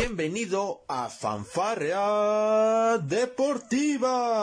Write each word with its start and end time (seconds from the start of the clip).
Bienvenido 0.00 0.84
a 0.86 1.08
Fanfarrea 1.08 2.98
Deportiva. 2.98 4.38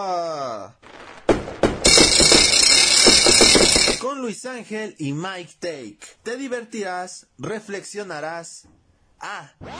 Con 4.02 4.20
Luis 4.20 4.46
Ángel 4.46 4.98
y 5.00 5.14
Mike 5.14 5.54
Take. 5.62 6.00
Te 6.24 6.36
divertirás, 6.36 7.28
reflexionarás. 7.38 8.68
Ah. 9.22 9.54
También 9.60 9.80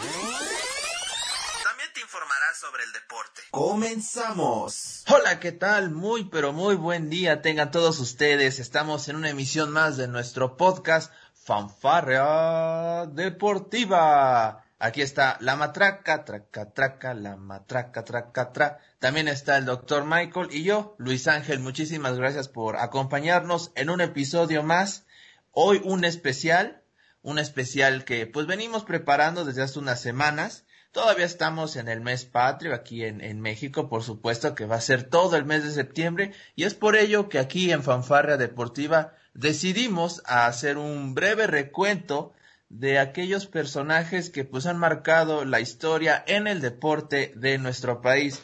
te 1.94 2.00
informarás 2.00 2.58
sobre 2.58 2.86
el 2.86 2.94
deporte. 2.94 3.42
Comenzamos. 3.52 5.04
Hola, 5.10 5.42
¿qué 5.42 5.52
tal? 5.52 5.92
Muy, 5.92 6.24
pero 6.24 6.54
muy 6.54 6.76
buen 6.76 7.10
día 7.10 7.42
tengan 7.42 7.72
todos 7.72 8.00
ustedes. 8.00 8.60
Estamos 8.60 9.10
en 9.10 9.18
una 9.18 9.30
emisión 9.30 9.72
más 9.72 9.98
de 9.98 10.08
nuestro 10.08 10.56
podcast 10.56 11.12
Fanfarrea 11.34 13.08
Deportiva. 13.08 14.65
Aquí 14.78 15.02
está 15.02 15.38
la 15.40 15.56
matraca, 15.56 16.26
traca, 16.26 16.74
traca, 16.74 17.14
la 17.14 17.38
matraca, 17.38 18.04
traca, 18.04 18.52
tra. 18.52 18.80
También 19.00 19.30
está 19.30 19.58
el 19.58 19.64
doctor 19.64 20.04
Michael 20.04 20.50
y 20.52 20.64
yo, 20.64 20.96
Luis 20.98 21.30
Ángel. 21.30 21.60
Muchísimas 21.60 22.18
gracias 22.18 22.50
por 22.50 22.76
acompañarnos 22.76 23.72
en 23.76 23.90
un 23.90 24.02
episodio 24.02 24.64
más. 24.64 25.06
Hoy 25.52 25.80
un 25.86 26.04
especial, 26.04 26.84
un 27.22 27.40
especial 27.40 28.04
que 28.04 28.28
pues 28.28 28.48
venimos 28.48 28.84
preparando 28.84 29.46
desde 29.46 29.62
hace 29.62 29.80
unas 29.80 30.02
semanas. 30.02 30.66
Todavía 30.92 31.26
estamos 31.26 31.78
en 31.78 31.88
el 31.88 32.02
mes 32.02 32.26
patrio 32.26 32.76
aquí 32.76 33.06
en, 33.06 33.22
en 33.22 33.40
México, 33.40 33.88
por 33.88 34.04
supuesto 34.04 34.56
que 34.56 34.66
va 34.66 34.76
a 34.76 34.82
ser 34.82 35.04
todo 35.04 35.38
el 35.38 35.46
mes 35.46 35.64
de 35.64 35.72
septiembre 35.72 36.34
y 36.54 36.66
es 36.66 36.74
por 36.74 36.98
ello 36.98 37.30
que 37.30 37.40
aquí 37.40 37.72
en 37.72 37.82
Fanfarria 37.82 38.36
Deportiva 38.36 39.14
decidimos 39.34 40.22
hacer 40.26 40.78
un 40.78 41.16
breve 41.16 41.48
recuento 41.48 42.34
de 42.80 43.00
aquellos 43.00 43.48
personajes 43.48 44.30
que 44.30 44.44
pues 44.44 44.66
han 44.66 44.78
marcado 44.78 45.46
la 45.46 45.62
historia 45.62 46.24
en 46.28 46.48
el 46.48 46.62
deporte 46.62 47.32
de 47.36 47.58
nuestro 47.58 48.02
país. 48.02 48.42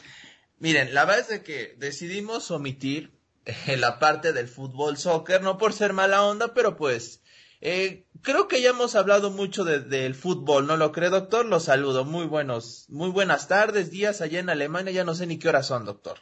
Miren, 0.58 0.94
la 0.94 1.04
verdad 1.04 1.32
es 1.32 1.40
que 1.40 1.74
decidimos 1.78 2.50
omitir 2.50 3.12
eh, 3.44 3.76
la 3.76 3.98
parte 3.98 4.32
del 4.32 4.48
fútbol 4.48 4.96
soccer, 4.96 5.42
no 5.42 5.58
por 5.58 5.72
ser 5.72 5.92
mala 5.92 6.24
onda, 6.24 6.54
pero 6.54 6.76
pues 6.76 7.22
eh, 7.60 8.06
creo 8.22 8.48
que 8.48 8.62
ya 8.62 8.70
hemos 8.70 8.94
hablado 8.94 9.30
mucho 9.30 9.64
de, 9.64 9.80
del 9.80 10.14
fútbol, 10.14 10.66
¿no 10.66 10.76
lo 10.76 10.92
cree, 10.92 11.10
doctor? 11.10 11.44
Lo 11.44 11.60
saludo, 11.60 12.04
muy 12.04 12.26
buenos, 12.26 12.86
muy 12.88 13.10
buenas 13.10 13.48
tardes, 13.48 13.90
días 13.90 14.20
allá 14.20 14.40
en 14.40 14.50
Alemania, 14.50 14.92
ya 14.92 15.04
no 15.04 15.14
sé 15.14 15.26
ni 15.26 15.38
qué 15.38 15.48
horas 15.48 15.66
son, 15.66 15.84
doctor. 15.84 16.18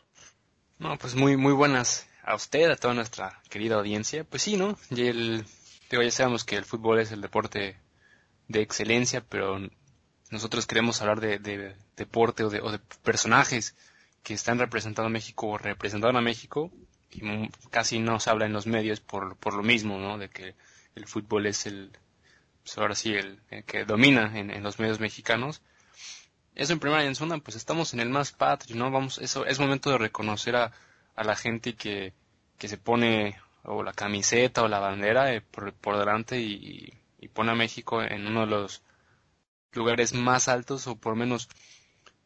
No, 0.79 0.99
pues 0.99 1.15
muy, 1.15 1.37
muy 1.37 1.53
buenas 1.53 2.09
a 2.25 2.35
usted, 2.35 2.71
a 2.71 2.77
toda 2.77 2.95
nuestra 2.95 3.41
querida 3.51 3.77
audiencia. 3.77 4.25
Pues 4.25 4.43
sí, 4.43 4.57
¿no? 4.57 4.79
Y 4.91 5.07
el, 5.07 5.45
digo, 5.91 6.03
ya 6.03 6.11
sabemos 6.11 6.45
que 6.45 6.57
el 6.57 6.65
fútbol 6.65 6.99
es 7.01 7.13
el 7.13 7.21
deporte 7.21 7.77
de 8.51 8.63
excelencia, 8.63 9.21
pero 9.21 9.61
nosotros 10.31 10.67
queremos 10.67 11.01
hablar 11.01 11.21
de, 11.21 11.39
de 11.39 11.77
deporte 11.97 12.43
o 12.45 12.51
de, 12.51 12.61
o 12.61 12.73
de, 12.73 12.81
personajes 13.03 13.77
que 14.25 14.35
están 14.35 14.59
representando 14.59 15.07
a 15.07 15.11
México 15.11 15.47
o 15.47 15.59
representando 15.59 16.19
a 16.19 16.23
México 16.23 16.73
y 17.13 17.23
casi 17.71 18.01
no 18.01 18.19
se 18.19 18.31
habla 18.31 18.47
en 18.47 18.53
los 18.53 18.67
medios 18.67 19.01
por, 19.01 19.37
por 19.37 19.55
lo 19.55 19.63
mismo, 19.63 19.99
¿no? 19.99 20.19
De 20.19 20.29
que 20.29 20.55
el 20.97 21.07
fútbol 21.07 21.47
es 21.47 21.67
el, 21.67 21.93
pues 22.63 22.77
ahora 22.79 22.97
sí, 22.97 23.15
el, 23.15 23.41
el 23.51 23.65
que 23.65 23.85
domina 23.85 24.37
en, 24.39 24.51
en, 24.51 24.63
los 24.65 24.81
medios 24.81 24.99
mexicanos. 24.99 25.63
Eso 26.57 26.73
en 26.73 26.81
primera 26.81 27.05
y 27.05 27.07
en 27.07 27.15
segunda, 27.15 27.39
pues 27.39 27.57
estamos 27.57 27.95
en 27.95 28.01
el 28.01 28.11
más 28.11 28.33
patrio, 28.33 28.77
¿no? 28.77 28.91
Vamos, 28.91 29.19
eso 29.19 29.47
es 29.47 29.61
momento 29.61 29.91
de 29.91 29.99
reconocer 29.99 30.57
a, 30.57 30.73
a 31.15 31.25
la 31.25 31.37
gente 31.37 31.75
que, 31.75 32.13
que 32.59 32.69
se 32.69 32.79
pone 32.79 33.37
o 33.63 33.83
la 33.85 33.93
camiseta 33.93 34.63
o 34.63 34.69
la 34.69 34.81
bandera 34.81 35.33
eh, 35.33 35.41
por, 35.41 35.73
por 35.73 35.99
delante 35.99 36.41
y, 36.41 37.00
y 37.21 37.29
pone 37.29 37.53
a 37.53 37.55
México 37.55 38.03
en 38.03 38.27
uno 38.27 38.41
de 38.41 38.47
los 38.47 38.83
lugares 39.73 40.15
más 40.15 40.49
altos 40.49 40.87
o 40.87 40.97
por 40.97 41.15
menos 41.15 41.49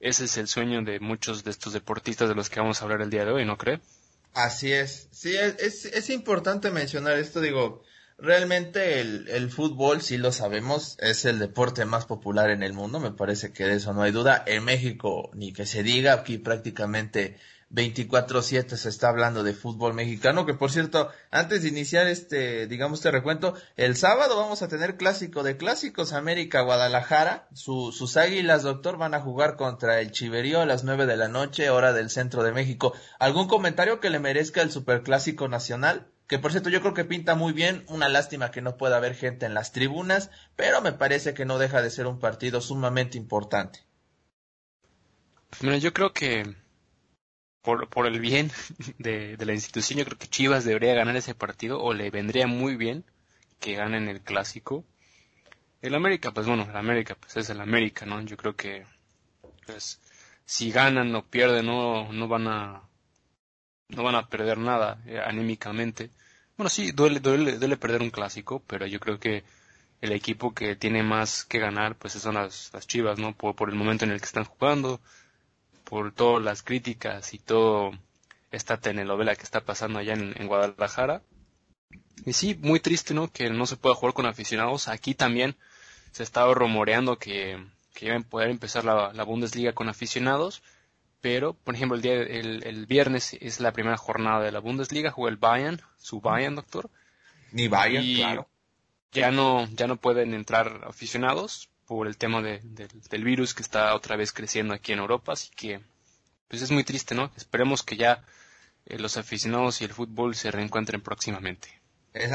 ese 0.01 0.25
es 0.25 0.37
el 0.37 0.49
sueño 0.49 0.83
de 0.83 1.01
muchos 1.01 1.45
de 1.45 1.51
estos 1.51 1.73
deportistas 1.73 2.29
de 2.29 2.35
los 2.35 2.49
que 2.49 2.61
vamos 2.61 2.81
a 2.81 2.85
hablar 2.85 3.03
el 3.03 3.11
día 3.11 3.25
de 3.25 3.33
hoy, 3.33 3.45
¿no 3.45 3.59
cree? 3.59 3.81
Así 4.35 4.73
es, 4.73 5.09
sí, 5.13 5.37
es, 5.37 5.57
es, 5.59 5.85
es 5.87 6.11
importante 6.11 6.71
mencionar 6.71 7.19
esto, 7.19 7.41
digo, 7.41 7.83
realmente 8.19 9.01
el, 9.01 9.29
el, 9.29 9.51
fútbol, 9.51 10.03
sí 10.03 10.17
lo 10.17 10.33
sabemos, 10.33 10.97
es 11.01 11.25
el 11.25 11.39
deporte 11.39 11.85
más 11.85 12.05
popular 12.07 12.51
en 12.51 12.63
el 12.63 12.73
mundo, 12.73 13.01
me 13.01 13.13
parece 13.13 13.53
que 13.53 13.65
de 13.65 13.77
eso 13.77 13.95
no 13.95 14.03
hay 14.03 14.13
duda, 14.13 14.43
en 14.47 14.65
México 14.65 15.31
ni 15.35 15.53
que 15.53 15.67
se 15.67 15.83
diga, 15.83 16.13
aquí 16.15 16.39
prácticamente 16.39 17.39
24-7 17.71 18.77
se 18.77 18.89
está 18.89 19.09
hablando 19.09 19.43
de 19.43 19.55
fútbol 19.55 19.95
mexicano, 19.95 20.47
que 20.47 20.55
por 20.55 20.71
cierto, 20.71 21.11
antes 21.31 21.63
de 21.63 21.69
iniciar 21.69 22.07
este, 22.07 22.67
digamos, 22.67 23.01
este 23.01 23.11
recuento, 23.11 23.55
el 23.77 23.97
sábado 23.97 24.37
vamos 24.37 24.63
a 24.63 24.69
tener 24.69 24.97
clásico 24.97 25.43
de 25.43 25.57
clásicos 25.57 26.13
América 26.13 26.63
Guadalajara, 26.63 27.49
Su, 27.53 27.93
sus 27.93 28.17
águilas, 28.17 28.63
doctor, 28.63 28.97
van 28.97 29.15
a 29.15 29.21
jugar 29.21 29.57
contra 29.57 30.01
el 30.01 30.13
Chiverío 30.13 30.61
a 30.61 30.67
las 30.67 30.85
9 30.85 31.07
de 31.07 31.17
la 31.17 31.29
noche, 31.29 31.71
hora 31.71 31.93
del 31.93 32.11
centro 32.11 32.43
de 32.43 32.53
México. 32.53 32.95
¿Algún 33.19 33.49
comentario 33.49 34.01
que 34.01 34.11
le 34.11 34.21
merezca 34.21 34.63
el 34.63 34.71
superclásico 34.71 35.49
nacional? 35.49 36.09
Que 36.27 36.39
por 36.39 36.53
cierto 36.53 36.71
yo 36.71 36.81
creo 36.81 36.95
que 36.95 37.05
pinta 37.05 37.35
muy 37.35 37.53
bien, 37.53 37.85
una 37.89 38.09
lástima 38.09 38.51
que 38.51 38.63
no 38.63 38.77
pueda 38.77 38.97
haber 38.97 39.15
gente 39.15 39.45
en 39.47 39.55
las 39.55 39.73
tribunas, 39.73 40.31
pero 40.57 40.81
me 40.81 40.93
parece 40.93 41.35
que 41.35 41.45
no 41.45 41.59
deja 41.59 41.83
de 41.83 41.91
ser 41.91 42.07
un 42.07 42.19
partido 42.19 42.61
sumamente 42.61 43.19
importante. 43.19 43.81
Mira, 45.61 45.77
yo 45.77 45.93
creo 45.93 46.13
que 46.13 46.57
por, 47.65 47.89
por 47.89 48.07
el 48.07 48.21
bien 48.21 48.53
de, 48.99 49.37
de, 49.37 49.47
la 49.47 49.55
institución, 49.55 49.99
yo 49.99 50.05
creo 50.05 50.19
que 50.19 50.29
Chivas 50.29 50.65
debería 50.65 50.95
ganar 50.95 51.17
ese 51.17 51.35
partido 51.35 51.83
o 51.83 51.95
le 51.95 52.11
vendría 52.11 52.47
muy 52.47 52.77
bien 52.77 53.05
que 53.59 53.75
ganen 53.75 54.09
el 54.09 54.21
clásico. 54.21 54.85
El 55.81 55.95
América, 55.95 56.31
pues 56.33 56.47
bueno, 56.47 56.67
el 56.69 56.77
América, 56.77 57.17
pues 57.19 57.37
es 57.39 57.51
el 57.51 57.61
América, 57.61 58.07
¿no? 58.07 58.21
Yo 58.23 58.37
creo 58.37 58.55
que, 58.55 58.87
pues, 59.67 60.01
si 60.45 60.71
ganan 60.71 61.15
o 61.15 61.25
pierden, 61.25 61.67
no, 61.67 62.13
no 62.13 62.29
van 62.29 62.49
a, 62.49 62.83
no 63.89 64.03
van 64.03 64.15
a 64.15 64.29
perder 64.29 64.59
nada 64.59 65.03
eh, 65.07 65.21
anímicamente. 65.25 66.11
Bueno, 66.57 66.69
sí, 66.69 66.93
duele, 66.93 67.21
duele, 67.21 67.59
duele 67.59 67.77
perder 67.77 68.03
un 68.03 68.11
clásico, 68.11 68.63
pero 68.67 68.87
yo 68.87 69.01
creo 69.01 69.19
que 69.19 69.45
el 70.03 70.13
equipo 70.13 70.55
que 70.55 70.77
tiene 70.77 71.03
más 71.03 71.45
que 71.45 71.59
ganar, 71.59 71.97
pues 71.97 72.13
son 72.15 72.35
las, 72.35 72.71
las 72.75 72.87
Chivas, 72.87 73.19
¿no? 73.19 73.35
Por, 73.35 73.57
por 73.57 73.71
el 73.71 73.75
momento 73.75 74.05
en 74.05 74.11
el 74.11 74.21
que 74.21 74.27
están 74.27 74.45
jugando, 74.45 75.01
por 75.95 76.11
todas 76.11 76.43
las 76.43 76.65
críticas 76.65 77.35
y 77.35 77.39
todo 77.39 77.93
esta 78.51 78.79
telenovela 78.79 79.37
que 79.37 79.45
está 79.45 79.61
pasando 79.61 80.01
allá 80.01 80.15
en, 80.15 80.35
en, 80.37 80.49
Guadalajara. 80.49 81.23
Y 82.27 82.33
sí, 82.33 82.59
muy 82.61 82.81
triste, 82.81 83.15
¿no? 83.15 83.31
Que 83.31 83.49
no 83.49 83.65
se 83.65 83.77
pueda 83.77 83.95
jugar 83.95 84.13
con 84.13 84.27
aficionados. 84.27 84.89
Aquí 84.89 85.15
también 85.15 85.55
se 86.11 86.25
estaba 86.25 86.53
rumoreando 86.53 87.17
que, 87.21 87.65
que 87.95 88.07
iban 88.07 88.23
a 88.23 88.29
poder 88.29 88.51
empezar 88.51 88.85
la, 88.85 89.13
la, 89.13 89.23
Bundesliga 89.23 89.73
con 89.73 89.89
aficionados. 89.89 90.65
Pero, 91.21 91.55
por 91.55 91.77
ejemplo, 91.77 91.95
el, 91.95 92.03
día, 92.03 92.15
el, 92.15 92.65
el, 92.65 92.87
viernes 92.87 93.37
es 93.41 93.61
la 93.61 93.71
primera 93.71 93.97
jornada 93.97 94.43
de 94.43 94.51
la 94.51 94.59
Bundesliga, 94.59 95.13
juega 95.13 95.31
el 95.31 95.37
Bayern, 95.37 95.81
su 95.97 96.21
Bayern, 96.21 96.57
doctor. 96.57 96.91
Ni 97.53 97.69
Bayern, 97.69 98.05
y 98.05 98.17
claro. 98.17 98.49
Ya 99.13 99.31
no, 99.31 99.69
ya 99.69 99.87
no 99.87 99.95
pueden 99.95 100.35
entrar 100.35 100.81
aficionados, 100.89 101.69
por 101.87 102.07
el 102.07 102.17
tema 102.17 102.43
de, 102.43 102.61
de, 102.63 102.89
del 103.11 103.25
virus 103.25 103.55
que 103.55 103.63
está 103.63 103.95
otra 103.95 104.17
vez 104.17 104.33
creciendo 104.33 104.75
aquí 104.75 104.93
en 104.93 104.99
Europa, 104.99 105.33
así 105.33 105.51
que 105.55 105.81
pues 106.49 106.63
es 106.63 106.71
muy 106.71 106.85
triste, 106.85 107.15
¿no? 107.15 107.31
Esperemos 107.37 107.83
que 107.83 107.97
ya 107.97 108.25
eh, 108.87 108.99
los 108.99 109.17
aficionados 109.17 109.81
y 109.81 109.85
el 109.85 109.93
fútbol 109.93 110.35
se 110.35 110.51
reencuentren 110.51 111.01
próximamente. 111.01 111.81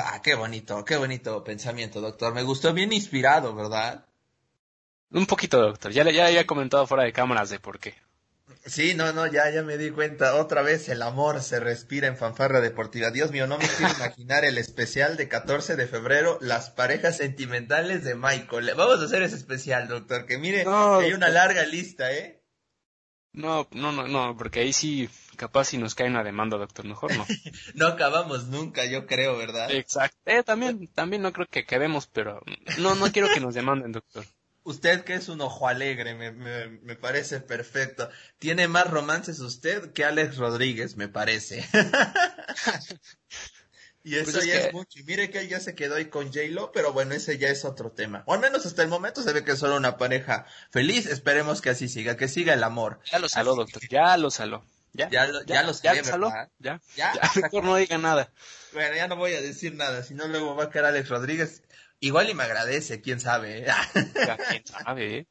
Ah, 0.04 0.22
qué 0.22 0.36
bonito, 0.36 0.84
qué 0.84 0.98
bonito 0.98 1.44
pensamiento, 1.44 2.02
doctor. 2.02 2.34
Me 2.34 2.44
gustó 2.44 2.74
bien 2.74 2.92
inspirado, 2.92 3.56
¿verdad? 3.56 4.06
Un 5.12 5.26
poquito, 5.26 5.60
doctor. 5.62 5.92
Ya, 5.92 6.10
ya 6.12 6.28
había 6.28 6.46
comentado 6.46 6.86
fuera 6.86 7.04
de 7.04 7.14
cámaras 7.14 7.50
de 7.50 7.60
por 7.60 7.80
qué. 7.80 7.96
Sí, 8.66 8.94
no, 8.94 9.14
no, 9.14 9.26
ya, 9.26 9.50
ya 9.50 9.64
me 9.64 9.78
di 9.78 9.90
cuenta. 9.90 10.36
Otra 10.36 10.62
vez 10.62 10.90
el 10.90 11.02
amor 11.02 11.42
se 11.42 11.60
respira 11.60 12.08
en 12.08 12.18
fanfarra 12.18 12.62
deportiva. 12.62 13.10
Dios 13.10 13.32
mío, 13.32 13.48
no 13.48 13.58
me 13.58 13.68
quiero 13.68 13.94
imaginar 13.96 14.44
el 14.46 14.58
especial 14.58 15.18
de 15.18 15.28
14 15.30 15.76
de 15.76 15.88
febrero, 15.88 16.38
las 16.42 16.70
parejas 16.70 17.18
sentimentales 17.18 18.04
de 18.04 18.16
Michael. 18.16 18.74
Vamos 18.76 19.00
a 19.00 19.06
hacer 19.06 19.24
ese 19.24 19.38
especial, 19.38 19.88
doctor, 19.88 20.26
que 20.26 20.38
mire, 20.38 20.66
no, 20.66 21.00
hay 21.00 21.14
una 21.14 21.30
larga 21.30 21.66
lista, 21.66 22.12
¿eh? 22.12 22.44
No, 23.32 23.68
no, 23.72 23.92
no, 23.92 24.08
no, 24.08 24.36
porque 24.36 24.62
ahí 24.62 24.74
sí, 24.74 25.10
capaz 25.38 25.66
si 25.66 25.78
nos 25.78 25.96
cae 25.96 26.10
una 26.10 26.24
demanda, 26.24 26.58
doctor, 26.58 26.86
mejor 26.86 27.16
no. 27.16 27.26
no 27.76 27.88
acabamos 27.88 28.48
nunca, 28.48 28.86
yo 28.86 29.06
creo, 29.06 29.38
¿verdad? 29.38 29.72
Exacto. 29.72 30.18
Eh, 30.26 30.44
también, 30.44 30.88
también 30.94 31.22
no 31.22 31.32
creo 31.32 31.48
que 31.48 31.66
quedemos, 31.66 32.08
pero 32.08 32.42
no, 32.80 32.96
no 32.96 33.12
quiero 33.12 33.30
que 33.34 33.40
nos 33.40 33.54
demanden, 33.54 33.92
doctor. 33.92 34.26
Usted 34.70 35.04
que 35.04 35.16
es 35.16 35.28
un 35.30 35.42
ojo 35.42 35.68
alegre, 35.68 36.14
me, 36.14 36.32
me, 36.32 36.68
me, 36.68 36.96
parece 36.96 37.40
perfecto. 37.40 38.08
Tiene 38.38 38.68
más 38.68 38.88
romances 38.88 39.40
usted 39.40 39.94
que 39.94 40.06
Alex 40.06 40.38
Rodríguez, 40.38 40.96
me 40.96 41.08
parece. 41.08 41.68
y 44.04 44.18
eso 44.18 44.26
pues 44.26 44.36
es 44.36 44.46
ya 44.46 44.54
que... 44.54 44.68
es 44.68 44.74
mucho. 44.74 45.00
Y 45.00 45.04
mire 45.06 45.32
que 45.32 45.40
él 45.40 45.50
ya 45.50 45.60
se 45.60 45.74
quedó 45.74 45.96
ahí 45.96 46.06
con 46.06 46.28
J-Lo, 46.28 46.72
pero 46.72 46.94
bueno, 46.94 47.16
ese 47.16 47.40
ya 47.40 47.48
es 47.48 47.66
otro 47.66 47.94
tema. 47.94 48.22
O 48.28 48.36
al 48.36 48.42
menos 48.42 48.68
hasta 48.68 48.84
el 48.84 48.90
momento 48.90 49.24
se 49.24 49.34
ve 49.34 49.44
que 49.44 49.54
es 49.54 49.60
solo 49.60 49.76
una 49.76 49.98
pareja 49.98 50.46
feliz. 50.70 51.08
Esperemos 51.08 51.62
que 51.62 51.72
así 51.72 51.90
siga, 51.90 52.16
que 52.16 52.28
siga 52.28 52.54
el 52.54 52.64
amor. 52.64 53.00
Ya 53.12 53.18
lo 53.18 53.28
saló, 53.28 53.56
doctor, 53.56 53.82
ya 53.90 54.18
lo 54.18 54.30
saló. 54.30 54.64
Ya, 54.94 55.10
ya, 55.10 55.26
lo, 55.26 55.44
ya, 55.46 55.56
ya 55.56 55.64
lo 55.64 55.74
sé, 55.74 55.82
ya 55.84 56.04
saló, 56.04 56.32
ya, 56.60 56.80
ya, 56.96 57.14
ya 57.14 57.32
mejor 57.42 57.64
no 57.64 57.76
diga 57.76 57.98
nada. 57.98 58.32
Bueno, 58.74 58.96
ya 58.96 59.08
no 59.08 59.16
voy 59.16 59.34
a 59.34 59.42
decir 59.42 59.74
nada, 59.74 60.04
si 60.04 60.14
no 60.16 60.28
luego 60.28 60.56
va 60.56 60.66
a 60.66 60.70
quedar 60.70 60.86
Alex 60.86 61.10
Rodríguez 61.10 61.64
Igual 62.00 62.30
y 62.30 62.34
me 62.34 62.44
agradece, 62.44 63.02
quién 63.02 63.20
sabe. 63.20 63.60
¿eh? 63.60 63.68
¿Quién 64.50 64.66
sabe? 64.66 65.28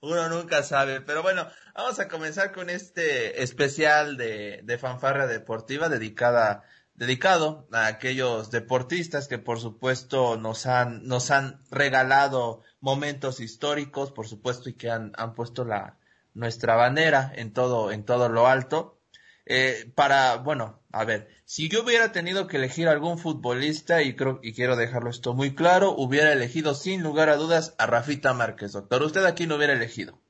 Uno 0.00 0.28
nunca 0.28 0.62
sabe, 0.62 1.00
pero 1.00 1.22
bueno, 1.22 1.48
vamos 1.74 1.98
a 2.00 2.08
comenzar 2.08 2.52
con 2.52 2.70
este 2.70 3.42
especial 3.42 4.16
de, 4.16 4.60
de 4.64 4.78
fanfarra 4.78 5.26
deportiva 5.26 5.88
dedicada 5.88 6.64
dedicado 6.94 7.66
a 7.72 7.86
aquellos 7.86 8.50
deportistas 8.50 9.26
que 9.26 9.38
por 9.38 9.58
supuesto 9.58 10.36
nos 10.36 10.66
han, 10.66 11.04
nos 11.04 11.30
han 11.30 11.62
regalado 11.70 12.62
momentos 12.80 13.40
históricos, 13.40 14.12
por 14.12 14.28
supuesto, 14.28 14.68
y 14.68 14.74
que 14.74 14.90
han, 14.90 15.12
han 15.16 15.34
puesto 15.34 15.64
la, 15.64 15.98
nuestra 16.34 16.74
bandera 16.76 17.32
en 17.34 17.52
todo, 17.52 17.92
en 17.92 18.04
todo 18.04 18.28
lo 18.28 18.46
alto. 18.46 19.00
Eh, 19.46 19.90
para, 19.94 20.36
bueno, 20.36 20.81
a 20.92 21.04
ver, 21.04 21.28
si 21.44 21.68
yo 21.68 21.82
hubiera 21.82 22.12
tenido 22.12 22.46
que 22.46 22.58
elegir 22.58 22.88
algún 22.88 23.18
futbolista, 23.18 24.02
y 24.02 24.14
creo, 24.14 24.40
y 24.42 24.52
quiero 24.52 24.76
dejarlo 24.76 25.10
esto 25.10 25.34
muy 25.34 25.54
claro, 25.54 25.94
hubiera 25.96 26.32
elegido 26.32 26.74
sin 26.74 27.02
lugar 27.02 27.28
a 27.28 27.36
dudas 27.36 27.74
a 27.78 27.86
Rafita 27.86 28.34
Márquez, 28.34 28.72
doctor. 28.72 29.02
¿Usted 29.02 29.24
aquí 29.24 29.46
no 29.46 29.56
hubiera 29.56 29.72
elegido? 29.72 30.20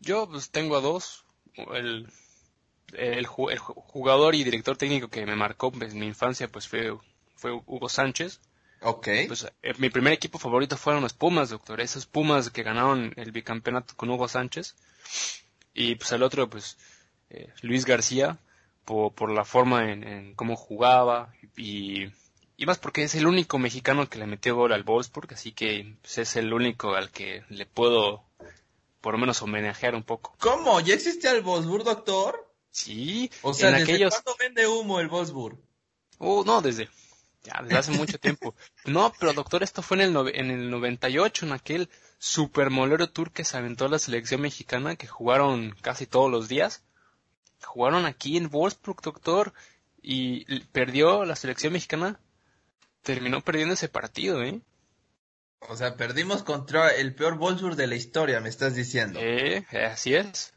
Yo 0.00 0.28
pues 0.28 0.50
tengo 0.50 0.76
a 0.76 0.80
dos. 0.80 1.24
El 1.74 2.06
el, 2.94 3.26
jugador 3.26 4.34
y 4.34 4.44
director 4.44 4.76
técnico 4.76 5.08
que 5.08 5.26
me 5.26 5.36
marcó 5.36 5.68
en 5.72 5.78
pues, 5.78 5.94
mi 5.94 6.06
infancia 6.06 6.48
pues 6.48 6.68
fue, 6.68 6.96
fue 7.34 7.52
Hugo 7.52 7.88
Sánchez. 7.88 8.40
Ok. 8.82 9.08
Pues 9.26 9.46
eh, 9.62 9.74
mi 9.78 9.90
primer 9.90 10.12
equipo 10.12 10.38
favorito 10.38 10.76
fueron 10.76 11.02
los 11.02 11.14
Pumas, 11.14 11.50
doctor. 11.50 11.80
Esos 11.80 12.06
Pumas 12.06 12.50
que 12.50 12.62
ganaron 12.62 13.12
el 13.16 13.32
bicampeonato 13.32 13.94
con 13.96 14.10
Hugo 14.10 14.28
Sánchez. 14.28 14.76
Y 15.74 15.94
pues 15.96 16.12
el 16.12 16.22
otro, 16.22 16.48
pues 16.48 16.76
eh, 17.30 17.48
Luis 17.62 17.84
García, 17.84 18.38
por, 18.86 19.12
por 19.12 19.30
la 19.30 19.44
forma 19.44 19.92
en, 19.92 20.34
cómo 20.34 20.56
jugaba 20.56 21.34
y, 21.56 22.06
y 22.56 22.64
más 22.64 22.78
porque 22.78 23.02
es 23.02 23.14
el 23.14 23.26
único 23.26 23.58
mexicano 23.58 24.08
que 24.08 24.18
le 24.18 24.26
metió 24.26 24.54
gol 24.54 24.72
al 24.72 24.84
Wolfsburg, 24.84 25.34
así 25.34 25.52
que 25.52 25.94
pues, 26.00 26.16
es 26.16 26.36
el 26.36 26.54
único 26.54 26.94
al 26.94 27.10
que 27.10 27.44
le 27.50 27.66
puedo 27.66 28.24
por 29.02 29.12
lo 29.12 29.18
menos 29.18 29.42
homenajear 29.42 29.94
un 29.94 30.02
poco. 30.02 30.34
¿Cómo? 30.38 30.80
¿Ya 30.80 30.94
existe 30.94 31.28
el 31.28 31.42
Wolfsburg, 31.42 31.84
doctor? 31.84 32.50
Sí, 32.70 33.30
o 33.42 33.52
sea, 33.52 33.70
¿desde 33.70 33.82
aquellos... 33.82 34.14
cuándo 34.14 34.36
vende 34.38 34.66
humo 34.66 35.00
el 35.00 35.08
Wolfsburg? 35.08 35.58
Oh, 36.18 36.44
no, 36.44 36.62
desde, 36.62 36.88
ya, 37.42 37.60
desde 37.62 37.78
hace 37.78 37.92
mucho 37.92 38.18
tiempo. 38.18 38.54
No, 38.84 39.12
pero 39.18 39.32
doctor, 39.32 39.62
esto 39.62 39.82
fue 39.82 40.02
en 40.02 40.16
el, 40.16 40.34
en 40.34 40.50
el 40.50 40.70
98, 40.70 41.46
en 41.46 41.52
aquel 41.52 41.90
super 42.18 42.70
molero 42.70 43.10
tour 43.10 43.32
que 43.32 43.44
se 43.44 43.56
aventó 43.56 43.88
la 43.88 43.98
selección 43.98 44.40
mexicana, 44.40 44.96
que 44.96 45.06
jugaron 45.06 45.74
casi 45.82 46.06
todos 46.06 46.30
los 46.30 46.48
días. 46.48 46.82
Jugaron 47.64 48.06
aquí 48.06 48.36
en 48.36 48.50
Wolfsburg, 48.50 49.00
doctor, 49.02 49.52
y 50.02 50.60
perdió 50.66 51.24
la 51.24 51.36
selección 51.36 51.72
mexicana. 51.72 52.20
Terminó 53.02 53.40
perdiendo 53.40 53.74
ese 53.74 53.88
partido, 53.88 54.42
¿eh? 54.42 54.60
O 55.68 55.76
sea, 55.76 55.96
perdimos 55.96 56.42
contra 56.42 56.90
el 56.90 57.14
peor 57.14 57.38
Wolfsburg 57.38 57.76
de 57.76 57.86
la 57.86 57.94
historia, 57.94 58.40
me 58.40 58.48
estás 58.48 58.74
diciendo. 58.74 59.18
Eh, 59.22 59.66
así 59.90 60.14
es. 60.14 60.52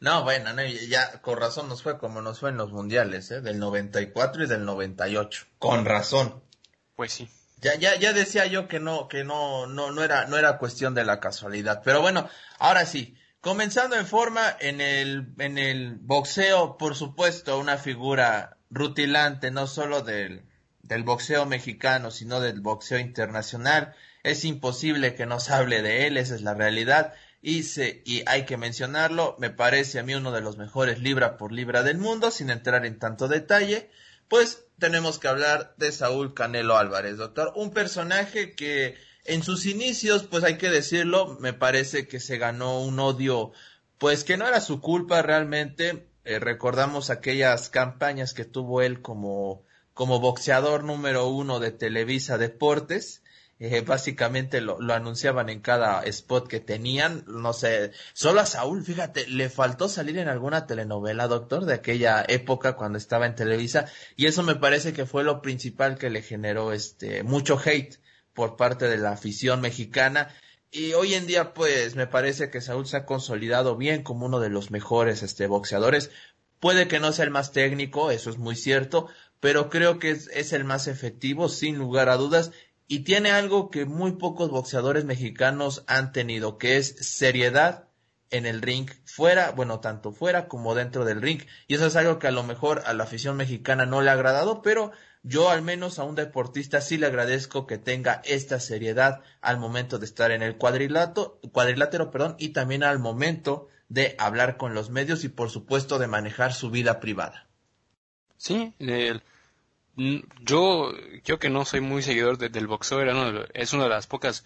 No, 0.00 0.24
bueno, 0.24 0.50
ya 0.88 1.20
con 1.20 1.38
razón 1.38 1.68
nos 1.68 1.82
fue 1.82 1.98
como 1.98 2.22
nos 2.22 2.40
fue 2.40 2.50
en 2.50 2.56
los 2.56 2.72
mundiales, 2.72 3.30
¿eh? 3.30 3.40
Del 3.40 3.58
94 3.58 4.44
y 4.44 4.46
del 4.48 4.64
98. 4.64 5.46
Con 5.58 5.84
razón. 5.84 6.42
Pues 6.96 7.12
sí. 7.12 7.30
Ya, 7.58 7.76
ya, 7.76 7.94
ya 7.96 8.12
decía 8.12 8.46
yo 8.46 8.66
que 8.66 8.80
no, 8.80 9.06
que 9.06 9.22
no, 9.22 9.66
no, 9.66 9.92
no 9.92 10.02
era, 10.02 10.26
no 10.26 10.36
era 10.36 10.58
cuestión 10.58 10.94
de 10.94 11.04
la 11.04 11.20
casualidad. 11.20 11.82
Pero 11.84 12.00
bueno, 12.00 12.28
ahora 12.58 12.84
sí. 12.84 13.16
Comenzando 13.42 13.96
en 13.96 14.06
forma 14.06 14.56
en 14.60 14.80
el, 14.80 15.34
en 15.38 15.58
el 15.58 15.96
boxeo, 15.96 16.78
por 16.78 16.94
supuesto, 16.94 17.58
una 17.58 17.76
figura 17.76 18.56
rutilante, 18.70 19.50
no 19.50 19.66
solo 19.66 20.02
del, 20.02 20.44
del 20.82 21.02
boxeo 21.02 21.44
mexicano, 21.44 22.12
sino 22.12 22.38
del 22.38 22.60
boxeo 22.60 23.00
internacional. 23.00 23.96
Es 24.22 24.44
imposible 24.44 25.16
que 25.16 25.26
nos 25.26 25.50
hable 25.50 25.82
de 25.82 26.06
él, 26.06 26.18
esa 26.18 26.36
es 26.36 26.42
la 26.42 26.54
realidad. 26.54 27.14
Y, 27.42 27.64
y 28.04 28.22
hay 28.26 28.44
que 28.44 28.56
mencionarlo, 28.56 29.34
me 29.40 29.50
parece 29.50 29.98
a 29.98 30.04
mí 30.04 30.14
uno 30.14 30.30
de 30.30 30.40
los 30.40 30.56
mejores 30.56 31.00
libra 31.00 31.36
por 31.36 31.50
libra 31.50 31.82
del 31.82 31.98
mundo, 31.98 32.30
sin 32.30 32.48
entrar 32.48 32.86
en 32.86 33.00
tanto 33.00 33.26
detalle, 33.26 33.90
pues 34.28 34.66
tenemos 34.78 35.18
que 35.18 35.26
hablar 35.26 35.74
de 35.78 35.90
Saúl 35.90 36.32
Canelo 36.32 36.78
Álvarez, 36.78 37.16
doctor, 37.16 37.52
un 37.56 37.72
personaje 37.72 38.54
que 38.54 38.94
en 39.24 39.42
sus 39.42 39.66
inicios, 39.66 40.24
pues 40.24 40.44
hay 40.44 40.58
que 40.58 40.70
decirlo, 40.70 41.36
me 41.40 41.52
parece 41.52 42.06
que 42.06 42.20
se 42.20 42.38
ganó 42.38 42.80
un 42.80 42.98
odio, 42.98 43.52
pues 43.98 44.24
que 44.24 44.36
no 44.36 44.46
era 44.46 44.60
su 44.60 44.80
culpa 44.80 45.22
realmente, 45.22 46.08
eh, 46.24 46.38
recordamos 46.38 47.10
aquellas 47.10 47.68
campañas 47.68 48.34
que 48.34 48.44
tuvo 48.44 48.82
él 48.82 49.00
como, 49.00 49.62
como 49.94 50.20
boxeador 50.20 50.84
número 50.84 51.28
uno 51.28 51.60
de 51.60 51.70
Televisa 51.70 52.38
Deportes, 52.38 53.22
eh, 53.60 53.80
básicamente 53.82 54.60
lo, 54.60 54.80
lo, 54.80 54.92
anunciaban 54.92 55.48
en 55.48 55.60
cada 55.60 56.02
spot 56.02 56.48
que 56.48 56.58
tenían, 56.58 57.24
no 57.28 57.52
sé, 57.52 57.92
solo 58.12 58.40
a 58.40 58.46
Saúl, 58.46 58.84
fíjate, 58.84 59.28
le 59.28 59.48
faltó 59.50 59.88
salir 59.88 60.18
en 60.18 60.26
alguna 60.26 60.66
telenovela, 60.66 61.28
doctor, 61.28 61.64
de 61.64 61.74
aquella 61.74 62.24
época 62.26 62.72
cuando 62.72 62.98
estaba 62.98 63.26
en 63.26 63.36
Televisa, 63.36 63.86
y 64.16 64.26
eso 64.26 64.42
me 64.42 64.56
parece 64.56 64.92
que 64.92 65.06
fue 65.06 65.22
lo 65.22 65.42
principal 65.42 65.96
que 65.96 66.10
le 66.10 66.22
generó 66.22 66.72
este 66.72 67.22
mucho 67.22 67.56
hate 67.64 68.00
por 68.34 68.56
parte 68.56 68.88
de 68.88 68.98
la 68.98 69.12
afición 69.12 69.60
mexicana. 69.60 70.34
Y 70.70 70.94
hoy 70.94 71.14
en 71.14 71.26
día, 71.26 71.52
pues, 71.54 71.96
me 71.96 72.06
parece 72.06 72.50
que 72.50 72.60
Saúl 72.60 72.86
se 72.86 72.96
ha 72.96 73.06
consolidado 73.06 73.76
bien 73.76 74.02
como 74.02 74.26
uno 74.26 74.40
de 74.40 74.48
los 74.48 74.70
mejores 74.70 75.22
este, 75.22 75.46
boxeadores. 75.46 76.10
Puede 76.60 76.88
que 76.88 77.00
no 77.00 77.12
sea 77.12 77.24
el 77.24 77.30
más 77.30 77.52
técnico, 77.52 78.10
eso 78.10 78.30
es 78.30 78.38
muy 78.38 78.56
cierto, 78.56 79.08
pero 79.40 79.68
creo 79.68 79.98
que 79.98 80.10
es, 80.10 80.28
es 80.32 80.52
el 80.52 80.64
más 80.64 80.86
efectivo, 80.86 81.48
sin 81.48 81.76
lugar 81.76 82.08
a 82.08 82.16
dudas, 82.16 82.52
y 82.86 83.00
tiene 83.00 83.32
algo 83.32 83.70
que 83.70 83.84
muy 83.84 84.12
pocos 84.12 84.50
boxeadores 84.50 85.04
mexicanos 85.04 85.84
han 85.86 86.12
tenido, 86.12 86.58
que 86.58 86.76
es 86.76 86.96
seriedad 87.00 87.88
en 88.32 88.46
el 88.46 88.62
ring, 88.62 88.90
fuera, 89.04 89.50
bueno, 89.50 89.80
tanto 89.80 90.12
fuera 90.12 90.48
como 90.48 90.74
dentro 90.74 91.04
del 91.04 91.20
ring. 91.20 91.42
Y 91.68 91.74
eso 91.74 91.86
es 91.86 91.96
algo 91.96 92.18
que 92.18 92.28
a 92.28 92.32
lo 92.32 92.42
mejor 92.42 92.82
a 92.86 92.94
la 92.94 93.04
afición 93.04 93.36
mexicana 93.36 93.84
no 93.86 94.00
le 94.00 94.10
ha 94.10 94.14
agradado, 94.14 94.62
pero 94.62 94.92
yo 95.22 95.50
al 95.50 95.62
menos 95.62 95.98
a 95.98 96.04
un 96.04 96.14
deportista 96.14 96.80
sí 96.80 96.98
le 96.98 97.06
agradezco 97.06 97.66
que 97.66 97.78
tenga 97.78 98.22
esta 98.24 98.58
seriedad 98.60 99.22
al 99.40 99.58
momento 99.58 99.98
de 99.98 100.06
estar 100.06 100.30
en 100.30 100.42
el 100.42 100.56
cuadrilátero, 100.56 101.38
cuadrilátero, 101.52 102.10
perdón, 102.10 102.36
y 102.38 102.50
también 102.50 102.82
al 102.82 102.98
momento 102.98 103.68
de 103.88 104.16
hablar 104.18 104.56
con 104.56 104.74
los 104.74 104.90
medios 104.90 105.24
y 105.24 105.28
por 105.28 105.50
supuesto 105.50 105.98
de 105.98 106.06
manejar 106.06 106.52
su 106.52 106.70
vida 106.70 106.98
privada. 106.98 107.46
Sí, 108.36 108.74
yo, 110.40 110.92
yo 111.24 111.38
que 111.38 111.50
no 111.50 111.64
soy 111.64 111.80
muy 111.80 112.02
seguidor 112.02 112.38
del 112.38 112.66
boxeo, 112.66 113.00
era 113.00 113.14
es 113.54 113.72
una 113.72 113.84
de 113.84 113.90
las 113.90 114.06
pocas 114.06 114.44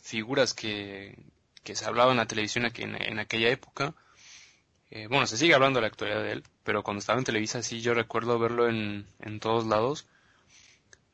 figuras 0.00 0.54
que, 0.54 1.18
que 1.66 1.74
se 1.74 1.84
hablaba 1.84 2.12
en 2.12 2.18
la 2.18 2.26
televisión 2.26 2.64
en, 2.64 3.18
aquella 3.18 3.50
época. 3.50 3.94
Eh, 4.90 5.08
bueno, 5.08 5.26
se 5.26 5.36
sigue 5.36 5.54
hablando 5.54 5.78
de 5.78 5.82
la 5.82 5.88
actualidad 5.88 6.22
de 6.22 6.32
él, 6.32 6.44
pero 6.62 6.82
cuando 6.82 7.00
estaba 7.00 7.18
en 7.18 7.24
Televisa 7.24 7.62
sí 7.62 7.80
yo 7.80 7.94
recuerdo 7.94 8.38
verlo 8.38 8.68
en, 8.68 9.06
en 9.20 9.40
todos 9.40 9.66
lados. 9.66 10.06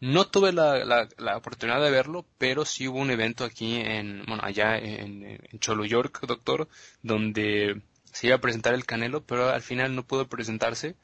No 0.00 0.26
tuve 0.26 0.52
la, 0.52 0.84
la, 1.16 1.36
oportunidad 1.36 1.80
de 1.80 1.90
verlo, 1.90 2.26
pero 2.36 2.64
sí 2.64 2.88
hubo 2.88 2.98
un 2.98 3.10
evento 3.12 3.44
aquí 3.44 3.76
en, 3.76 4.24
bueno, 4.26 4.42
allá 4.44 4.76
en, 4.76 5.24
en 5.24 5.58
Cholo 5.60 5.84
York, 5.84 6.20
doctor, 6.26 6.68
donde 7.02 7.80
se 8.12 8.26
iba 8.26 8.36
a 8.36 8.40
presentar 8.40 8.74
el 8.74 8.84
Canelo, 8.84 9.24
pero 9.24 9.50
al 9.50 9.62
final 9.62 9.94
no 9.94 10.04
pudo 10.04 10.28
presentarse. 10.28 10.96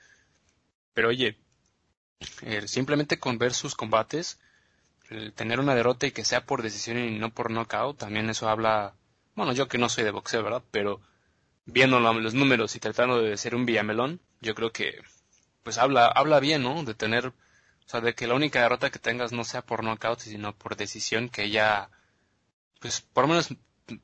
Pero 0.95 1.11
oye, 1.11 1.39
simplemente 2.67 3.19
con 3.19 3.39
ver 3.39 3.55
sus 3.55 3.75
combates, 3.75 4.41
tener 5.35 5.61
una 5.61 5.75
derrota 5.75 6.07
y 6.07 6.13
que 6.13 6.25
sea 6.25 6.45
por 6.45 6.63
decisión 6.63 6.99
y 6.99 7.19
no 7.19 7.31
por 7.33 7.51
knockout, 7.51 7.99
también 7.99 8.29
eso 8.29 8.49
habla, 8.49 8.95
bueno, 9.35 9.53
yo 9.53 9.69
que 9.69 9.79
no 9.79 9.89
soy 9.89 10.05
de 10.05 10.11
boxeo, 10.11 10.43
¿verdad? 10.43 10.63
Pero 10.71 11.01
viendo 11.69 12.01
los 12.01 12.35
números 12.35 12.75
y 12.75 12.81
tratando 12.81 13.21
de 13.21 13.37
ser 13.37 13.55
un 13.55 13.67
villamelón, 13.67 14.21
yo 14.41 14.55
creo 14.55 14.73
que 14.73 15.01
pues 15.63 15.79
habla, 15.79 16.07
habla 16.07 16.41
bien, 16.41 16.63
¿no? 16.63 16.83
De 16.83 16.95
tener, 16.95 17.27
o 17.27 17.35
sea, 17.87 18.01
de 18.01 18.15
que 18.15 18.27
la 18.27 18.35
única 18.35 18.63
derrota 18.63 18.91
que 18.91 18.99
tengas 18.99 19.33
no 19.33 19.45
sea 19.45 19.63
por 19.63 19.85
knockout, 19.85 20.21
sino 20.21 20.57
por 20.57 20.77
decisión, 20.77 21.29
que 21.29 21.51
ya, 21.51 21.91
pues 22.81 23.01
por 23.01 23.25
lo 23.25 23.29
menos 23.29 23.49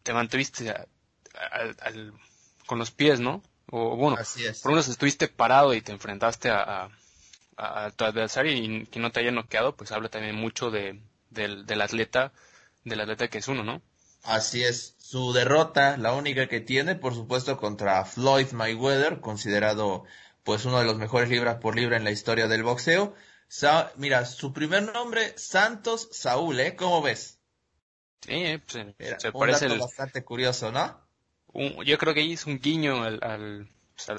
te 0.02 0.12
mantuviste 0.12 0.72
con 2.66 2.78
los 2.78 2.90
pies, 2.90 3.20
¿no? 3.20 3.42
O 3.70 3.96
bueno, 3.96 4.16
por 4.16 4.70
lo 4.70 4.76
menos 4.76 4.88
estuviste 4.88 5.28
parado 5.28 5.74
y 5.74 5.80
te 5.80 5.92
enfrentaste 5.92 6.50
a 6.50 6.90
a, 7.56 7.90
tu 7.90 8.04
adversario 8.04 8.52
y 8.52 8.86
que 8.86 9.00
no 9.00 9.12
te 9.12 9.20
haya 9.20 9.30
noqueado, 9.30 9.76
pues 9.76 9.92
habla 9.92 10.08
también 10.08 10.34
mucho 10.34 10.70
de, 10.70 11.00
del, 11.30 11.66
del 11.66 11.80
atleta, 11.80 12.32
del 12.84 13.00
atleta 13.00 13.28
que 13.28 13.38
es 13.38 13.48
uno, 13.48 13.62
¿no? 13.62 13.82
Así 14.22 14.62
es. 14.62 14.96
Su 15.14 15.32
derrota, 15.32 15.96
la 15.96 16.12
única 16.12 16.48
que 16.48 16.58
tiene, 16.58 16.96
por 16.96 17.14
supuesto, 17.14 17.56
contra 17.56 18.04
Floyd 18.04 18.50
Mayweather, 18.50 19.20
considerado 19.20 20.02
pues 20.42 20.64
uno 20.64 20.80
de 20.80 20.84
los 20.84 20.96
mejores 20.96 21.28
libras 21.28 21.58
por 21.60 21.76
libra 21.76 21.96
en 21.96 22.02
la 22.02 22.10
historia 22.10 22.48
del 22.48 22.64
boxeo. 22.64 23.14
mira, 23.94 24.24
su 24.24 24.52
primer 24.52 24.92
nombre, 24.92 25.32
Santos 25.38 26.08
Saúl, 26.10 26.58
¿eh? 26.58 26.74
¿Cómo 26.74 27.00
ves? 27.00 27.38
Sí, 28.22 28.60
pues, 28.66 28.86
se 29.18 29.30
parece 29.30 29.68
bastante 29.78 30.24
curioso, 30.24 30.72
¿no? 30.72 31.00
yo 31.84 31.96
creo 31.96 32.12
que 32.12 32.32
es 32.32 32.46
un 32.46 32.58
guiño 32.58 33.04
al, 33.04 33.20
al, 33.22 33.70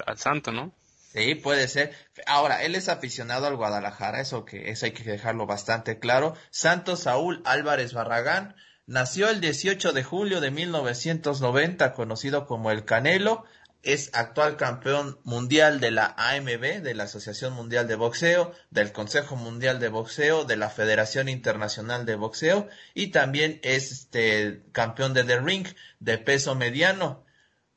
al 0.06 0.16
santo, 0.16 0.50
¿no? 0.50 0.72
Sí, 1.12 1.34
puede 1.34 1.68
ser. 1.68 1.94
Ahora, 2.24 2.64
él 2.64 2.74
es 2.74 2.88
aficionado 2.88 3.46
al 3.48 3.56
Guadalajara, 3.56 4.22
eso 4.22 4.46
que 4.46 4.70
eso 4.70 4.86
hay 4.86 4.92
que 4.92 5.04
dejarlo 5.04 5.44
bastante 5.44 5.98
claro. 5.98 6.32
Santos 6.48 7.00
Saúl 7.00 7.42
Álvarez 7.44 7.92
Barragán 7.92 8.56
Nació 8.88 9.28
el 9.30 9.40
18 9.40 9.92
de 9.92 10.04
julio 10.04 10.40
de 10.40 10.52
1990, 10.52 11.92
conocido 11.92 12.46
como 12.46 12.70
el 12.70 12.84
Canelo. 12.84 13.44
Es 13.82 14.10
actual 14.12 14.56
campeón 14.56 15.18
mundial 15.24 15.80
de 15.80 15.90
la 15.90 16.14
AMB, 16.16 16.82
de 16.82 16.94
la 16.94 17.04
Asociación 17.04 17.52
Mundial 17.52 17.88
de 17.88 17.96
Boxeo, 17.96 18.52
del 18.70 18.92
Consejo 18.92 19.34
Mundial 19.34 19.80
de 19.80 19.88
Boxeo, 19.88 20.44
de 20.44 20.56
la 20.56 20.70
Federación 20.70 21.28
Internacional 21.28 22.06
de 22.06 22.14
Boxeo 22.14 22.68
y 22.94 23.08
también 23.08 23.58
es 23.64 23.90
este, 23.90 24.62
campeón 24.70 25.14
de 25.14 25.24
The 25.24 25.40
Ring 25.40 25.66
de 25.98 26.18
peso 26.18 26.54
mediano. 26.54 27.24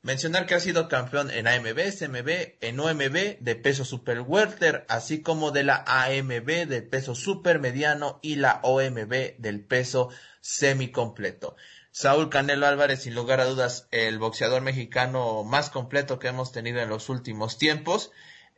Mencionar 0.02 0.46
que 0.46 0.54
ha 0.54 0.60
sido 0.60 0.88
campeón 0.88 1.30
en 1.32 1.48
AMB, 1.48 1.78
SMB, 1.90 2.56
en 2.60 2.78
OMB 2.78 3.38
de 3.40 3.56
peso 3.56 3.84
super 3.84 4.20
welter, 4.20 4.86
así 4.88 5.22
como 5.22 5.50
de 5.50 5.64
la 5.64 5.84
AMB 5.86 6.68
del 6.68 6.84
peso 6.84 7.16
super 7.16 7.58
mediano 7.58 8.20
y 8.22 8.36
la 8.36 8.60
OMB 8.62 9.36
del 9.38 9.60
peso 9.60 10.10
semicompleto. 10.40 11.56
Saúl 11.92 12.30
Canelo 12.30 12.66
Álvarez, 12.66 13.02
sin 13.02 13.14
lugar 13.14 13.40
a 13.40 13.46
dudas, 13.46 13.88
el 13.90 14.18
boxeador 14.18 14.62
mexicano 14.62 15.42
más 15.44 15.70
completo 15.70 16.18
que 16.18 16.28
hemos 16.28 16.52
tenido 16.52 16.80
en 16.80 16.88
los 16.88 17.08
últimos 17.08 17.58
tiempos. 17.58 18.12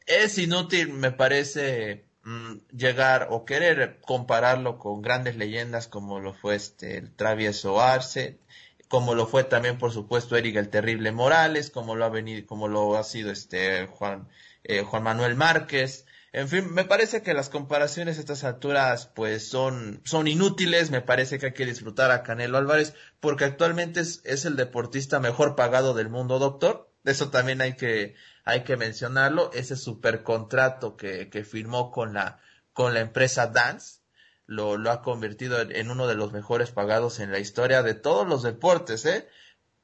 Es 0.07 0.37
inútil, 0.39 0.93
me 0.93 1.13
parece, 1.13 2.05
mm, 2.25 2.59
llegar 2.77 3.29
o 3.31 3.45
querer 3.45 4.01
compararlo 4.03 4.79
con 4.79 5.01
grandes 5.01 5.37
leyendas 5.37 5.89
como 5.89 6.21
lo 6.21 6.35
fue 6.35 6.57
este 6.57 6.99
el 6.99 7.15
Travieso 7.15 7.81
Arce, 7.81 8.39
como 8.89 9.15
lo 9.15 9.27
fue 9.27 9.45
también, 9.45 9.79
por 9.79 9.93
supuesto, 9.93 10.37
Eric 10.37 10.57
el 10.57 10.69
Terrible 10.69 11.13
Morales, 11.13 11.71
como 11.71 11.97
lo 11.97 12.05
ha 12.05 12.11
venido, 12.11 12.47
como 12.47 12.69
lo 12.69 12.97
ha 12.99 13.05
sido 13.05 13.31
este 13.31 13.87
Juan, 13.87 14.29
eh, 14.65 14.83
Juan 14.83 15.03
Manuel 15.05 15.37
Márquez. 15.37 16.05
En 16.35 16.49
fin, 16.49 16.73
me 16.73 16.85
parece 16.85 17.23
que 17.23 17.35
las 17.35 17.51
comparaciones 17.51 18.17
a 18.17 18.21
estas 18.21 18.43
alturas 18.43 19.07
pues 19.07 19.47
son, 19.47 20.01
son 20.05 20.27
inútiles, 20.29 20.91
me 20.91 21.03
parece 21.03 21.39
que 21.39 21.47
hay 21.47 21.53
que 21.53 21.67
disfrutar 21.67 22.11
a 22.11 22.23
Canelo 22.23 22.57
Álvarez 22.57 22.95
porque 23.21 23.45
actualmente 23.45 24.01
es, 24.01 24.23
es 24.25 24.47
el 24.47 24.57
deportista 24.57 25.21
mejor 25.21 25.57
pagado 25.57 25.93
del 25.93 26.09
mundo, 26.09 26.39
doctor. 26.39 26.91
Eso 27.05 27.29
también 27.31 27.61
hay 27.61 27.75
que, 27.77 28.15
hay 28.45 28.65
que 28.65 28.79
mencionarlo, 28.79 29.51
ese 29.53 29.77
super 29.77 30.23
contrato 30.23 30.97
que, 30.97 31.29
que 31.29 31.45
firmó 31.45 31.91
con 31.91 32.15
la, 32.15 32.41
con 32.73 32.95
la 32.95 33.01
empresa 33.01 33.49
Dance, 33.49 34.01
lo, 34.47 34.79
lo 34.79 34.91
ha 34.91 35.03
convertido 35.03 35.61
en, 35.61 35.91
uno 35.91 36.07
de 36.07 36.15
los 36.15 36.33
mejores 36.33 36.71
pagados 36.71 37.21
en 37.21 37.31
la 37.31 37.41
historia 37.41 37.83
de 37.83 37.95
todos 37.95 38.27
los 38.27 38.43
deportes, 38.43 39.05
¿eh? 39.05 39.29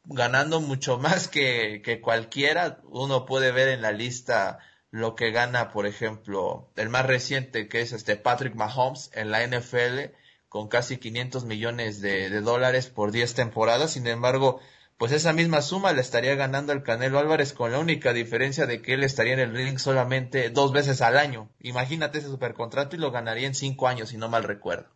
ganando 0.04 0.60
mucho 0.62 0.98
más 0.98 1.28
que, 1.28 1.82
que 1.84 2.00
cualquiera. 2.00 2.80
Uno 2.84 3.26
puede 3.26 3.52
ver 3.52 3.68
en 3.68 3.82
la 3.82 3.92
lista 3.92 4.60
lo 4.90 5.14
que 5.14 5.30
gana, 5.30 5.70
por 5.70 5.86
ejemplo, 5.86 6.70
el 6.76 6.88
más 6.88 7.06
reciente 7.06 7.68
que 7.68 7.80
es 7.80 7.92
este 7.92 8.16
Patrick 8.16 8.54
Mahomes 8.54 9.10
en 9.14 9.30
la 9.30 9.46
NFL 9.46 10.14
con 10.48 10.68
casi 10.68 10.96
500 10.96 11.44
millones 11.44 12.00
de, 12.00 12.40
dólares 12.40 12.88
por 12.88 13.12
10 13.12 13.34
temporadas. 13.34 13.92
Sin 13.92 14.06
embargo, 14.06 14.60
pues 14.96 15.12
esa 15.12 15.32
misma 15.32 15.60
suma 15.60 15.92
le 15.92 16.00
estaría 16.00 16.34
ganando 16.34 16.72
el 16.72 16.82
Canelo 16.82 17.18
Álvarez 17.18 17.52
con 17.52 17.72
la 17.72 17.78
única 17.78 18.12
diferencia 18.12 18.66
de 18.66 18.80
que 18.80 18.94
él 18.94 19.04
estaría 19.04 19.34
en 19.34 19.40
el 19.40 19.54
ring 19.54 19.78
solamente 19.78 20.50
dos 20.50 20.72
veces 20.72 21.02
al 21.02 21.18
año. 21.18 21.50
Imagínate 21.60 22.18
ese 22.18 22.28
supercontrato 22.28 22.96
y 22.96 22.98
lo 22.98 23.10
ganaría 23.10 23.46
en 23.46 23.54
cinco 23.54 23.88
años, 23.88 24.08
si 24.08 24.16
no 24.16 24.28
mal 24.28 24.44
recuerdo. 24.44 24.88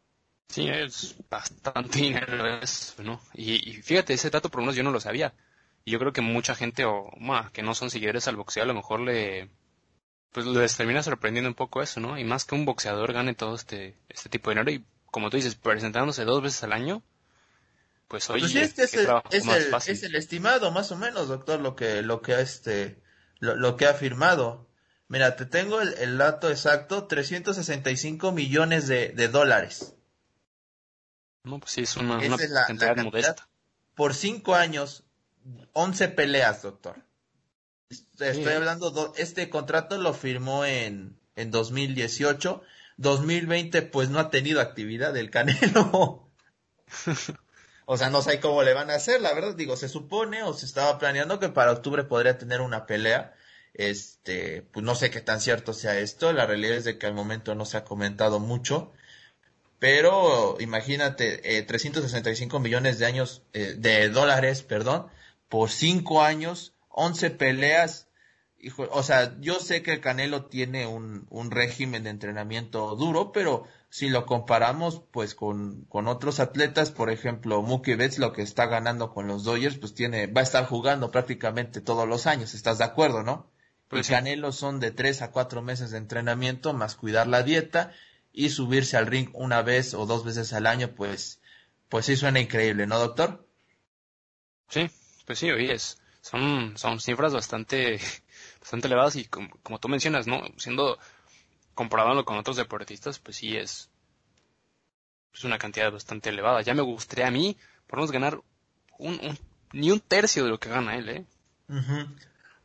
Sí, 0.49 0.69
es 0.69 1.17
bastante 1.31 1.99
dinero 1.99 2.47
eso, 2.61 3.03
¿no? 3.03 3.21
Y, 3.35 3.59
fíjate, 3.83 4.15
ese 4.15 4.31
dato 4.31 4.51
por 4.51 4.61
lo 4.61 4.65
menos 4.65 4.77
yo 4.77 4.83
no 4.83 4.91
lo 4.91 5.01
sabía. 5.01 5.35
Y 5.85 5.93
yo 5.93 5.99
creo 5.99 6.13
que 6.13 6.21
mucha 6.21 6.55
gente 6.55 6.85
o 6.85 7.11
más 7.19 7.51
que 7.51 7.63
no 7.63 7.75
son 7.75 7.91
seguidores 7.91 8.29
al 8.29 8.37
boxeo 8.37 8.63
a 8.63 8.67
lo 8.67 8.75
mejor 8.75 9.01
le 9.01 9.51
pues 10.33 10.47
les 10.47 10.77
termina 10.77 11.03
sorprendiendo 11.03 11.49
un 11.49 11.55
poco 11.55 11.83
eso, 11.83 12.01
¿no? 12.01 12.19
Y 12.19 12.25
más 12.25 12.45
que 12.45 12.55
un 12.55 12.65
boxeador 12.65 13.13
gane 13.13 13.35
todo 13.35 13.55
este 13.55 13.97
este 14.09 14.29
tipo 14.29 14.51
de 14.51 14.57
dinero 14.57 14.71
y 14.73 14.85
como 15.13 15.29
tú 15.29 15.37
dices, 15.37 15.55
presentándose 15.55 16.25
dos 16.25 16.43
veces 16.43 16.65
al 16.65 16.73
año, 16.73 17.03
pues 18.09 18.29
oye, 18.31 18.41
pues 18.41 18.55
es, 18.55 18.95
el, 18.95 19.09
es, 19.31 20.03
el, 20.03 20.15
estimado 20.15 20.71
más 20.71 20.91
o 20.91 20.97
menos, 20.97 21.29
doctor, 21.29 21.61
lo 21.61 21.77
que, 21.77 22.01
lo 22.01 22.23
que, 22.23 22.41
este, 22.41 22.99
lo, 23.39 23.77
que 23.77 23.87
ha 23.87 23.95
firmado. 23.95 24.69
Mira, 25.09 25.37
te 25.37 25.45
tengo 25.45 25.83
el, 25.83 26.17
dato 26.17 26.49
exacto, 26.49 27.07
365 27.07 28.33
millones 28.33 28.89
de, 28.89 29.11
de, 29.11 29.29
dólares. 29.29 29.95
No, 31.45 31.59
pues 31.59 31.73
sí, 31.73 31.83
es 31.83 31.97
una, 31.99 32.19
cantidad 32.67 32.97
modesta. 32.97 33.49
Por 33.95 34.15
cinco 34.15 34.55
años, 34.55 35.05
11 35.75 36.09
peleas, 36.09 36.63
doctor. 36.63 37.03
Estoy 38.19 38.53
hablando, 38.55 39.15
este 39.17 39.49
contrato 39.51 39.99
lo 39.99 40.15
firmó 40.15 40.65
en, 40.65 41.19
en 41.37 41.51
2018. 41.51 42.63
2020, 42.97 43.83
pues 43.83 44.11
no 44.11 44.19
ha 44.19 44.31
tenido 44.31 44.61
actividad 44.61 45.13
del 45.13 45.31
Canelo. 45.31 46.29
O 47.85 47.97
sea, 47.97 48.11
no 48.11 48.23
sé 48.23 48.41
cómo 48.41 48.63
le 48.63 48.75
van 48.75 48.91
a 48.91 48.95
hacer, 48.95 49.21
la 49.21 49.35
verdad, 49.35 49.55
digo, 49.55 49.77
se 49.77 49.89
supone 49.89 50.45
o 50.45 50.55
se 50.55 50.67
estaba 50.67 50.99
planeando 50.99 51.41
que 51.41 51.49
para 51.49 51.73
octubre 51.73 52.05
podría 52.05 52.39
tener 52.39 52.61
una 52.61 52.87
pelea. 52.87 53.35
Este, 53.75 54.63
pues 54.63 54.85
no 54.85 54.95
sé 54.95 55.11
qué 55.11 55.21
tan 55.21 55.41
cierto 55.41 55.73
sea 55.73 55.99
esto, 55.99 56.33
la 56.33 56.47
realidad 56.47 56.77
es 56.77 56.85
de 56.85 56.99
que 56.99 57.07
al 57.07 57.15
momento 57.15 57.55
no 57.55 57.65
se 57.65 57.77
ha 57.77 57.85
comentado 57.85 58.39
mucho. 58.39 58.93
Pero 59.79 60.57
imagínate, 60.61 61.59
eh, 61.59 61.63
365 61.63 62.61
millones 62.61 62.99
de 62.99 63.07
años, 63.07 63.43
eh, 63.53 63.75
de 63.77 64.09
dólares, 64.11 64.63
perdón, 64.63 65.09
por 65.49 65.71
cinco 65.71 66.23
años, 66.23 66.72
11 66.93 67.31
peleas. 67.31 68.09
Hijo, 68.59 68.87
o 68.91 69.03
sea, 69.03 69.37
yo 69.41 69.59
sé 69.59 69.83
que 69.83 69.93
el 69.93 70.01
Canelo 70.01 70.47
tiene 70.47 70.87
un, 70.87 71.27
un 71.31 71.51
régimen 71.51 72.05
de 72.05 72.11
entrenamiento 72.11 72.95
duro, 72.95 73.33
pero 73.33 73.67
si 73.93 74.09
lo 74.09 74.25
comparamos 74.25 75.03
pues 75.11 75.35
con, 75.35 75.85
con 75.85 76.09
otros 76.09 76.41
atletas, 76.41 76.91
por 76.91 77.11
ejemplo, 77.11 77.61
Mookie 77.61 77.95
Betts 77.95 78.19
lo 78.19 78.33
que 78.33 78.41
está 78.41 78.65
ganando 78.65 79.13
con 79.13 79.27
los 79.27 79.45
Dodgers, 79.45 79.77
pues 79.77 79.93
tiene, 79.93 80.29
va 80.29 80.41
a 80.41 80.45
estar 80.45 80.65
jugando 80.67 81.11
prácticamente 81.11 81.83
todos 81.83 82.09
los 82.09 82.27
años, 82.27 82.55
¿estás 82.55 82.79
de 82.79 82.85
acuerdo, 82.85 83.23
no? 83.23 83.51
Pues 83.89 84.09
el 84.09 84.17
Canelo 84.17 84.53
son 84.53 84.81
de 84.81 84.93
tres 84.93 85.21
a 85.21 85.31
cuatro 85.31 85.61
meses 85.61 85.91
de 85.91 85.99
entrenamiento, 85.99 86.73
más 86.73 86.95
cuidar 86.95 87.27
la 87.27 87.43
dieta 87.43 87.93
y 88.33 88.49
subirse 88.49 88.97
al 88.97 89.09
ring 89.09 89.29
una 89.35 89.61
vez 89.61 89.93
o 89.93 90.07
dos 90.07 90.25
veces 90.25 90.55
al 90.55 90.67
año, 90.67 90.95
pues, 90.95 91.43
pues 91.91 92.07
sí 92.07 92.17
suena 92.17 92.41
increíble, 92.41 92.87
¿no, 92.87 92.99
doctor? 92.99 93.47
Sí, 94.71 94.91
pues 95.27 95.39
sí, 95.39 95.51
oye, 95.51 95.75
es, 95.75 96.02
son, 96.23 96.79
son 96.79 97.01
cifras 97.01 97.35
bastante, 97.35 98.01
bastante 98.61 98.87
elevadas 98.87 99.17
y 99.17 99.27
como, 99.27 99.51
como 99.63 99.79
tú 99.79 99.89
mencionas, 99.89 100.27
¿no? 100.27 100.43
Siendo 100.57 100.99
comparándolo 101.75 102.25
con 102.25 102.39
otros 102.39 102.57
deportistas, 102.57 103.19
pues 103.19 103.37
sí 103.37 103.57
es, 103.57 103.91
es 105.35 105.45
una 105.45 105.59
cantidad 105.59 105.93
bastante 105.93 106.31
elevada. 106.31 106.63
Ya 106.63 106.75
me 106.75 106.83
gustaría 106.83 107.27
a 107.27 107.31
mí, 107.31 107.57
por 107.87 107.99
menos 107.99 108.13
ganar 108.13 108.41
un, 108.99 109.39
ni 109.73 109.91
un 109.91 110.01
tercio 110.01 110.45
de 110.45 110.51
lo 110.51 110.61
que 110.61 110.71
gana 110.71 110.97
él, 110.97 111.09
¿eh? 111.09 111.27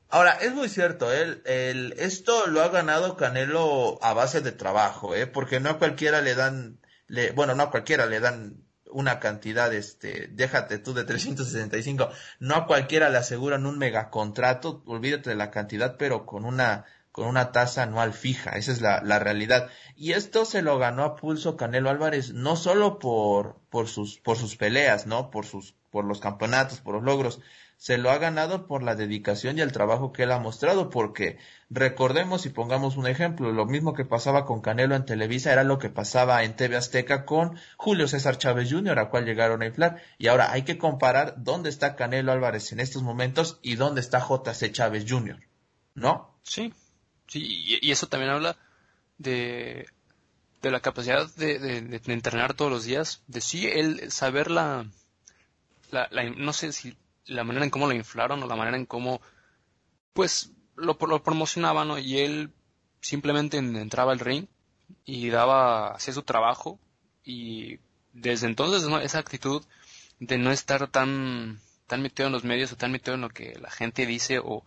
Ahora, 0.09 0.33
es 0.33 0.53
muy 0.53 0.69
cierto, 0.69 1.11
él, 1.11 1.41
el, 1.45 1.93
esto 1.97 2.47
lo 2.47 2.61
ha 2.61 2.69
ganado 2.69 3.17
Canelo 3.17 3.97
a 4.01 4.13
base 4.13 4.41
de 4.41 4.51
trabajo, 4.51 5.15
¿eh? 5.15 5.27
Porque 5.27 5.59
no 5.59 5.71
a 5.71 5.77
cualquiera 5.79 6.21
le 6.21 6.35
dan, 6.35 6.79
le, 7.07 7.31
bueno, 7.31 7.55
no 7.55 7.63
a 7.63 7.71
cualquiera 7.71 8.05
le 8.05 8.19
dan 8.19 8.66
una 8.91 9.20
cantidad, 9.20 9.74
este, 9.74 10.27
déjate 10.32 10.79
tú 10.79 10.94
de 10.94 11.03
365, 11.03 12.10
no 12.39 12.56
a 12.56 12.67
cualquiera 12.67 13.10
le 13.10 13.17
aseguran 13.17 13.65
un 13.65 13.77
megacontrato, 13.77 14.84
olvídate 14.86 15.29
de 15.29 15.36
la 15.36 15.51
cantidad, 15.51 15.98
pero 15.98 16.25
con 16.25 16.46
una 16.46 16.86
con 17.17 17.25
una 17.25 17.51
tasa 17.51 17.82
anual 17.82 18.13
fija, 18.13 18.51
esa 18.51 18.72
es 18.72 18.79
la, 18.79 19.01
la, 19.01 19.17
realidad. 19.17 19.72
Y 19.96 20.12
esto 20.12 20.46
se 20.46 20.62
lo 20.62 20.77
ganó 20.77 21.03
a 21.03 21.15
pulso 21.15 21.58
Canelo 21.58 21.89
Álvarez, 21.89 22.32
no 22.32 22.56
solo 22.56 23.00
por, 23.00 23.60
por 23.72 23.88
sus, 23.88 24.20
por 24.20 24.38
sus 24.38 24.56
peleas, 24.56 25.08
¿no? 25.08 25.32
Por 25.32 25.48
sus, 25.48 25.74
por 25.89 26.06
los 26.06 26.20
campeonatos, 26.20 26.79
por 26.79 26.94
los 26.94 27.03
logros, 27.03 27.39
se 27.77 27.98
lo 27.98 28.12
ha 28.12 28.17
ganado 28.17 28.67
por 28.67 28.84
la 28.84 28.96
dedicación 28.96 29.57
y 29.57 29.62
el 29.62 29.72
trabajo 29.72 30.12
que 30.12 30.24
él 30.24 30.31
ha 30.31 30.39
mostrado, 30.39 30.89
porque 30.89 31.38
recordemos 31.69 32.46
y 32.46 32.50
pongamos 32.50 32.98
un 32.98 33.07
ejemplo, 33.07 33.51
lo 33.51 33.65
mismo 33.65 33.93
que 33.93 34.05
pasaba 34.05 34.46
con 34.46 34.62
Canelo 34.62 34.96
en 34.96 35.05
Televisa 35.05 35.53
era 35.53 35.63
lo 35.63 35.77
que 35.77 35.89
pasaba 35.89 36.43
en 36.43 36.55
TV 36.55 36.75
Azteca 36.75 37.25
con 37.25 37.57
Julio 37.77 38.07
César 38.07 38.38
Chávez 38.38 38.72
Jr., 38.72 38.98
a 39.00 39.10
cual 39.10 39.25
llegaron 39.25 39.62
a 39.62 39.67
inflar. 39.67 40.01
Y 40.17 40.27
ahora 40.27 40.51
hay 40.51 40.63
que 40.63 40.77
comparar 40.77 41.36
dónde 41.38 41.69
está 41.69 41.96
Canelo 41.96 42.31
Álvarez 42.31 42.72
en 42.72 42.79
estos 42.79 43.03
momentos 43.03 43.60
y 43.62 43.75
dónde 43.75 44.01
está 44.01 44.19
JC 44.19 44.72
Chávez 44.72 45.05
Jr., 45.07 45.39
¿no? 45.93 46.36
Sí, 46.43 46.74
Sí, 47.27 47.77
y, 47.81 47.91
eso 47.91 48.07
también 48.07 48.31
habla 48.31 48.57
de, 49.17 49.88
de 50.62 50.72
la 50.72 50.79
capacidad 50.79 51.29
de, 51.36 51.60
de, 51.60 52.13
entrenar 52.13 52.53
todos 52.53 52.72
los 52.72 52.86
días, 52.86 53.22
de 53.27 53.41
sí, 53.41 53.67
él 53.67 54.12
saber 54.12 54.50
la, 54.50 54.88
la, 55.91 56.07
no 56.38 56.53
sé 56.53 56.72
si 56.72 56.98
la 57.27 57.43
manera 57.43 57.65
en 57.65 57.72
cómo 57.72 57.88
lo 57.88 57.93
inflaron 57.93 58.41
o 58.41 58.48
la 58.48 58.55
manera 58.55 58.77
en 58.77 58.86
cómo, 58.86 59.22
pues, 60.13 60.51
lo, 60.75 60.98
lo 61.07 61.24
promocionaban, 61.24 61.88
¿no? 61.88 61.98
Y 61.98 62.19
él 62.19 62.53
simplemente 63.01 63.57
entraba 63.57 64.12
al 64.12 64.19
ring 64.19 64.48
y 65.05 65.29
daba, 65.29 65.91
hacía 65.91 66.13
su 66.13 66.24
trabajo 66.24 66.79
y 67.24 67.79
desde 68.13 68.48
entonces 68.48 68.88
esa 69.03 69.19
actitud 69.19 69.63
de 70.19 70.38
no 70.38 70.51
estar 70.51 70.88
tan, 70.88 71.60
tan 71.86 72.01
metido 72.01 72.27
en 72.27 72.34
los 72.34 72.43
medios 72.43 72.72
o 72.72 72.77
tan 72.77 72.91
metido 72.91 73.15
en 73.15 73.22
lo 73.22 73.29
que 73.29 73.57
la 73.60 73.69
gente 73.69 74.05
dice 74.05 74.39
o 74.39 74.63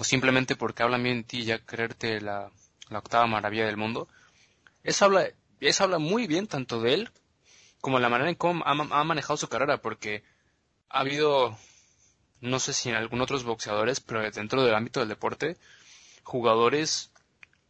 o 0.00 0.04
simplemente 0.04 0.56
porque 0.56 0.82
hablan 0.82 1.02
bien 1.02 1.18
de 1.18 1.24
ti 1.24 1.44
ya 1.44 1.58
creerte 1.58 2.22
la, 2.22 2.50
octava 2.90 3.26
maravilla 3.26 3.66
del 3.66 3.76
mundo, 3.76 4.08
eso 4.82 5.04
habla, 5.04 5.28
eso 5.60 5.84
habla 5.84 5.98
muy 5.98 6.26
bien 6.26 6.46
tanto 6.46 6.80
de 6.80 6.94
él 6.94 7.10
como 7.82 7.98
la 7.98 8.08
manera 8.08 8.30
en 8.30 8.36
cómo 8.36 8.64
ha, 8.64 9.04
manejado 9.04 9.36
su 9.36 9.50
carrera, 9.50 9.82
porque 9.82 10.24
ha 10.88 11.00
habido, 11.00 11.54
no 12.40 12.58
sé 12.58 12.72
si 12.72 12.88
en 12.88 12.96
algún 12.96 13.20
otros 13.20 13.44
boxeadores, 13.44 14.00
pero 14.00 14.28
dentro 14.30 14.64
del 14.64 14.74
ámbito 14.74 15.00
del 15.00 15.08
deporte, 15.08 15.56
jugadores 16.22 17.10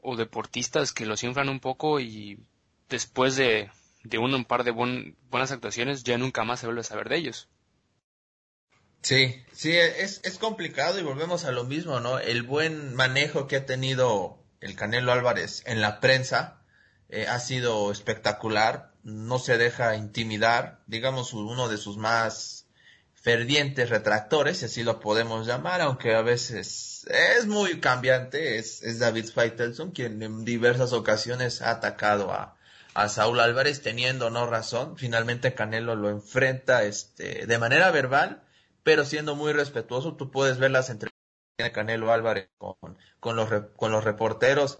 o 0.02 0.16
deportistas 0.16 0.92
que 0.92 1.06
los 1.06 1.22
inflan 1.24 1.48
un 1.48 1.60
poco 1.60 2.00
y 2.00 2.38
después 2.88 3.36
de, 3.36 3.70
de 4.02 4.18
un 4.18 4.44
par 4.44 4.64
de 4.64 4.70
buenas 4.70 5.52
actuaciones 5.52 6.04
ya 6.04 6.18
nunca 6.18 6.44
más 6.44 6.60
se 6.60 6.66
vuelve 6.66 6.80
a 6.80 6.84
saber 6.84 7.08
de 7.08 7.16
ellos. 7.16 7.48
Sí, 9.02 9.42
sí, 9.52 9.72
es, 9.72 10.20
es 10.24 10.38
complicado 10.38 10.98
y 10.98 11.02
volvemos 11.02 11.44
a 11.44 11.52
lo 11.52 11.64
mismo, 11.64 12.00
¿no? 12.00 12.18
El 12.18 12.42
buen 12.42 12.94
manejo 12.94 13.46
que 13.46 13.56
ha 13.56 13.66
tenido 13.66 14.44
el 14.60 14.76
Canelo 14.76 15.12
Álvarez 15.12 15.62
en 15.66 15.80
la 15.80 16.00
prensa 16.00 16.62
eh, 17.08 17.26
ha 17.26 17.40
sido 17.40 17.90
espectacular, 17.90 18.92
no 19.02 19.38
se 19.38 19.56
deja 19.56 19.96
intimidar, 19.96 20.82
digamos 20.86 21.32
uno 21.32 21.68
de 21.68 21.78
sus 21.78 21.96
más 21.96 22.59
fervientes 23.20 23.90
retractores, 23.90 24.58
si 24.58 24.64
así 24.66 24.82
lo 24.82 24.98
podemos 24.98 25.46
llamar, 25.46 25.82
aunque 25.82 26.14
a 26.14 26.22
veces 26.22 27.06
es 27.08 27.46
muy 27.46 27.78
cambiante, 27.80 28.58
es, 28.58 28.98
David 28.98 29.26
Faitelson 29.26 29.90
quien 29.90 30.22
en 30.22 30.44
diversas 30.44 30.92
ocasiones 30.92 31.60
ha 31.60 31.70
atacado 31.70 32.32
a, 32.32 32.56
a 32.94 33.08
Saúl 33.08 33.40
Álvarez 33.40 33.82
teniendo 33.82 34.30
no 34.30 34.46
razón, 34.46 34.96
finalmente 34.96 35.54
Canelo 35.54 35.96
lo 35.96 36.08
enfrenta 36.08 36.84
este, 36.84 37.46
de 37.46 37.58
manera 37.58 37.90
verbal, 37.90 38.42
pero 38.82 39.04
siendo 39.04 39.36
muy 39.36 39.52
respetuoso, 39.52 40.16
tú 40.16 40.30
puedes 40.30 40.58
ver 40.58 40.70
las 40.70 40.88
entrevistas 40.88 41.20
de 41.58 41.72
Canelo 41.72 42.12
Álvarez 42.12 42.48
con, 42.56 42.74
con, 43.20 43.36
los, 43.36 43.50
con 43.76 43.92
los 43.92 44.02
reporteros 44.02 44.78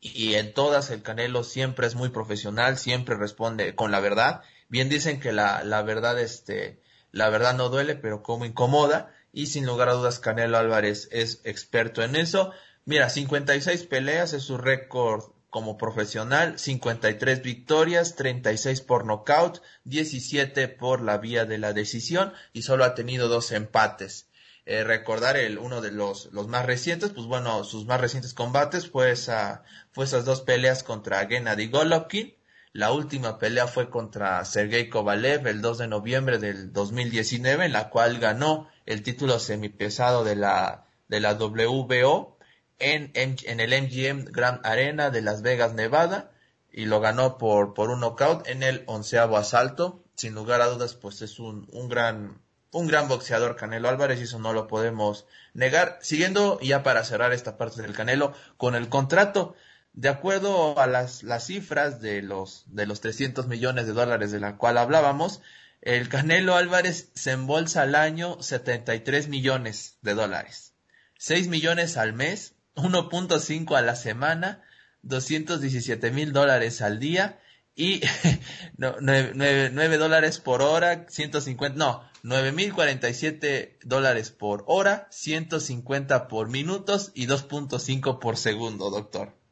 y 0.00 0.34
en 0.34 0.54
todas 0.54 0.90
el 0.90 1.02
Canelo 1.02 1.44
siempre 1.44 1.86
es 1.86 1.94
muy 1.94 2.08
profesional, 2.08 2.78
siempre 2.78 3.16
responde 3.16 3.74
con 3.74 3.90
la 3.90 4.00
verdad. 4.00 4.42
Bien 4.68 4.88
dicen 4.88 5.20
que 5.20 5.32
la, 5.32 5.64
la 5.64 5.82
verdad, 5.82 6.18
este, 6.18 6.82
la 7.14 7.30
verdad 7.30 7.54
no 7.54 7.68
duele, 7.68 7.94
pero 7.94 8.22
como 8.22 8.44
incomoda. 8.44 9.14
Y 9.32 9.46
sin 9.46 9.66
lugar 9.66 9.88
a 9.88 9.94
dudas 9.94 10.18
Canelo 10.18 10.58
Álvarez 10.58 11.08
es 11.12 11.40
experto 11.44 12.02
en 12.02 12.16
eso. 12.16 12.52
Mira, 12.84 13.08
56 13.08 13.84
peleas 13.84 14.32
es 14.32 14.42
su 14.42 14.58
récord 14.58 15.24
como 15.48 15.78
profesional, 15.78 16.58
53 16.58 17.42
victorias, 17.42 18.16
36 18.16 18.80
por 18.80 19.06
nocaut, 19.06 19.62
17 19.84 20.66
por 20.66 21.00
la 21.00 21.18
vía 21.18 21.44
de 21.44 21.58
la 21.58 21.72
decisión 21.72 22.32
y 22.52 22.62
solo 22.62 22.84
ha 22.84 22.96
tenido 22.96 23.28
dos 23.28 23.52
empates. 23.52 24.28
Eh, 24.66 24.82
recordar 24.82 25.36
el, 25.36 25.58
uno 25.58 25.80
de 25.80 25.92
los, 25.92 26.32
los 26.32 26.48
más 26.48 26.66
recientes, 26.66 27.10
pues 27.10 27.26
bueno, 27.26 27.62
sus 27.62 27.86
más 27.86 28.00
recientes 28.00 28.34
combates 28.34 28.90
fue, 28.90 29.12
esa, 29.12 29.62
fue 29.92 30.06
esas 30.06 30.24
dos 30.24 30.40
peleas 30.40 30.82
contra 30.82 31.24
Gennady 31.26 31.68
Golovkin. 31.68 32.33
La 32.74 32.90
última 32.90 33.38
pelea 33.38 33.68
fue 33.68 33.88
contra 33.88 34.44
Sergei 34.44 34.88
Kovalev 34.88 35.46
el 35.46 35.62
2 35.62 35.78
de 35.78 35.86
noviembre 35.86 36.38
del 36.38 36.72
2019, 36.72 37.66
en 37.66 37.72
la 37.72 37.88
cual 37.88 38.18
ganó 38.18 38.68
el 38.84 39.04
título 39.04 39.38
semipesado 39.38 40.24
de 40.24 40.34
la, 40.34 40.84
de 41.06 41.20
la 41.20 41.34
WBO 41.34 42.36
en, 42.80 43.12
en, 43.14 43.60
el 43.60 43.80
MGM 43.80 44.24
Grand 44.24 44.66
Arena 44.66 45.10
de 45.10 45.22
Las 45.22 45.42
Vegas, 45.42 45.74
Nevada, 45.74 46.32
y 46.72 46.86
lo 46.86 46.98
ganó 46.98 47.38
por, 47.38 47.74
por 47.74 47.90
un 47.90 48.00
knockout 48.00 48.48
en 48.48 48.64
el 48.64 48.82
onceavo 48.86 49.36
asalto. 49.36 50.02
Sin 50.16 50.34
lugar 50.34 50.60
a 50.60 50.66
dudas, 50.66 50.96
pues 50.96 51.22
es 51.22 51.38
un, 51.38 51.68
un 51.70 51.88
gran, 51.88 52.40
un 52.72 52.88
gran 52.88 53.06
boxeador 53.06 53.54
Canelo 53.54 53.88
Álvarez 53.88 54.18
y 54.18 54.24
eso 54.24 54.40
no 54.40 54.52
lo 54.52 54.66
podemos 54.66 55.26
negar. 55.52 56.00
Siguiendo 56.02 56.58
ya 56.58 56.82
para 56.82 57.04
cerrar 57.04 57.32
esta 57.32 57.56
parte 57.56 57.82
del 57.82 57.92
Canelo 57.92 58.32
con 58.56 58.74
el 58.74 58.88
contrato, 58.88 59.54
de 59.94 60.08
acuerdo 60.08 60.78
a 60.78 60.86
las, 60.86 61.22
las 61.22 61.46
cifras 61.46 62.00
de 62.00 62.20
los, 62.20 62.64
de 62.66 62.86
los 62.86 63.00
300 63.00 63.46
millones 63.46 63.86
de 63.86 63.92
dólares 63.92 64.32
de 64.32 64.40
la 64.40 64.56
cual 64.56 64.76
hablábamos, 64.76 65.40
el 65.82 66.08
Canelo 66.08 66.56
Álvarez 66.56 67.10
se 67.14 67.32
embolsa 67.32 67.82
al 67.82 67.94
año 67.94 68.42
73 68.42 69.28
millones 69.28 69.98
de 70.02 70.14
dólares. 70.14 70.72
6 71.18 71.48
millones 71.48 71.96
al 71.96 72.12
mes 72.12 72.54
1.5 72.74 73.76
a 73.76 73.82
la 73.82 73.94
semana, 73.94 74.62
217 75.02 76.10
mil 76.10 76.32
dólares 76.32 76.82
al 76.82 76.98
día 76.98 77.38
y 77.76 78.00
9, 78.78 79.96
dólares 79.96 80.40
por 80.40 80.60
hora, 80.60 81.06
150, 81.08 81.78
no, 81.78 82.02
9 82.24 82.50
mil 82.50 82.74
47 82.74 83.78
dólares 83.84 84.30
por 84.30 84.64
hora, 84.66 85.06
150 85.10 86.26
por 86.26 86.48
minutos 86.48 87.12
y 87.14 87.28
2.5 87.28 88.18
por 88.18 88.36
segundo, 88.36 88.90
doctor. 88.90 89.43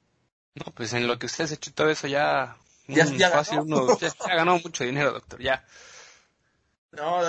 No, 0.54 0.72
pues 0.74 0.92
en 0.92 1.06
lo 1.06 1.18
que 1.18 1.26
usted 1.26 1.50
ha 1.50 1.54
hecho 1.54 1.72
todo 1.72 1.88
eso 1.88 2.06
ya, 2.06 2.56
ya, 2.86 3.06
ya, 3.06 3.30
ganó. 3.30 3.98
ya, 3.98 4.34
ganó 4.34 4.58
mucho 4.58 4.84
dinero, 4.84 5.12
doctor, 5.12 5.40
ya. 5.40 5.64
No, 6.90 7.20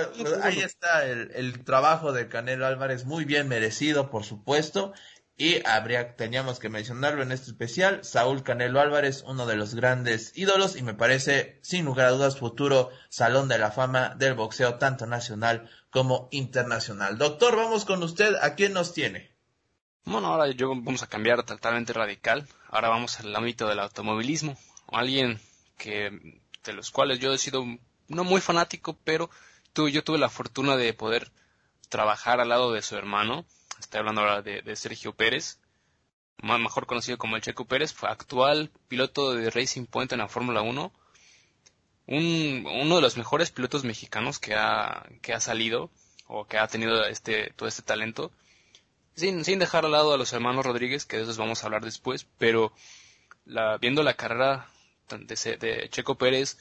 ahí 0.41 0.59
está 0.59 1.05
el, 1.05 1.31
el, 1.35 1.63
trabajo 1.63 2.11
de 2.11 2.27
Canelo 2.27 2.65
Álvarez, 2.65 3.05
muy 3.05 3.23
bien 3.23 3.47
merecido, 3.47 4.09
por 4.09 4.25
supuesto. 4.25 4.93
Y 5.35 5.65
habría, 5.65 6.15
teníamos 6.15 6.59
que 6.59 6.69
mencionarlo 6.69 7.23
en 7.23 7.31
este 7.31 7.49
especial, 7.51 8.03
Saúl 8.03 8.43
Canelo 8.43 8.79
Álvarez, 8.81 9.23
uno 9.25 9.47
de 9.47 9.55
los 9.55 9.73
grandes 9.73 10.31
ídolos 10.37 10.75
y 10.75 10.83
me 10.83 10.93
parece, 10.93 11.59
sin 11.63 11.85
lugar 11.85 12.07
a 12.07 12.11
dudas, 12.11 12.37
futuro 12.37 12.91
salón 13.09 13.47
de 13.47 13.57
la 13.57 13.71
fama 13.71 14.13
del 14.15 14.35
boxeo 14.35 14.75
tanto 14.75 15.07
nacional 15.07 15.69
como 15.89 16.27
internacional. 16.31 17.17
Doctor, 17.17 17.55
vamos 17.55 17.85
con 17.85 18.03
usted, 18.03 18.35
¿a 18.41 18.53
quién 18.53 18.73
nos 18.73 18.93
tiene? 18.93 19.31
Bueno, 20.05 20.27
ahora 20.27 20.51
yo 20.51 20.69
vamos 20.69 21.01
a 21.01 21.07
cambiar 21.07 21.43
totalmente 21.43 21.93
radical. 21.93 22.47
Ahora 22.73 22.89
vamos 22.89 23.19
al 23.19 23.35
ámbito 23.35 23.67
del 23.67 23.77
automovilismo. 23.77 24.57
Alguien 24.87 25.39
que, 25.77 26.41
de 26.63 26.73
los 26.73 26.89
cuales 26.89 27.19
yo 27.19 27.31
he 27.31 27.37
sido 27.37 27.63
no 28.07 28.23
muy 28.23 28.41
fanático, 28.41 28.97
pero 29.03 29.29
tú, 29.73 29.89
yo 29.89 30.03
tuve 30.03 30.17
la 30.17 30.27
fortuna 30.27 30.75
de 30.75 30.91
poder 30.95 31.31
trabajar 31.89 32.41
al 32.41 32.49
lado 32.49 32.71
de 32.71 32.81
su 32.81 32.95
hermano, 32.95 33.45
Estoy 33.79 33.99
hablando 33.99 34.21
ahora 34.21 34.41
de, 34.41 34.75
Sergio 34.75 35.13
Pérez, 35.13 35.59
mejor 36.41 36.87
conocido 36.87 37.19
como 37.19 37.35
el 37.35 37.43
Checo 37.43 37.65
Pérez, 37.65 37.93
fue 37.93 38.09
actual 38.09 38.71
piloto 38.87 39.35
de 39.35 39.51
Racing 39.51 39.85
Point 39.85 40.11
en 40.11 40.19
la 40.19 40.27
Fórmula 40.27 40.63
1. 40.63 40.91
uno 42.07 42.95
de 42.95 43.01
los 43.03 43.17
mejores 43.17 43.51
pilotos 43.51 43.83
mexicanos 43.83 44.39
que 44.39 44.55
ha, 44.55 45.07
que 45.21 45.33
ha 45.33 45.39
salido 45.39 45.91
o 46.25 46.47
que 46.47 46.57
ha 46.57 46.67
tenido 46.67 47.05
este, 47.05 47.53
todo 47.55 47.69
este 47.69 47.83
talento. 47.83 48.31
Sin, 49.15 49.45
sin 49.45 49.59
dejar 49.59 49.85
al 49.85 49.91
lado 49.91 50.13
a 50.13 50.17
los 50.17 50.33
hermanos 50.33 50.65
Rodríguez, 50.65 51.05
que 51.05 51.17
de 51.17 51.23
esos 51.23 51.37
vamos 51.37 51.63
a 51.63 51.67
hablar 51.67 51.83
después, 51.83 52.25
pero 52.37 52.73
la, 53.45 53.77
viendo 53.77 54.03
la 54.03 54.15
carrera 54.15 54.69
de, 55.09 55.89
Checo 55.89 56.17
Pérez, 56.17 56.57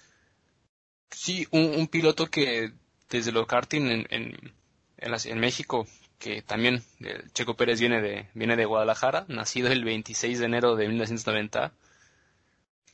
sí, 1.11 1.47
un, 1.51 1.87
piloto 1.89 2.27
que 2.27 2.73
desde 3.09 3.33
lo 3.33 3.47
karting 3.47 3.83
en, 3.83 4.07
en, 4.11 4.55
en 4.99 5.41
México 5.41 5.87
que 6.23 6.41
también 6.41 6.85
eh, 7.01 7.25
Checo 7.35 7.57
Pérez 7.57 7.81
viene 7.81 8.01
de, 8.01 8.29
viene 8.33 8.55
de 8.55 8.65
Guadalajara, 8.65 9.25
nacido 9.27 9.73
el 9.73 9.83
26 9.85 10.39
de 10.39 10.45
enero 10.45 10.77
de 10.77 10.87
1990. 10.87 11.73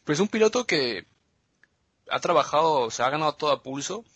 Pues 0.05 0.19
un 0.19 0.29
piloto 0.29 0.67
que 0.67 1.07
ha 2.11 2.21
trabajado, 2.21 2.91
se 2.91 3.03
ha 3.03 3.11
ganado 3.11 3.35
todo 3.35 3.53
a 3.53 3.63
pulso, 3.63 4.07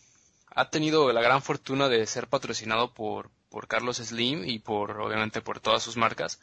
ha 0.46 0.70
tenido 0.70 1.12
la 1.12 1.20
gran 1.20 1.42
fortuna 1.42 1.90
de 1.90 2.06
ser 2.06 2.26
patrocinado 2.26 2.94
por, 2.94 3.30
por 3.52 3.68
Carlos 3.68 3.98
Slim 3.98 4.44
y 4.48 4.58
por, 4.58 4.98
obviamente, 5.00 5.42
por 5.42 5.60
todas 5.60 5.82
sus 5.82 5.96
marcas. 5.96 6.40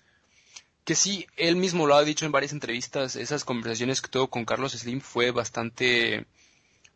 Que 0.85 0.95
sí, 0.95 1.27
él 1.35 1.55
mismo 1.55 1.87
lo 1.87 1.95
ha 1.95 2.03
dicho 2.03 2.25
en 2.25 2.31
varias 2.31 2.53
entrevistas, 2.53 3.15
esas 3.15 3.43
conversaciones 3.43 4.01
que 4.01 4.09
tuvo 4.09 4.29
con 4.29 4.45
Carlos 4.45 4.73
Slim 4.73 5.01
fue 5.01 5.31
bastante, 5.31 6.27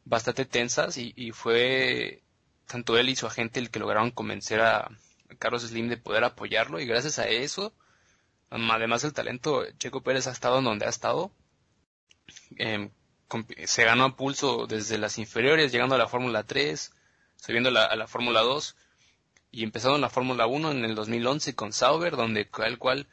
bastante 0.06 0.46
tensas 0.46 0.98
y, 0.98 1.14
y 1.18 1.32
fue 1.32 2.22
tanto 2.68 2.98
él 2.98 3.10
y 3.10 3.16
su 3.16 3.26
agente 3.26 3.60
el 3.60 3.72
que 3.72 3.80
lograron 3.80 4.12
convencer 4.12 4.62
a, 4.62 4.90
Carlos 5.40 5.64
Slim 5.64 5.90
de 5.90 5.98
poder 5.98 6.24
apoyarlo 6.24 6.80
y 6.80 6.86
gracias 6.86 7.18
a 7.18 7.28
eso, 7.28 7.74
además 8.52 9.02
del 9.02 9.14
talento, 9.14 9.66
Checo 9.80 10.04
Pérez 10.04 10.28
ha 10.28 10.32
estado 10.32 10.60
en 10.60 10.66
donde 10.66 10.86
ha 10.86 10.90
estado. 10.90 11.32
Em, 12.58 12.92
se 13.66 13.84
ganó 13.84 14.06
a 14.06 14.16
pulso 14.16 14.68
desde 14.68 15.00
las 15.00 15.18
inferiores, 15.18 15.72
llegando 15.72 15.96
a 15.96 15.98
la 15.98 16.08
Fórmula 16.08 16.44
3, 16.44 16.92
subiendo 17.36 17.70
a 17.70 17.96
la 17.96 18.08
Fórmula 18.08 18.42
2 18.42 18.76
y 19.54 19.64
empezando 19.64 19.96
en 19.96 20.02
la 20.02 20.10
Fórmula 20.10 20.48
1 20.48 20.72
en 20.72 20.84
el 20.84 20.96
2011 20.96 21.54
con 21.54 21.74
Sauber, 21.74 22.16
donde 22.16 22.50
el 22.66 22.80
cual 22.80 23.08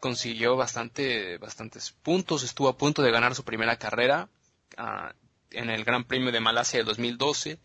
consiguió 0.00 0.56
bastante, 0.56 1.36
bastantes 1.36 1.92
puntos, 1.92 2.42
estuvo 2.44 2.70
a 2.70 2.78
punto 2.78 3.02
de 3.02 3.10
ganar 3.10 3.34
su 3.34 3.44
primera 3.44 3.76
carrera 3.76 4.30
ah, 4.78 5.12
en 5.50 5.68
el 5.68 5.84
Gran 5.84 6.04
Premio 6.04 6.32
de 6.32 6.40
Malasia 6.40 6.78
de 6.78 6.84
2012, 6.84 7.58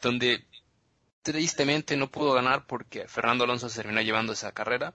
donde 0.00 0.46
tristemente 1.20 1.94
no 1.98 2.10
pudo 2.10 2.32
ganar 2.32 2.66
porque 2.66 3.06
Fernando 3.06 3.44
Alonso 3.44 3.68
se 3.68 3.82
terminó 3.82 4.00
llevando 4.00 4.32
esa 4.32 4.52
carrera. 4.52 4.94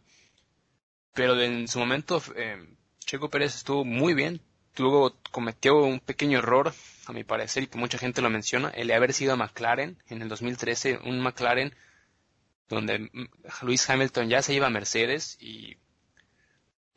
Pero 1.14 1.40
en 1.40 1.68
su 1.68 1.78
momento 1.78 2.24
eh, 2.36 2.58
Checo 3.06 3.30
Pérez 3.30 3.54
estuvo 3.54 3.86
muy 3.86 4.16
bien. 4.16 4.42
Tuvo, 4.74 5.16
cometió 5.30 5.78
un 5.84 6.00
pequeño 6.00 6.40
error, 6.40 6.74
a 7.06 7.14
mi 7.14 7.24
parecer, 7.24 7.62
y 7.62 7.68
que 7.68 7.78
mucha 7.78 8.00
gente 8.00 8.24
lo 8.24 8.32
menciona, 8.32 8.70
el 8.70 8.88
de 8.88 8.96
haber 8.96 9.14
sido 9.14 9.34
a 9.34 9.36
McLaren 9.36 10.02
en 10.08 10.24
el 10.24 10.30
2013, 10.30 11.02
un 11.06 11.20
McLaren 11.22 11.76
donde 12.70 13.10
Luis 13.62 13.90
Hamilton 13.90 14.30
ya 14.30 14.42
se 14.42 14.54
iba 14.54 14.68
a 14.68 14.72
Mercedes 14.72 15.38
y 15.40 15.78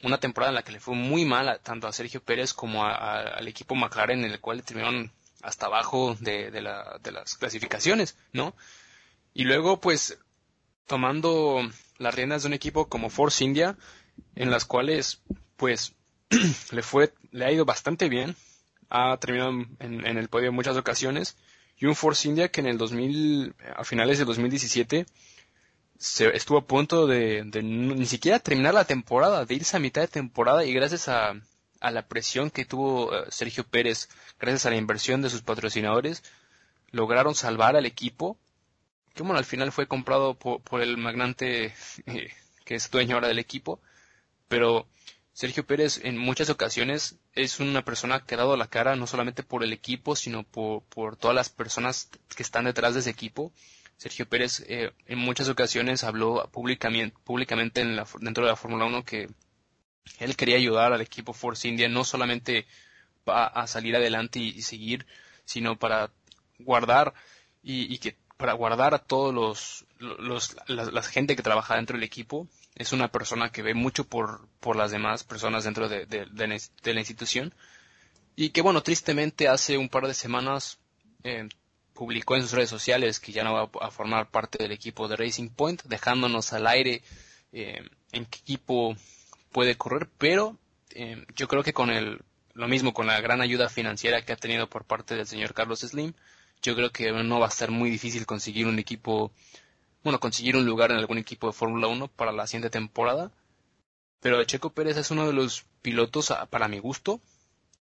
una 0.03 0.19
temporada 0.19 0.51
en 0.51 0.57
la 0.57 0.63
que 0.63 0.73
le 0.73 0.81
fue 0.81 0.95
muy 0.95 1.25
mal 1.25 1.61
tanto 1.63 1.87
a 1.87 1.93
Sergio 1.93 2.23
Pérez 2.23 2.53
como 2.53 2.85
al 2.85 3.47
equipo 3.49 3.75
McLaren 3.75 4.25
en 4.25 4.31
el 4.31 4.41
cual 4.41 4.63
terminaron 4.63 5.13
hasta 5.43 5.67
abajo 5.67 6.17
de, 6.21 6.51
de, 6.51 6.61
la, 6.61 6.99
de 7.03 7.13
las 7.13 7.37
clasificaciones, 7.37 8.17
¿no? 8.33 8.55
Y 9.33 9.45
luego, 9.45 9.81
pues, 9.81 10.19
tomando 10.87 11.61
las 11.99 12.15
riendas 12.15 12.43
de 12.43 12.49
un 12.49 12.55
equipo 12.55 12.89
como 12.89 13.11
Force 13.11 13.45
India, 13.45 13.77
en 14.35 14.51
las 14.51 14.65
cuales, 14.65 15.23
pues, 15.57 15.95
le 16.73 16.83
fue, 16.83 17.13
le 17.31 17.45
ha 17.45 17.53
ido 17.53 17.65
bastante 17.65 18.09
bien, 18.09 18.35
ha 18.89 19.17
terminado 19.19 19.51
en, 19.51 19.77
en, 19.79 20.19
el 20.19 20.29
podio 20.29 20.49
en 20.49 20.55
muchas 20.55 20.77
ocasiones, 20.77 21.37
y 21.77 21.87
un 21.87 21.95
Force 21.95 22.27
India 22.29 22.51
que 22.51 22.61
en 22.61 22.67
el 22.67 22.79
2000, 22.79 23.55
a 23.77 23.85
finales 23.85 24.19
de 24.19 24.25
2017, 24.25 25.07
se 25.99 26.37
estuvo 26.37 26.59
a 26.59 26.67
punto 26.67 27.07
de, 27.07 27.45
ni 27.45 28.07
siquiera 28.07 28.39
terminar 28.39 28.75
la 28.75 28.85
temporada, 28.85 29.45
de 29.45 29.55
irse 29.55 29.77
a 29.77 29.81
mitad 29.81 30.03
de 30.03 30.09
temporada 30.09 30.65
y 30.65 30.73
gracias 30.73 31.09
a, 31.09 31.35
la 31.81 32.09
presión 32.09 32.51
que 32.51 32.65
tuvo 32.65 33.15
eh, 33.15 33.27
Sergio 33.29 33.65
Pérez, 33.65 34.09
gracias 34.41 34.67
a 34.67 34.71
la 34.71 34.77
inversión 34.77 35.23
de 35.23 35.31
sus 35.31 35.43
patrocinadores, 35.43 36.25
lograron 36.91 37.35
salvar 37.35 37.77
al 37.77 37.87
equipo, 37.87 38.37
que 39.15 39.23
bueno, 39.23 39.39
al 39.39 39.45
final 39.45 39.71
fue 39.71 39.87
comprado 39.87 40.35
por, 40.35 40.83
el 40.83 40.97
magnate 40.97 41.67
eh, 42.07 42.33
que 42.65 42.75
es 42.75 42.91
dueño 42.91 43.15
ahora 43.15 43.29
del 43.29 43.39
equipo, 43.39 43.81
pero 44.49 44.89
Sergio 45.33 45.65
Pérez 45.65 46.01
en 46.03 46.19
muchas 46.19 46.51
ocasiones 46.51 47.17
es 47.35 47.61
una 47.61 47.85
persona 47.85 48.25
que 48.25 48.35
ha 48.35 48.39
dado 48.39 48.57
la 48.57 48.69
cara 48.69 48.97
no 48.97 49.07
solamente 49.07 49.43
por 49.43 49.63
el 49.63 49.73
equipo, 49.73 50.17
sino 50.17 50.43
por 50.43 51.17
todas 51.17 51.37
las 51.37 51.51
personas 51.51 52.09
que 52.35 52.43
están 52.43 52.65
detrás 52.65 52.95
de 52.95 53.01
ese 53.01 53.11
equipo. 53.11 53.53
Sergio 53.97 54.29
Pérez 54.29 54.65
eh, 54.69 54.93
en 55.07 55.19
muchas 55.19 55.49
ocasiones 55.49 56.05
habló 56.05 56.49
públicamente, 56.51 57.81
en 57.81 57.97
la, 57.97 58.07
dentro 58.21 58.45
de 58.45 58.51
la 58.51 58.57
Fórmula 58.57 58.85
1 58.85 59.05
que 59.05 59.29
él 60.19 60.37
quería 60.37 60.57
ayudar 60.57 60.93
al 60.93 61.01
equipo 61.01 61.33
Force 61.33 61.67
India 61.67 61.89
no 61.89 62.05
solamente 62.05 62.67
a 63.27 63.67
salir 63.67 63.97
adelante 63.97 64.39
y, 64.39 64.63
seguir, 64.63 65.05
sino 65.45 65.77
para 65.77 66.13
guardar 66.61 67.13
y, 67.63 67.93
y, 67.93 67.99
que 67.99 68.17
para 68.37 68.53
guardar 68.53 68.95
a 68.95 68.99
todos 68.99 69.85
los, 69.99 70.57
la, 70.69 71.03
gente 71.03 71.37
que 71.37 71.43
trabaja 71.43 71.77
dentro 71.77 71.97
del 71.97 72.05
equipo. 72.05 72.47
Es 72.75 72.93
una 72.93 73.11
persona 73.11 73.51
que 73.51 73.63
ve 73.63 73.75
mucho 73.75 74.05
por, 74.05 74.47
por 74.61 74.77
las 74.77 74.91
demás 74.91 75.25
personas 75.25 75.65
dentro 75.65 75.89
de, 75.89 76.07
de, 76.07 76.27
de, 76.27 76.63
de 76.83 76.95
la 76.95 77.01
institución. 77.01 77.55
Y 78.37 78.51
que 78.51 78.61
bueno, 78.61 78.83
tristemente 78.83 79.49
hace 79.49 79.79
un 79.79 79.89
par 79.89 80.07
de 80.07 80.15
semanas 80.15 80.79
eh, 81.25 81.49
publicó 81.97 82.37
en 82.37 82.43
sus 82.43 82.53
redes 82.53 82.71
sociales 82.71 83.19
que 83.19 83.33
ya 83.33 83.43
no 83.43 83.55
va 83.55 83.71
a 83.81 83.91
formar 83.91 84.31
parte 84.31 84.59
del 84.59 84.73
equipo 84.73 85.09
de 85.09 85.17
Racing 85.17 85.49
Point, 85.49 85.83
dejándonos 85.85 86.53
al 86.53 86.67
aire 86.69 87.03
eh, 87.53 87.83
en 88.13 88.27
qué 88.27 88.39
equipo 88.39 88.95
puede 89.51 89.77
correr, 89.77 90.09
pero 90.19 90.57
eh, 90.91 91.25
yo 91.35 91.49
creo 91.49 91.63
que 91.63 91.73
con 91.73 91.91
el, 91.91 92.21
lo 92.55 92.69
mismo, 92.69 92.95
con 92.95 93.07
la 93.07 93.21
gran 93.21 93.41
ayuda 93.41 93.69
financiera 93.69 94.25
que 94.25 94.33
ha 94.33 94.37
tenido 94.37 94.69
por 94.69 94.85
parte 94.85 95.17
del 95.17 95.27
señor 95.27 95.55
Carlos 95.55 95.81
Slim, 95.81 96.13
yo 96.63 96.77
creo 96.77 96.93
que 96.93 97.11
no 97.11 97.41
va 97.41 97.47
a 97.47 97.51
ser 97.51 97.71
muy 97.71 97.91
difícil 97.91 98.27
conseguir 98.27 98.67
un 98.67 98.79
equipo 98.79 99.33
bueno, 100.07 100.21
conseguir 100.21 100.57
un 100.57 100.65
lugar 100.65 100.93
en 100.93 100.99
algún 100.99 101.19
equipo 101.19 101.49
de 101.49 101.53
Fórmula 101.53 101.89
1 101.89 102.07
para 102.07 102.31
la 102.31 102.47
siguiente 102.47 102.71
temporada. 102.71 103.33
Pero 104.21 104.45
Checo 104.45 104.71
Pérez 104.71 104.97
es 104.97 105.11
uno 105.11 105.27
de 105.27 105.33
los 105.33 105.65
pilotos, 105.83 106.33
para 106.49 106.69
mi 106.69 106.79
gusto, 106.79 107.21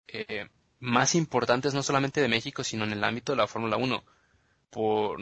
eh, 0.10 0.50
más 0.82 1.16
importantes 1.16 1.74
no 1.74 1.84
solamente 1.84 2.20
de 2.22 2.28
México, 2.28 2.66
sino 2.66 2.84
en 2.84 2.92
el 2.92 3.04
ámbito 3.04 3.32
de 3.32 3.38
la 3.38 3.48
Fórmula 3.48 3.78
1. 3.78 4.04
Por, 4.70 5.20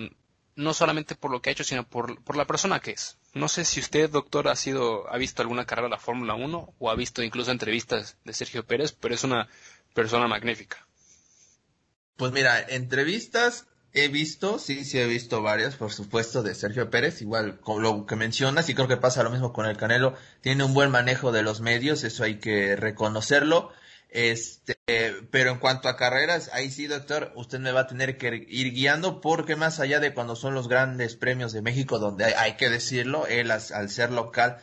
no 0.55 0.73
solamente 0.73 1.13
por 1.13 1.29
lo 1.29 1.41
que 1.41 1.51
ha 1.51 1.53
hecho, 1.53 1.63
sino 1.63 1.87
por, 1.87 2.23
por 2.23 2.35
la 2.35 2.47
persona 2.47 2.79
que 2.79 2.91
es. 2.91 3.19
No 3.35 3.47
sé 3.47 3.63
si 3.65 3.79
usted, 3.79 4.09
doctor, 4.09 4.47
ha 4.47 4.55
sido, 4.55 5.07
ha 5.13 5.17
visto 5.17 5.43
alguna 5.43 5.65
carrera 5.65 5.87
de 5.87 5.91
la 5.91 5.99
Fórmula 5.99 6.33
1 6.33 6.73
o 6.79 6.89
ha 6.89 6.95
visto 6.95 7.21
incluso 7.21 7.51
entrevistas 7.51 8.17
de 8.25 8.33
Sergio 8.33 8.65
Pérez, 8.65 8.93
pero 8.93 9.13
es 9.13 9.23
una 9.23 9.47
persona 9.93 10.27
magnífica. 10.27 10.87
Pues 12.17 12.31
mira, 12.31 12.59
entrevistas 12.59 13.67
He 13.91 14.07
visto, 14.07 14.59
sí, 14.59 14.85
sí 14.85 14.99
he 14.99 15.07
visto 15.07 15.41
varias, 15.41 15.75
por 15.75 15.91
supuesto, 15.91 16.43
de 16.43 16.53
Sergio 16.53 16.91
Pérez, 16.91 17.21
igual 17.23 17.59
con 17.59 17.81
lo 17.81 18.05
que 18.05 18.15
mencionas, 18.15 18.69
y 18.69 18.75
creo 18.75 18.87
que 18.87 18.97
pasa 18.97 19.23
lo 19.23 19.31
mismo 19.31 19.51
con 19.51 19.65
el 19.65 19.77
Canelo, 19.77 20.13
tiene 20.41 20.63
un 20.63 20.75
buen 20.75 20.91
manejo 20.91 21.31
de 21.31 21.41
los 21.41 21.59
medios, 21.59 22.03
eso 22.03 22.23
hay 22.23 22.35
que 22.35 22.75
reconocerlo. 22.75 23.71
Este, 24.09 24.75
pero 25.29 25.51
en 25.51 25.59
cuanto 25.59 25.87
a 25.87 25.95
carreras, 25.95 26.49
ahí 26.53 26.71
sí, 26.71 26.87
doctor, 26.87 27.31
usted 27.35 27.59
me 27.59 27.71
va 27.71 27.81
a 27.81 27.87
tener 27.87 28.17
que 28.17 28.45
ir 28.49 28.73
guiando 28.73 29.21
porque 29.21 29.55
más 29.55 29.79
allá 29.79 29.99
de 29.99 30.13
cuando 30.13 30.35
son 30.35 30.55
los 30.55 30.67
grandes 30.67 31.15
premios 31.15 31.53
de 31.53 31.61
México, 31.61 31.99
donde 31.99 32.25
hay, 32.25 32.57
que 32.57 32.69
decirlo, 32.69 33.27
él 33.27 33.51
al 33.51 33.89
ser 33.89 34.11
local, 34.11 34.57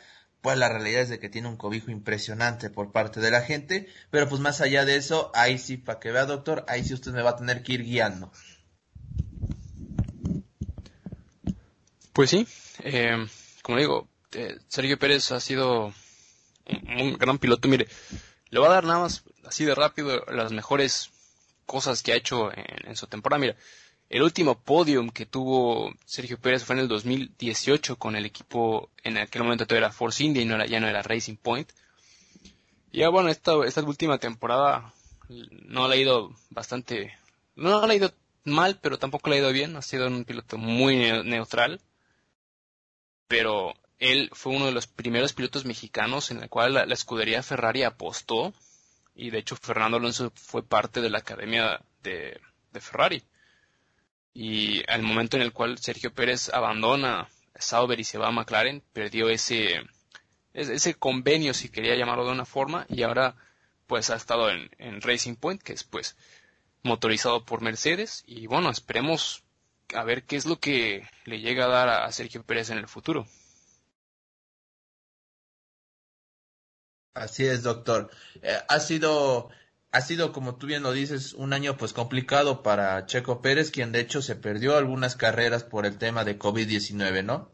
pues 0.47 0.59
la 0.59 0.69
realidad 0.69 1.03
es 1.03 1.09
de 1.09 1.19
que 1.19 1.29
tiene 1.29 1.49
un 1.49 1.57
cobijo 1.57 1.91
impresionante 1.91 2.71
por 2.71 2.93
parte 2.93 3.21
de 3.21 3.31
la 3.31 3.43
gente, 3.43 3.89
pero 4.11 4.29
pues 4.29 4.41
más 4.41 4.61
allá 4.61 4.85
de 4.85 4.97
eso, 4.97 5.33
ahí 5.35 5.59
sí, 5.59 5.77
para 5.77 5.99
que 5.99 6.13
vea, 6.13 6.25
doctor, 6.25 6.65
ahí 6.69 6.85
sí 6.85 6.95
usted 6.95 7.13
me 7.13 7.23
va 7.23 7.31
a 7.31 7.37
tener 7.37 7.63
que 7.65 7.73
ir 7.73 7.83
guiando. 7.83 8.31
Pues 12.13 12.31
sí, 12.31 12.47
eh, 12.85 13.27
como 13.63 13.79
digo, 13.79 14.09
eh, 14.33 14.57
Sergio 14.69 14.99
Pérez 14.99 15.33
ha 15.33 15.41
sido 15.41 15.93
un, 16.67 17.19
gran 17.19 17.39
piloto. 17.39 17.67
Mire, 17.67 17.89
le 18.51 18.61
va 18.61 18.69
a 18.69 18.75
dar 18.75 18.85
nada 18.85 19.01
más 19.01 19.25
así 19.47 19.65
de 19.65 19.75
rápido 19.75 20.25
las 20.27 20.53
mejores 20.53 21.11
cosas 21.65 22.03
que 22.03 22.13
ha 22.13 22.17
hecho 22.17 22.51
en, 22.55 22.97
su 22.97 23.07
temporada. 23.07 23.41
Mira, 23.41 23.57
el 24.09 24.23
último 24.23 24.59
podium 24.59 25.11
que 25.11 25.27
tuvo 25.27 25.93
Sergio 26.05 26.39
Pérez 26.39 26.65
fue 26.65 26.75
en 26.77 26.81
el 26.81 26.89
2018 26.89 27.97
con 27.97 28.17
el 28.17 28.27
equipo, 28.27 28.91
en 29.03 29.19
aquel 29.19 29.43
momento 29.43 29.67
todavía 29.67 29.87
era 29.87 29.95
Force 29.95 30.23
India 30.23 30.43
y 30.43 30.69
ya 30.69 30.81
no 30.81 30.89
era 30.89 31.03
Racing 31.03 31.37
Point. 31.37 31.71
Y 32.93 33.01
ya 33.01 33.09
bueno, 33.09 33.29
esta, 33.29 33.57
última 33.57 34.19
temporada 34.19 34.93
no 35.29 35.89
le 35.89 35.95
ha 35.95 35.99
ido 35.99 36.33
bastante, 36.51 37.17
no 37.57 37.87
le 37.87 37.93
ha 37.93 37.97
ido 37.97 38.13
mal, 38.45 38.79
pero 38.81 38.99
tampoco 38.99 39.31
le 39.31 39.37
ha 39.37 39.41
ido 39.41 39.53
bien. 39.53 39.77
Ha 39.77 39.83
sido 39.83 40.07
un 40.07 40.25
piloto 40.25 40.57
muy 40.57 40.97
neutral 41.25 41.81
pero 43.29 43.75
él 43.99 44.31
fue 44.33 44.55
uno 44.55 44.67
de 44.67 44.73
los 44.73 44.87
primeros 44.87 45.33
pilotos 45.33 45.65
mexicanos 45.65 46.31
en 46.31 46.43
el 46.43 46.49
cual 46.49 46.75
la, 46.75 46.83
escudería 46.85 47.43
Ferrari 47.43 47.83
apostó 47.83 48.53
y 49.17 49.31
de 49.31 49.39
hecho 49.39 49.57
Fernando 49.57 49.97
Alonso 49.97 50.31
fue 50.35 50.63
parte 50.63 51.01
de 51.01 51.11
la 51.11 51.19
academia 51.19 51.81
de, 52.03 52.39
Ferrari. 52.79 53.23
Y 54.35 54.83
al 54.91 55.03
momento 55.03 55.39
en 55.39 55.43
el 55.43 55.55
cual 55.55 55.79
Sergio 55.79 56.13
Pérez 56.13 56.51
abandona 56.51 57.27
Sauber 57.55 57.99
y 57.99 58.05
se 58.05 58.19
va 58.19 58.29
a 58.29 58.33
McLaren, 58.33 58.83
perdió 58.93 59.31
ese, 59.31 59.81
ese 60.53 60.95
convenio, 60.95 61.55
si 61.55 61.71
quería 61.71 61.97
llamarlo 61.97 62.27
de 62.27 62.33
una 62.33 62.45
forma, 62.45 62.85
y 62.91 63.03
ahora 63.03 63.35
pues 63.87 64.11
ha 64.11 64.17
estado 64.17 64.51
en, 64.51 65.01
Racing 65.01 65.37
Point, 65.37 65.63
que 65.63 65.73
es 65.73 65.85
pues 65.85 66.17
motorizado 66.83 67.47
por 67.47 67.63
Mercedes, 67.63 68.25
y 68.27 68.47
bueno, 68.47 68.69
esperemos 68.69 69.43
a 69.95 70.05
ver 70.05 70.25
qué 70.25 70.37
es 70.37 70.45
lo 70.45 70.61
que 70.61 71.09
le 71.25 71.41
llega 71.41 71.65
a 71.65 71.69
dar 71.69 71.89
a 71.89 72.13
Sergio 72.13 72.43
Pérez 72.43 72.69
en 72.69 72.77
el 72.77 72.89
futuro. 72.89 73.27
Así 77.17 77.47
es, 77.47 77.63
doctor. 77.63 78.11
Eh, 78.43 78.59
ha 78.69 78.79
sido, 78.79 79.49
ha 79.91 80.01
sido, 80.03 80.33
como 80.33 80.57
tú 80.57 80.67
bien 80.67 80.83
lo 80.83 80.93
dices, 80.93 81.33
un 81.33 81.55
año 81.55 81.79
pues 81.79 81.95
complicado 81.95 82.63
para 82.63 83.07
Checo 83.07 83.41
Pérez, 83.41 83.71
quien 83.71 83.91
de 83.91 84.01
hecho 84.01 84.21
se 84.21 84.37
perdió 84.37 84.77
algunas 84.77 85.17
carreras 85.17 85.65
por 85.65 85.87
el 85.87 85.97
tema 85.97 86.25
de 86.25 86.39
COVID-19, 86.39 87.25
¿no? 87.25 87.51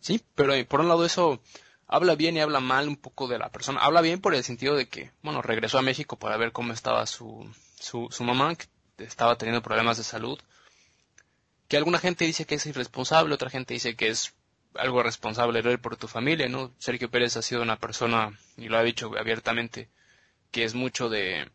Sí, 0.00 0.22
pero 0.34 0.52
eh, 0.52 0.66
por 0.66 0.80
un 0.80 0.88
lado 0.88 1.06
eso 1.06 1.40
habla 1.86 2.16
bien 2.16 2.36
y 2.36 2.40
habla 2.40 2.60
mal 2.60 2.86
un 2.86 2.96
poco 2.96 3.28
de 3.28 3.38
la 3.38 3.50
persona. 3.50 3.80
Habla 3.80 4.02
bien 4.02 4.20
por 4.20 4.34
el 4.34 4.44
sentido 4.44 4.76
de 4.76 4.88
que, 4.88 5.10
bueno, 5.22 5.40
regresó 5.40 5.78
a 5.78 5.82
México 5.82 6.18
para 6.18 6.36
ver 6.36 6.52
cómo 6.52 6.74
estaba 6.74 7.06
su, 7.06 7.50
su, 7.80 8.08
su 8.10 8.24
mamá, 8.24 8.56
que 8.56 8.66
estaba 8.98 9.38
teniendo 9.38 9.62
problemas 9.62 9.96
de 9.96 10.04
salud 10.04 10.38
que 11.68 11.76
alguna 11.76 11.98
gente 11.98 12.24
dice 12.24 12.46
que 12.46 12.56
es 12.56 12.66
irresponsable, 12.66 13.34
otra 13.34 13.50
gente 13.50 13.74
dice 13.74 13.96
que 13.96 14.08
es 14.08 14.34
algo 14.78 15.02
responsable 15.02 15.78
por 15.78 15.96
tu 15.96 16.08
familia, 16.08 16.48
¿no? 16.48 16.72
Sergio 16.78 17.10
Pérez 17.10 17.36
ha 17.36 17.42
sido 17.42 17.62
una 17.62 17.76
persona, 17.76 18.38
y 18.56 18.68
lo 18.68 18.78
ha 18.78 18.82
dicho 18.82 19.10
abiertamente, 19.18 19.88
que 20.50 20.64
es 20.64 20.74
mucho 20.74 21.08
de, 21.08 21.48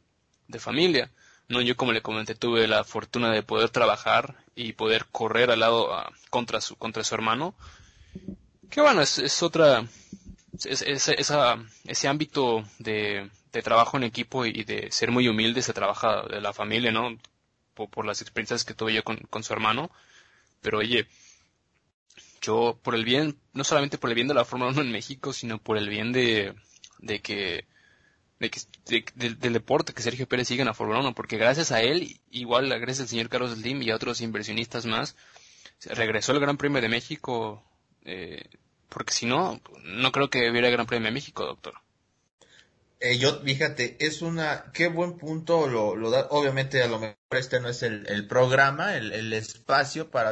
de 0.48 0.60
familia. 0.60 1.12
No, 1.48 1.62
yo 1.62 1.76
como 1.76 1.92
le 1.92 2.02
comenté 2.02 2.36
tuve 2.36 2.68
la 2.68 2.84
fortuna 2.84 3.32
de 3.32 3.44
poder 3.44 3.70
trabajar 3.70 4.36
y 4.56 4.74
poder 4.74 5.06
correr 5.12 5.52
al 5.52 5.60
lado 5.60 5.90
contra 6.30 6.62
su 6.62 6.78
contra 6.78 7.04
su 7.04 7.14
hermano. 7.16 7.56
Que 8.70 8.82
bueno, 8.82 9.02
es, 9.02 9.18
es 9.18 9.44
otra 9.44 9.86
ese 10.64 12.08
ámbito 12.08 12.64
de, 12.80 13.30
de, 13.52 13.62
trabajo 13.62 13.98
en 13.98 14.04
equipo 14.04 14.46
y 14.46 14.64
de 14.64 14.92
ser 14.92 15.12
muy 15.12 15.28
humilde 15.28 15.62
se 15.62 15.74
trabaja 15.74 16.24
de 16.24 16.40
la 16.40 16.54
familia, 16.54 16.92
¿no? 16.92 17.18
por, 17.74 18.06
las 18.06 18.22
experiencias 18.22 18.64
que 18.64 18.74
tuve 18.74 18.94
yo 18.94 19.04
con, 19.04 19.18
con 19.18 19.44
su 19.44 19.54
hermano. 19.54 19.92
Pero 20.62 20.80
oye, 20.80 21.08
yo 22.42 22.80
por 22.82 22.96
el 22.96 23.06
bien, 23.06 23.38
no 23.54 23.64
solamente 23.64 23.98
por 23.98 24.10
el 24.10 24.16
bien 24.16 24.28
de 24.28 24.34
la 24.34 24.46
Fórmula 24.46 24.72
1 24.72 24.82
en 24.82 24.92
México, 24.92 25.32
sino 25.32 25.60
por 25.60 25.78
el 25.78 25.90
bien 25.90 26.12
de, 26.12 26.56
de 27.00 27.22
que, 27.22 27.66
de 28.40 28.50
que 28.50 28.62
del 29.16 29.54
deporte 29.54 29.94
que 29.94 30.02
Sergio 30.02 30.28
Pérez 30.28 30.48
siga 30.48 30.64
en 30.64 30.68
la 30.68 30.74
Fórmula 30.74 31.00
1, 31.00 31.14
porque 31.14 31.38
gracias 31.38 31.72
a 31.72 31.82
él, 31.82 32.20
igual 32.32 32.70
gracias 32.70 33.02
al 33.02 33.08
señor 33.08 33.30
Carlos 33.30 33.52
Slim 33.52 33.82
y 33.84 33.92
a 33.92 33.96
otros 33.96 34.22
inversionistas 34.22 34.86
más, 34.86 35.16
regresó 35.86 36.32
el 36.32 36.40
Gran 36.40 36.58
Premio 36.58 36.82
de 36.82 36.90
México, 36.90 37.64
eh, 38.04 38.44
porque 38.90 39.14
si 39.14 39.28
no, 39.28 39.62
no 39.84 40.12
creo 40.12 40.30
que 40.30 40.50
hubiera 40.50 40.70
Gran 40.70 40.88
Premio 40.88 41.08
de 41.08 41.14
México, 41.14 41.46
doctor. 41.46 41.76
Eh, 43.00 43.18
yo, 43.18 43.40
fíjate, 43.42 43.98
es 44.00 44.22
una, 44.22 44.72
qué 44.74 44.88
buen 44.88 45.18
punto 45.18 45.68
lo, 45.68 45.96
lo 45.96 46.12
da, 46.12 46.28
obviamente 46.30 46.84
a 46.84 46.88
lo 46.88 47.00
mejor 47.00 47.18
este 47.32 47.60
no 47.60 47.68
es 47.68 47.82
el, 47.82 48.06
el 48.08 48.28
programa, 48.28 48.96
el, 48.96 49.12
el 49.12 49.34
espacio 49.34 50.12
para 50.12 50.32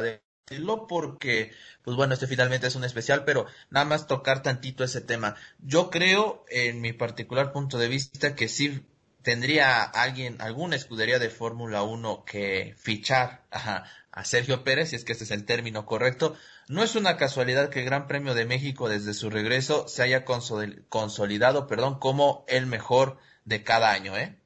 porque, 0.88 1.52
pues 1.84 1.96
bueno, 1.96 2.14
este 2.14 2.26
finalmente 2.26 2.66
es 2.66 2.74
un 2.74 2.82
especial, 2.82 3.24
pero 3.24 3.46
nada 3.70 3.86
más 3.86 4.08
tocar 4.08 4.42
tantito 4.42 4.82
ese 4.82 5.00
tema. 5.00 5.36
Yo 5.60 5.90
creo, 5.90 6.44
en 6.48 6.80
mi 6.80 6.92
particular 6.92 7.52
punto 7.52 7.78
de 7.78 7.86
vista, 7.86 8.34
que 8.34 8.48
sí 8.48 8.82
tendría 9.22 9.82
alguien, 9.82 10.40
alguna 10.40 10.74
escudería 10.74 11.20
de 11.20 11.30
Fórmula 11.30 11.84
1 11.84 12.24
que 12.24 12.74
fichar 12.76 13.44
a, 13.52 13.84
a 14.10 14.24
Sergio 14.24 14.64
Pérez, 14.64 14.90
si 14.90 14.96
es 14.96 15.04
que 15.04 15.12
este 15.12 15.24
es 15.24 15.30
el 15.30 15.44
término 15.44 15.86
correcto. 15.86 16.34
No 16.66 16.82
es 16.82 16.96
una 16.96 17.16
casualidad 17.16 17.70
que 17.70 17.80
el 17.80 17.86
Gran 17.86 18.08
Premio 18.08 18.34
de 18.34 18.44
México 18.44 18.88
desde 18.88 19.14
su 19.14 19.30
regreso 19.30 19.86
se 19.86 20.02
haya 20.02 20.24
consolidado, 20.24 21.68
perdón, 21.68 22.00
como 22.00 22.44
el 22.48 22.66
mejor 22.66 23.18
de 23.44 23.62
cada 23.62 23.92
año, 23.92 24.16
¿eh? 24.16 24.39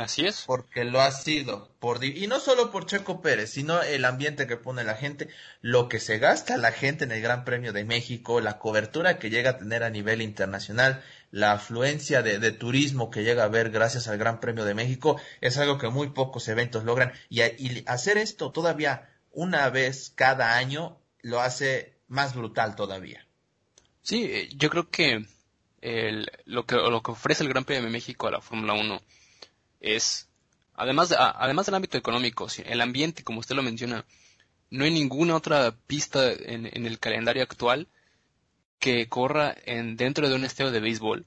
Así 0.00 0.26
es. 0.26 0.44
Porque 0.46 0.84
lo 0.84 1.00
ha 1.00 1.12
sido. 1.12 1.68
Por, 1.78 2.02
y 2.02 2.26
no 2.26 2.40
solo 2.40 2.70
por 2.70 2.86
Checo 2.86 3.20
Pérez, 3.20 3.50
sino 3.50 3.82
el 3.82 4.04
ambiente 4.04 4.46
que 4.46 4.56
pone 4.56 4.82
la 4.82 4.94
gente, 4.94 5.28
lo 5.60 5.88
que 5.88 6.00
se 6.00 6.18
gasta 6.18 6.56
la 6.56 6.72
gente 6.72 7.04
en 7.04 7.12
el 7.12 7.20
Gran 7.20 7.44
Premio 7.44 7.72
de 7.72 7.84
México, 7.84 8.40
la 8.40 8.58
cobertura 8.58 9.18
que 9.18 9.28
llega 9.28 9.50
a 9.50 9.58
tener 9.58 9.82
a 9.82 9.90
nivel 9.90 10.22
internacional, 10.22 11.02
la 11.30 11.52
afluencia 11.52 12.22
de, 12.22 12.38
de 12.38 12.50
turismo 12.52 13.10
que 13.10 13.24
llega 13.24 13.44
a 13.44 13.48
ver 13.48 13.70
gracias 13.70 14.08
al 14.08 14.18
Gran 14.18 14.40
Premio 14.40 14.64
de 14.64 14.74
México, 14.74 15.20
es 15.42 15.58
algo 15.58 15.76
que 15.76 15.88
muy 15.88 16.08
pocos 16.08 16.48
eventos 16.48 16.84
logran. 16.84 17.12
Y, 17.28 17.42
y 17.42 17.84
hacer 17.86 18.16
esto 18.16 18.52
todavía 18.52 19.10
una 19.32 19.68
vez 19.68 20.12
cada 20.14 20.56
año 20.56 20.98
lo 21.20 21.40
hace 21.40 21.98
más 22.08 22.34
brutal 22.34 22.74
todavía. 22.74 23.26
Sí, 24.02 24.24
eh, 24.24 24.48
yo 24.56 24.70
creo 24.70 24.88
que, 24.88 25.26
el, 25.82 26.30
lo 26.46 26.64
que 26.64 26.76
lo 26.76 27.02
que 27.02 27.10
ofrece 27.10 27.42
el 27.42 27.50
Gran 27.50 27.64
Premio 27.64 27.84
de 27.84 27.90
México 27.90 28.26
a 28.26 28.30
la 28.30 28.40
Fórmula 28.40 28.72
1 28.72 29.02
es, 29.80 30.28
además, 30.74 31.14
además 31.18 31.66
del 31.66 31.74
ámbito 31.74 31.98
económico, 31.98 32.46
el 32.64 32.80
ambiente, 32.80 33.24
como 33.24 33.40
usted 33.40 33.56
lo 33.56 33.62
menciona, 33.62 34.04
no 34.70 34.84
hay 34.84 34.90
ninguna 34.90 35.34
otra 35.34 35.74
pista 35.86 36.32
en, 36.32 36.68
en 36.72 36.86
el 36.86 36.98
calendario 36.98 37.42
actual 37.42 37.88
que 38.78 39.08
corra 39.08 39.54
en, 39.64 39.96
dentro 39.96 40.28
de 40.28 40.34
un 40.34 40.44
estadio 40.44 40.70
de 40.70 40.80
béisbol. 40.80 41.26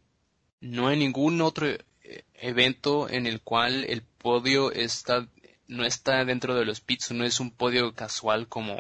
No 0.62 0.88
hay 0.88 0.98
ningún 0.98 1.42
otro 1.42 1.68
eh, 1.68 2.24
evento 2.36 3.10
en 3.10 3.28
el 3.28 3.42
cual 3.42 3.84
el 3.86 4.02
podio 4.02 4.72
está 4.72 5.28
no 5.68 5.86
está 5.86 6.24
dentro 6.26 6.56
de 6.56 6.66
los 6.66 6.82
pits, 6.82 7.12
no 7.12 7.24
es 7.26 7.40
un 7.40 7.52
podio 7.52 7.94
casual 7.94 8.48
como, 8.48 8.76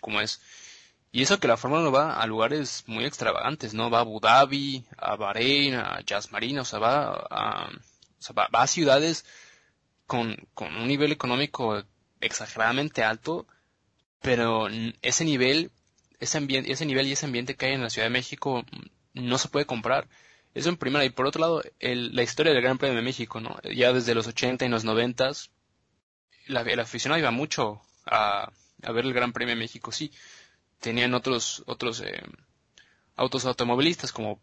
como 0.00 0.20
es. 0.20 0.40
Y 1.10 1.22
eso 1.22 1.40
que 1.40 1.48
la 1.48 1.56
Fórmula 1.56 1.82
1 1.82 1.92
va 1.92 2.20
a 2.20 2.26
lugares 2.26 2.84
muy 2.86 3.04
extravagantes, 3.04 3.74
¿no? 3.74 3.90
Va 3.90 3.98
a 3.98 4.00
Abu 4.02 4.20
Dhabi, 4.20 4.84
a 4.96 5.16
Bahrein, 5.16 5.74
a 5.74 6.00
Jazz 6.04 6.30
Marina, 6.32 6.62
o 6.62 6.64
sea, 6.64 6.78
va 6.78 7.26
a, 7.30 7.70
o 8.18 8.22
sea, 8.22 8.34
va, 8.34 8.48
a 8.52 8.66
ciudades 8.66 9.24
con, 10.06 10.36
con 10.54 10.74
un 10.76 10.88
nivel 10.88 11.12
económico 11.12 11.84
exageradamente 12.20 13.04
alto, 13.04 13.46
pero 14.20 14.68
ese 15.02 15.24
nivel, 15.24 15.70
ese 16.20 16.38
ambiente, 16.38 16.72
ese 16.72 16.86
nivel 16.86 17.06
y 17.06 17.12
ese 17.12 17.26
ambiente 17.26 17.54
que 17.54 17.66
hay 17.66 17.74
en 17.74 17.82
la 17.82 17.90
Ciudad 17.90 18.06
de 18.06 18.12
México 18.12 18.64
no 19.14 19.38
se 19.38 19.48
puede 19.48 19.66
comprar. 19.66 20.08
Eso 20.54 20.70
en 20.70 20.76
primera. 20.76 21.04
Y 21.04 21.10
por 21.10 21.26
otro 21.26 21.40
lado, 21.40 21.62
el, 21.78 22.14
la 22.14 22.22
historia 22.22 22.52
del 22.52 22.62
Gran 22.62 22.78
Premio 22.78 22.96
de 22.96 23.02
México, 23.02 23.40
¿no? 23.40 23.56
Ya 23.62 23.92
desde 23.92 24.14
los 24.14 24.26
80 24.26 24.64
y 24.64 24.68
los 24.68 24.84
90, 24.84 25.30
la, 26.46 26.62
el 26.62 26.80
aficionado 26.80 27.20
iba 27.20 27.30
mucho 27.30 27.82
a, 28.06 28.50
a 28.82 28.92
ver 28.92 29.04
el 29.04 29.12
Gran 29.12 29.32
Premio 29.32 29.54
de 29.54 29.60
México, 29.60 29.92
sí. 29.92 30.10
Tenían 30.80 31.14
otros, 31.14 31.62
otros 31.66 32.00
eh, 32.00 32.22
autos 33.16 33.44
automovilistas 33.44 34.12
como 34.12 34.40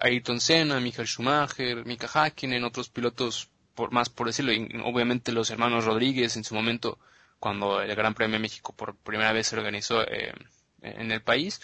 Ayrton 0.00 0.40
Senna, 0.40 0.80
Michael 0.80 1.06
Schumacher, 1.06 1.84
Mika 1.84 2.08
Hakkinen, 2.08 2.64
otros 2.64 2.88
pilotos 2.88 3.50
por 3.74 3.92
más 3.92 4.08
por 4.08 4.26
decirlo, 4.26 4.52
y 4.52 4.68
obviamente 4.82 5.32
los 5.32 5.50
hermanos 5.50 5.84
Rodríguez 5.84 6.36
en 6.36 6.44
su 6.44 6.54
momento 6.54 6.98
cuando 7.38 7.82
el 7.82 7.94
Gran 7.94 8.14
Premio 8.14 8.36
de 8.36 8.42
México 8.42 8.74
por 8.74 8.96
primera 8.96 9.32
vez 9.32 9.48
se 9.48 9.56
organizó 9.56 10.02
eh, 10.02 10.32
en 10.80 11.12
el 11.12 11.22
país. 11.22 11.60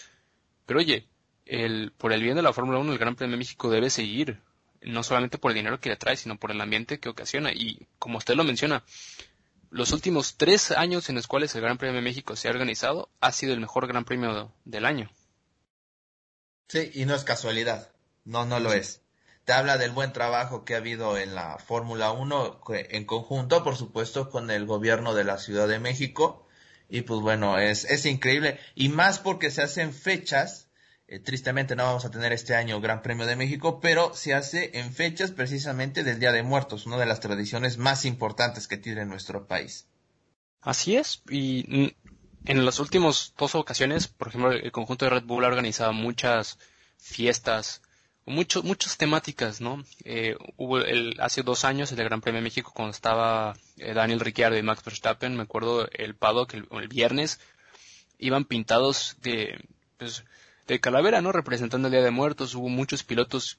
Pero 0.67 0.81
oye, 0.81 1.07
el, 1.47 1.93
por 1.97 2.13
el 2.13 2.23
bien 2.23 2.37
de 2.37 2.43
la 2.43 2.53
Fórmula 2.53 2.79
1 2.79 2.93
el 2.93 2.99
Gran 2.99 3.17
Premio 3.17 3.33
de 3.33 3.39
México 3.39 3.71
debe 3.71 3.89
seguir, 3.89 4.41
no 4.83 5.03
solamente 5.03 5.39
por 5.39 5.51
el 5.51 5.57
dinero 5.57 5.81
que 5.81 5.89
le 5.89 5.97
trae, 5.97 6.17
sino 6.17 6.37
por 6.37 6.51
el 6.51 6.61
ambiente 6.61 7.01
que 7.01 7.09
ocasiona. 7.09 7.53
Y 7.53 7.87
como 7.99 8.19
usted 8.19 8.35
lo 8.35 8.45
menciona, 8.45 8.85
los 9.71 9.93
últimos 9.93 10.37
tres 10.37 10.71
años 10.71 11.09
en 11.09 11.15
los 11.15 11.27
cuales 11.27 11.55
el 11.55 11.63
Gran 11.63 11.79
Premio 11.79 11.97
de 11.97 12.03
México 12.03 12.37
se 12.37 12.49
ha 12.49 12.51
organizado 12.51 13.09
ha 13.21 13.33
sido 13.33 13.55
el 13.55 13.61
mejor 13.61 13.87
Gran 13.87 14.05
Premio 14.05 14.53
del 14.65 14.85
año. 14.85 15.11
Sí, 16.69 16.91
y 16.95 17.05
no 17.07 17.15
es 17.15 17.25
casualidad. 17.25 17.92
No, 18.25 18.45
no 18.45 18.61
lo 18.61 18.73
es. 18.73 19.03
Te 19.45 19.53
habla 19.53 19.79
del 19.79 19.91
buen 19.91 20.13
trabajo 20.13 20.65
que 20.65 20.75
ha 20.75 20.79
habido 20.79 21.19
en 21.19 21.35
la 21.35 21.59
Fórmula 21.59 22.13
1 22.13 22.61
en 22.69 23.05
conjunto, 23.05 23.65
por 23.65 23.77
supuesto, 23.77 24.31
con 24.31 24.51
el 24.51 24.67
gobierno 24.67 25.15
de 25.15 25.25
la 25.25 25.39
Ciudad 25.39 25.67
de 25.67 25.81
México. 25.81 26.47
Y 26.89 27.03
pues 27.03 27.21
bueno, 27.21 27.59
es, 27.59 27.85
es 27.85 28.07
increíble. 28.07 28.61
Y 28.75 28.89
más 28.89 29.19
porque 29.19 29.51
se 29.51 29.63
hacen 29.63 29.93
fechas 29.93 30.69
eh, 31.13 31.19
tristemente 31.19 31.77
no 31.77 31.85
vamos 31.85 32.07
a 32.07 32.11
tener 32.11 32.33
este 32.33 32.55
año 32.55 32.81
Gran 32.81 33.03
Premio 33.03 33.27
de 33.27 33.37
México, 33.37 33.81
pero 33.81 34.15
se 34.15 34.33
hace 34.33 34.79
en 34.79 34.95
fechas 34.95 35.31
precisamente 35.31 36.05
del 36.05 36.19
Día 36.19 36.33
de 36.33 36.43
Muertos, 36.43 36.87
una 36.87 36.97
de 36.97 37.05
las 37.05 37.21
tradiciones 37.21 37.77
más 37.77 38.07
importantes 38.07 38.67
que 38.67 38.79
tiene 38.79 39.05
nuestro 39.05 39.47
país. 39.47 39.87
Así 40.63 40.97
es, 40.97 41.23
y 41.29 41.95
en 42.47 42.65
las 42.65 42.81
últimas 42.81 43.35
dos 43.37 43.55
ocasiones, 43.57 44.09
por 44.09 44.29
ejemplo, 44.29 44.53
el 44.53 44.73
conjunto 44.73 45.05
de 45.05 45.11
Red 45.11 45.25
Bull 45.25 45.45
ha 45.45 45.49
organizado 45.49 45.93
muchas 45.93 46.59
fiestas, 46.97 47.83
mucho, 48.27 48.63
muchas 48.63 48.97
temáticas, 48.97 49.61
¿no? 49.61 49.85
Eh, 50.05 50.37
hubo 50.57 50.79
el, 50.79 51.17
hace 51.21 51.43
dos 51.43 51.65
años 51.65 51.91
el 51.93 52.05
Gran 52.05 52.21
Premio 52.21 52.41
de 52.41 52.45
México 52.45 52.73
cuando 52.75 52.93
estaba 52.93 53.55
eh, 53.79 53.95
Daniel 53.95 54.21
Ricciardo 54.21 54.57
y 54.57 54.63
Max 54.63 54.85
Verstappen, 54.85 55.37
me 55.37 55.43
acuerdo 55.43 55.89
el 55.93 56.15
paddock 56.15 56.55
el, 56.55 56.69
el 56.71 56.89
viernes, 56.89 57.41
iban 58.19 58.45
pintados 58.45 59.17
de, 59.23 59.59
pues, 59.99 60.25
de 60.67 60.81
calavera, 60.81 61.21
¿no? 61.21 61.33
Representando 61.33 61.89
el 61.89 61.93
Día 61.93 62.03
de 62.03 62.11
Muertos. 62.11 62.55
Hubo 62.55 62.69
muchos 62.69 63.03
pilotos 63.03 63.59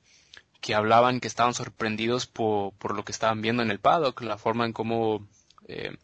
que 0.61 0.73
hablaban 0.73 1.19
que 1.19 1.27
estaban 1.27 1.53
sorprendidos 1.53 2.25
por, 2.25 2.73
por 2.75 2.95
lo 2.95 3.03
que 3.03 3.11
estaban 3.11 3.41
viendo 3.41 3.61
en 3.61 3.69
el 3.69 3.79
paddock, 3.79 4.21
la 4.21 4.37
forma 4.37 4.65
en 4.65 4.71
cómo, 4.71 5.27
eh, 5.67 5.97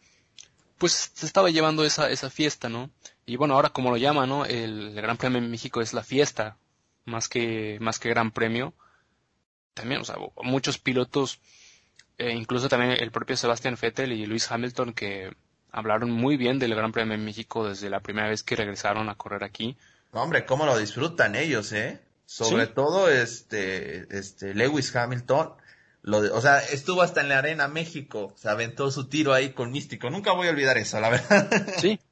pues 0.76 1.12
se 1.14 1.24
estaba 1.24 1.48
llevando 1.48 1.82
esa, 1.82 2.10
esa 2.10 2.28
fiesta, 2.28 2.68
¿no? 2.68 2.90
Y 3.24 3.36
bueno, 3.36 3.54
ahora 3.54 3.70
como 3.70 3.90
lo 3.90 3.96
llaman, 3.96 4.28
¿no? 4.28 4.44
El, 4.44 4.92
Gran 4.92 5.16
Premio 5.16 5.40
de 5.40 5.48
México 5.48 5.80
es 5.80 5.94
la 5.94 6.02
fiesta, 6.02 6.58
más 7.04 7.28
que, 7.28 7.78
más 7.80 7.98
que 7.98 8.10
Gran 8.10 8.30
Premio. 8.30 8.74
También, 9.74 10.00
o 10.00 10.04
sea, 10.04 10.16
muchos 10.42 10.78
pilotos, 10.78 11.40
eh, 12.18 12.32
incluso 12.32 12.68
también 12.68 12.92
el 12.92 13.10
propio 13.10 13.36
Sebastian 13.36 13.78
Vettel 13.80 14.12
y 14.12 14.26
Luis 14.26 14.50
Hamilton 14.50 14.92
que 14.92 15.32
hablaron 15.70 16.10
muy 16.10 16.36
bien 16.36 16.58
del 16.58 16.74
Gran 16.74 16.92
Premio 16.92 17.16
de 17.16 17.22
México 17.22 17.68
desde 17.68 17.90
la 17.90 18.00
primera 18.00 18.28
vez 18.28 18.42
que 18.42 18.56
regresaron 18.56 19.08
a 19.08 19.14
correr 19.14 19.44
aquí 19.44 19.76
hombre, 20.12 20.44
cómo 20.44 20.66
lo 20.66 20.76
disfrutan 20.76 21.34
ellos, 21.34 21.72
¿eh? 21.72 22.00
Sobre 22.26 22.68
todo 22.68 23.10
este, 23.10 24.06
este, 24.16 24.54
Lewis 24.54 24.94
Hamilton, 24.94 25.52
lo 26.02 26.18
o 26.18 26.40
sea, 26.40 26.60
estuvo 26.60 27.02
hasta 27.02 27.20
en 27.22 27.28
la 27.28 27.38
Arena 27.38 27.66
México, 27.66 28.32
se 28.36 28.48
aventó 28.48 28.90
su 28.92 29.08
tiro 29.08 29.32
ahí 29.32 29.52
con 29.52 29.72
Místico. 29.72 30.10
Nunca 30.10 30.32
voy 30.32 30.46
a 30.46 30.50
olvidar 30.50 30.78
eso, 30.78 31.00
la 31.00 31.10
verdad. 31.10 31.66
Sí. 31.78 31.98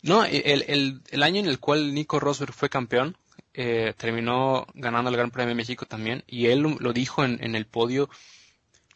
No, 0.00 0.24
el, 0.24 0.64
el, 0.68 1.02
el 1.10 1.22
año 1.24 1.40
en 1.40 1.48
el 1.48 1.58
cual 1.58 1.92
Nico 1.92 2.20
Rosberg 2.20 2.52
fue 2.52 2.70
campeón, 2.70 3.16
eh, 3.60 3.92
terminó 3.96 4.68
ganando 4.74 5.10
el 5.10 5.16
Gran 5.16 5.32
Premio 5.32 5.48
de 5.48 5.56
México 5.56 5.84
también, 5.84 6.22
y 6.28 6.46
él 6.46 6.60
lo 6.60 6.92
dijo 6.92 7.24
en, 7.24 7.42
en 7.42 7.56
el 7.56 7.66
podio, 7.66 8.08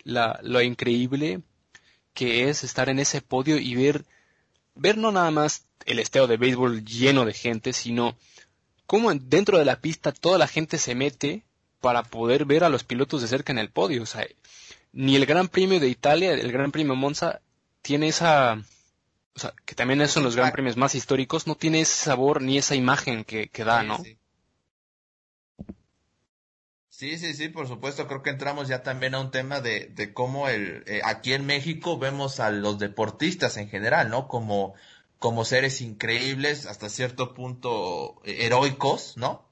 la, 0.05 0.39
lo 0.45 0.63
increíble 0.63 1.41
que 2.15 2.49
es 2.49 2.63
estar 2.63 2.89
en 2.89 3.01
ese 3.01 3.23
podio 3.23 3.59
y 3.59 3.75
ver, 3.75 4.05
ver 4.77 4.99
no 4.99 5.11
nada 5.11 5.33
más 5.33 5.65
el 5.85 5.99
esteo 5.99 6.29
de 6.29 6.37
béisbol 6.37 6.85
lleno 6.85 7.25
de 7.25 7.33
gente, 7.33 7.73
sino 7.73 8.17
cómo 8.87 9.13
dentro 9.13 9.59
de 9.59 9.65
la 9.65 9.81
pista 9.81 10.13
toda 10.13 10.39
la 10.39 10.47
gente 10.47 10.79
se 10.79 10.95
mete 10.95 11.43
para 11.81 12.05
poder 12.05 12.45
ver 12.45 12.63
a 12.63 12.69
los 12.69 12.85
pilotos 12.85 13.21
de 13.21 13.27
cerca 13.27 13.51
en 13.51 13.59
el 13.59 13.69
podio. 13.69 14.05
O 14.05 14.07
sea, 14.07 14.25
ni 14.93 15.17
el 15.17 15.27
Gran 15.27 15.49
Premio 15.49 15.81
de 15.81 15.89
Italia, 15.89 16.35
el 16.35 16.53
Gran 16.53 16.71
Premio 16.71 16.95
Monza, 16.95 17.41
tiene 17.81 18.07
esa, 18.07 18.63
o 19.35 19.41
sea, 19.41 19.55
que 19.65 19.75
también 19.75 20.07
son 20.07 20.23
los 20.23 20.37
Gran 20.37 20.53
Premios 20.53 20.77
más 20.77 20.95
históricos, 20.95 21.49
no 21.49 21.57
tiene 21.57 21.81
ese 21.81 21.97
sabor 21.97 22.43
ni 22.43 22.59
esa 22.59 22.77
imagen 22.77 23.25
que, 23.25 23.51
da, 23.65 23.83
¿no? 23.83 23.99
Sí. 24.05 24.05
Sí, 24.05 24.17
sí, 27.35 27.49
por 27.49 27.69
supuesto. 27.69 28.07
Creo 28.07 28.23
que 28.23 28.31
entramos 28.31 28.69
ya 28.69 28.83
también 28.83 29.15
a 29.15 29.21
un 29.21 29.31
tema 29.31 29.61
de, 29.61 29.87
de 29.95 30.13
cómo 30.13 30.49
el, 30.49 30.85
eh, 30.87 31.01
aquí 31.05 31.33
en 31.33 31.47
México 31.47 31.99
vemos 31.99 32.41
a 32.41 32.51
los 32.51 32.79
deportistas 32.79 33.57
en 33.57 33.69
general, 33.69 34.09
¿no? 34.11 34.29
Como 34.29 34.75
como 35.23 35.45
seres 35.45 35.81
increíbles, 35.81 36.67
hasta 36.67 36.89
cierto 36.89 37.33
punto 37.33 38.21
eh, 38.25 38.45
heroicos, 38.45 39.17
¿no? 39.17 39.49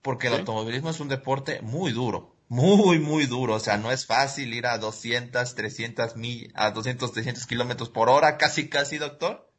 Porque 0.00 0.28
el 0.28 0.34
automovilismo 0.34 0.88
es 0.88 1.00
un 1.00 1.08
deporte 1.08 1.60
muy 1.60 1.92
duro, 1.92 2.34
muy, 2.48 2.98
muy 2.98 3.26
duro. 3.26 3.54
O 3.54 3.60
sea, 3.60 3.76
no 3.76 3.92
es 3.92 4.06
fácil 4.06 4.54
ir 4.54 4.66
a 4.66 4.78
200, 4.78 5.54
300 5.54 6.16
mil, 6.16 6.50
a 6.54 6.70
200, 6.70 7.12
300 7.12 7.46
kilómetros 7.46 7.90
por 7.90 8.08
hora, 8.08 8.38
casi, 8.38 8.70
casi, 8.70 8.96
doctor. 8.96 9.52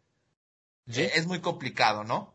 ¿Sí? 0.90 1.04
Es 1.14 1.28
muy 1.28 1.40
complicado, 1.40 2.04
¿no? 2.04 2.33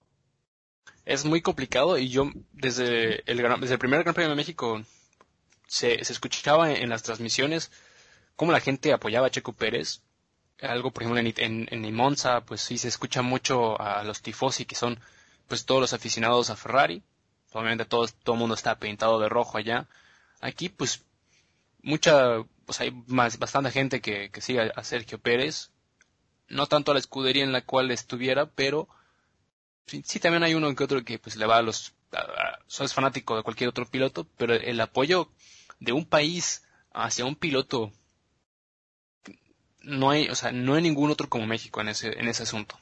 Es 1.08 1.24
muy 1.24 1.40
complicado 1.40 1.96
y 1.96 2.10
yo 2.10 2.30
desde 2.52 3.22
el, 3.24 3.38
desde 3.60 3.72
el 3.72 3.78
primer 3.78 4.02
Gran 4.02 4.14
Premio 4.14 4.28
de 4.28 4.36
México 4.36 4.82
se, 5.66 6.04
se 6.04 6.12
escuchaba 6.12 6.70
en, 6.70 6.90
las 6.90 7.02
transmisiones 7.02 7.72
cómo 8.36 8.52
la 8.52 8.60
gente 8.60 8.92
apoyaba 8.92 9.28
a 9.28 9.30
Checo 9.30 9.54
Pérez. 9.54 10.02
Algo, 10.60 10.90
por 10.90 11.02
ejemplo, 11.02 11.18
en, 11.18 11.66
en, 11.70 11.84
en 11.84 11.94
Monza, 11.94 12.42
pues 12.42 12.60
sí 12.60 12.76
se 12.76 12.88
escucha 12.88 13.22
mucho 13.22 13.80
a 13.80 14.04
los 14.04 14.20
tifosi, 14.20 14.66
que 14.66 14.74
son 14.74 15.00
pues 15.46 15.64
todos 15.64 15.80
los 15.80 15.94
aficionados 15.94 16.50
a 16.50 16.56
Ferrari. 16.56 17.02
Obviamente 17.52 17.86
todo, 17.86 18.06
todo 18.22 18.34
el 18.34 18.40
mundo 18.40 18.54
está 18.54 18.78
pintado 18.78 19.18
de 19.18 19.30
rojo 19.30 19.56
allá. 19.56 19.88
Aquí, 20.42 20.68
pues, 20.68 21.06
mucha, 21.80 22.44
pues 22.66 22.82
hay 22.82 22.90
más, 23.06 23.38
bastante 23.38 23.70
gente 23.70 24.02
que, 24.02 24.28
que 24.28 24.42
sigue 24.42 24.72
a 24.76 24.84
Sergio 24.84 25.18
Pérez. 25.18 25.70
No 26.48 26.66
tanto 26.66 26.90
a 26.90 26.94
la 26.94 27.00
escudería 27.00 27.44
en 27.44 27.52
la 27.52 27.62
cual 27.62 27.90
estuviera, 27.92 28.44
pero 28.44 28.90
sí, 29.88 30.20
también 30.20 30.42
hay 30.42 30.54
uno 30.54 30.74
que 30.74 30.84
otro 30.84 31.04
que 31.04 31.18
pues 31.18 31.36
le 31.36 31.46
va 31.46 31.58
a 31.58 31.62
los, 31.62 31.94
es 32.80 32.94
fanático 32.94 33.36
de 33.36 33.42
cualquier 33.42 33.70
otro 33.70 33.86
piloto, 33.86 34.26
pero 34.36 34.54
el 34.54 34.80
apoyo 34.80 35.30
de 35.80 35.92
un 35.92 36.04
país 36.04 36.64
hacia 36.92 37.24
un 37.24 37.36
piloto 37.36 37.92
no 39.82 40.10
hay, 40.10 40.28
o 40.28 40.34
sea, 40.34 40.52
no 40.52 40.74
hay 40.74 40.82
ningún 40.82 41.10
otro 41.10 41.28
como 41.28 41.46
México 41.46 41.80
en 41.80 41.88
ese, 41.88 42.18
en 42.18 42.28
ese 42.28 42.42
asunto. 42.42 42.78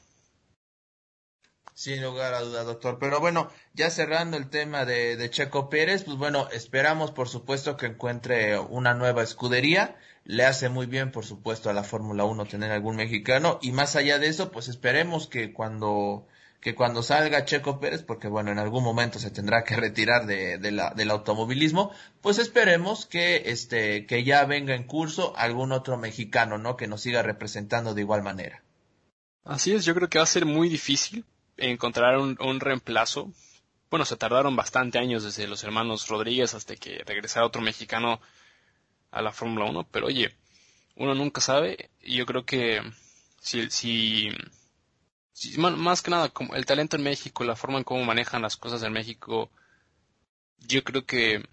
Sin 1.73 2.01
lugar 2.01 2.33
a 2.33 2.41
duda, 2.41 2.63
doctor. 2.63 2.97
Pero 2.99 3.19
bueno, 3.19 3.51
ya 3.73 3.91
cerrando 3.91 4.35
el 4.35 4.49
tema 4.49 4.83
de, 4.83 5.15
de, 5.15 5.29
Checo 5.29 5.69
Pérez, 5.69 6.03
pues 6.03 6.17
bueno, 6.17 6.49
esperamos 6.51 7.11
por 7.11 7.29
supuesto 7.29 7.77
que 7.77 7.85
encuentre 7.85 8.57
una 8.57 8.95
nueva 8.95 9.21
escudería. 9.21 9.95
Le 10.23 10.43
hace 10.43 10.69
muy 10.69 10.87
bien, 10.87 11.11
por 11.11 11.23
supuesto, 11.23 11.69
a 11.69 11.73
la 11.73 11.83
Fórmula 11.83 12.25
1 12.25 12.45
tener 12.45 12.71
algún 12.71 12.95
mexicano. 12.95 13.59
Y 13.61 13.73
más 13.73 13.95
allá 13.95 14.17
de 14.17 14.27
eso, 14.27 14.51
pues 14.51 14.67
esperemos 14.69 15.27
que 15.27 15.53
cuando 15.53 16.27
que 16.67 16.75
cuando 16.75 17.01
salga 17.01 17.45
Checo 17.45 17.79
Pérez, 17.79 18.03
porque 18.03 18.27
bueno, 18.27 18.51
en 18.51 18.59
algún 18.59 18.83
momento 18.83 19.19
se 19.19 19.31
tendrá 19.31 19.63
que 19.63 19.77
retirar 19.77 20.25
de, 20.25 20.57
del 20.57 21.11
automovilismo, 21.11 21.93
pues 22.19 22.39
esperemos 22.39 23.05
que 23.05 23.43
este, 23.45 24.05
que 24.05 24.25
ya 24.25 24.43
venga 24.43 24.75
en 24.75 24.83
curso 24.83 25.33
algún 25.37 25.71
otro 25.71 25.95
mexicano, 25.95 26.57
¿no? 26.57 26.75
Que 26.75 26.87
nos 26.87 26.99
siga 26.99 27.23
representando 27.23 27.93
de 27.93 28.01
igual 28.01 28.21
manera. 28.21 28.65
Así 29.45 29.73
es, 29.73 29.85
yo 29.85 29.95
creo 29.95 30.09
que 30.09 30.17
va 30.17 30.25
a 30.25 30.27
ser 30.27 30.45
muy 30.45 30.67
difícil 30.67 31.23
encontrar 31.55 32.17
un, 32.17 32.37
un 32.41 32.59
reemplazo. 32.59 33.31
Bueno, 33.89 34.03
se 34.03 34.17
tardaron 34.17 34.57
bastante 34.57 34.99
años 34.99 35.23
desde 35.23 35.47
los 35.47 35.63
hermanos 35.63 36.09
Rodríguez 36.09 36.53
hasta 36.53 36.75
que 36.75 37.01
regresara 37.05 37.45
otro 37.45 37.61
mexicano 37.61 38.19
a 39.11 39.21
la 39.21 39.31
Fórmula 39.31 39.67
1, 39.69 39.87
pero 39.89 40.07
oye, 40.07 40.35
uno 40.97 41.15
nunca 41.15 41.39
sabe, 41.39 41.91
y 42.01 42.17
yo 42.17 42.25
creo 42.25 42.43
que 42.43 42.81
si 43.39 44.29
más 45.57 46.01
que 46.01 46.11
nada, 46.11 46.29
como 46.29 46.55
el 46.55 46.65
talento 46.65 46.95
en 46.95 47.03
México, 47.03 47.43
la 47.43 47.55
forma 47.55 47.77
en 47.77 47.83
cómo 47.83 48.03
manejan 48.03 48.41
las 48.41 48.57
cosas 48.57 48.81
en 48.83 48.93
México, 48.93 49.49
yo 50.59 50.83
creo 50.83 51.05
que 51.05 51.43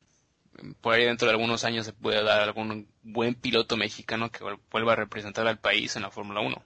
por 0.80 0.94
ahí 0.94 1.04
dentro 1.04 1.26
de 1.26 1.32
algunos 1.32 1.64
años 1.64 1.86
se 1.86 1.92
puede 1.92 2.22
dar 2.22 2.40
algún 2.40 2.88
buen 3.02 3.34
piloto 3.34 3.76
mexicano 3.76 4.30
que 4.30 4.44
vuelva 4.70 4.92
a 4.92 4.96
representar 4.96 5.46
al 5.46 5.58
país 5.58 5.96
en 5.96 6.02
la 6.02 6.10
Fórmula 6.10 6.40
1. 6.40 6.62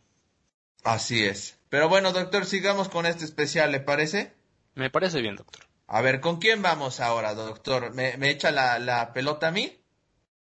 Así 0.85 1.25
es. 1.25 1.59
Pero 1.69 1.89
bueno, 1.89 2.13
doctor, 2.13 2.47
sigamos 2.47 2.89
con 2.89 3.07
este 3.07 3.25
especial, 3.25 3.73
¿le 3.73 3.81
parece? 3.81 4.33
Me 4.75 4.91
parece 4.91 5.21
bien, 5.21 5.37
doctor. 5.37 5.65
A 5.87 6.03
ver, 6.03 6.21
¿con 6.21 6.39
quién 6.39 6.63
vamos 6.63 7.01
ahora, 7.01 7.35
doctor? 7.35 7.95
¿Me, 7.95 8.17
me 8.17 8.31
echa 8.31 8.51
la, 8.51 8.79
la 8.79 9.13
pelota 9.13 9.49
a 9.49 9.51
mí? 9.51 9.77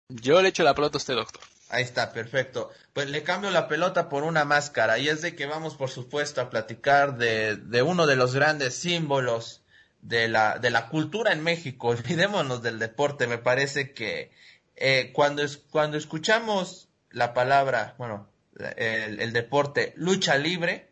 Yo 0.07 0.41
le 0.41 0.49
echo 0.49 0.63
la 0.63 0.75
pelota 0.75 0.97
a 0.97 0.99
usted, 0.99 1.15
doctor. 1.15 1.41
Ahí 1.71 1.84
está, 1.84 2.12
perfecto. 2.12 2.69
Pues 2.91 3.10
le 3.10 3.23
cambio 3.23 3.49
la 3.49 3.69
pelota 3.69 4.10
por 4.10 4.23
una 4.23 4.43
máscara 4.43 4.99
y 4.99 5.07
es 5.07 5.21
de 5.21 5.36
que 5.38 5.45
vamos, 5.45 5.75
por 5.75 5.89
supuesto, 5.89 6.41
a 6.41 6.49
platicar 6.49 7.17
de, 7.17 7.55
de 7.55 7.81
uno 7.81 8.07
de 8.07 8.17
los 8.17 8.36
grandes 8.36 8.75
símbolos 8.75 9.62
de 10.01 10.27
la, 10.27 10.60
de 10.60 10.69
la 10.69 10.89
cultura 10.89 11.31
en 11.31 11.41
México. 11.41 11.88
Olvidémonos 11.88 12.62
del 12.62 12.77
deporte. 12.77 13.25
Me 13.25 13.38
parece 13.38 13.93
que 13.93 14.31
eh, 14.75 15.12
cuando, 15.13 15.43
es, 15.43 15.55
cuando 15.55 15.95
escuchamos 15.97 16.89
la 17.10 17.34
palabra, 17.34 17.95
bueno, 17.97 18.27
el, 18.75 19.21
el 19.21 19.31
deporte 19.31 19.93
lucha 19.95 20.38
libre, 20.38 20.89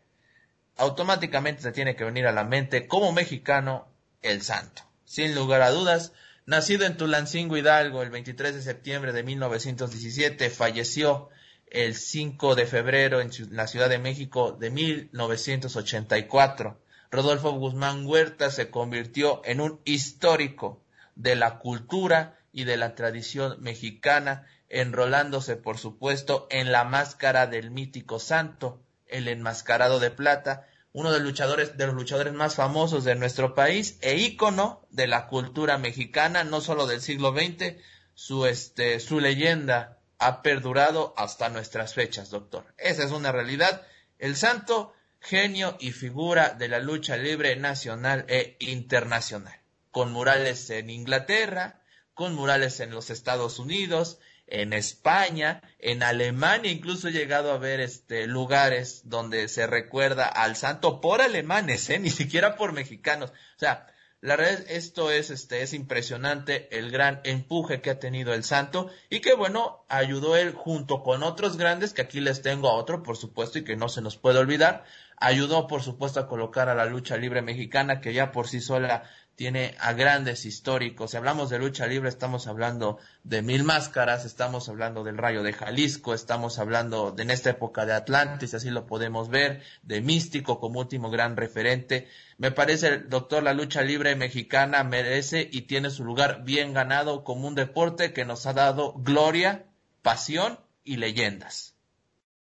automáticamente 0.78 1.60
se 1.60 1.72
tiene 1.72 1.94
que 1.94 2.04
venir 2.04 2.26
a 2.26 2.32
la 2.32 2.44
mente 2.44 2.88
como 2.88 3.12
mexicano 3.12 3.86
el 4.22 4.40
santo. 4.40 4.82
Sin 5.04 5.34
lugar 5.34 5.60
a 5.60 5.72
dudas, 5.72 6.14
Nacido 6.46 6.86
en 6.86 6.96
Tulancingo 6.96 7.56
Hidalgo 7.56 8.02
el 8.02 8.10
23 8.10 8.54
de 8.54 8.62
septiembre 8.62 9.12
de 9.12 9.22
1917, 9.22 10.50
falleció 10.50 11.28
el 11.66 11.94
5 11.94 12.54
de 12.54 12.66
febrero 12.66 13.20
en 13.20 13.30
la 13.50 13.66
Ciudad 13.66 13.90
de 13.90 13.98
México 13.98 14.52
de 14.52 14.70
1984. 14.70 16.80
Rodolfo 17.10 17.52
Guzmán 17.52 18.06
Huerta 18.06 18.50
se 18.50 18.70
convirtió 18.70 19.42
en 19.44 19.60
un 19.60 19.80
histórico 19.84 20.82
de 21.14 21.36
la 21.36 21.58
cultura 21.58 22.38
y 22.52 22.64
de 22.64 22.78
la 22.78 22.94
tradición 22.94 23.58
mexicana, 23.60 24.46
enrolándose, 24.68 25.56
por 25.56 25.78
supuesto, 25.78 26.46
en 26.50 26.72
la 26.72 26.84
máscara 26.84 27.46
del 27.46 27.70
mítico 27.70 28.18
santo, 28.18 28.80
el 29.06 29.28
enmascarado 29.28 30.00
de 30.00 30.10
plata, 30.10 30.66
uno 30.92 31.12
de 31.12 31.18
los 31.18 31.28
luchadores, 31.28 31.76
de 31.76 31.86
los 31.86 31.94
luchadores 31.94 32.32
más 32.32 32.56
famosos 32.56 33.04
de 33.04 33.14
nuestro 33.14 33.54
país 33.54 33.98
e 34.00 34.16
ícono 34.16 34.86
de 34.90 35.06
la 35.06 35.28
cultura 35.28 35.78
mexicana, 35.78 36.44
no 36.44 36.60
solo 36.60 36.86
del 36.86 37.00
siglo 37.00 37.32
XX, 37.32 37.76
su, 38.14 38.46
este, 38.46 38.98
su 39.00 39.20
leyenda 39.20 39.98
ha 40.18 40.42
perdurado 40.42 41.14
hasta 41.16 41.48
nuestras 41.48 41.94
fechas, 41.94 42.30
doctor. 42.30 42.66
Esa 42.76 43.04
es 43.04 43.12
una 43.12 43.32
realidad. 43.32 43.86
El 44.18 44.36
santo, 44.36 44.92
genio 45.20 45.76
y 45.80 45.92
figura 45.92 46.50
de 46.50 46.68
la 46.68 46.80
lucha 46.80 47.16
libre 47.16 47.56
nacional 47.56 48.24
e 48.28 48.56
internacional, 48.60 49.58
con 49.90 50.12
murales 50.12 50.68
en 50.70 50.90
Inglaterra, 50.90 51.80
con 52.14 52.34
murales 52.34 52.80
en 52.80 52.90
los 52.90 53.10
Estados 53.10 53.58
Unidos, 53.58 54.18
en 54.50 54.72
España, 54.72 55.62
en 55.78 56.02
Alemania, 56.02 56.70
incluso 56.70 57.08
he 57.08 57.12
llegado 57.12 57.52
a 57.52 57.58
ver 57.58 57.80
este 57.80 58.26
lugares 58.26 59.02
donde 59.04 59.48
se 59.48 59.66
recuerda 59.66 60.26
al 60.26 60.56
santo 60.56 61.00
por 61.00 61.22
alemanes, 61.22 61.88
¿eh? 61.90 61.98
ni 62.00 62.10
siquiera 62.10 62.56
por 62.56 62.72
mexicanos. 62.72 63.30
O 63.30 63.58
sea, 63.58 63.86
la 64.22 64.36
verdad 64.36 64.66
esto 64.68 65.10
es 65.10 65.30
este 65.30 65.62
es 65.62 65.72
impresionante 65.72 66.68
el 66.76 66.90
gran 66.90 67.20
empuje 67.24 67.80
que 67.80 67.88
ha 67.88 67.98
tenido 67.98 68.34
el 68.34 68.44
santo 68.44 68.90
y 69.08 69.20
que 69.20 69.34
bueno, 69.34 69.86
ayudó 69.88 70.36
él 70.36 70.52
junto 70.52 71.02
con 71.02 71.22
otros 71.22 71.56
grandes 71.56 71.94
que 71.94 72.02
aquí 72.02 72.20
les 72.20 72.42
tengo 72.42 72.68
a 72.68 72.74
otro, 72.74 73.02
por 73.02 73.16
supuesto, 73.16 73.58
y 73.58 73.64
que 73.64 73.76
no 73.76 73.88
se 73.88 74.02
nos 74.02 74.18
puede 74.18 74.38
olvidar, 74.38 74.84
ayudó 75.16 75.66
por 75.66 75.82
supuesto 75.82 76.20
a 76.20 76.28
colocar 76.28 76.68
a 76.68 76.74
la 76.74 76.84
lucha 76.84 77.16
libre 77.16 77.40
mexicana 77.40 78.02
que 78.02 78.12
ya 78.12 78.30
por 78.30 78.46
sí 78.46 78.60
sola 78.60 79.04
tiene 79.40 79.74
a 79.80 79.94
grandes 79.94 80.44
históricos. 80.44 81.12
Si 81.12 81.16
hablamos 81.16 81.48
de 81.48 81.58
lucha 81.58 81.86
libre, 81.86 82.10
estamos 82.10 82.46
hablando 82.46 82.98
de 83.24 83.40
Mil 83.40 83.64
Máscaras, 83.64 84.26
estamos 84.26 84.68
hablando 84.68 85.02
del 85.02 85.16
Rayo 85.16 85.42
de 85.42 85.54
Jalisco, 85.54 86.12
estamos 86.12 86.58
hablando 86.58 87.10
de 87.10 87.22
en 87.22 87.30
esta 87.30 87.48
época 87.48 87.86
de 87.86 87.94
Atlantis, 87.94 88.52
así 88.52 88.68
lo 88.68 88.86
podemos 88.86 89.30
ver, 89.30 89.62
de 89.82 90.02
Místico 90.02 90.60
como 90.60 90.80
último 90.80 91.10
gran 91.10 91.38
referente. 91.38 92.06
Me 92.36 92.50
parece, 92.50 92.98
doctor, 92.98 93.42
la 93.42 93.54
lucha 93.54 93.80
libre 93.80 94.14
mexicana 94.14 94.84
merece 94.84 95.48
y 95.50 95.62
tiene 95.62 95.88
su 95.88 96.04
lugar 96.04 96.44
bien 96.44 96.74
ganado 96.74 97.24
como 97.24 97.48
un 97.48 97.54
deporte 97.54 98.12
que 98.12 98.26
nos 98.26 98.44
ha 98.44 98.52
dado 98.52 98.92
gloria, 98.92 99.64
pasión 100.02 100.60
y 100.84 100.98
leyendas. 100.98 101.74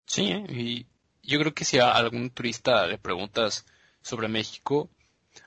Sí, 0.08 0.32
¿eh? 0.32 0.46
y 0.50 0.88
yo 1.24 1.40
creo 1.40 1.54
que 1.54 1.64
si 1.64 1.80
a 1.80 1.94
algún 1.94 2.32
turista 2.32 2.86
le 2.86 2.98
preguntas 2.98 3.66
sobre 4.02 4.28
México, 4.28 4.90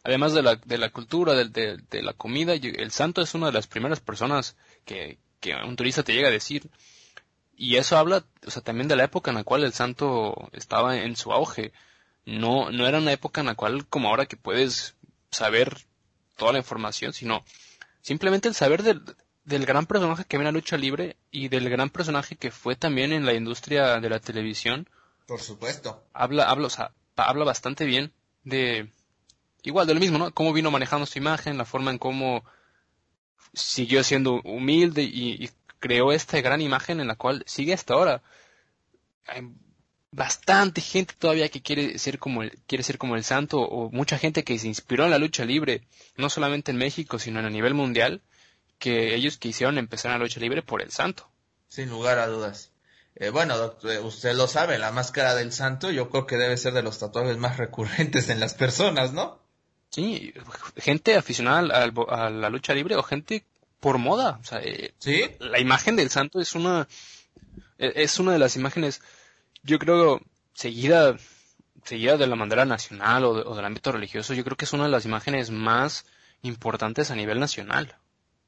además 0.02 0.32
de 0.34 0.42
la, 0.42 0.56
de 0.56 0.78
la 0.78 0.90
cultura, 0.90 1.34
de, 1.34 1.78
de, 1.78 2.02
la 2.02 2.12
comida, 2.12 2.54
el 2.54 2.90
santo 2.90 3.22
es 3.22 3.34
una 3.34 3.46
de 3.46 3.52
las 3.52 3.66
primeras 3.66 4.00
personas 4.00 4.56
que, 4.84 5.18
que 5.40 5.54
un 5.54 5.76
turista 5.76 6.02
te 6.02 6.14
llega 6.14 6.28
a 6.28 6.32
decir. 6.32 6.70
Y 7.56 7.76
eso 7.76 7.96
habla, 7.96 8.24
o 8.46 8.50
sea, 8.50 8.62
también 8.62 8.88
de 8.88 8.96
la 8.96 9.04
época 9.04 9.30
en 9.30 9.36
la 9.36 9.44
cual 9.44 9.64
el 9.64 9.72
santo 9.72 10.48
estaba 10.52 10.96
en 10.96 11.16
su 11.16 11.32
auge. 11.32 11.72
No, 12.26 12.70
no 12.70 12.86
era 12.86 12.98
una 12.98 13.12
época 13.12 13.40
en 13.40 13.46
la 13.46 13.54
cual, 13.54 13.86
como 13.86 14.08
ahora 14.08 14.26
que 14.26 14.36
puedes 14.36 14.94
saber 15.30 15.76
toda 16.36 16.52
la 16.52 16.58
información, 16.58 17.12
sino 17.12 17.44
simplemente 18.00 18.48
el 18.48 18.54
saber 18.54 18.82
del, 18.82 19.02
del 19.44 19.66
gran 19.66 19.86
personaje 19.86 20.24
que 20.24 20.36
viene 20.36 20.48
a 20.48 20.52
lucha 20.52 20.76
libre 20.76 21.16
y 21.30 21.48
del 21.48 21.68
gran 21.70 21.90
personaje 21.90 22.36
que 22.36 22.50
fue 22.50 22.76
también 22.76 23.12
en 23.12 23.26
la 23.26 23.34
industria 23.34 24.00
de 24.00 24.08
la 24.08 24.20
televisión. 24.20 24.88
Por 25.26 25.40
supuesto. 25.40 26.04
Habla, 26.12 26.44
habla, 26.44 26.66
o 26.66 26.70
sea, 26.70 26.92
habla 27.16 27.44
bastante 27.44 27.84
bien 27.84 28.12
de, 28.42 28.90
igual 29.64 29.86
de 29.86 29.94
lo 29.94 30.00
mismo, 30.00 30.18
¿no? 30.18 30.32
Cómo 30.32 30.52
vino 30.52 30.70
manejando 30.70 31.06
su 31.06 31.18
imagen, 31.18 31.58
la 31.58 31.64
forma 31.64 31.90
en 31.90 31.98
cómo 31.98 32.44
siguió 33.52 34.04
siendo 34.04 34.40
humilde 34.44 35.02
y, 35.02 35.50
creó 35.80 36.12
esta 36.12 36.40
gran 36.40 36.62
imagen 36.62 36.98
en 36.98 37.08
la 37.08 37.14
cual 37.14 37.44
sigue 37.46 37.74
hasta 37.74 37.92
ahora. 37.92 38.22
Hay 39.26 39.42
bastante 40.12 40.80
gente 40.80 41.12
todavía 41.18 41.50
que 41.50 41.60
quiere 41.60 41.98
ser 41.98 42.18
como 42.18 42.42
el, 42.42 42.58
quiere 42.66 42.82
ser 42.82 42.96
como 42.96 43.16
el 43.16 43.24
santo 43.24 43.60
o 43.60 43.90
mucha 43.90 44.16
gente 44.16 44.44
que 44.44 44.58
se 44.58 44.66
inspiró 44.66 45.04
en 45.04 45.10
la 45.10 45.18
lucha 45.18 45.44
libre, 45.44 45.82
no 46.16 46.30
solamente 46.30 46.70
en 46.70 46.78
México, 46.78 47.18
sino 47.18 47.40
a 47.40 47.50
nivel 47.50 47.74
mundial, 47.74 48.22
que 48.78 49.14
ellos 49.14 49.36
quisieron 49.36 49.76
empezar 49.76 50.12
la 50.12 50.18
lucha 50.24 50.40
libre 50.40 50.62
por 50.62 50.80
el 50.80 50.90
santo. 50.90 51.28
Sin 51.68 51.90
lugar 51.90 52.18
a 52.18 52.28
dudas. 52.28 52.72
Eh, 53.16 53.28
bueno, 53.28 53.58
doctor, 53.58 53.98
usted 54.06 54.34
lo 54.34 54.48
sabe, 54.48 54.78
la 54.78 54.90
máscara 54.90 55.34
del 55.34 55.52
santo 55.52 55.90
yo 55.90 56.08
creo 56.08 56.26
que 56.26 56.38
debe 56.38 56.56
ser 56.56 56.72
de 56.72 56.82
los 56.82 56.98
tatuajes 56.98 57.36
más 57.36 57.58
recurrentes 57.58 58.30
en 58.30 58.40
las 58.40 58.54
personas, 58.54 59.12
¿no? 59.12 59.43
Sí, 59.94 60.34
gente 60.76 61.14
aficionada 61.14 61.84
a 61.84 62.28
la 62.28 62.50
lucha 62.50 62.74
libre 62.74 62.96
o 62.96 63.04
gente 63.04 63.44
por 63.78 63.98
moda. 63.98 64.40
O 64.40 64.44
sea, 64.44 64.60
eh, 64.60 64.92
¿Sí? 64.98 65.22
la 65.38 65.60
imagen 65.60 65.94
del 65.94 66.10
santo 66.10 66.40
es 66.40 66.56
una, 66.56 66.88
e, 67.78 67.92
es 67.94 68.18
una 68.18 68.32
de 68.32 68.40
las 68.40 68.56
imágenes, 68.56 69.02
yo 69.62 69.78
creo, 69.78 70.20
seguida, 70.52 71.16
seguida 71.84 72.16
de 72.16 72.26
la 72.26 72.34
bandera 72.34 72.64
nacional 72.64 73.24
o, 73.24 73.30
o 73.30 73.54
del 73.54 73.64
ámbito 73.64 73.92
religioso, 73.92 74.34
yo 74.34 74.42
creo 74.42 74.56
que 74.56 74.64
es 74.64 74.72
una 74.72 74.82
de 74.82 74.90
las 74.90 75.04
imágenes 75.04 75.50
más 75.50 76.06
importantes 76.42 77.12
a 77.12 77.14
nivel 77.14 77.38
nacional. 77.38 77.94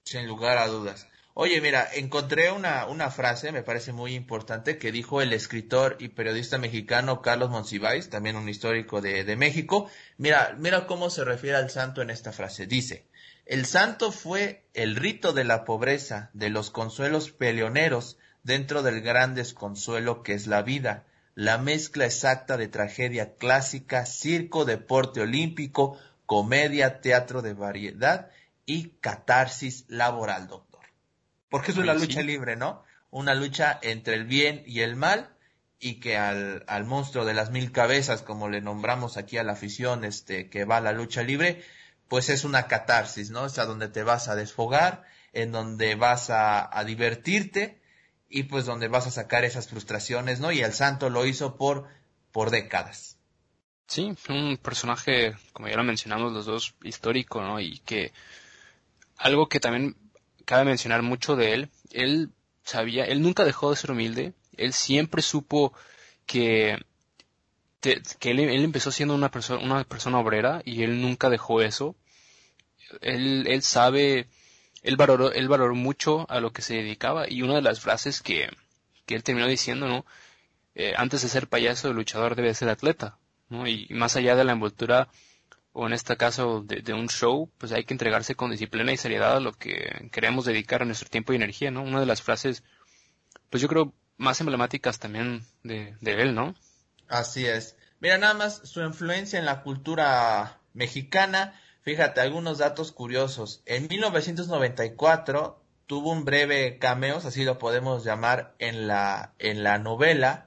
Sin 0.02 0.26
lugar 0.26 0.58
a 0.58 0.66
dudas. 0.66 1.06
Oye, 1.38 1.60
mira, 1.60 1.86
encontré 1.92 2.50
una, 2.50 2.86
una 2.86 3.10
frase, 3.10 3.52
me 3.52 3.62
parece 3.62 3.92
muy 3.92 4.14
importante, 4.14 4.78
que 4.78 4.90
dijo 4.90 5.20
el 5.20 5.34
escritor 5.34 5.98
y 6.00 6.08
periodista 6.08 6.56
mexicano 6.56 7.20
Carlos 7.20 7.50
Monsiváis, 7.50 8.08
también 8.08 8.36
un 8.36 8.48
histórico 8.48 9.02
de, 9.02 9.22
de 9.22 9.36
México. 9.36 9.90
Mira, 10.16 10.56
mira 10.56 10.86
cómo 10.86 11.10
se 11.10 11.24
refiere 11.24 11.58
al 11.58 11.68
santo 11.68 12.00
en 12.00 12.08
esta 12.08 12.32
frase. 12.32 12.66
Dice, 12.66 13.04
el 13.44 13.66
santo 13.66 14.12
fue 14.12 14.64
el 14.72 14.96
rito 14.96 15.34
de 15.34 15.44
la 15.44 15.66
pobreza, 15.66 16.30
de 16.32 16.48
los 16.48 16.70
consuelos 16.70 17.32
peleoneros, 17.32 18.16
dentro 18.42 18.82
del 18.82 19.02
gran 19.02 19.34
desconsuelo 19.34 20.22
que 20.22 20.32
es 20.32 20.46
la 20.46 20.62
vida, 20.62 21.04
la 21.34 21.58
mezcla 21.58 22.06
exacta 22.06 22.56
de 22.56 22.68
tragedia 22.68 23.34
clásica, 23.34 24.06
circo, 24.06 24.64
deporte 24.64 25.20
olímpico, 25.20 25.98
comedia, 26.24 27.02
teatro 27.02 27.42
de 27.42 27.52
variedad 27.52 28.30
y 28.64 28.88
catarsis 29.00 29.84
laboral, 29.88 30.48
Porque 31.48 31.72
es 31.72 31.78
una 31.78 31.92
Oye, 31.92 32.00
lucha 32.00 32.20
sí. 32.20 32.26
libre, 32.26 32.56
¿no? 32.56 32.82
Una 33.10 33.34
lucha 33.34 33.78
entre 33.82 34.14
el 34.14 34.24
bien 34.24 34.62
y 34.66 34.80
el 34.80 34.96
mal 34.96 35.30
y 35.78 36.00
que 36.00 36.16
al, 36.16 36.64
al 36.66 36.84
monstruo 36.84 37.24
de 37.24 37.34
las 37.34 37.50
mil 37.50 37.70
cabezas, 37.72 38.22
como 38.22 38.48
le 38.48 38.60
nombramos 38.60 39.16
aquí 39.16 39.38
a 39.38 39.44
la 39.44 39.52
afición, 39.52 40.04
este, 40.04 40.48
que 40.48 40.64
va 40.64 40.78
a 40.78 40.80
la 40.80 40.92
lucha 40.92 41.22
libre, 41.22 41.62
pues 42.08 42.28
es 42.30 42.44
una 42.44 42.66
catarsis, 42.66 43.30
¿no? 43.30 43.46
Es 43.46 43.58
a 43.58 43.66
donde 43.66 43.88
te 43.88 44.02
vas 44.02 44.28
a 44.28 44.36
desfogar, 44.36 45.04
en 45.32 45.52
donde 45.52 45.94
vas 45.94 46.30
a, 46.30 46.76
a 46.76 46.84
divertirte 46.84 47.80
y 48.28 48.44
pues 48.44 48.64
donde 48.64 48.88
vas 48.88 49.06
a 49.06 49.10
sacar 49.10 49.44
esas 49.44 49.68
frustraciones, 49.68 50.40
¿no? 50.40 50.50
Y 50.50 50.60
el 50.60 50.72
santo 50.72 51.10
lo 51.10 51.26
hizo 51.26 51.56
por, 51.56 51.88
por 52.32 52.50
décadas. 52.50 53.18
Sí, 53.86 54.16
un 54.28 54.56
personaje, 54.56 55.36
como 55.52 55.68
ya 55.68 55.76
lo 55.76 55.84
mencionamos 55.84 56.32
los 56.32 56.46
dos, 56.46 56.74
histórico, 56.82 57.40
¿no? 57.42 57.60
Y 57.60 57.78
que 57.80 58.12
algo 59.16 59.48
que 59.48 59.60
también 59.60 59.96
cabe 60.46 60.64
mencionar 60.64 61.02
mucho 61.02 61.36
de 61.36 61.52
él, 61.52 61.70
él 61.90 62.30
sabía, 62.64 63.04
él 63.04 63.20
nunca 63.20 63.44
dejó 63.44 63.70
de 63.70 63.76
ser 63.76 63.90
humilde, 63.90 64.32
él 64.56 64.72
siempre 64.72 65.20
supo 65.20 65.74
que, 66.24 66.78
que 67.80 68.30
él, 68.30 68.40
empezó 68.40 68.90
siendo 68.90 69.14
una 69.14 69.30
persona, 69.30 69.62
una 69.62 69.84
persona 69.84 70.18
obrera 70.18 70.62
y 70.64 70.82
él 70.82 71.02
nunca 71.02 71.28
dejó 71.28 71.60
eso. 71.60 71.94
Él, 73.00 73.46
él 73.48 73.62
sabe, 73.62 74.28
él 74.82 74.96
valoró, 74.96 75.32
él 75.32 75.48
valoró 75.48 75.74
mucho 75.74 76.30
a 76.30 76.40
lo 76.40 76.52
que 76.52 76.62
se 76.62 76.74
dedicaba 76.74 77.28
y 77.28 77.42
una 77.42 77.56
de 77.56 77.62
las 77.62 77.80
frases 77.80 78.22
que, 78.22 78.48
que 79.04 79.16
él 79.16 79.22
terminó 79.22 79.48
diciendo, 79.48 79.88
¿no? 79.88 80.06
Eh, 80.74 80.94
antes 80.96 81.22
de 81.22 81.28
ser 81.28 81.48
payaso, 81.48 81.88
el 81.88 81.96
luchador 81.96 82.36
debe 82.36 82.54
ser 82.54 82.68
atleta, 82.68 83.18
¿no? 83.48 83.66
Y 83.66 83.88
más 83.90 84.16
allá 84.16 84.36
de 84.36 84.44
la 84.44 84.52
envoltura, 84.52 85.08
o 85.78 85.86
en 85.86 85.92
este 85.92 86.16
caso 86.16 86.62
de, 86.62 86.94
un 86.94 87.10
show, 87.10 87.50
pues 87.58 87.70
hay 87.72 87.84
que 87.84 87.92
entregarse 87.92 88.34
con 88.34 88.50
disciplina 88.50 88.92
y 88.92 88.96
seriedad 88.96 89.36
a 89.36 89.40
lo 89.40 89.52
que 89.52 90.08
queremos 90.10 90.46
dedicar 90.46 90.80
a 90.80 90.86
nuestro 90.86 91.10
tiempo 91.10 91.32
y 91.32 91.36
energía, 91.36 91.70
¿no? 91.70 91.82
Una 91.82 92.00
de 92.00 92.06
las 92.06 92.22
frases, 92.22 92.64
pues 93.50 93.60
yo 93.60 93.68
creo, 93.68 93.92
más 94.16 94.40
emblemáticas 94.40 94.98
también 94.98 95.44
de, 95.64 95.94
de 96.00 96.22
él, 96.22 96.34
¿no? 96.34 96.54
Así 97.08 97.44
es. 97.44 97.76
Mira, 98.00 98.16
nada 98.16 98.32
más 98.32 98.62
su 98.64 98.80
influencia 98.80 99.38
en 99.38 99.44
la 99.44 99.62
cultura 99.62 100.60
mexicana. 100.72 101.60
Fíjate, 101.82 102.22
algunos 102.22 102.56
datos 102.56 102.90
curiosos. 102.90 103.62
En 103.66 103.86
1994 103.86 105.62
tuvo 105.86 106.10
un 106.10 106.24
breve 106.24 106.78
cameo, 106.78 107.18
así 107.18 107.44
lo 107.44 107.58
podemos 107.58 108.02
llamar, 108.02 108.54
en 108.58 108.86
la, 108.86 109.34
en 109.38 109.62
la 109.62 109.76
novela 109.76 110.45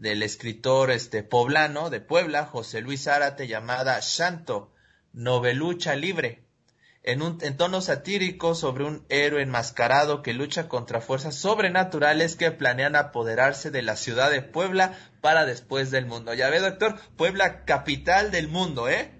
del 0.00 0.22
escritor 0.22 0.90
este 0.90 1.22
poblano 1.22 1.90
de 1.90 2.00
Puebla, 2.00 2.46
José 2.46 2.80
Luis 2.80 3.04
Zárate, 3.04 3.46
llamada 3.46 4.00
Shanto, 4.00 4.72
novelucha 5.12 5.94
libre, 5.94 6.42
en 7.02 7.20
un 7.20 7.36
en 7.42 7.58
tono 7.58 7.82
satírico 7.82 8.54
sobre 8.54 8.84
un 8.84 9.04
héroe 9.10 9.42
enmascarado 9.42 10.22
que 10.22 10.32
lucha 10.32 10.68
contra 10.68 11.02
fuerzas 11.02 11.34
sobrenaturales 11.34 12.34
que 12.34 12.50
planean 12.50 12.96
apoderarse 12.96 13.70
de 13.70 13.82
la 13.82 13.96
ciudad 13.96 14.30
de 14.30 14.40
Puebla 14.40 14.98
para 15.20 15.44
después 15.44 15.90
del 15.90 16.06
mundo. 16.06 16.32
Ya 16.32 16.48
ve, 16.48 16.60
doctor, 16.60 16.98
Puebla 17.18 17.66
capital 17.66 18.30
del 18.30 18.48
mundo, 18.48 18.88
¿eh? 18.88 19.19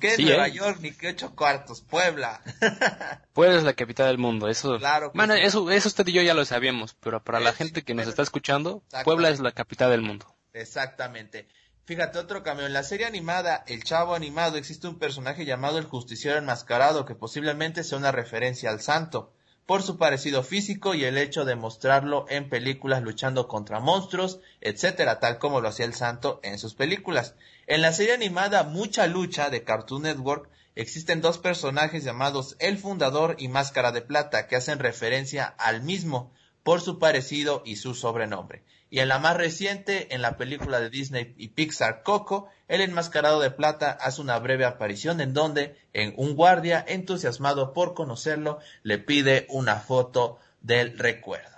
¿Qué 0.00 0.08
es 0.08 0.16
Sí, 0.16 0.24
Nueva 0.24 0.48
¿eh? 0.48 0.52
York 0.52 0.78
ni 0.80 0.92
qué 0.92 1.08
ocho 1.08 1.34
cuartos? 1.34 1.80
Puebla. 1.80 2.40
Puebla 3.32 3.58
es 3.58 3.64
la 3.64 3.74
capital 3.74 4.08
del 4.08 4.18
mundo, 4.18 4.48
eso. 4.48 4.78
Claro 4.78 5.12
que 5.12 5.18
bueno, 5.18 5.34
sí. 5.34 5.40
eso, 5.42 5.70
eso 5.70 5.88
usted 5.88 6.06
y 6.08 6.12
yo 6.12 6.22
ya 6.22 6.34
lo 6.34 6.44
sabíamos, 6.44 6.94
pero 6.94 7.22
para 7.22 7.40
la 7.40 7.52
gente 7.52 7.82
que 7.82 7.94
nos 7.94 8.06
está 8.06 8.22
escuchando. 8.22 8.82
Puebla 9.04 9.30
es 9.30 9.40
la 9.40 9.52
capital 9.52 9.90
del 9.90 10.02
mundo. 10.02 10.26
Exactamente. 10.52 11.48
Fíjate, 11.84 12.18
otro 12.18 12.42
cambio. 12.42 12.66
En 12.66 12.74
la 12.74 12.82
serie 12.82 13.06
animada 13.06 13.64
El 13.66 13.82
Chavo 13.82 14.14
Animado 14.14 14.58
existe 14.58 14.88
un 14.88 14.98
personaje 14.98 15.46
llamado 15.46 15.78
el 15.78 15.86
Justiciero 15.86 16.36
Enmascarado 16.36 17.06
que 17.06 17.14
posiblemente 17.14 17.82
sea 17.82 17.96
una 17.96 18.12
referencia 18.12 18.68
al 18.68 18.82
santo, 18.82 19.32
por 19.64 19.82
su 19.82 19.96
parecido 19.96 20.42
físico 20.42 20.94
y 20.94 21.04
el 21.04 21.16
hecho 21.16 21.44
de 21.44 21.54
mostrarlo 21.56 22.26
en 22.28 22.48
películas 22.48 23.02
luchando 23.02 23.48
contra 23.48 23.80
monstruos, 23.80 24.40
etcétera, 24.60 25.18
tal 25.18 25.38
como 25.38 25.60
lo 25.60 25.68
hacía 25.68 25.86
el 25.86 25.94
santo 25.94 26.40
en 26.42 26.58
sus 26.58 26.74
películas. 26.74 27.34
En 27.70 27.82
la 27.82 27.92
serie 27.92 28.14
animada 28.14 28.62
Mucha 28.62 29.06
Lucha 29.06 29.50
de 29.50 29.62
Cartoon 29.62 30.04
Network 30.04 30.48
existen 30.74 31.20
dos 31.20 31.36
personajes 31.36 32.02
llamados 32.02 32.56
El 32.60 32.78
Fundador 32.78 33.36
y 33.38 33.48
Máscara 33.48 33.92
de 33.92 34.00
Plata 34.00 34.46
que 34.46 34.56
hacen 34.56 34.78
referencia 34.78 35.44
al 35.44 35.82
mismo 35.82 36.32
por 36.62 36.80
su 36.80 36.98
parecido 36.98 37.62
y 37.66 37.76
su 37.76 37.92
sobrenombre. 37.92 38.64
Y 38.88 39.00
en 39.00 39.08
la 39.08 39.18
más 39.18 39.36
reciente, 39.36 40.14
en 40.14 40.22
la 40.22 40.38
película 40.38 40.80
de 40.80 40.88
Disney 40.88 41.34
y 41.36 41.48
Pixar 41.48 42.02
Coco, 42.02 42.48
el 42.68 42.80
enmascarado 42.80 43.38
de 43.38 43.50
plata 43.50 43.90
hace 43.90 44.22
una 44.22 44.38
breve 44.38 44.64
aparición 44.64 45.20
en 45.20 45.34
donde, 45.34 45.76
en 45.92 46.14
un 46.16 46.36
guardia 46.36 46.82
entusiasmado 46.88 47.74
por 47.74 47.92
conocerlo, 47.92 48.60
le 48.82 48.96
pide 48.96 49.44
una 49.50 49.76
foto 49.76 50.38
del 50.62 50.98
recuerdo. 50.98 51.57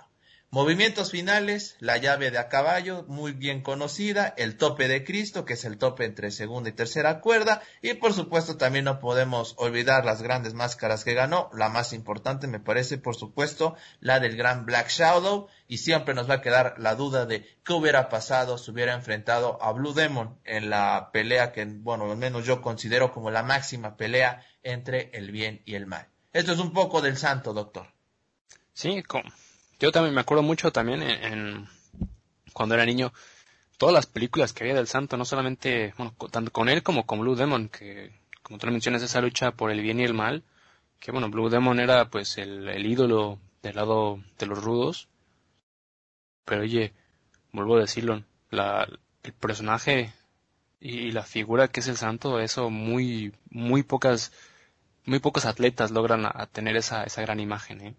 Movimientos 0.53 1.11
finales, 1.11 1.77
la 1.79 1.95
llave 1.95 2.29
de 2.29 2.37
a 2.37 2.49
caballo, 2.49 3.05
muy 3.07 3.31
bien 3.31 3.61
conocida, 3.61 4.33
el 4.35 4.57
tope 4.57 4.89
de 4.89 5.05
Cristo, 5.05 5.45
que 5.45 5.53
es 5.53 5.63
el 5.63 5.77
tope 5.77 6.03
entre 6.03 6.29
segunda 6.29 6.69
y 6.69 6.73
tercera 6.73 7.21
cuerda, 7.21 7.61
y 7.81 7.93
por 7.93 8.11
supuesto 8.11 8.57
también 8.57 8.83
no 8.83 8.99
podemos 8.99 9.55
olvidar 9.57 10.03
las 10.03 10.21
grandes 10.21 10.53
máscaras 10.53 11.05
que 11.05 11.13
ganó, 11.13 11.49
la 11.53 11.69
más 11.69 11.93
importante 11.93 12.47
me 12.47 12.59
parece 12.59 12.97
por 12.97 13.15
supuesto 13.15 13.77
la 14.01 14.19
del 14.19 14.35
gran 14.35 14.65
Black 14.65 14.89
Shadow, 14.89 15.47
y 15.69 15.77
siempre 15.77 16.13
nos 16.13 16.29
va 16.29 16.33
a 16.35 16.41
quedar 16.41 16.75
la 16.79 16.95
duda 16.95 17.25
de 17.25 17.47
qué 17.63 17.71
hubiera 17.71 18.09
pasado 18.09 18.57
si 18.57 18.71
hubiera 18.71 18.93
enfrentado 18.93 19.57
a 19.63 19.71
Blue 19.71 19.93
Demon 19.93 20.37
en 20.43 20.69
la 20.69 21.11
pelea 21.13 21.53
que, 21.53 21.63
bueno, 21.63 22.11
al 22.11 22.17
menos 22.17 22.45
yo 22.45 22.61
considero 22.61 23.13
como 23.13 23.31
la 23.31 23.43
máxima 23.43 23.95
pelea 23.95 24.45
entre 24.63 25.11
el 25.13 25.31
bien 25.31 25.61
y 25.63 25.75
el 25.75 25.85
mal. 25.87 26.09
Esto 26.33 26.51
es 26.51 26.59
un 26.59 26.73
poco 26.73 26.99
del 27.01 27.15
santo, 27.15 27.53
doctor. 27.53 27.87
Sí, 28.73 29.01
co- 29.03 29.21
yo 29.81 29.91
también 29.91 30.13
me 30.13 30.21
acuerdo 30.21 30.43
mucho 30.43 30.71
también 30.71 31.01
en, 31.01 31.67
cuando 32.53 32.75
era 32.75 32.85
niño, 32.85 33.11
todas 33.79 33.93
las 33.93 34.05
películas 34.05 34.53
que 34.53 34.63
había 34.63 34.75
del 34.75 34.85
santo, 34.85 35.17
no 35.17 35.25
solamente, 35.25 35.93
bueno, 35.97 36.13
tanto 36.29 36.51
con 36.51 36.69
él 36.69 36.83
como 36.83 37.07
con 37.07 37.19
Blue 37.19 37.35
Demon, 37.35 37.67
que 37.67 38.11
como 38.43 38.59
tú 38.59 38.67
lo 38.67 38.73
mencionas, 38.73 39.01
esa 39.01 39.21
lucha 39.21 39.51
por 39.53 39.71
el 39.71 39.81
bien 39.81 39.99
y 39.99 40.03
el 40.03 40.13
mal, 40.13 40.43
que 40.99 41.11
bueno, 41.11 41.31
Blue 41.31 41.49
Demon 41.49 41.79
era 41.79 42.09
pues 42.11 42.37
el, 42.37 42.69
el 42.69 42.85
ídolo 42.85 43.39
del 43.63 43.75
lado 43.75 44.19
de 44.37 44.45
los 44.45 44.63
rudos, 44.63 45.09
pero 46.45 46.61
oye, 46.61 46.93
vuelvo 47.51 47.77
a 47.77 47.81
decirlo, 47.81 48.23
la, 48.51 48.87
el 49.23 49.33
personaje 49.33 50.13
y 50.79 51.11
la 51.11 51.23
figura 51.23 51.69
que 51.69 51.79
es 51.79 51.87
el 51.87 51.97
santo, 51.97 52.39
eso 52.39 52.69
muy, 52.69 53.33
muy 53.49 53.81
pocas, 53.81 54.31
muy 55.05 55.19
pocos 55.19 55.45
atletas 55.45 55.89
logran 55.89 56.25
a 56.25 56.45
tener 56.45 56.75
esa, 56.75 57.03
esa 57.03 57.21
gran 57.23 57.39
imagen, 57.39 57.81
¿eh? 57.81 57.95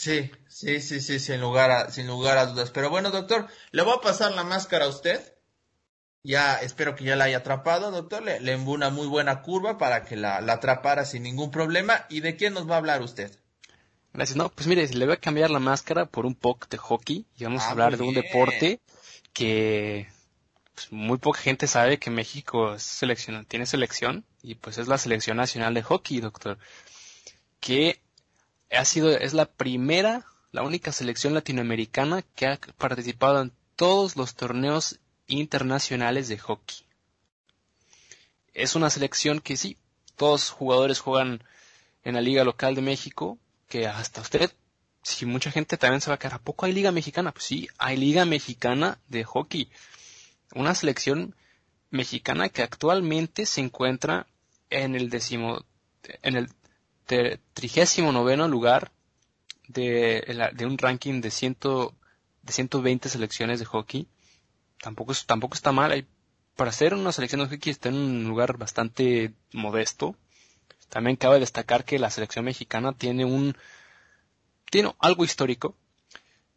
Sí, 0.00 0.30
sí, 0.48 0.80
sí, 0.80 1.00
sí, 1.00 1.18
sin 1.20 1.40
lugar 1.42 1.70
a, 1.70 1.90
sin 1.90 2.06
lugar 2.06 2.38
a 2.38 2.46
dudas. 2.46 2.70
Pero 2.70 2.88
bueno, 2.90 3.10
doctor, 3.10 3.48
le 3.70 3.82
voy 3.82 3.94
a 3.98 4.00
pasar 4.00 4.32
la 4.32 4.44
máscara 4.44 4.86
a 4.86 4.88
usted. 4.88 5.20
Ya, 6.22 6.56
espero 6.56 6.94
que 6.94 7.04
ya 7.04 7.16
la 7.16 7.24
haya 7.24 7.38
atrapado, 7.38 7.90
doctor. 7.90 8.22
Le, 8.22 8.40
le 8.40 8.56
una 8.56 8.88
muy 8.90 9.06
buena 9.06 9.42
curva 9.42 9.76
para 9.78 10.04
que 10.06 10.16
la, 10.16 10.40
la 10.40 10.54
atrapara 10.54 11.04
sin 11.04 11.22
ningún 11.24 11.50
problema. 11.50 12.06
¿Y 12.08 12.20
de 12.20 12.36
quién 12.36 12.54
nos 12.54 12.68
va 12.68 12.76
a 12.76 12.78
hablar 12.78 13.02
usted? 13.02 13.30
Gracias. 14.12 14.36
No, 14.36 14.48
pues 14.50 14.66
mire, 14.66 14.86
le 14.88 15.04
voy 15.06 15.14
a 15.14 15.20
cambiar 15.20 15.50
la 15.50 15.60
máscara 15.60 16.06
por 16.06 16.26
un 16.26 16.34
poco 16.34 16.66
de 16.68 16.78
hockey 16.78 17.26
y 17.36 17.44
vamos 17.44 17.62
Ah, 17.62 17.68
a 17.68 17.70
hablar 17.72 17.96
muy 17.96 17.96
de 17.96 18.02
un 18.02 18.14
deporte 18.14 18.80
que 19.32 20.08
pues, 20.74 20.90
muy 20.92 21.18
poca 21.18 21.40
gente 21.40 21.66
sabe 21.66 21.98
que 21.98 22.10
México 22.10 22.74
es 22.74 23.00
tiene 23.48 23.66
selección 23.66 24.24
y 24.42 24.56
pues 24.56 24.78
es 24.78 24.88
la 24.88 24.98
selección 24.98 25.36
nacional 25.36 25.74
de 25.74 25.82
hockey, 25.82 26.20
doctor, 26.20 26.58
que 27.60 28.00
ha 28.70 28.84
sido 28.84 29.10
es 29.10 29.32
la 29.32 29.46
primera, 29.46 30.26
la 30.52 30.62
única 30.62 30.92
selección 30.92 31.34
latinoamericana 31.34 32.22
que 32.22 32.46
ha 32.46 32.58
participado 32.78 33.42
en 33.42 33.52
todos 33.76 34.16
los 34.16 34.34
torneos 34.34 35.00
internacionales 35.26 36.28
de 36.28 36.38
hockey. 36.38 36.78
Es 38.52 38.74
una 38.74 38.90
selección 38.90 39.40
que 39.40 39.56
sí, 39.56 39.76
todos 40.16 40.50
jugadores 40.50 41.00
juegan 41.00 41.42
en 42.04 42.14
la 42.14 42.20
liga 42.20 42.44
local 42.44 42.74
de 42.74 42.82
México, 42.82 43.38
que 43.68 43.86
hasta 43.86 44.20
usted, 44.20 44.52
si 45.02 45.26
mucha 45.26 45.50
gente 45.50 45.76
también 45.76 46.00
se 46.00 46.10
va 46.10 46.16
a 46.16 46.18
quedar, 46.18 46.34
¿a 46.34 46.38
poco 46.38 46.66
hay 46.66 46.72
liga 46.72 46.92
mexicana? 46.92 47.32
Pues 47.32 47.44
sí, 47.44 47.68
hay 47.78 47.96
liga 47.96 48.24
mexicana 48.24 48.98
de 49.08 49.24
hockey. 49.24 49.70
Una 50.54 50.74
selección 50.74 51.34
mexicana 51.90 52.48
que 52.48 52.62
actualmente 52.62 53.46
se 53.46 53.60
encuentra 53.60 54.26
en 54.68 54.94
el 54.94 55.10
décimo, 55.10 55.64
en 56.22 56.36
el 56.36 56.48
trigésimo 57.54 58.12
noveno 58.12 58.48
lugar 58.48 58.92
de, 59.68 60.50
de, 60.54 60.66
un 60.66 60.78
ranking 60.78 61.20
de, 61.20 61.30
ciento, 61.30 61.94
de 62.42 62.52
120 62.52 63.08
selecciones 63.08 63.58
de 63.58 63.64
hockey. 63.66 64.08
Tampoco, 64.80 65.12
tampoco 65.26 65.54
está 65.54 65.72
mal. 65.72 66.06
Para 66.56 66.72
ser 66.72 66.94
una 66.94 67.12
selección 67.12 67.40
de 67.40 67.48
hockey 67.48 67.70
está 67.70 67.88
en 67.88 67.96
un 67.96 68.24
lugar 68.24 68.56
bastante 68.58 69.32
modesto. 69.52 70.16
También 70.88 71.16
cabe 71.16 71.38
destacar 71.38 71.84
que 71.84 71.98
la 71.98 72.10
selección 72.10 72.44
mexicana 72.44 72.92
tiene 72.92 73.24
un, 73.24 73.56
tiene 74.70 74.94
algo 74.98 75.24
histórico. 75.24 75.76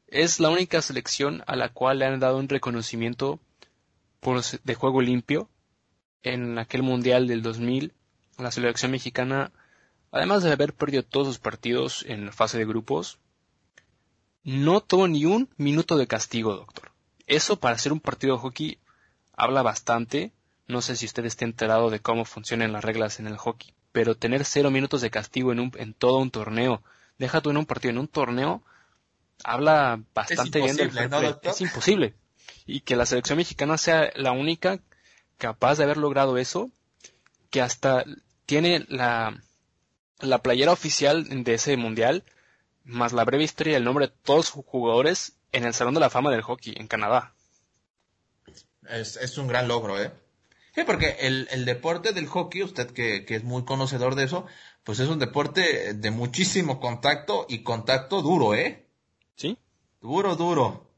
Es 0.08 0.40
la 0.40 0.50
única 0.50 0.82
selección 0.82 1.44
a 1.48 1.56
la 1.56 1.70
cual 1.70 2.00
le 2.00 2.06
han 2.06 2.20
dado 2.20 2.38
un 2.38 2.50
reconocimiento 2.50 3.40
por, 4.20 4.44
de 4.44 4.76
juego 4.76 5.02
limpio 5.02 5.50
en 6.24 6.58
aquel 6.58 6.84
mundial 6.84 7.28
del 7.28 7.42
2000. 7.42 7.94
La 8.38 8.52
selección 8.52 8.92
mexicana 8.92 9.52
además 10.14 10.44
de 10.44 10.52
haber 10.52 10.74
perdido 10.74 11.04
todos 11.04 11.28
sus 11.28 11.40
partidos 11.40 12.06
en 12.08 12.28
la 12.28 12.32
fase 12.32 12.60
de 12.60 12.66
grupos, 12.66 13.18
no 14.44 14.80
tuvo 14.82 15.08
ni 15.08 15.26
un 15.26 15.50
minuto 15.58 15.98
de 15.98 16.08
castigo, 16.08 16.56
doctor. 16.56 16.92
Eso 17.26 17.60
para 17.60 17.76
hacer 17.76 17.92
un 17.92 18.00
partido 18.00 18.36
de 18.36 18.42
hockey 18.42 18.78
habla 19.36 19.64
bastante. 19.64 20.32
No 20.68 20.82
sé 20.82 20.96
si 20.96 21.08
usted 21.08 21.26
esté 21.26 21.46
enterado 21.46 21.90
de 21.90 22.00
cómo 22.00 22.26
funcionan 22.26 22.72
las 22.72 22.84
reglas 22.84 23.20
en 23.20 23.26
el 23.28 23.38
hockey, 23.38 23.74
pero 23.92 24.16
tener 24.16 24.46
cero 24.46 24.70
minutos 24.70 25.02
de 25.02 25.10
castigo 25.10 25.52
en, 25.52 25.60
un, 25.60 25.72
en 25.78 25.94
todo 25.96 26.20
un 26.20 26.30
torneo, 26.30 26.84
deja 27.18 27.42
tú 27.42 27.50
en 27.50 27.58
un 27.58 27.66
partido, 27.66 27.92
en 27.92 27.98
un 27.98 28.08
torneo, 28.08 28.64
habla 29.44 30.00
bastante 30.14 30.62
bien 30.62 30.76
del 30.76 30.92
Es 31.42 31.62
imposible. 31.62 32.14
Y 32.68 32.82
que 32.82 32.96
la 32.96 33.08
selección 33.08 33.38
mexicana 33.38 33.80
sea 33.80 34.12
la 34.16 34.32
única 34.32 34.80
capaz 35.40 35.78
de 35.78 35.86
haber 35.86 35.98
logrado 35.98 36.38
eso, 36.38 36.70
que 37.50 37.62
hasta 37.62 38.06
tiene 38.46 38.86
la, 38.90 39.42
la 40.24 40.40
playera 40.40 40.72
oficial 40.72 41.44
de 41.44 41.54
ese 41.54 41.78
mundial, 41.78 42.24
más 42.84 43.14
la 43.14 43.26
breve 43.26 43.44
historia 43.44 43.74
y 43.74 43.76
el 43.76 43.84
nombre 43.84 44.08
de 44.08 44.14
todos 44.24 44.48
sus 44.48 44.66
jugadores 44.66 45.34
en 45.52 45.66
el 45.66 45.74
Salón 45.74 45.94
de 45.94 46.00
la 46.00 46.10
Fama 46.10 46.32
del 46.32 46.42
Hockey 46.42 46.74
en 46.78 46.88
Canadá. 46.88 47.34
Es, 48.90 49.38
un 49.38 49.48
gran 49.48 49.68
logro, 49.68 50.02
¿eh? 50.02 50.12
Sí, 50.76 50.84
porque 50.86 51.18
el, 51.20 51.66
deporte 51.66 52.12
del 52.14 52.28
hockey, 52.28 52.64
usted 52.64 52.92
que, 52.92 53.26
es 53.28 53.44
muy 53.44 53.64
conocedor 53.64 54.16
de 54.16 54.24
eso, 54.24 54.46
pues 54.84 55.00
es 55.00 55.08
un 55.08 55.20
deporte 55.20 55.94
de 55.94 56.12
muchísimo 56.12 56.80
contacto 56.80 57.46
y 57.48 57.64
contacto 57.64 58.22
duro, 58.22 58.54
¿eh? 58.56 58.86
Sí. 59.36 59.58
Duro, 60.02 60.36
duro. 60.36 60.90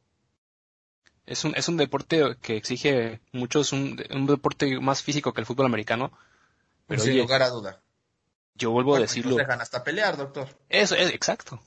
Es 1.25 1.43
un, 1.43 1.55
es 1.55 1.67
un 1.67 1.77
deporte 1.77 2.37
que 2.41 2.55
exige 2.55 3.19
mucho, 3.31 3.61
es 3.61 3.73
un, 3.73 3.97
deporte 4.27 4.79
más 4.79 5.03
físico 5.03 5.33
que 5.33 5.41
el 5.41 5.47
fútbol 5.47 5.65
americano. 5.65 6.11
Pero 6.87 7.01
sin 7.01 7.17
lugar 7.17 7.41
a 7.41 7.49
duda. 7.49 7.81
Yo 8.55 8.71
vuelvo 8.71 8.95
a 8.95 8.99
decirlo. 8.99 9.35
Dejan 9.35 9.61
hasta 9.61 9.83
pelear, 9.83 10.15
doctor. 10.15 10.47
Eso 10.69 10.95
es, 10.95 11.13
exacto. 11.13 11.61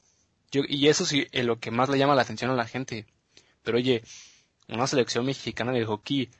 Yo, 0.50 0.62
y 0.66 0.88
eso 0.88 1.04
sí 1.04 1.26
es 1.32 1.44
lo 1.44 1.60
que 1.60 1.70
más 1.70 1.90
le 1.90 1.98
llama 1.98 2.14
la 2.14 2.22
atención 2.22 2.50
a 2.50 2.54
la 2.54 2.66
gente. 2.66 3.06
Pero 3.62 3.76
oye, 3.76 4.02
una 4.68 4.86
selección 4.86 5.26
mexicana 5.26 5.72
de 5.72 5.84
hockey, 5.84 6.30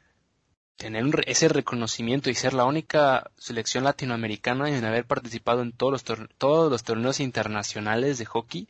tener 0.76 1.04
ese 1.26 1.48
reconocimiento 1.48 2.30
y 2.30 2.34
ser 2.34 2.54
la 2.54 2.64
única 2.64 3.30
selección 3.36 3.84
latinoamericana 3.84 4.70
en 4.70 4.84
haber 4.86 5.04
participado 5.04 5.60
en 5.60 5.72
todos 5.72 5.92
los, 5.92 6.28
todos 6.38 6.70
los 6.70 6.82
torneos 6.82 7.20
internacionales 7.20 8.16
de 8.16 8.24
hockey, 8.24 8.68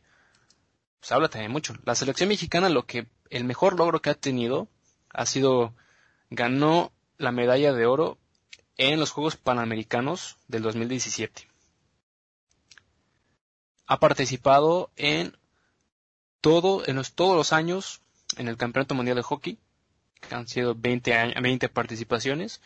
pues 0.99 1.13
habla 1.13 1.29
también 1.29 1.51
mucho. 1.51 1.75
La 1.85 1.95
selección 1.95 2.27
mexicana 2.27 2.67
lo 2.67 2.85
que, 2.85 3.07
el 3.29 3.45
mejor 3.45 3.77
logro 3.77 4.01
que 4.01 4.09
ha 4.09 4.15
tenido 4.15 4.67
ha 5.11 5.25
sido, 5.25 5.73
ganó 6.29 6.91
la 7.17 7.31
medalla 7.31 7.71
de 7.71 7.85
oro 7.85 8.17
en 8.75 8.99
los 8.99 9.11
Juegos 9.11 9.37
Panamericanos 9.37 10.37
del 10.47 10.63
2017 10.63 11.48
ha 13.89 13.99
participado 13.99 14.91
en 14.97 15.35
todo, 16.41 16.87
en 16.87 17.01
todos 17.15 17.35
los 17.35 17.51
años 17.53 18.01
en 18.37 18.47
el 18.47 18.55
Campeonato 18.55 18.93
Mundial 18.93 19.17
de 19.17 19.23
Hockey, 19.23 19.57
que 20.21 20.35
han 20.35 20.47
sido 20.47 20.75
20, 20.75 21.33
20 21.41 21.69
participaciones. 21.69 22.61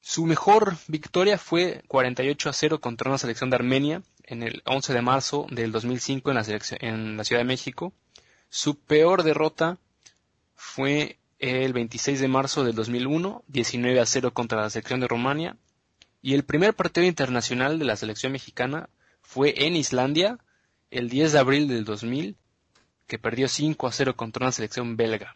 Su 0.00 0.26
mejor 0.26 0.76
victoria 0.88 1.38
fue 1.38 1.84
48 1.86 2.50
a 2.50 2.52
0 2.52 2.80
contra 2.80 3.08
una 3.08 3.18
selección 3.18 3.50
de 3.50 3.56
Armenia 3.56 4.02
en 4.24 4.42
el 4.42 4.62
11 4.66 4.92
de 4.92 5.00
marzo 5.00 5.46
del 5.48 5.70
2005 5.70 6.30
en 6.30 6.36
la, 6.36 6.44
en 6.80 7.16
la 7.16 7.22
Ciudad 7.22 7.40
de 7.40 7.46
México. 7.46 7.92
Su 8.48 8.80
peor 8.80 9.22
derrota 9.22 9.78
fue 10.56 11.20
el 11.38 11.72
26 11.72 12.18
de 12.18 12.26
marzo 12.26 12.64
del 12.64 12.74
2001, 12.74 13.44
19 13.46 14.00
a 14.00 14.06
0 14.06 14.34
contra 14.34 14.60
la 14.60 14.70
selección 14.70 14.98
de 14.98 15.06
Rumania. 15.06 15.56
Y 16.20 16.34
el 16.34 16.42
primer 16.42 16.74
partido 16.74 17.06
internacional 17.06 17.78
de 17.78 17.84
la 17.84 17.94
selección 17.94 18.32
mexicana 18.32 18.88
fue 19.32 19.66
en 19.66 19.76
Islandia 19.76 20.38
el 20.90 21.08
10 21.08 21.32
de 21.32 21.38
abril 21.38 21.66
del 21.66 21.86
2000, 21.86 22.36
que 23.06 23.18
perdió 23.18 23.48
5 23.48 23.86
a 23.86 23.92
0 23.92 24.14
contra 24.14 24.44
una 24.44 24.52
selección 24.52 24.98
belga. 24.98 25.34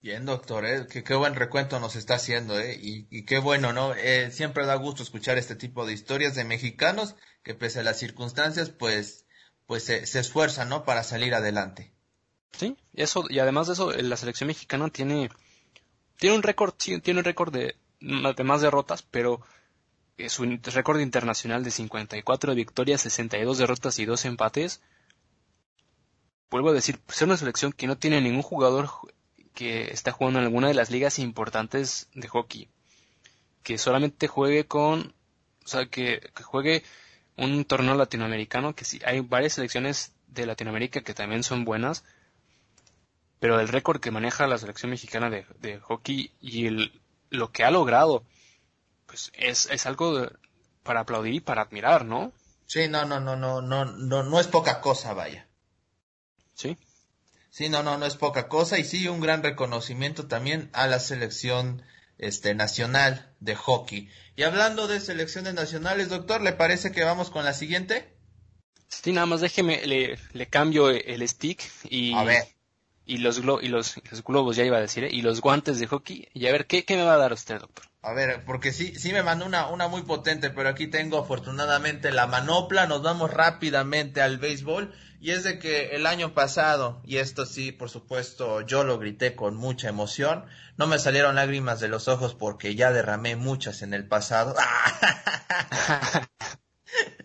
Bien, 0.00 0.24
doctor, 0.24 0.64
¿eh? 0.64 0.86
qué, 0.86 1.14
buen 1.16 1.34
recuento 1.34 1.80
nos 1.80 1.96
está 1.96 2.14
haciendo, 2.14 2.60
¿eh? 2.60 2.78
y, 2.80 3.24
qué 3.24 3.38
bueno, 3.40 3.72
¿no? 3.72 3.92
Eh, 3.94 4.30
siempre 4.30 4.64
da 4.64 4.76
gusto 4.76 5.02
escuchar 5.02 5.36
este 5.36 5.56
tipo 5.56 5.84
de 5.84 5.94
historias 5.94 6.36
de 6.36 6.44
mexicanos 6.44 7.16
que 7.42 7.54
pese 7.54 7.80
a 7.80 7.84
las 7.84 7.98
circunstancias, 7.98 8.70
pues, 8.70 9.26
pues 9.66 9.84
se, 9.84 10.02
esfuerzan, 10.02 10.68
¿no? 10.68 10.84
Para 10.84 11.02
salir 11.02 11.34
adelante. 11.34 11.92
Sí, 12.52 12.76
eso, 12.94 13.24
y 13.28 13.40
además 13.40 13.66
de 13.66 13.72
eso, 13.72 13.90
la 13.90 14.16
selección 14.16 14.46
mexicana 14.46 14.90
tiene, 14.90 15.28
tiene 16.18 16.36
un 16.36 16.42
récord, 16.44 16.72
tiene 16.74 17.18
un 17.18 17.24
récord 17.24 17.52
de, 17.52 17.76
de 18.00 18.44
más 18.44 18.60
derrotas, 18.60 19.02
pero 19.02 19.40
es 20.16 20.38
un 20.38 20.62
récord 20.62 21.00
internacional 21.00 21.64
de 21.64 21.70
54 21.70 22.54
victorias, 22.54 23.00
62 23.02 23.58
derrotas 23.58 23.98
y 23.98 24.04
2 24.04 24.24
empates. 24.26 24.80
Vuelvo 26.50 26.70
a 26.70 26.74
decir, 26.74 27.00
ser 27.08 27.28
una 27.28 27.36
selección 27.36 27.72
que 27.72 27.86
no 27.86 27.96
tiene 27.96 28.20
ningún 28.20 28.42
jugador 28.42 28.90
que 29.54 29.90
está 29.90 30.12
jugando 30.12 30.38
en 30.38 30.46
alguna 30.46 30.68
de 30.68 30.74
las 30.74 30.90
ligas 30.90 31.18
importantes 31.18 32.08
de 32.14 32.28
hockey. 32.28 32.68
Que 33.62 33.78
solamente 33.78 34.28
juegue 34.28 34.66
con, 34.66 35.14
o 35.64 35.68
sea, 35.68 35.86
que, 35.86 36.30
juegue 36.42 36.82
un 37.36 37.64
torneo 37.64 37.94
latinoamericano, 37.94 38.74
que 38.74 38.84
sí, 38.84 39.00
hay 39.04 39.20
varias 39.20 39.54
selecciones 39.54 40.14
de 40.26 40.46
Latinoamérica 40.46 41.02
que 41.02 41.14
también 41.14 41.42
son 41.42 41.64
buenas, 41.64 42.04
pero 43.40 43.58
el 43.60 43.68
récord 43.68 44.00
que 44.00 44.10
maneja 44.10 44.46
la 44.46 44.58
selección 44.58 44.90
mexicana 44.90 45.30
de, 45.30 45.46
de 45.60 45.80
hockey 45.80 46.30
y 46.40 46.66
el, 46.66 47.00
lo 47.30 47.50
que 47.50 47.64
ha 47.64 47.70
logrado 47.70 48.24
pues 49.12 49.30
es, 49.34 49.68
es 49.70 49.84
algo 49.84 50.26
para 50.82 51.00
aplaudir 51.00 51.34
y 51.34 51.40
para 51.40 51.60
admirar, 51.60 52.06
¿no? 52.06 52.32
Sí, 52.64 52.88
no, 52.88 53.04
no, 53.04 53.20
no, 53.20 53.36
no, 53.36 53.60
no, 53.60 53.84
no, 53.84 54.22
no 54.22 54.40
es 54.40 54.46
poca 54.46 54.80
cosa, 54.80 55.12
vaya. 55.12 55.46
Sí. 56.54 56.78
Sí, 57.50 57.68
no, 57.68 57.82
no, 57.82 57.98
no 57.98 58.06
es 58.06 58.16
poca 58.16 58.48
cosa 58.48 58.78
y 58.78 58.84
sí 58.84 59.06
un 59.08 59.20
gran 59.20 59.42
reconocimiento 59.42 60.28
también 60.28 60.70
a 60.72 60.86
la 60.86 60.98
selección 60.98 61.82
este 62.16 62.54
nacional 62.54 63.34
de 63.38 63.54
hockey. 63.54 64.08
Y 64.34 64.44
hablando 64.44 64.88
de 64.88 64.98
selecciones 64.98 65.52
nacionales, 65.52 66.08
doctor, 66.08 66.40
¿le 66.40 66.54
parece 66.54 66.90
que 66.90 67.04
vamos 67.04 67.28
con 67.28 67.44
la 67.44 67.52
siguiente? 67.52 68.16
Sí, 68.88 69.12
nada 69.12 69.26
más 69.26 69.42
déjeme, 69.42 69.86
le, 69.86 70.18
le 70.32 70.46
cambio 70.46 70.88
el 70.88 71.28
stick 71.28 71.70
y, 71.84 72.14
a 72.14 72.24
ver. 72.24 72.44
Y, 73.04 73.18
los, 73.18 73.40
glo 73.40 73.60
y 73.60 73.68
los, 73.68 73.96
los, 74.10 74.24
globos, 74.24 74.56
ya 74.56 74.64
iba 74.64 74.78
a 74.78 74.80
decir, 74.80 75.04
¿eh? 75.04 75.10
y 75.10 75.22
los 75.22 75.40
guantes 75.40 75.78
de 75.78 75.86
hockey. 75.86 76.28
Y 76.34 76.46
a 76.46 76.52
ver, 76.52 76.66
¿qué, 76.66 76.84
qué 76.84 76.96
me 76.96 77.04
va 77.04 77.14
a 77.14 77.18
dar 77.18 77.32
usted, 77.32 77.60
doctor? 77.60 77.86
A 78.02 78.12
ver, 78.12 78.44
porque 78.44 78.72
sí, 78.72 78.94
sí 78.96 79.12
me 79.12 79.22
mandó 79.22 79.46
una, 79.46 79.68
una 79.68 79.88
muy 79.88 80.02
potente, 80.02 80.50
pero 80.50 80.68
aquí 80.68 80.88
tengo 80.88 81.18
afortunadamente 81.18 82.10
la 82.10 82.26
manopla, 82.26 82.86
nos 82.86 83.02
vamos 83.02 83.32
rápidamente 83.32 84.20
al 84.20 84.38
béisbol, 84.38 84.92
y 85.20 85.30
es 85.30 85.44
de 85.44 85.60
que 85.60 85.90
el 85.94 86.06
año 86.06 86.34
pasado, 86.34 87.00
y 87.04 87.18
esto 87.18 87.46
sí, 87.46 87.70
por 87.70 87.90
supuesto, 87.90 88.62
yo 88.62 88.82
lo 88.82 88.98
grité 88.98 89.36
con 89.36 89.54
mucha 89.54 89.88
emoción, 89.88 90.46
no 90.76 90.88
me 90.88 90.98
salieron 90.98 91.36
lágrimas 91.36 91.78
de 91.78 91.86
los 91.86 92.08
ojos 92.08 92.34
porque 92.34 92.74
ya 92.74 92.90
derramé 92.90 93.36
muchas 93.36 93.82
en 93.82 93.94
el 93.94 94.08
pasado. 94.08 94.56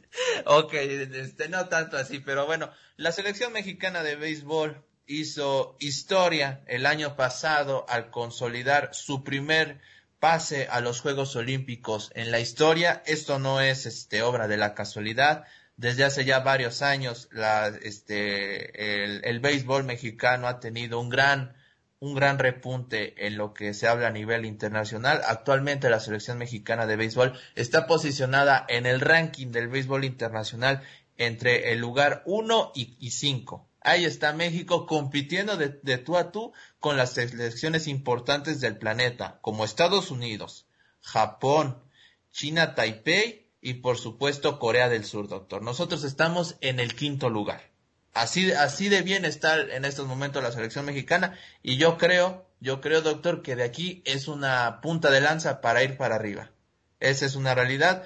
ok, 0.46 0.74
este, 0.74 1.50
no 1.50 1.68
tanto 1.70 1.98
así, 1.98 2.20
pero 2.20 2.46
bueno, 2.46 2.70
la 2.98 3.12
selección 3.12 3.54
mexicana 3.54 4.04
de 4.04 4.16
béisbol 4.16 4.84
hizo 5.08 5.78
historia 5.80 6.62
el 6.68 6.86
año 6.86 7.16
pasado 7.16 7.86
al 7.90 8.12
consolidar 8.12 8.90
su 8.94 9.24
primer 9.24 9.80
pase 10.20 10.68
a 10.70 10.82
los 10.82 11.02
Juegos 11.02 11.36
Olímpicos 11.36 12.12
en 12.14 12.32
la 12.32 12.40
historia. 12.40 13.02
Esto 13.06 13.40
no 13.40 13.62
es 13.62 13.86
este, 13.86 14.22
obra 14.22 14.48
de 14.48 14.58
la 14.58 14.76
casualidad. 14.76 15.46
Desde 15.78 16.04
hace 16.04 16.26
ya 16.26 16.40
varios 16.40 16.82
años 16.82 17.30
la, 17.32 17.68
este, 17.68 19.04
el, 19.30 19.40
béisbol 19.40 19.86
mexicano 19.86 20.48
ha 20.48 20.60
tenido 20.60 21.00
un 21.00 21.10
gran 21.10 21.56
un 22.00 22.14
gran 22.14 22.38
repunte 22.38 23.26
en 23.26 23.38
lo 23.38 23.56
que 23.56 23.74
se 23.74 23.88
habla 23.88 24.08
a 24.08 24.12
nivel 24.12 24.46
internacional. 24.46 25.22
Actualmente 25.26 25.90
la 25.90 26.00
selección 26.00 26.38
mexicana 26.38 26.86
de 26.86 26.96
béisbol 26.96 27.34
está 27.56 27.88
posicionada 27.88 28.66
en 28.70 28.86
el 28.86 29.02
ranking 29.02 29.48
del 29.48 29.68
béisbol 29.68 30.04
internacional 30.04 30.84
entre 31.18 31.72
el 31.72 31.80
lugar 31.80 32.22
1 32.26 32.72
y 32.76 33.10
5. 33.10 33.68
Ahí 33.88 34.04
está 34.04 34.34
México 34.34 34.86
compitiendo 34.86 35.56
de, 35.56 35.70
tú 35.98 36.18
a 36.18 36.34
tú 36.34 36.52
con 36.82 36.98
las 36.98 37.14
selecciones 37.14 37.88
importantes 37.88 38.60
del 38.60 38.78
planeta, 38.78 39.40
como 39.40 39.64
Estados 39.64 40.12
Unidos, 40.12 40.68
Japón, 41.00 41.82
China 42.30 42.76
Taipei 42.76 43.50
y 43.62 43.76
por 43.76 43.98
supuesto 43.98 44.60
Corea 44.60 44.90
del 44.90 45.06
Sur, 45.06 45.30
doctor. 45.30 45.62
Nosotros 45.62 46.04
estamos 46.04 46.58
en 46.60 46.82
el 46.82 46.96
quinto 46.96 47.30
lugar. 47.30 47.72
Así, 48.14 48.52
así 48.52 48.90
de 48.90 49.04
bien 49.04 49.24
está 49.24 49.58
en 49.58 49.86
estos 49.86 50.06
momentos 50.06 50.44
la 50.44 50.52
selección 50.52 50.84
mexicana 50.84 51.40
y 51.64 51.78
yo 51.78 51.98
creo, 51.98 52.46
yo 52.60 52.82
creo, 52.82 53.02
doctor, 53.02 53.42
que 53.42 53.56
de 53.56 53.64
aquí 53.64 54.02
es 54.04 54.28
una 54.28 54.82
punta 54.82 55.12
de 55.12 55.22
lanza 55.22 55.62
para 55.62 55.82
ir 55.82 55.96
para 55.96 56.16
arriba. 56.16 56.52
Esa 57.00 57.26
es 57.26 57.38
una 57.38 57.56
realidad. 57.56 58.04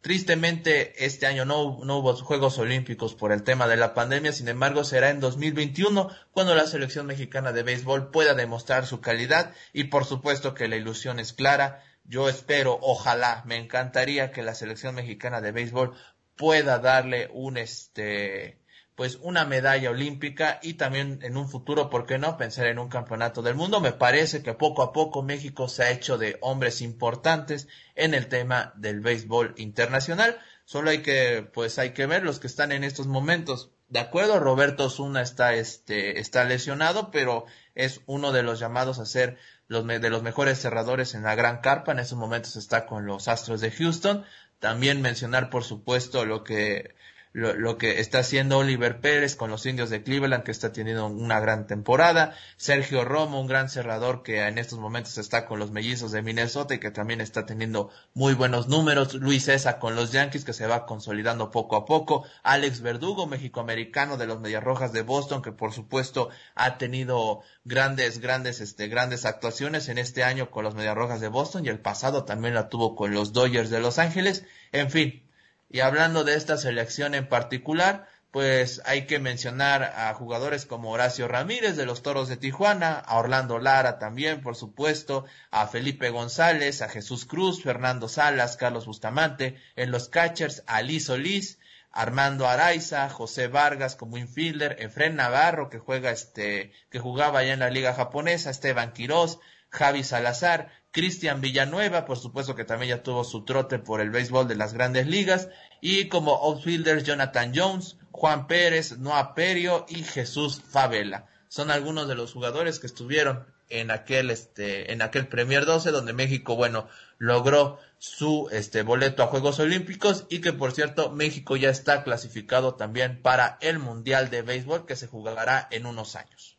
Tristemente, 0.00 1.04
este 1.04 1.26
año 1.26 1.44
no, 1.44 1.80
no, 1.84 1.98
hubo 1.98 2.14
Juegos 2.14 2.58
Olímpicos 2.58 3.14
por 3.14 3.32
el 3.32 3.42
tema 3.42 3.66
de 3.66 3.76
la 3.76 3.92
pandemia, 3.92 4.32
sin 4.32 4.48
embargo, 4.48 4.84
será 4.84 5.10
en 5.10 5.18
2021 5.18 6.10
cuando 6.30 6.54
la 6.54 6.66
selección 6.66 7.06
mexicana 7.06 7.52
de 7.52 7.64
béisbol 7.64 8.10
pueda 8.10 8.34
demostrar 8.34 8.86
su 8.86 9.00
calidad 9.00 9.52
y 9.72 9.84
por 9.84 10.04
supuesto 10.04 10.54
que 10.54 10.68
la 10.68 10.76
ilusión 10.76 11.18
es 11.18 11.32
clara. 11.32 11.82
Yo 12.04 12.28
espero, 12.28 12.78
ojalá, 12.82 13.42
me 13.46 13.56
encantaría 13.56 14.30
que 14.30 14.44
la 14.44 14.54
selección 14.54 14.94
mexicana 14.94 15.40
de 15.40 15.50
béisbol 15.50 15.96
pueda 16.36 16.78
darle 16.78 17.28
un 17.32 17.56
este 17.56 18.60
pues 18.96 19.18
una 19.20 19.44
medalla 19.44 19.90
olímpica 19.90 20.58
y 20.62 20.74
también 20.74 21.18
en 21.22 21.36
un 21.36 21.50
futuro, 21.50 21.90
¿por 21.90 22.06
qué 22.06 22.18
no?, 22.18 22.38
pensar 22.38 22.66
en 22.66 22.78
un 22.78 22.88
campeonato 22.88 23.42
del 23.42 23.54
mundo. 23.54 23.80
Me 23.80 23.92
parece 23.92 24.42
que 24.42 24.54
poco 24.54 24.82
a 24.82 24.92
poco 24.92 25.22
México 25.22 25.68
se 25.68 25.82
ha 25.82 25.90
hecho 25.90 26.16
de 26.16 26.38
hombres 26.40 26.80
importantes 26.80 27.68
en 27.94 28.14
el 28.14 28.28
tema 28.28 28.72
del 28.76 29.00
béisbol 29.00 29.52
internacional. 29.58 30.38
Solo 30.64 30.90
hay 30.90 31.02
que, 31.02 31.48
pues 31.52 31.78
hay 31.78 31.90
que 31.90 32.06
ver 32.06 32.24
los 32.24 32.40
que 32.40 32.46
están 32.46 32.72
en 32.72 32.84
estos 32.84 33.06
momentos. 33.06 33.70
De 33.88 34.00
acuerdo, 34.00 34.40
Roberto 34.40 34.88
Zuna 34.88 35.20
está, 35.20 35.52
este, 35.54 36.18
está 36.18 36.44
lesionado, 36.44 37.10
pero 37.10 37.44
es 37.74 38.00
uno 38.06 38.32
de 38.32 38.42
los 38.42 38.58
llamados 38.58 38.98
a 38.98 39.04
ser 39.04 39.36
los, 39.68 39.86
de 39.86 40.10
los 40.10 40.22
mejores 40.22 40.58
cerradores 40.58 41.14
en 41.14 41.22
la 41.22 41.34
gran 41.34 41.60
carpa. 41.60 41.92
En 41.92 41.98
estos 41.98 42.18
momentos 42.18 42.56
está 42.56 42.86
con 42.86 43.04
los 43.04 43.28
Astros 43.28 43.60
de 43.60 43.70
Houston. 43.70 44.24
También 44.58 45.02
mencionar, 45.02 45.50
por 45.50 45.64
supuesto, 45.64 46.24
lo 46.24 46.42
que 46.44 46.96
lo, 47.36 47.76
que 47.76 48.00
está 48.00 48.20
haciendo 48.20 48.56
Oliver 48.56 49.02
Pérez 49.02 49.36
con 49.36 49.50
los 49.50 49.66
indios 49.66 49.90
de 49.90 50.02
Cleveland, 50.02 50.42
que 50.42 50.50
está 50.50 50.72
teniendo 50.72 51.06
una 51.06 51.38
gran 51.38 51.66
temporada. 51.66 52.34
Sergio 52.56 53.04
Romo, 53.04 53.38
un 53.38 53.46
gran 53.46 53.68
cerrador 53.68 54.22
que 54.22 54.40
en 54.40 54.56
estos 54.56 54.78
momentos 54.78 55.18
está 55.18 55.44
con 55.44 55.58
los 55.58 55.70
mellizos 55.70 56.12
de 56.12 56.22
Minnesota 56.22 56.74
y 56.74 56.78
que 56.78 56.90
también 56.90 57.20
está 57.20 57.44
teniendo 57.44 57.90
muy 58.14 58.32
buenos 58.32 58.68
números. 58.68 59.12
Luis 59.12 59.44
César 59.44 59.78
con 59.78 59.94
los 59.94 60.12
Yankees, 60.12 60.46
que 60.46 60.54
se 60.54 60.66
va 60.66 60.86
consolidando 60.86 61.50
poco 61.50 61.76
a 61.76 61.84
poco. 61.84 62.24
Alex 62.42 62.80
Verdugo, 62.80 63.26
mexicoamericano 63.26 64.16
de 64.16 64.26
los 64.26 64.40
Medias 64.40 64.64
Rojas 64.64 64.94
de 64.94 65.02
Boston, 65.02 65.42
que 65.42 65.52
por 65.52 65.74
supuesto 65.74 66.30
ha 66.54 66.78
tenido 66.78 67.42
grandes, 67.64 68.18
grandes, 68.18 68.62
este, 68.62 68.88
grandes 68.88 69.26
actuaciones 69.26 69.90
en 69.90 69.98
este 69.98 70.24
año 70.24 70.50
con 70.50 70.64
los 70.64 70.74
Medias 70.74 70.96
Rojas 70.96 71.20
de 71.20 71.28
Boston 71.28 71.66
y 71.66 71.68
el 71.68 71.80
pasado 71.80 72.24
también 72.24 72.54
la 72.54 72.70
tuvo 72.70 72.96
con 72.96 73.12
los 73.12 73.34
Dodgers 73.34 73.68
de 73.68 73.80
Los 73.80 73.98
Ángeles. 73.98 74.46
En 74.72 74.90
fin, 74.90 75.25
y 75.68 75.80
hablando 75.80 76.24
de 76.24 76.34
esta 76.34 76.56
selección 76.56 77.14
en 77.14 77.28
particular, 77.28 78.08
pues 78.30 78.82
hay 78.84 79.06
que 79.06 79.18
mencionar 79.18 79.82
a 79.82 80.12
jugadores 80.12 80.66
como 80.66 80.90
Horacio 80.90 81.26
Ramírez 81.26 81.76
de 81.76 81.86
los 81.86 82.02
Toros 82.02 82.28
de 82.28 82.36
Tijuana, 82.36 82.98
a 82.98 83.18
Orlando 83.18 83.58
Lara 83.58 83.98
también, 83.98 84.42
por 84.42 84.56
supuesto, 84.56 85.24
a 85.50 85.66
Felipe 85.68 86.10
González, 86.10 86.82
a 86.82 86.88
Jesús 86.88 87.24
Cruz, 87.24 87.62
Fernando 87.62 88.08
Salas, 88.08 88.58
Carlos 88.58 88.84
Bustamante, 88.84 89.56
en 89.74 89.90
los 89.90 90.08
catchers, 90.08 90.62
a 90.66 90.82
Liz 90.82 91.06
Solís, 91.06 91.58
Armando 91.92 92.46
Araiza, 92.46 93.08
José 93.08 93.48
Vargas 93.48 93.96
como 93.96 94.18
infielder, 94.18 94.76
Efren 94.80 95.16
Navarro 95.16 95.70
que 95.70 95.78
juega 95.78 96.10
este, 96.10 96.72
que 96.90 96.98
jugaba 96.98 97.38
allá 97.38 97.54
en 97.54 97.60
la 97.60 97.70
liga 97.70 97.94
japonesa, 97.94 98.50
Esteban 98.50 98.92
Quirós, 98.92 99.38
Javi 99.70 100.04
Salazar, 100.04 100.70
Cristian 100.96 101.42
Villanueva, 101.42 102.06
por 102.06 102.16
supuesto 102.16 102.54
que 102.54 102.64
también 102.64 102.96
ya 102.96 103.02
tuvo 103.02 103.22
su 103.22 103.44
trote 103.44 103.78
por 103.78 104.00
el 104.00 104.08
béisbol 104.08 104.48
de 104.48 104.56
las 104.56 104.72
grandes 104.72 105.06
ligas, 105.06 105.50
y 105.82 106.08
como 106.08 106.34
outfielders 106.36 107.04
Jonathan 107.04 107.52
Jones, 107.54 107.98
Juan 108.12 108.46
Pérez, 108.46 108.96
Noah 108.96 109.34
Perio 109.34 109.84
y 109.90 110.02
Jesús 110.04 110.62
Favela. 110.66 111.26
Son 111.48 111.70
algunos 111.70 112.08
de 112.08 112.14
los 112.14 112.32
jugadores 112.32 112.80
que 112.80 112.86
estuvieron 112.86 113.44
en 113.68 113.90
aquel 113.90 114.30
este 114.30 114.90
en 114.90 115.02
aquel 115.02 115.28
Premier 115.28 115.66
12 115.66 115.90
donde 115.90 116.14
México, 116.14 116.56
bueno, 116.56 116.88
logró 117.18 117.78
su 117.98 118.48
este 118.50 118.80
boleto 118.80 119.22
a 119.22 119.26
Juegos 119.26 119.58
Olímpicos 119.58 120.24
y 120.30 120.40
que 120.40 120.54
por 120.54 120.72
cierto 120.72 121.10
México 121.10 121.56
ya 121.56 121.68
está 121.68 122.04
clasificado 122.04 122.74
también 122.74 123.20
para 123.20 123.58
el 123.60 123.78
Mundial 123.78 124.30
de 124.30 124.40
Béisbol 124.40 124.86
que 124.86 124.96
se 124.96 125.08
jugará 125.08 125.68
en 125.70 125.84
unos 125.84 126.16
años. 126.16 126.55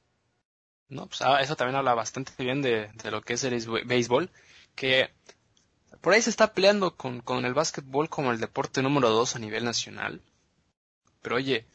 No, 0.90 1.08
pues 1.08 1.22
ah, 1.22 1.42
eso 1.42 1.56
también 1.56 1.76
habla 1.76 1.94
bastante 1.94 2.32
bien 2.38 2.62
de, 2.62 2.90
lo 3.12 3.22
que 3.22 3.34
es 3.34 3.44
el 3.44 3.60
béisbol, 3.86 4.30
que 4.76 5.12
por 6.02 6.14
ahí 6.14 6.22
se 6.22 6.30
está 6.30 6.54
peleando 6.54 6.96
con, 6.96 7.20
con 7.22 7.46
el 7.46 7.54
básquetbol 7.54 8.10
como 8.10 8.32
el 8.32 8.40
deporte 8.40 8.82
número 8.82 9.10
dos 9.10 9.36
a 9.36 9.40
nivel 9.40 9.66
nacional. 9.66 10.22
Pero 11.22 11.36
oye, 11.36 11.66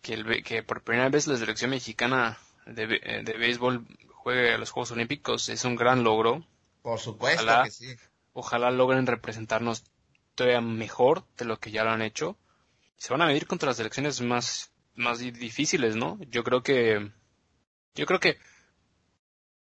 que, 0.00 0.14
el, 0.14 0.42
que 0.44 0.62
por 0.62 0.82
primera 0.82 1.08
vez 1.10 1.26
la 1.26 1.36
selección 1.36 1.70
mexicana 1.70 2.38
de, 2.66 3.00
eh, 3.02 3.22
de 3.22 3.32
béisbol 3.34 3.86
juegue 4.12 4.54
a 4.54 4.58
los 4.58 4.70
Juegos 4.70 4.92
Olímpicos 4.92 5.48
es 5.48 5.64
un 5.64 5.76
gran 5.76 6.04
logro. 6.04 6.44
Por 6.82 6.98
supuesto 6.98 7.42
ojalá, 7.42 7.64
que 7.64 7.70
sí. 7.70 7.96
Ojalá 8.32 8.70
logren 8.70 9.06
representarnos 9.06 9.84
todavía 10.34 10.60
mejor 10.60 11.24
de 11.36 11.44
lo 11.44 11.58
que 11.58 11.70
ya 11.70 11.84
lo 11.84 11.90
han 11.90 12.02
hecho. 12.02 12.38
Se 12.96 13.12
van 13.12 13.22
a 13.22 13.26
medir 13.26 13.46
contra 13.46 13.68
las 13.68 13.76
selecciones 13.76 14.20
más, 14.20 14.72
más 14.94 15.18
difíciles, 15.18 15.96
¿no? 15.96 16.18
Yo 16.30 16.44
creo 16.44 16.62
que 16.62 17.10
yo 17.94 18.06
creo 18.06 18.20
que 18.20 18.38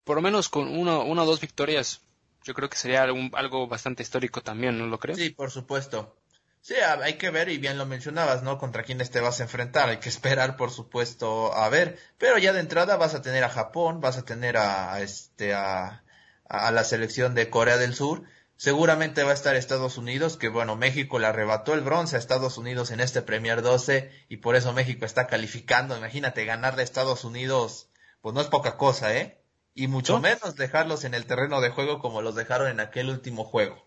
por 0.04 0.16
lo 0.16 0.22
menos 0.22 0.48
con 0.48 0.68
una, 0.68 0.98
una 0.98 1.24
o 1.24 1.26
dos 1.26 1.40
victorias, 1.40 2.00
yo 2.44 2.54
creo 2.54 2.70
que 2.70 2.78
sería 2.78 3.02
algo 3.02 3.66
bastante 3.66 4.04
histórico 4.04 4.40
también, 4.40 4.78
¿no 4.78 4.86
lo 4.86 5.00
crees? 5.00 5.18
Sí, 5.18 5.30
por 5.30 5.50
supuesto. 5.50 6.16
Sí, 6.60 6.74
hay 6.74 7.14
que 7.14 7.30
ver, 7.30 7.48
y 7.48 7.58
bien 7.58 7.76
lo 7.76 7.86
mencionabas, 7.86 8.44
¿no? 8.44 8.58
Contra 8.58 8.84
quiénes 8.84 9.10
te 9.10 9.20
vas 9.20 9.40
a 9.40 9.44
enfrentar. 9.44 9.88
Hay 9.88 9.98
que 9.98 10.08
esperar, 10.08 10.56
por 10.56 10.70
supuesto, 10.70 11.52
a 11.54 11.68
ver. 11.68 11.98
Pero 12.18 12.38
ya 12.38 12.52
de 12.52 12.60
entrada 12.60 12.96
vas 12.96 13.14
a 13.14 13.22
tener 13.22 13.42
a 13.42 13.48
Japón, 13.48 14.00
vas 14.00 14.16
a 14.16 14.24
tener 14.24 14.56
a, 14.56 15.00
este, 15.00 15.54
a, 15.54 16.04
a 16.48 16.70
la 16.70 16.84
selección 16.84 17.34
de 17.34 17.50
Corea 17.50 17.76
del 17.76 17.94
Sur. 17.94 18.22
Seguramente 18.56 19.24
va 19.24 19.32
a 19.32 19.34
estar 19.34 19.56
Estados 19.56 19.98
Unidos, 19.98 20.36
que 20.36 20.48
bueno, 20.48 20.76
México 20.76 21.18
le 21.18 21.26
arrebató 21.26 21.74
el 21.74 21.82
bronce 21.82 22.14
a 22.14 22.18
Estados 22.20 22.58
Unidos 22.58 22.90
en 22.92 23.00
este 23.00 23.22
Premier 23.22 23.60
12 23.60 24.10
y 24.28 24.38
por 24.38 24.56
eso 24.56 24.72
México 24.72 25.04
está 25.04 25.26
calificando. 25.26 25.96
Imagínate 25.96 26.44
ganarle 26.44 26.82
a 26.82 26.84
Estados 26.84 27.24
Unidos 27.24 27.88
pues 28.26 28.34
no 28.34 28.40
es 28.40 28.48
poca 28.48 28.76
cosa, 28.76 29.16
¿eh? 29.16 29.38
Y 29.72 29.86
mucho 29.86 30.18
menos 30.18 30.56
dejarlos 30.56 31.04
en 31.04 31.14
el 31.14 31.26
terreno 31.26 31.60
de 31.60 31.70
juego 31.70 32.00
como 32.00 32.22
los 32.22 32.34
dejaron 32.34 32.66
en 32.66 32.80
aquel 32.80 33.08
último 33.08 33.44
juego. 33.44 33.86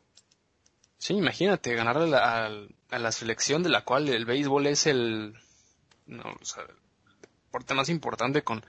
Sí, 0.98 1.14
imagínate, 1.14 1.76
ganarle 1.76 2.16
a, 2.16 2.50
la 2.98 3.12
selección 3.12 3.64
de 3.64 3.70
la 3.70 3.84
cual 3.84 4.08
el 4.08 4.24
béisbol 4.24 4.68
es 4.68 4.88
el, 4.88 5.38
no, 6.06 6.24
o 6.24 6.46
sea, 6.46 6.64
el 6.64 7.22
deporte 7.22 7.74
más 7.74 7.90
importante 7.90 8.42
con 8.42 8.66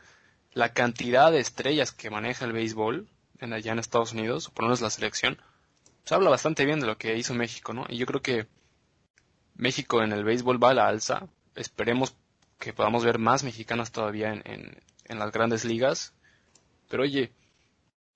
la 0.55 0.73
cantidad 0.73 1.31
de 1.31 1.39
estrellas 1.39 1.93
que 1.93 2.11
maneja 2.11 2.47
el 2.47 2.53
béisbol 2.53 3.09
en 3.39 3.53
allá 3.53 3.71
en 3.71 3.79
Estados 3.79 4.13
Unidos, 4.13 4.49
o 4.49 4.51
por 4.51 4.65
lo 4.65 4.71
menos 4.71 4.81
la 4.81 4.91
selección, 4.91 5.41
se 6.03 6.17
habla 6.17 6.31
bastante 6.31 6.65
bien 6.65 6.81
de 6.81 6.89
lo 6.89 6.99
que 6.99 7.17
hizo 7.17 7.33
México, 7.33 7.73
¿no? 7.75 7.87
Y 7.89 7.97
yo 7.97 8.07
creo 8.07 8.23
que 8.23 8.49
México 9.55 10.03
en 10.03 10.11
el 10.11 10.25
béisbol 10.25 10.61
va 10.61 10.71
a 10.71 10.75
la 10.75 10.89
alza. 10.89 11.29
Esperemos 11.55 12.17
que 12.59 12.73
podamos 12.73 13.05
ver 13.05 13.21
más 13.21 13.45
mexicanos 13.45 13.93
todavía 13.93 14.33
en, 14.33 14.43
en 14.47 14.90
las 15.19 15.33
grandes 15.33 15.65
ligas. 15.65 16.13
Pero 16.89 17.03
oye, 17.03 17.33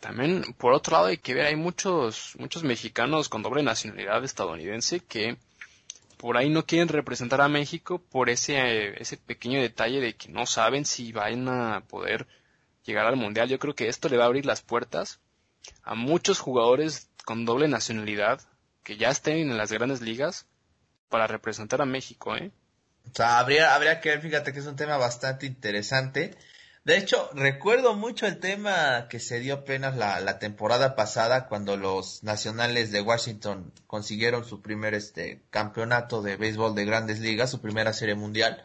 también 0.01 0.43
por 0.59 0.73
otro 0.73 0.93
lado 0.93 1.07
hay 1.07 1.19
que 1.19 1.35
ver, 1.35 1.47
hay 1.47 1.57
muchos, 1.57 2.35
muchos 2.39 2.63
mexicanos 2.63 3.29
con 3.29 3.43
doble 3.43 3.63
nacionalidad 3.63 4.23
estadounidense 4.25 5.01
que 5.01 5.39
por 6.19 6.37
ahí 6.37 6.49
no 6.49 6.67
quieren 6.67 6.89
representar 6.89 7.41
a 7.41 7.49
México 7.49 7.99
por 7.99 8.31
ese, 8.31 9.01
ese 9.01 9.17
pequeño 9.17 9.61
detalle 9.61 10.01
de 10.01 10.15
que 10.15 10.29
no 10.29 10.47
saben 10.47 10.85
si 10.85 11.13
van 11.13 11.49
a 11.49 11.83
poder 11.89 12.27
llegar 12.85 13.07
al 13.07 13.17
mundial. 13.17 13.49
Yo 13.49 13.59
creo 13.59 13.75
que 13.75 13.89
esto 13.89 14.09
le 14.09 14.17
va 14.17 14.25
a 14.25 14.27
abrir 14.27 14.47
las 14.47 14.63
puertas 14.63 15.21
a 15.83 15.95
muchos 15.95 16.39
jugadores 16.39 17.11
con 17.25 17.45
doble 17.45 17.69
nacionalidad 17.69 18.41
que 18.83 18.97
ya 18.97 19.11
estén 19.11 19.39
en 19.39 19.57
las 19.57 19.73
grandes 19.73 20.01
ligas 20.01 20.47
para 21.09 21.27
representar 21.27 21.81
a 21.81 21.87
México, 21.87 22.37
¿eh? 22.37 22.51
O 23.07 23.15
sea, 23.15 23.39
habría, 23.39 23.75
habría 23.75 24.01
que 24.01 24.11
ver, 24.11 24.21
fíjate 24.21 24.53
que 24.53 24.61
es 24.61 24.67
un 24.67 24.77
tema 24.77 24.97
bastante 24.97 25.47
interesante. 25.47 26.37
De 26.85 26.99
hecho, 26.99 27.31
recuerdo 27.33 27.95
mucho 27.95 28.27
el 28.27 28.41
tema 28.41 29.09
que 29.09 29.19
se 29.19 29.41
dio 29.41 29.55
apenas 29.55 29.97
la, 29.97 30.21
la, 30.21 30.39
temporada 30.39 30.95
pasada 30.97 31.49
cuando 31.49 31.79
los 31.79 32.23
nacionales 32.23 32.93
de 32.93 33.01
Washington 33.01 33.73
consiguieron 33.87 34.45
su 34.45 34.61
primer 34.61 34.93
este, 34.93 35.41
campeonato 35.49 36.21
de 36.21 36.37
béisbol 36.37 36.75
de 36.75 36.85
grandes 36.85 37.21
ligas, 37.21 37.51
su 37.51 37.63
primera 37.63 37.95
serie 37.95 38.17
mundial. 38.17 38.65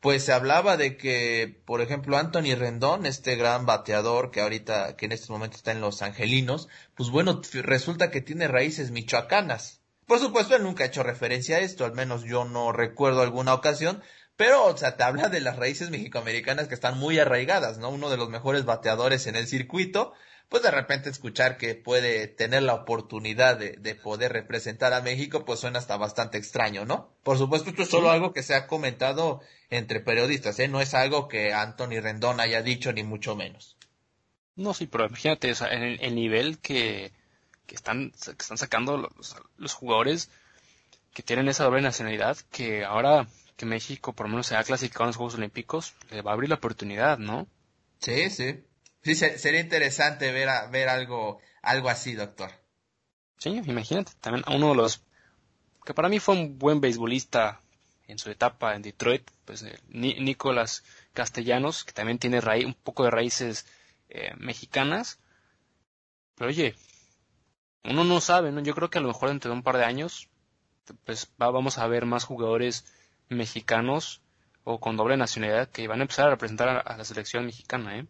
pues 0.00 0.24
se 0.24 0.32
hablaba 0.32 0.76
de 0.76 0.96
que, 0.96 1.62
por 1.64 1.80
ejemplo, 1.80 2.16
Anthony 2.16 2.56
Rendón, 2.56 3.06
este 3.06 3.36
gran 3.36 3.66
bateador 3.66 4.32
que 4.32 4.40
ahorita, 4.40 4.96
que 4.96 5.06
en 5.06 5.12
este 5.12 5.32
momento 5.32 5.56
está 5.56 5.70
en 5.70 5.80
Los 5.80 6.02
Angelinos, 6.02 6.68
pues 6.96 7.10
bueno, 7.10 7.40
resulta 7.62 8.10
que 8.10 8.20
tiene 8.20 8.48
raíces 8.48 8.90
michoacanas. 8.90 9.80
Por 10.06 10.18
supuesto, 10.18 10.56
él 10.56 10.64
nunca 10.64 10.82
ha 10.82 10.88
hecho 10.88 11.04
referencia 11.04 11.58
a 11.58 11.60
esto, 11.60 11.84
al 11.84 11.92
menos 11.92 12.24
yo 12.24 12.44
no 12.44 12.72
recuerdo 12.72 13.22
alguna 13.22 13.54
ocasión, 13.54 14.02
pero, 14.40 14.64
o 14.64 14.74
sea, 14.74 14.96
te 14.96 15.02
habla 15.02 15.28
de 15.28 15.42
las 15.42 15.56
raíces 15.56 15.90
mexicoamericanas 15.90 16.66
que 16.66 16.72
están 16.72 16.98
muy 16.98 17.18
arraigadas, 17.18 17.76
¿no? 17.76 17.90
Uno 17.90 18.08
de 18.08 18.16
los 18.16 18.30
mejores 18.30 18.64
bateadores 18.64 19.26
en 19.26 19.36
el 19.36 19.46
circuito, 19.46 20.14
pues 20.48 20.62
de 20.62 20.70
repente 20.70 21.10
escuchar 21.10 21.58
que 21.58 21.74
puede 21.74 22.26
tener 22.26 22.62
la 22.62 22.72
oportunidad 22.72 23.58
de, 23.58 23.72
de, 23.72 23.94
poder 23.94 24.32
representar 24.32 24.94
a 24.94 25.02
México, 25.02 25.44
pues 25.44 25.60
suena 25.60 25.78
hasta 25.78 25.98
bastante 25.98 26.38
extraño, 26.38 26.86
¿no? 26.86 27.14
Por 27.22 27.36
supuesto, 27.36 27.68
esto 27.68 27.82
es 27.82 27.90
solo 27.90 28.10
algo 28.10 28.32
que 28.32 28.42
se 28.42 28.54
ha 28.54 28.66
comentado 28.66 29.42
entre 29.68 30.00
periodistas, 30.00 30.58
¿eh? 30.58 30.68
No 30.68 30.80
es 30.80 30.94
algo 30.94 31.28
que 31.28 31.52
Anthony 31.52 32.00
Rendón 32.00 32.40
haya 32.40 32.62
dicho, 32.62 32.94
ni 32.94 33.02
mucho 33.02 33.36
menos. 33.36 33.76
No, 34.56 34.72
sí, 34.72 34.86
pero 34.86 35.04
imagínate, 35.04 35.52
o 35.52 35.54
sea, 35.54 35.68
en 35.68 35.82
el, 35.82 36.14
nivel 36.14 36.60
que, 36.60 37.12
que, 37.66 37.74
están, 37.74 38.12
que 38.12 38.30
están 38.30 38.56
sacando 38.56 38.96
los, 38.96 39.36
los 39.58 39.74
jugadores 39.74 40.30
que 41.12 41.22
tienen 41.22 41.46
esa 41.48 41.64
doble 41.64 41.82
nacionalidad, 41.82 42.38
que 42.50 42.86
ahora 42.86 43.28
que 43.60 43.66
México 43.66 44.14
por 44.14 44.24
lo 44.24 44.30
menos 44.30 44.46
se 44.46 44.56
ha 44.56 44.64
clasificado 44.64 45.04
en 45.04 45.08
los 45.08 45.16
Juegos 45.16 45.34
Olímpicos, 45.34 45.92
le 46.10 46.22
va 46.22 46.30
a 46.30 46.34
abrir 46.34 46.48
la 46.48 46.54
oportunidad, 46.54 47.18
¿no? 47.18 47.46
Sí, 47.98 48.30
sí. 48.30 48.64
Sí, 49.02 49.14
sería 49.14 49.60
interesante 49.60 50.32
ver, 50.32 50.48
a, 50.48 50.66
ver 50.68 50.88
algo, 50.88 51.40
algo 51.60 51.90
así, 51.90 52.14
doctor. 52.14 52.50
Sí, 53.36 53.50
imagínate, 53.50 54.12
también 54.18 54.44
a 54.46 54.56
uno 54.56 54.70
de 54.70 54.76
los 54.76 55.02
que 55.84 55.92
para 55.92 56.08
mí 56.08 56.20
fue 56.20 56.36
un 56.36 56.58
buen 56.58 56.80
beisbolista 56.80 57.60
en 58.06 58.18
su 58.18 58.30
etapa 58.30 58.74
en 58.74 58.80
Detroit, 58.80 59.30
pues 59.44 59.62
eh, 59.62 59.78
Nicolás 59.88 60.82
Castellanos, 61.12 61.84
que 61.84 61.92
también 61.92 62.18
tiene 62.18 62.40
raíz, 62.40 62.64
un 62.64 62.72
poco 62.72 63.04
de 63.04 63.10
raíces 63.10 63.66
eh, 64.08 64.32
mexicanas. 64.38 65.18
Pero 66.34 66.48
oye, 66.48 66.76
uno 67.84 68.04
no 68.04 68.22
sabe, 68.22 68.52
¿no? 68.52 68.62
Yo 68.62 68.74
creo 68.74 68.88
que 68.88 68.96
a 68.96 69.02
lo 69.02 69.08
mejor 69.08 69.28
dentro 69.28 69.50
de 69.50 69.56
un 69.58 69.62
par 69.62 69.76
de 69.76 69.84
años, 69.84 70.30
pues 71.04 71.30
vamos 71.36 71.76
a 71.76 71.86
ver 71.88 72.06
más 72.06 72.24
jugadores 72.24 72.86
mexicanos 73.30 74.20
o 74.64 74.80
con 74.80 74.96
doble 74.96 75.16
nacionalidad 75.16 75.68
que 75.68 75.88
van 75.88 76.00
a 76.00 76.02
empezar 76.02 76.26
a 76.26 76.30
representar 76.30 76.82
a, 76.86 76.96
la 76.96 77.04
selección 77.04 77.46
mexicana, 77.46 77.98
¿eh? 77.98 78.06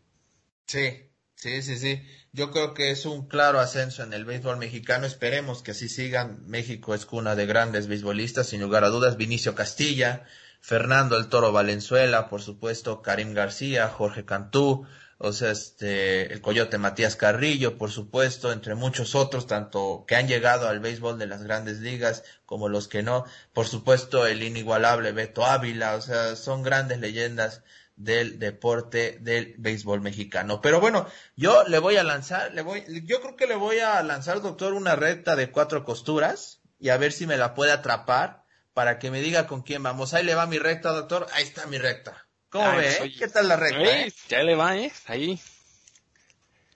Sí, 0.67 1.11
sí, 1.35 1.63
sí, 1.63 1.79
sí. 1.79 2.03
Yo 2.33 2.51
creo 2.51 2.75
que 2.75 2.91
es 2.91 3.07
un 3.07 3.29
claro 3.29 3.61
ascenso 3.61 4.03
en 4.03 4.13
el 4.13 4.25
béisbol 4.25 4.57
mexicano. 4.57 5.07
Esperemos 5.07 5.63
que 5.63 5.73
así 5.73 5.89
sigan. 5.89 6.45
México 6.47 6.95
es 6.95 7.07
cuna 7.07 7.35
de 7.35 7.47
grandes 7.47 7.87
beisbolistas, 7.87 8.49
sin 8.49 8.61
lugar 8.61 8.85
a 8.85 8.89
dudas. 8.89 9.17
Vinicio 9.17 9.55
Castilla, 9.55 10.25
Fernando 10.61 11.17
el 11.17 11.29
Toro 11.29 11.53
Valenzuela, 11.53 12.29
por 12.29 12.43
supuesto, 12.43 13.03
Karim 13.03 13.35
García, 13.35 13.89
Jorge 13.89 14.25
Cantú, 14.25 14.87
o 15.23 15.35
sea, 15.35 15.51
este, 15.51 16.33
el 16.33 16.41
Coyote 16.41 16.79
Matías 16.79 17.15
Carrillo, 17.15 17.77
por 17.77 17.91
supuesto, 17.91 18.53
entre 18.53 18.75
muchos 18.75 19.15
otros, 19.15 19.47
tanto 19.47 20.07
que 20.09 20.17
han 20.17 20.29
llegado 20.29 20.67
al 20.67 20.81
béisbol 20.81 21.19
de 21.19 21.27
las 21.27 21.43
grandes 21.43 21.81
ligas 21.81 22.25
como 22.47 22.71
los 22.71 22.89
que 22.89 23.03
no, 23.03 23.27
por 23.53 23.69
supuesto, 23.69 24.27
el 24.27 24.43
inigualable 24.43 25.13
Beto 25.13 25.45
Ávila, 25.45 25.97
o 25.97 26.01
sea, 26.01 26.37
son 26.37 26.63
grandes 26.63 27.01
leyendas 27.01 27.63
del 27.97 28.39
deporte 28.39 29.19
del 29.21 29.57
béisbol 29.59 30.01
mexicano. 30.01 30.63
Pero 30.63 30.81
bueno, 30.81 31.07
yo 31.37 31.65
le 31.65 31.79
voy 31.81 31.99
a 31.99 32.03
lanzar, 32.03 32.55
le 32.55 32.63
voy, 32.63 32.83
yo 33.05 33.21
creo 33.21 33.37
que 33.37 33.47
le 33.47 33.57
voy 33.57 33.79
a 33.81 34.03
lanzar, 34.03 34.41
doctor, 34.41 34.73
una 34.73 34.97
recta 34.97 35.37
de 35.37 35.51
cuatro 35.51 35.85
costuras 35.85 36.63
y 36.79 36.89
a 36.89 36.97
ver 36.97 37.13
si 37.13 37.27
me 37.27 37.37
la 37.37 37.53
puede 37.53 37.73
atrapar 37.73 38.47
para 38.73 38.99
que 38.99 39.11
me 39.11 39.21
diga 39.21 39.47
con 39.47 39.61
quién 39.61 39.83
vamos. 39.83 40.15
Ahí 40.15 40.25
le 40.25 40.35
va 40.35 40.47
mi 40.47 40.59
recta, 40.59 40.93
doctor. 40.93 41.27
Ahí 41.35 41.45
está 41.45 41.67
mi 41.67 41.77
recta. 41.77 42.30
¿Cómo 42.51 42.77
ve? 42.77 42.95
Pues, 42.99 43.17
¿Qué 43.17 43.29
tal 43.29 43.49
la 43.49 43.57
recta? 43.57 43.81
Eh? 43.81 44.13
Ya 44.29 44.43
le 44.43 44.55
va, 44.55 44.77
¿eh? 44.77 44.93
Ahí. 45.07 45.41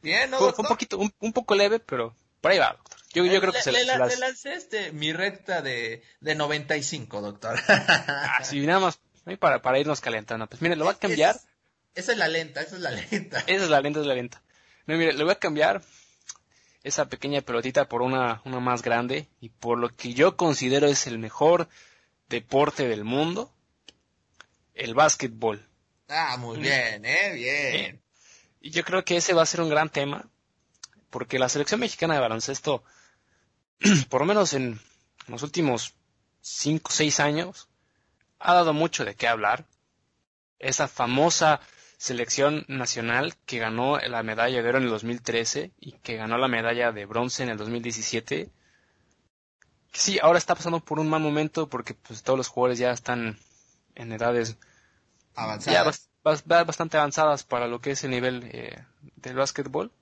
Bien, 0.03 0.31
¿no, 0.31 0.39
doctor? 0.39 0.55
Fue 0.55 0.63
un 0.63 0.69
poquito, 0.69 0.99
un, 0.99 1.33
poco 1.33 1.55
leve, 1.55 1.81
pero 1.81 2.15
por 2.41 2.53
ahí 2.53 2.59
va, 2.59 2.73
doctor. 2.73 2.99
Yo, 3.13 3.25
yo 3.27 3.41
creo 3.41 3.53
que 3.53 3.63
se, 3.63 3.73
le, 3.73 3.85
le 3.85 3.97
lancé 3.97 4.55
este, 4.55 4.93
mi 4.93 5.13
recta 5.13 5.63
de, 5.63 6.03
de 6.21 6.35
95, 6.35 7.21
doctor. 7.21 7.59
Así, 8.39 8.61
ah, 8.65 8.67
nada 8.67 8.81
más, 8.81 8.99
para, 9.39 9.63
para 9.63 9.79
irnos 9.79 10.01
calentando. 10.01 10.47
Pues 10.47 10.61
mire, 10.61 10.77
lo 10.77 10.85
voy 10.85 10.95
a 10.95 10.99
cambiar. 10.99 11.37
esa 11.95 12.13
es 12.13 12.19
la 12.19 12.29
lenta, 12.29 12.61
esa 12.61 12.77
es 12.77 12.83
la 12.83 12.91
lenta. 12.91 13.39
Esa 13.47 13.65
es 13.65 13.71
la 13.71 13.81
lenta, 13.81 14.01
esa 14.01 14.05
es 14.05 14.07
la 14.09 14.15
lenta. 14.15 14.43
No, 14.87 14.97
mire, 14.97 15.13
le 15.13 15.25
voy 15.25 15.33
a 15.33 15.39
cambiar 15.39 15.83
esa 16.83 17.07
pequeña 17.07 17.41
pelotita 17.41 17.89
por 17.89 18.03
una, 18.03 18.43
una 18.45 18.61
más 18.61 18.83
grande 18.83 19.29
y 19.41 19.49
por 19.49 19.79
lo 19.79 19.89
que 19.89 20.13
yo 20.13 20.37
considero 20.37 20.87
es 20.87 21.07
el 21.07 21.19
mejor 21.19 21.69
deporte 22.29 22.87
del 22.89 23.05
mundo, 23.05 23.54
el 24.75 24.95
básquetbol. 24.95 25.67
Ah, 26.09 26.37
muy 26.37 26.59
bien, 26.59 27.05
eh, 27.05 27.33
bien. 27.35 28.03
Y 28.61 28.71
yo 28.71 28.85
creo 28.85 29.05
que 29.05 29.17
ese 29.17 29.35
va 29.35 29.43
a 29.43 29.47
ser 29.47 29.61
un 29.61 29.69
gran 29.69 29.89
tema, 29.89 30.29
porque 31.11 31.39
la 31.39 31.49
selección 31.49 31.81
mexicana 31.81 32.15
de 32.15 32.21
baloncesto, 32.21 32.85
por 34.09 34.21
lo 34.21 34.27
menos 34.27 34.53
en 34.53 34.81
los 35.27 35.43
últimos 35.43 35.95
5 36.41 36.89
o 36.89 36.93
6 36.93 37.21
años, 37.21 37.69
ha 38.39 38.55
dado 38.55 38.73
mucho 38.73 39.05
de 39.05 39.15
qué 39.15 39.29
hablar. 39.29 39.67
Esa 40.59 40.89
famosa 40.89 41.61
selección 41.97 42.65
nacional 42.69 43.35
que 43.47 43.59
ganó 43.59 43.99
la 43.99 44.23
medalla 44.23 44.63
de 44.63 44.69
oro 44.69 44.79
en 44.79 44.85
el 44.85 44.91
2013 44.91 45.73
y 45.79 45.93
que 45.93 46.17
ganó 46.17 46.37
la 46.39 46.49
medalla 46.49 46.93
de 46.93 47.07
bronce 47.07 47.43
en 47.43 47.49
el 47.49 47.57
2017. 47.57 48.51
Sí, 49.93 50.19
ahora 50.21 50.39
está 50.39 50.55
pasando 50.55 50.81
por 50.81 50.99
un 50.99 51.09
mal 51.09 51.23
momento 51.23 51.69
porque 51.69 51.95
pues 51.95 52.23
todos 52.23 52.37
los 52.37 52.49
jugadores 52.49 52.79
ya 52.79 52.91
están 52.91 53.39
en 53.95 54.13
edades 54.13 54.57
avanzadas. 55.35 56.09
Ya 56.25 56.65
bastante 56.65 56.97
avanzadas 56.97 57.45
para 57.45 57.67
lo 57.69 57.81
que 57.81 57.93
es 57.93 58.05
el 58.05 58.11
nivel 58.11 58.49
eh, 58.53 58.85
del 59.17 59.37
básquetbol. 59.37 59.93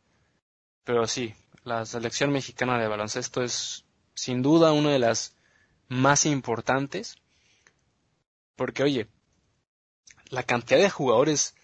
Pero 0.84 1.07
sí, 1.07 1.34
la 1.64 1.84
selección 1.84 2.32
mexicana 2.32 2.78
de 2.78 2.88
baloncesto 2.88 3.43
es 3.43 3.84
sin 4.14 4.43
duda 4.43 4.72
una 4.72 4.90
de 4.90 4.99
las 4.99 5.36
más 5.88 6.26
importantes. 6.26 7.16
Porque 8.57 8.82
oye, 8.82 9.09
la 10.26 10.43
cantidad 10.43 10.80
de 10.80 10.90
jugadores 10.90 11.55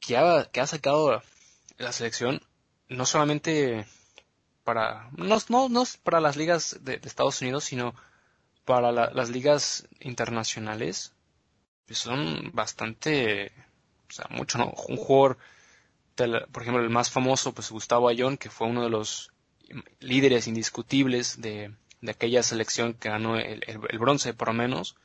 que 0.00 0.16
ha, 0.16 0.44
que 0.50 0.60
ha 0.60 0.66
sacado 0.66 1.22
la 1.78 1.92
selección, 1.92 2.42
no 2.88 3.06
solamente 3.06 3.86
para, 4.64 5.08
no, 5.12 5.38
no, 5.48 5.68
no 5.68 5.84
para 6.02 6.20
las 6.20 6.36
ligas 6.36 6.78
de, 6.82 7.00
Estados 7.04 7.40
Unidos, 7.40 7.64
sino 7.64 7.94
para 8.64 8.90
las 8.90 9.30
ligas 9.30 9.88
internacionales, 10.00 11.12
son 11.94 12.50
bastante, 12.52 13.52
o 14.08 14.12
sea, 14.12 14.26
mucho, 14.30 14.58
¿no? 14.58 14.72
Un 14.88 14.96
jugador, 14.96 15.38
por 16.50 16.62
ejemplo, 16.62 16.82
el 16.82 16.90
más 16.90 17.10
famoso, 17.10 17.52
pues 17.52 17.70
Gustavo 17.70 18.08
Ayón, 18.08 18.36
que 18.36 18.50
fue 18.50 18.66
uno 18.66 18.82
de 18.82 18.90
los 18.90 19.32
líderes 20.00 20.46
indiscutibles 20.46 21.40
de, 21.40 21.72
de 22.00 22.10
aquella 22.10 22.42
selección 22.42 22.94
que 22.94 23.08
ganó 23.08 23.36
el, 23.36 23.64
el, 23.66 23.98
bronce, 23.98 24.34
por 24.34 24.48
lo 24.48 24.54
menos, 24.54 24.96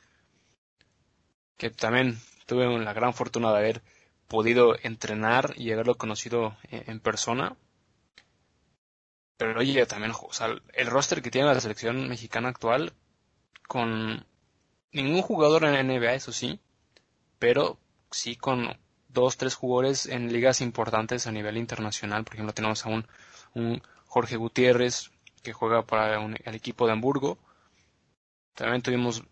que 1.58 1.70
también 1.70 2.20
tuve 2.46 2.68
la 2.80 2.94
gran 2.94 3.14
fortuna 3.14 3.52
de 3.52 3.58
haber 3.58 3.82
podido 4.28 4.76
entrenar 4.84 5.54
y 5.58 5.72
haberlo 5.72 5.96
conocido 5.96 6.56
en, 6.70 7.00
persona. 7.00 7.56
Pero 9.38 9.60
oye, 9.60 9.86
también, 9.86 10.14
o 10.14 10.34
sea, 10.34 10.56
el 10.74 10.88
roster 10.88 11.22
que 11.22 11.32
tiene 11.32 11.48
la 11.48 11.60
selección 11.60 12.08
mexicana 12.08 12.50
actual, 12.50 12.94
con 13.68 14.26
ningún 14.92 15.22
jugador 15.22 15.66
en 15.66 15.74
la 15.74 15.84
NBA, 15.84 16.14
eso 16.14 16.32
sí, 16.32 16.60
pero 17.42 17.80
sí 18.12 18.36
con 18.36 18.78
dos, 19.10 19.36
tres 19.36 19.56
jugadores 19.56 20.06
en 20.06 20.32
ligas 20.32 20.62
importantes 20.62 21.26
a 21.26 21.32
nivel 21.32 21.58
internacional. 21.58 22.24
Por 22.24 22.36
ejemplo, 22.36 22.54
tenemos 22.54 22.86
a 22.86 22.90
un, 22.90 23.08
un 23.56 23.82
Jorge 24.06 24.38
Gutiérrez 24.38 25.10
que 25.42 25.52
juega 25.52 25.82
para 25.82 26.24
el 26.24 26.56
equipo 26.56 26.86
de 26.86 26.94
Hamburgo. 26.94 27.40
También 28.54 28.84
tuvimos 28.84 29.24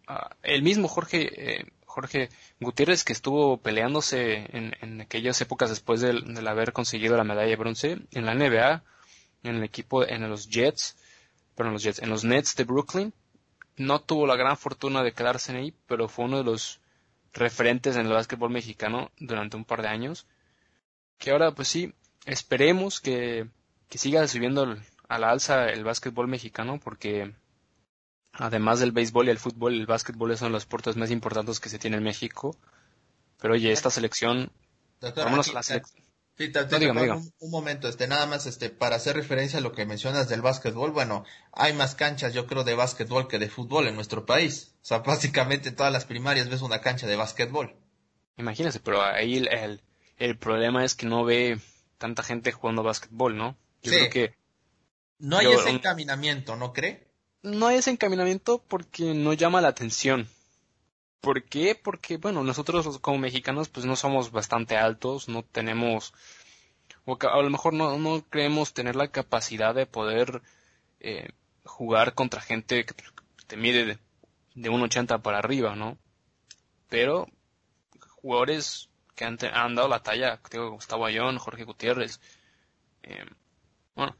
el 0.42 0.64
mismo 0.64 0.88
Jorge, 0.88 1.60
eh, 1.60 1.66
Jorge 1.86 2.30
Gutiérrez 2.60 3.04
que 3.04 3.14
estuvo 3.14 3.58
peleándose 3.58 4.38
en, 4.58 4.76
en 4.82 5.02
aquellas 5.02 5.40
épocas 5.42 5.70
después 5.70 6.02
del, 6.02 6.48
haber 6.48 6.74
conseguido 6.74 7.16
la 7.16 7.24
medalla 7.24 7.50
de 7.50 7.58
bronce 7.58 8.00
en 8.10 8.26
la 8.26 8.34
NBA, 8.34 8.84
en 9.44 9.56
el 9.56 9.64
equipo, 9.64 10.04
en 10.04 10.28
los 10.28 10.50
Jets, 10.50 10.98
pero 11.54 11.70
en 11.70 11.74
los 11.74 11.84
Jets, 11.84 12.00
en 12.00 12.10
los 12.10 12.24
Nets 12.24 12.56
de 12.56 12.64
Brooklyn. 12.64 13.14
No 13.78 14.02
tuvo 14.02 14.26
la 14.26 14.36
gran 14.36 14.58
fortuna 14.58 15.04
de 15.04 15.12
quedarse 15.12 15.56
ahí, 15.56 15.76
pero 15.86 16.10
fue 16.10 16.26
uno 16.26 16.40
de 16.40 16.44
los 16.44 16.82
referentes 17.34 17.96
en 17.96 18.06
el 18.06 18.14
básquetbol 18.14 18.50
mexicano 18.50 19.12
durante 19.20 19.58
un 19.58 19.66
par 19.66 19.82
de 19.82 19.90
años. 19.90 20.28
Que 21.18 21.32
ahora, 21.32 21.52
pues 21.52 21.68
sí, 21.68 21.94
esperemos 22.26 23.02
que, 23.02 23.48
que 23.90 23.98
siga 23.98 24.28
subiendo 24.28 24.78
a 25.08 25.20
la 25.20 25.32
alza 25.32 25.70
el 25.70 25.84
básquetbol 25.84 26.28
mexicano, 26.28 26.80
porque 26.80 27.34
además 28.34 28.80
del 28.80 28.92
béisbol 28.92 29.28
y 29.28 29.32
el 29.32 29.40
fútbol, 29.40 29.74
el 29.74 29.86
básquetbol 29.86 30.38
son 30.38 30.52
los 30.52 30.64
deportes 30.64 30.96
más 30.96 31.12
importantes 31.12 31.60
que 31.60 31.70
se 31.70 31.80
tiene 31.80 31.98
en 31.98 32.04
México. 32.04 32.56
Pero 33.40 33.54
oye, 33.54 33.72
esta 33.72 33.90
selección, 33.90 34.52
Doctor, 35.00 35.54
la 35.54 35.64
selección. 35.64 36.09
Un, 36.40 37.52
momento, 37.52 37.90
este, 37.90 38.08
nada 38.08 38.26
más, 38.26 38.46
este, 38.46 38.70
para 38.70 38.96
hacer 38.96 39.18
referencia 39.18 39.60
a 39.60 39.62
lo 39.62 39.74
que 39.74 39.86
mencionas 39.86 40.30
del 40.30 40.42
básquetbol, 40.42 40.92
bueno, 40.92 41.26
hay 41.52 41.74
más 41.74 41.96
canchas, 41.96 42.34
yo 42.34 42.48
creo, 42.48 42.64
de 42.64 42.76
básquetbol 42.76 43.28
que 43.28 43.40
de 43.40 43.50
fútbol 43.50 43.88
en 43.88 43.96
nuestro 43.96 44.26
país. 44.26 44.74
O 44.82 44.86
sea, 44.86 45.00
básicamente 45.06 45.70
en 45.70 45.76
todas 45.76 45.92
las 45.92 46.06
primarias 46.06 46.50
ves 46.50 46.62
una 46.62 46.80
cancha 46.80 47.08
de 47.08 47.18
básquetbol. 47.18 47.76
Imagínese, 48.38 48.80
pero 48.80 49.02
ahí 49.02 49.36
el, 49.36 49.82
el, 50.18 50.38
problema 50.38 50.86
es 50.86 50.96
que 50.96 51.06
no 51.06 51.26
ve 51.26 51.60
tanta 51.98 52.24
gente 52.24 52.54
jugando 52.54 52.84
básquetbol, 52.84 53.36
¿no? 53.36 53.58
Yo 53.84 53.92
creo 53.92 54.10
que... 54.10 54.36
No 55.18 55.38
hay 55.38 55.48
ese 55.48 55.72
encaminamiento, 55.72 56.56
¿no 56.56 56.72
cree? 56.72 57.06
No 57.42 57.68
hay 57.68 57.80
ese 57.80 57.92
encaminamiento 57.92 58.64
porque 58.66 59.14
no 59.14 59.34
llama 59.34 59.60
la 59.60 59.68
atención. 59.68 60.30
¿Por 61.22 61.44
qué? 61.44 61.76
Porque, 61.76 62.18
bueno, 62.18 62.44
nosotros 62.44 63.00
como 63.00 63.18
mexicanos 63.18 63.70
pues 63.70 63.86
no 63.86 63.96
somos 63.96 64.32
bastante 64.32 64.78
altos, 64.78 65.28
no 65.28 65.44
tenemos, 65.44 66.14
o 67.06 67.18
a 67.22 67.42
lo 67.42 67.50
mejor 67.50 67.74
no, 67.74 67.98
no 67.98 68.24
creemos 68.30 68.74
tener 68.74 68.96
la 68.96 69.10
capacidad 69.10 69.76
de 69.76 69.86
poder 69.86 70.42
eh, 71.02 71.30
jugar 71.66 72.14
contra 72.14 72.42
gente 72.42 72.86
que 72.86 72.96
te 73.48 73.58
mide 73.58 73.86
de, 73.86 74.00
de 74.56 74.72
1,80 74.72 75.22
para 75.22 75.40
arriba, 75.40 75.76
¿no? 75.76 75.98
Pero 76.90 77.28
jugadores 78.22 78.90
que 79.16 79.26
han, 79.26 79.38
dado 79.76 79.90
la 79.90 80.02
talla, 80.02 80.40
digo, 80.50 80.72
Gustavo 80.72 81.06
Ayón, 81.06 81.38
Jorge 81.38 81.66
Gutiérrez, 81.66 82.22
eh, 83.04 83.26
bueno, 83.96 84.16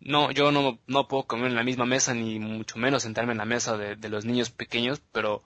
no, 0.00 0.30
yo 0.30 0.50
no, 0.50 0.78
no 0.86 1.08
puedo 1.08 1.24
comer 1.24 1.48
en 1.48 1.56
la 1.56 1.64
misma 1.64 1.84
mesa, 1.84 2.14
ni 2.14 2.38
mucho 2.38 2.78
menos 2.78 3.02
sentarme 3.02 3.32
en 3.32 3.38
la 3.38 3.44
mesa 3.44 3.76
de, 3.76 3.96
de 3.96 4.08
los 4.08 4.24
niños 4.24 4.50
pequeños, 4.50 5.02
pero 5.12 5.42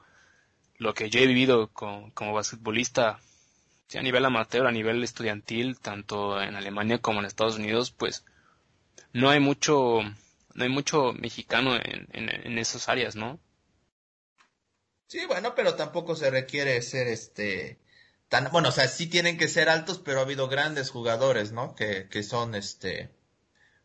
lo 0.78 0.94
que 0.94 1.10
yo 1.10 1.20
he 1.20 1.26
vivido 1.26 1.68
como 1.68 2.32
basquetbolista, 2.32 3.20
a 3.94 4.02
nivel 4.02 4.24
amateur, 4.24 4.66
a 4.66 4.72
nivel 4.72 5.02
estudiantil, 5.04 5.78
tanto 5.78 6.40
en 6.40 6.56
Alemania 6.56 6.98
como 6.98 7.20
en 7.20 7.26
Estados 7.26 7.56
Unidos, 7.56 7.92
pues 7.92 8.24
no 9.12 9.30
hay 9.30 9.40
mucho, 9.40 10.00
no 10.54 10.64
hay 10.64 10.68
mucho 10.68 11.12
mexicano 11.12 11.76
en, 11.76 12.08
en, 12.12 12.58
esas 12.58 12.88
áreas, 12.88 13.14
¿no? 13.14 13.38
Sí, 15.06 15.24
bueno, 15.26 15.54
pero 15.54 15.74
tampoco 15.74 16.16
se 16.16 16.30
requiere 16.30 16.82
ser 16.82 17.06
este 17.06 17.78
tan, 18.28 18.50
bueno, 18.50 18.70
o 18.70 18.72
sea, 18.72 18.88
sí 18.88 19.06
tienen 19.06 19.38
que 19.38 19.46
ser 19.46 19.68
altos, 19.68 20.00
pero 20.04 20.18
ha 20.18 20.22
habido 20.22 20.48
grandes 20.48 20.90
jugadores, 20.90 21.52
¿no? 21.52 21.76
Que, 21.76 22.08
que 22.08 22.24
son 22.24 22.56
este 22.56 23.14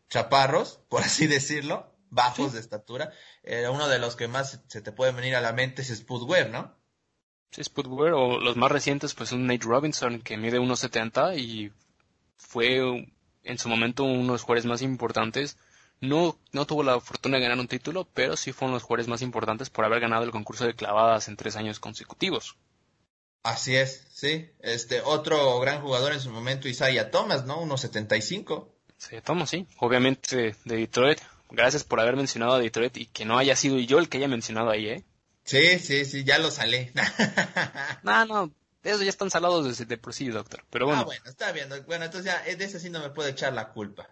chaparros, 0.08 0.80
por 0.88 1.02
así 1.02 1.28
decirlo, 1.28 1.94
bajos 2.10 2.52
de 2.52 2.60
estatura. 2.60 3.12
Eh, 3.44 3.68
uno 3.68 3.88
de 3.88 4.00
los 4.00 4.16
que 4.16 4.26
más 4.26 4.60
se 4.66 4.82
te 4.82 4.92
puede 4.92 5.12
venir 5.12 5.36
a 5.36 5.40
la 5.40 5.52
mente 5.52 5.82
es 5.82 5.88
Spud 5.88 6.28
Webb, 6.28 6.50
¿no? 6.50 6.81
Sí, 7.52 7.62
Spudware, 7.62 8.14
o 8.14 8.40
los 8.40 8.56
más 8.56 8.72
recientes, 8.72 9.14
pues 9.14 9.30
un 9.32 9.46
Nate 9.46 9.64
Robinson 9.64 10.20
que 10.22 10.38
mide 10.38 10.58
1.70 10.58 11.38
y 11.38 11.70
fue 12.36 13.06
en 13.44 13.58
su 13.58 13.68
momento 13.68 14.04
uno 14.04 14.22
de 14.22 14.28
los 14.28 14.42
jugadores 14.42 14.64
más 14.64 14.80
importantes. 14.80 15.58
No, 16.00 16.38
no 16.52 16.66
tuvo 16.66 16.82
la 16.82 16.98
fortuna 16.98 17.36
de 17.36 17.42
ganar 17.42 17.58
un 17.58 17.68
título, 17.68 18.08
pero 18.14 18.36
sí 18.36 18.52
fue 18.52 18.66
uno 18.66 18.74
de 18.74 18.76
los 18.76 18.84
jugadores 18.84 19.08
más 19.08 19.20
importantes 19.20 19.68
por 19.68 19.84
haber 19.84 20.00
ganado 20.00 20.24
el 20.24 20.30
concurso 20.30 20.64
de 20.64 20.74
clavadas 20.74 21.28
en 21.28 21.36
tres 21.36 21.54
años 21.56 21.78
consecutivos. 21.78 22.56
Así 23.42 23.76
es, 23.76 24.08
sí. 24.14 24.50
Este, 24.60 25.02
otro 25.02 25.60
gran 25.60 25.82
jugador 25.82 26.12
en 26.12 26.20
su 26.20 26.30
momento, 26.30 26.68
Isaiah 26.68 27.10
Thomas, 27.10 27.44
¿no? 27.44 27.62
1.75. 27.62 28.68
Sí, 28.96 29.16
Thomas, 29.22 29.50
sí. 29.50 29.66
Obviamente 29.78 30.56
de 30.64 30.76
Detroit. 30.76 31.20
Gracias 31.50 31.84
por 31.84 32.00
haber 32.00 32.16
mencionado 32.16 32.54
a 32.54 32.58
Detroit 32.58 32.96
y 32.96 33.06
que 33.06 33.26
no 33.26 33.36
haya 33.36 33.56
sido 33.56 33.78
yo 33.78 33.98
el 33.98 34.08
que 34.08 34.16
haya 34.16 34.28
mencionado 34.28 34.70
ahí, 34.70 34.88
¿eh? 34.88 35.04
Sí, 35.44 35.78
sí, 35.78 36.04
sí, 36.04 36.24
ya 36.24 36.38
lo 36.38 36.50
salé. 36.50 36.92
no, 38.02 38.24
no, 38.26 38.52
eso 38.82 39.02
ya 39.02 39.10
están 39.10 39.30
salados 39.30 39.64
desde 39.64 39.84
de 39.84 39.98
por 39.98 40.14
sí, 40.14 40.28
doctor. 40.28 40.64
Pero 40.70 40.86
bueno. 40.86 41.02
Ah, 41.02 41.04
bueno, 41.04 41.24
está 41.26 41.52
bien. 41.52 41.68
Bueno, 41.86 42.04
entonces 42.04 42.32
ya 42.32 42.42
de 42.42 42.64
eso 42.64 42.78
sí 42.78 42.90
no 42.90 43.00
me 43.00 43.10
puede 43.10 43.30
echar 43.30 43.52
la 43.52 43.68
culpa. 43.70 44.08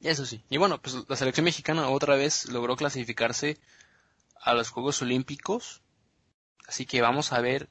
Eso 0.00 0.26
sí. 0.26 0.44
Y 0.50 0.58
bueno, 0.58 0.80
pues 0.80 0.96
la 1.08 1.16
selección 1.16 1.44
mexicana 1.44 1.88
otra 1.88 2.16
vez 2.16 2.46
logró 2.46 2.76
clasificarse 2.76 3.58
a 4.40 4.54
los 4.54 4.70
Juegos 4.70 5.00
Olímpicos. 5.02 5.82
Así 6.66 6.84
que 6.84 7.00
vamos 7.00 7.32
a 7.32 7.40
ver 7.40 7.68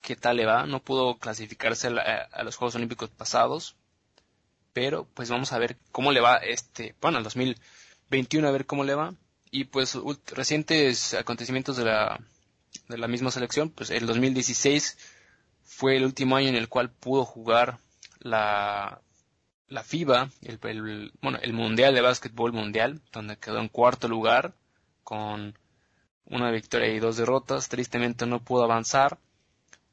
qué 0.00 0.16
tal 0.16 0.36
le 0.36 0.46
va. 0.46 0.66
No 0.66 0.82
pudo 0.82 1.18
clasificarse 1.18 1.88
a, 1.88 2.42
los 2.42 2.56
Juegos 2.56 2.74
Olímpicos 2.74 3.10
pasados. 3.10 3.76
Pero 4.72 5.06
pues 5.14 5.30
vamos 5.30 5.52
a 5.52 5.58
ver 5.58 5.78
cómo 5.92 6.10
le 6.10 6.20
va 6.20 6.36
este, 6.38 6.94
bueno, 7.00 7.18
al 7.18 7.24
2021 7.24 8.48
a 8.48 8.50
ver 8.50 8.66
cómo 8.66 8.82
le 8.82 8.94
va 8.94 9.14
y 9.54 9.66
pues 9.66 9.96
recientes 10.26 11.14
acontecimientos 11.14 11.76
de 11.76 11.84
la, 11.84 12.18
de 12.88 12.98
la 12.98 13.06
misma 13.06 13.30
selección, 13.30 13.70
pues 13.70 13.90
el 13.90 14.04
2016 14.04 14.98
fue 15.62 15.96
el 15.96 16.04
último 16.04 16.34
año 16.34 16.48
en 16.48 16.56
el 16.56 16.68
cual 16.68 16.90
pudo 16.90 17.24
jugar 17.24 17.78
la, 18.18 19.00
la 19.68 19.84
FIBA, 19.84 20.28
el, 20.42 21.12
bueno, 21.22 21.38
el 21.40 21.52
Mundial 21.52 21.94
de 21.94 22.00
Básquetbol 22.00 22.52
Mundial, 22.52 23.00
donde 23.12 23.36
quedó 23.36 23.60
en 23.60 23.68
cuarto 23.68 24.08
lugar 24.08 24.56
con 25.04 25.56
una 26.24 26.50
victoria 26.50 26.92
y 26.92 26.98
dos 26.98 27.16
derrotas. 27.16 27.68
Tristemente 27.68 28.26
no 28.26 28.42
pudo 28.42 28.64
avanzar, 28.64 29.18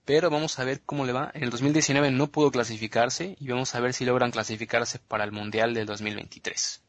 pero 0.05 0.32
vamos 0.32 0.57
a 0.57 0.64
ver 0.64 0.82
cómo 0.82 1.05
le 1.05 1.14
va. 1.14 1.30
En 1.36 1.43
el 1.43 1.51
2019 1.51 2.09
no 2.09 2.32
pudo 2.32 2.49
clasificarse 2.49 3.36
y 3.39 3.47
vamos 3.49 3.76
a 3.76 3.80
ver 3.80 3.93
si 3.93 4.05
logran 4.05 4.32
clasificarse 4.32 4.97
para 4.97 5.24
el 5.24 5.32
Mundial 5.32 5.76
del 5.76 5.86
2023. 5.86 6.82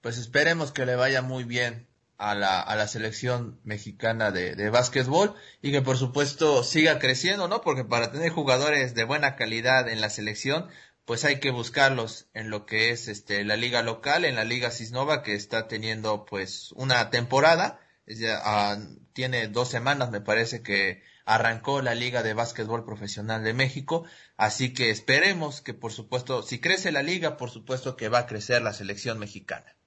Pues 0.00 0.16
esperemos 0.16 0.72
que 0.72 0.86
le 0.86 0.96
vaya 0.96 1.20
muy 1.20 1.44
bien 1.44 1.87
a 2.18 2.34
la, 2.34 2.60
a 2.60 2.76
la 2.76 2.88
selección 2.88 3.60
mexicana 3.64 4.32
de, 4.32 4.56
de 4.56 4.70
básquetbol 4.70 5.34
y 5.62 5.70
que 5.72 5.82
por 5.82 5.96
supuesto 5.96 6.64
siga 6.64 6.98
creciendo, 6.98 7.48
¿no? 7.48 7.60
Porque 7.60 7.84
para 7.84 8.10
tener 8.10 8.30
jugadores 8.30 8.94
de 8.94 9.04
buena 9.04 9.36
calidad 9.36 9.88
en 9.88 10.00
la 10.00 10.10
selección, 10.10 10.68
pues 11.04 11.24
hay 11.24 11.40
que 11.40 11.52
buscarlos 11.52 12.28
en 12.34 12.50
lo 12.50 12.66
que 12.66 12.90
es 12.90 13.08
este 13.08 13.44
la 13.44 13.56
liga 13.56 13.82
local, 13.82 14.24
en 14.24 14.34
la 14.34 14.44
liga 14.44 14.70
Cisnova 14.70 15.22
que 15.22 15.34
está 15.34 15.68
teniendo 15.68 16.26
pues 16.26 16.72
una 16.72 17.08
temporada, 17.10 17.80
ya, 18.06 18.40
ah, 18.44 18.78
tiene 19.14 19.48
dos 19.48 19.70
semanas 19.70 20.10
me 20.10 20.20
parece 20.20 20.62
que 20.62 21.02
arrancó 21.24 21.82
la 21.82 21.94
liga 21.94 22.22
de 22.22 22.34
básquetbol 22.34 22.84
profesional 22.84 23.44
de 23.44 23.54
México, 23.54 24.04
así 24.36 24.74
que 24.74 24.90
esperemos 24.90 25.62
que 25.62 25.72
por 25.72 25.92
supuesto 25.92 26.42
si 26.42 26.60
crece 26.60 26.92
la 26.92 27.02
liga, 27.02 27.36
por 27.36 27.50
supuesto 27.50 27.96
que 27.96 28.08
va 28.08 28.20
a 28.20 28.26
crecer 28.26 28.60
la 28.60 28.72
selección 28.72 29.18
mexicana. 29.18 29.77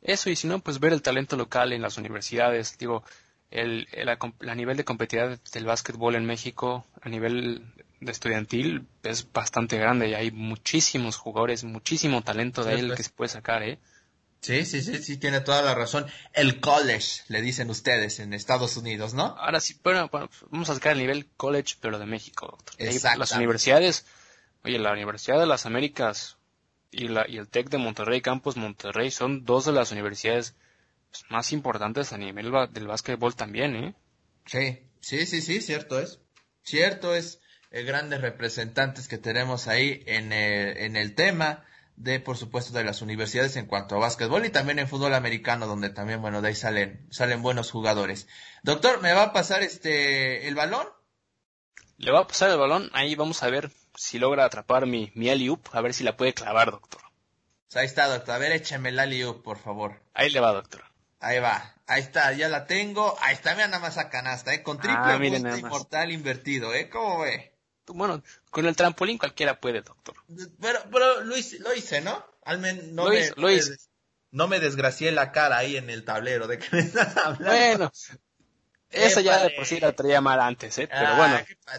Eso, 0.00 0.30
y 0.30 0.36
si 0.36 0.46
no, 0.46 0.60
pues 0.60 0.78
ver 0.78 0.92
el 0.92 1.02
talento 1.02 1.36
local 1.36 1.72
en 1.72 1.82
las 1.82 1.98
universidades. 1.98 2.76
Digo, 2.78 3.04
el, 3.50 3.88
el 3.92 4.08
a 4.08 4.54
nivel 4.54 4.76
de 4.76 4.84
competitividad 4.84 5.38
del 5.52 5.64
básquetbol 5.64 6.14
en 6.14 6.26
México, 6.26 6.86
a 7.00 7.08
nivel 7.08 7.64
de 8.00 8.12
estudiantil, 8.12 8.86
es 9.02 9.30
bastante 9.32 9.76
grande 9.76 10.08
y 10.08 10.14
hay 10.14 10.30
muchísimos 10.30 11.16
jugadores, 11.16 11.64
muchísimo 11.64 12.22
talento 12.22 12.62
de 12.64 12.74
ahí 12.74 12.80
el 12.80 12.94
que 12.94 13.02
se 13.02 13.10
puede 13.10 13.28
sacar, 13.28 13.62
¿eh? 13.62 13.78
Sí, 14.40 14.64
sí, 14.64 14.82
sí, 14.82 15.02
sí, 15.02 15.16
tiene 15.16 15.40
toda 15.40 15.62
la 15.62 15.74
razón. 15.74 16.06
El 16.32 16.60
college, 16.60 17.22
le 17.26 17.42
dicen 17.42 17.70
ustedes 17.70 18.20
en 18.20 18.32
Estados 18.34 18.76
Unidos, 18.76 19.12
¿no? 19.14 19.36
Ahora 19.36 19.60
sí, 19.60 19.76
bueno, 19.82 20.08
vamos 20.50 20.70
a 20.70 20.74
sacar 20.74 20.92
el 20.92 20.98
nivel 20.98 21.26
college, 21.36 21.74
pero 21.80 21.98
de 21.98 22.06
México, 22.06 22.46
doctor. 22.46 22.74
Exacto. 22.78 23.18
Las 23.18 23.32
universidades, 23.32 24.06
oye, 24.64 24.78
la 24.78 24.92
Universidad 24.92 25.40
de 25.40 25.46
las 25.46 25.66
Américas, 25.66 26.37
y, 26.90 27.08
la, 27.08 27.26
y 27.28 27.38
el 27.38 27.48
TEC 27.48 27.68
de 27.70 27.78
Monterrey, 27.78 28.20
Campus 28.20 28.56
Monterrey, 28.56 29.10
son 29.10 29.44
dos 29.44 29.64
de 29.64 29.72
las 29.72 29.92
universidades 29.92 30.54
pues, 31.10 31.24
más 31.30 31.52
importantes 31.52 32.12
a 32.12 32.18
nivel 32.18 32.52
del 32.70 32.86
básquetbol 32.86 33.34
también, 33.34 33.76
¿eh? 33.76 33.94
Sí, 34.46 34.78
sí, 35.00 35.26
sí, 35.26 35.42
sí, 35.42 35.60
cierto 35.60 36.00
es. 36.00 36.20
Cierto 36.62 37.14
es, 37.14 37.40
eh, 37.70 37.82
grandes 37.82 38.20
representantes 38.20 39.08
que 39.08 39.18
tenemos 39.18 39.68
ahí 39.68 40.02
en 40.06 40.32
el, 40.32 40.76
en 40.78 40.96
el 40.96 41.14
tema 41.14 41.64
de, 41.96 42.20
por 42.20 42.36
supuesto, 42.36 42.72
de 42.72 42.84
las 42.84 43.02
universidades 43.02 43.56
en 43.56 43.66
cuanto 43.66 43.96
a 43.96 43.98
básquetbol 43.98 44.46
y 44.46 44.50
también 44.50 44.78
en 44.78 44.88
fútbol 44.88 45.14
americano, 45.14 45.66
donde 45.66 45.90
también, 45.90 46.22
bueno, 46.22 46.40
de 46.40 46.48
ahí 46.48 46.54
salen, 46.54 47.06
salen 47.10 47.42
buenos 47.42 47.70
jugadores. 47.70 48.28
Doctor, 48.62 49.02
¿me 49.02 49.12
va 49.12 49.24
a 49.24 49.32
pasar 49.32 49.62
este, 49.62 50.48
el 50.48 50.54
balón? 50.54 50.86
Le 51.96 52.12
va 52.12 52.20
a 52.20 52.26
pasar 52.26 52.50
el 52.50 52.58
balón, 52.58 52.88
ahí 52.92 53.14
vamos 53.16 53.42
a 53.42 53.50
ver 53.50 53.70
si 53.98 54.18
logra 54.18 54.44
atrapar 54.44 54.86
mi, 54.86 55.10
mi 55.14 55.28
a 55.28 55.80
ver 55.80 55.92
si 55.92 56.04
la 56.04 56.16
puede 56.16 56.32
clavar, 56.32 56.70
doctor. 56.70 57.02
Pues 57.66 57.76
ahí 57.76 57.86
está, 57.86 58.06
doctor. 58.06 58.36
A 58.36 58.38
ver, 58.38 58.52
échame 58.52 58.90
el 58.90 58.98
alley 58.98 59.24
por 59.44 59.58
favor. 59.58 60.00
Ahí 60.14 60.30
le 60.30 60.40
va, 60.40 60.52
doctor. 60.52 60.84
Ahí 61.20 61.40
va. 61.40 61.74
Ahí 61.86 62.00
está, 62.00 62.32
ya 62.32 62.48
la 62.48 62.66
tengo. 62.66 63.16
Ahí 63.20 63.34
está, 63.34 63.54
mira 63.54 63.66
nada 63.66 63.80
más 63.80 63.98
a 63.98 64.08
canasta, 64.08 64.54
¿eh? 64.54 64.62
Con 64.62 64.78
triple 64.78 65.00
ah, 65.02 65.58
inmortal 65.58 66.12
invertido, 66.12 66.74
¿eh? 66.74 66.88
¿Cómo 66.88 67.20
ve? 67.20 67.52
Bueno, 67.86 68.22
con 68.50 68.66
el 68.66 68.76
trampolín 68.76 69.18
cualquiera 69.18 69.60
puede, 69.60 69.82
doctor. 69.82 70.14
Pero, 70.60 70.78
pero 70.92 71.24
lo 71.24 71.36
hice, 71.36 72.00
¿no? 72.00 72.24
Al 72.44 72.58
menos 72.58 72.84
no 72.84 73.08
me, 73.08 73.30
lo 73.36 73.48
No 74.30 74.46
me 74.46 74.60
desgracié 74.60 75.10
la 75.10 75.32
cara 75.32 75.58
ahí 75.58 75.76
en 75.76 75.90
el 75.90 76.04
tablero 76.04 76.46
de 76.46 76.58
que 76.58 76.68
me 76.70 76.80
estás 76.80 77.16
hablando. 77.16 77.46
Bueno, 77.46 77.92
esa 78.90 79.20
ya 79.20 79.42
de 79.42 79.50
por 79.50 79.66
sí 79.66 79.80
la 79.80 79.92
traía 79.92 80.20
mal 80.20 80.40
antes, 80.40 80.78
¿eh? 80.78 80.88
Pero 80.90 81.16
bueno. 81.16 81.40
Ah, 81.66 81.78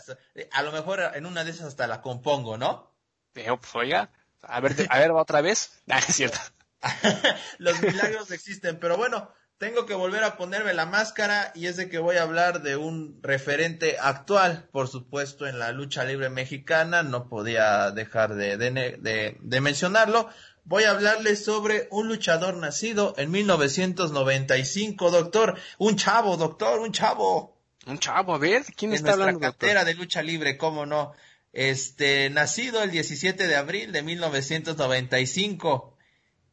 a 0.51 0.63
lo 0.63 0.71
mejor 0.71 1.01
en 1.15 1.25
una 1.25 1.43
de 1.43 1.51
esas 1.51 1.67
hasta 1.67 1.87
la 1.87 2.01
compongo, 2.01 2.57
¿no? 2.57 2.95
Pero, 3.33 3.59
pues 3.59 3.75
oiga, 3.75 4.11
a 4.41 4.59
ver, 4.59 4.75
a 4.89 4.99
ver, 4.99 5.11
otra 5.11 5.41
vez. 5.41 5.71
Ah, 5.89 5.99
es 5.99 6.15
cierto. 6.15 6.39
Los 7.57 7.81
milagros 7.81 8.31
existen, 8.31 8.79
pero 8.79 8.95
bueno, 8.95 9.31
tengo 9.57 9.85
que 9.85 9.95
volver 9.95 10.23
a 10.23 10.37
ponerme 10.37 10.73
la 10.73 10.85
máscara 10.85 11.51
y 11.55 11.65
es 11.67 11.75
de 11.75 11.89
que 11.89 11.99
voy 11.99 12.17
a 12.17 12.23
hablar 12.23 12.61
de 12.61 12.77
un 12.77 13.19
referente 13.21 13.97
actual, 13.99 14.69
por 14.71 14.87
supuesto, 14.87 15.47
en 15.47 15.59
la 15.59 15.71
lucha 15.71 16.05
libre 16.05 16.29
mexicana, 16.29 17.03
no 17.03 17.27
podía 17.27 17.91
dejar 17.91 18.35
de, 18.35 18.57
de, 18.57 19.37
de 19.39 19.61
mencionarlo 19.61 20.29
voy 20.69 20.83
a 20.83 20.91
hablarles 20.91 21.43
sobre 21.43 21.87
un 21.89 22.07
luchador 22.07 22.55
nacido 22.55 23.15
en 23.17 23.31
1995, 23.31 25.09
doctor. 25.09 25.57
Un 25.79 25.95
chavo, 25.95 26.37
doctor, 26.37 26.79
un 26.79 26.91
chavo. 26.91 27.57
Un 27.87 27.97
chavo, 27.97 28.35
a 28.35 28.37
ver, 28.37 28.63
¿quién 28.77 28.93
está 28.93 29.13
hablando? 29.13 29.39
cartera 29.39 29.83
de 29.83 29.95
lucha 29.95 30.21
libre, 30.21 30.57
cómo 30.57 30.85
no. 30.85 31.13
Este, 31.53 32.29
nacido 32.29 32.83
el 32.83 32.91
17 32.91 33.47
de 33.47 33.55
abril 33.55 33.91
de 33.91 34.03
1995, 34.03 35.97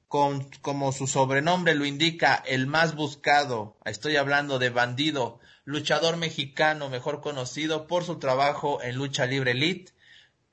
con, 0.09 0.49
como 0.63 0.93
su 0.93 1.07
sobrenombre 1.07 1.75
lo 1.75 1.85
indica, 1.85 2.43
el 2.47 2.67
más 2.67 2.95
buscado. 2.95 3.77
Estoy 3.85 4.17
hablando 4.17 4.59
de 4.59 4.71
bandido, 4.71 5.41
luchador 5.65 6.17
mexicano, 6.17 6.89
mejor 6.89 7.21
conocido 7.21 7.87
por 7.87 8.03
su 8.05 8.19
trabajo 8.19 8.81
en 8.83 8.97
lucha 8.97 9.27
libre 9.27 9.51
elite, 9.51 9.93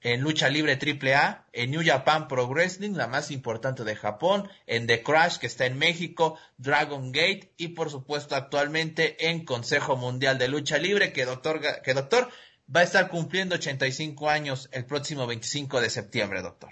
en 0.03 0.21
lucha 0.21 0.49
libre 0.49 0.77
AAA, 0.77 1.47
en 1.53 1.71
New 1.71 1.81
Japan 1.83 2.27
Pro 2.27 2.47
Wrestling, 2.47 2.91
la 2.93 3.07
más 3.07 3.31
importante 3.31 3.83
de 3.83 3.95
Japón, 3.95 4.49
en 4.67 4.85
The 4.85 5.01
Crash, 5.01 5.37
que 5.37 5.47
está 5.47 5.65
en 5.65 5.77
México, 5.77 6.37
Dragon 6.57 7.11
Gate 7.11 7.53
y 7.57 7.69
por 7.69 7.89
supuesto 7.89 8.35
actualmente 8.35 9.29
en 9.29 9.45
Consejo 9.45 9.95
Mundial 9.95 10.37
de 10.37 10.49
Lucha 10.49 10.77
Libre, 10.77 11.13
que 11.13 11.25
doctor, 11.25 11.61
que 11.81 11.93
doctor 11.93 12.29
va 12.73 12.81
a 12.81 12.83
estar 12.83 13.09
cumpliendo 13.09 13.55
85 13.55 14.29
años 14.29 14.69
el 14.71 14.85
próximo 14.85 15.25
25 15.25 15.81
de 15.81 15.89
septiembre, 15.89 16.41
doctor. 16.41 16.71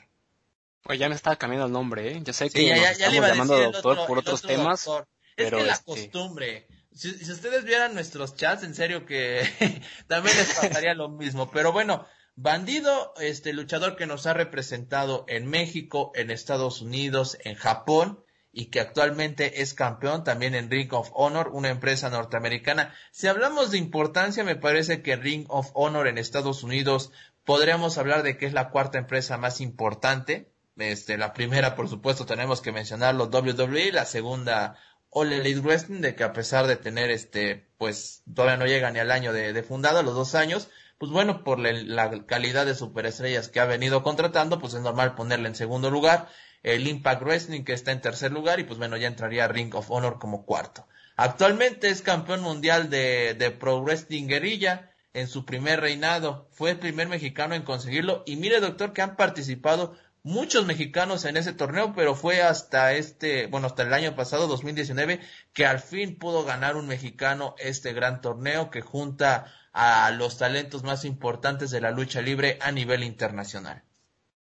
Pues 0.84 1.00
ya 1.00 1.08
me 1.10 1.16
estaba 1.16 1.36
cambiando 1.38 1.68
el 1.68 1.72
nombre, 1.72 2.12
¿eh? 2.12 2.22
Ya 2.24 2.34
sé 2.34 2.50
que 2.50 2.66
ya, 2.66 2.92
estamos 2.92 3.28
llamando 3.28 3.58
doctor 3.72 4.08
por 4.08 4.18
otros 4.18 4.42
temas. 4.42 4.90
Pero 5.36 5.58
es 5.58 5.64
que 5.64 5.68
la 5.68 5.74
este 5.74 5.86
costumbre. 5.86 6.68
Si, 6.94 7.12
si, 7.14 7.32
ustedes 7.32 7.64
vieran 7.64 7.94
nuestros 7.94 8.36
chats, 8.36 8.64
en 8.64 8.76
serio 8.76 9.06
que 9.06 9.48
también 10.08 10.36
les 10.36 10.54
pasaría 10.54 10.94
lo 10.94 11.08
mismo. 11.08 11.50
Pero 11.52 11.72
bueno, 11.72 12.06
Bandido, 12.36 13.14
este 13.20 13.54
luchador 13.54 13.96
que 13.96 14.08
nos 14.08 14.26
ha 14.26 14.34
representado 14.34 15.26
en 15.28 15.48
México, 15.48 16.12
en 16.16 16.32
Estados 16.32 16.82
Unidos, 16.82 17.38
en 17.44 17.56
Japón 17.56 18.24
y 18.54 18.66
que 18.66 18.80
actualmente 18.80 19.62
es 19.62 19.74
campeón 19.74 20.24
también 20.24 20.56
en 20.56 20.70
Ring 20.70 20.94
of 20.94 21.10
Honor, 21.14 21.50
una 21.54 21.70
empresa 21.70 22.10
norteamericana. 22.10 22.94
Si 23.12 23.28
hablamos 23.28 23.72
de 23.72 23.78
importancia, 23.78 24.44
me 24.44 24.56
parece 24.56 25.02
que 25.02 25.16
Ring 25.16 25.46
of 25.50 25.72
Honor 25.74 26.08
en 26.08 26.18
Estados 26.18 26.64
Unidos 26.64 27.12
podríamos 27.46 27.98
hablar 27.98 28.24
de 28.24 28.38
que 28.38 28.46
es 28.46 28.54
la 28.54 28.70
cuarta 28.70 28.98
empresa 28.98 29.38
más 29.38 29.62
importante. 29.62 30.52
Este, 30.78 31.18
la 31.18 31.34
primera, 31.34 31.76
por 31.76 31.90
supuesto, 31.90 32.26
tenemos 32.26 32.62
que 32.62 32.72
mencionarlo 32.72 33.26
WWE, 33.26 33.92
la 33.92 34.06
segunda 34.06 34.78
All 35.10 35.32
Elite 35.32 35.60
Wrestling, 35.60 36.02
de 36.02 36.16
que 36.16 36.24
a 36.24 36.34
pesar 36.34 36.68
de 36.68 36.76
tener 36.78 37.12
este, 37.12 37.68
pues 37.78 38.24
todavía 38.34 38.58
no 38.58 38.66
llega 38.66 38.90
ni 38.92 39.00
al 39.00 39.12
año 39.12 39.34
de, 39.34 39.54
de 39.54 39.64
fundado, 39.64 40.02
los 40.02 40.16
dos 40.16 40.36
años, 40.36 40.70
pues 41.02 41.12
bueno, 41.12 41.43
por 41.43 41.58
la 41.58 42.28
calidad 42.28 42.68
de 42.68 42.76
superestrellas 42.76 43.49
que 43.49 43.60
ha 43.60 43.66
venido 43.66 44.04
contratando, 44.04 44.60
pues 44.60 44.76
es 44.76 44.82
normal 44.82 45.16
ponerle 45.16 45.47
en 45.47 45.56
segundo 45.56 45.89
lugar 45.89 46.30
el 46.62 46.88
Impact 46.88 47.24
Wrestling 47.24 47.64
que 47.64 47.74
está 47.74 47.91
en 47.91 48.02
tercer 48.02 48.32
lugar 48.32 48.60
y 48.60 48.66
pues 48.66 48.78
bueno, 48.78 48.97
ya 48.97 49.08
entraría 49.08 49.47
Ring 49.47 49.74
of 49.74 49.89
Honor 49.89 50.20
como 50.20 50.45
cuarto. 50.45 50.86
Actualmente 51.16 51.89
es 51.89 52.04
campeón 52.04 52.41
mundial 52.41 52.91
de, 52.91 53.34
de 53.34 53.49
Pro 53.49 53.82
Wrestling 53.82 54.28
Guerrilla 54.28 54.91
en 55.16 55.28
su 55.28 55.43
primer 55.43 55.82
reinado. 55.82 56.47
Fue 56.52 56.70
el 56.70 56.78
primer 56.78 57.08
mexicano 57.08 57.56
en 57.56 57.64
conseguirlo 57.64 58.22
y 58.28 58.36
mire 58.36 58.60
doctor 58.60 58.93
que 58.93 59.02
han 59.02 59.16
participado 59.16 59.97
muchos 60.22 60.68
mexicanos 60.68 61.26
en 61.26 61.36
ese 61.36 61.54
torneo, 61.54 61.93
pero 61.95 62.14
fue 62.14 62.43
hasta 62.43 62.93
este, 62.93 63.47
bueno, 63.47 63.66
hasta 63.66 63.82
el 63.82 63.93
año 63.93 64.16
pasado, 64.16 64.45
2019, 64.45 65.20
que 65.52 65.66
al 65.66 65.80
fin 65.80 66.20
pudo 66.20 66.43
ganar 66.43 66.76
un 66.76 66.86
mexicano 66.86 67.56
este 67.58 67.91
gran 67.91 68.22
torneo 68.22 68.70
que 68.70 68.82
junta 68.82 69.52
a 69.74 70.11
los 70.11 70.38
talentos 70.38 70.84
más 70.84 71.05
importantes 71.05 71.72
de 71.72 71.82
la 71.82 71.91
lucha 71.91 72.22
libre 72.22 72.57
a 72.61 72.72
nivel 72.72 73.03
internacional. 73.03 73.84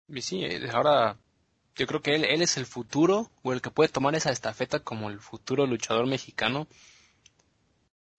Y 0.09 0.23
sí, 0.23 0.45
eh, 0.45 0.71
ahora 0.73 1.19
yo 1.75 1.87
creo 1.87 2.01
que 2.01 2.15
él, 2.15 2.25
él 2.25 2.43
es 2.43 2.57
el 2.57 2.67
futuro 2.67 3.31
o 3.43 3.53
el 3.53 3.61
que 3.61 3.71
puede 3.71 3.89
tomar 3.89 4.15
esa 4.15 4.31
estafeta 4.31 4.81
como 4.81 5.11
el 5.11 5.21
futuro 5.21 5.67
luchador 5.67 6.07
mexicano. 6.07 6.67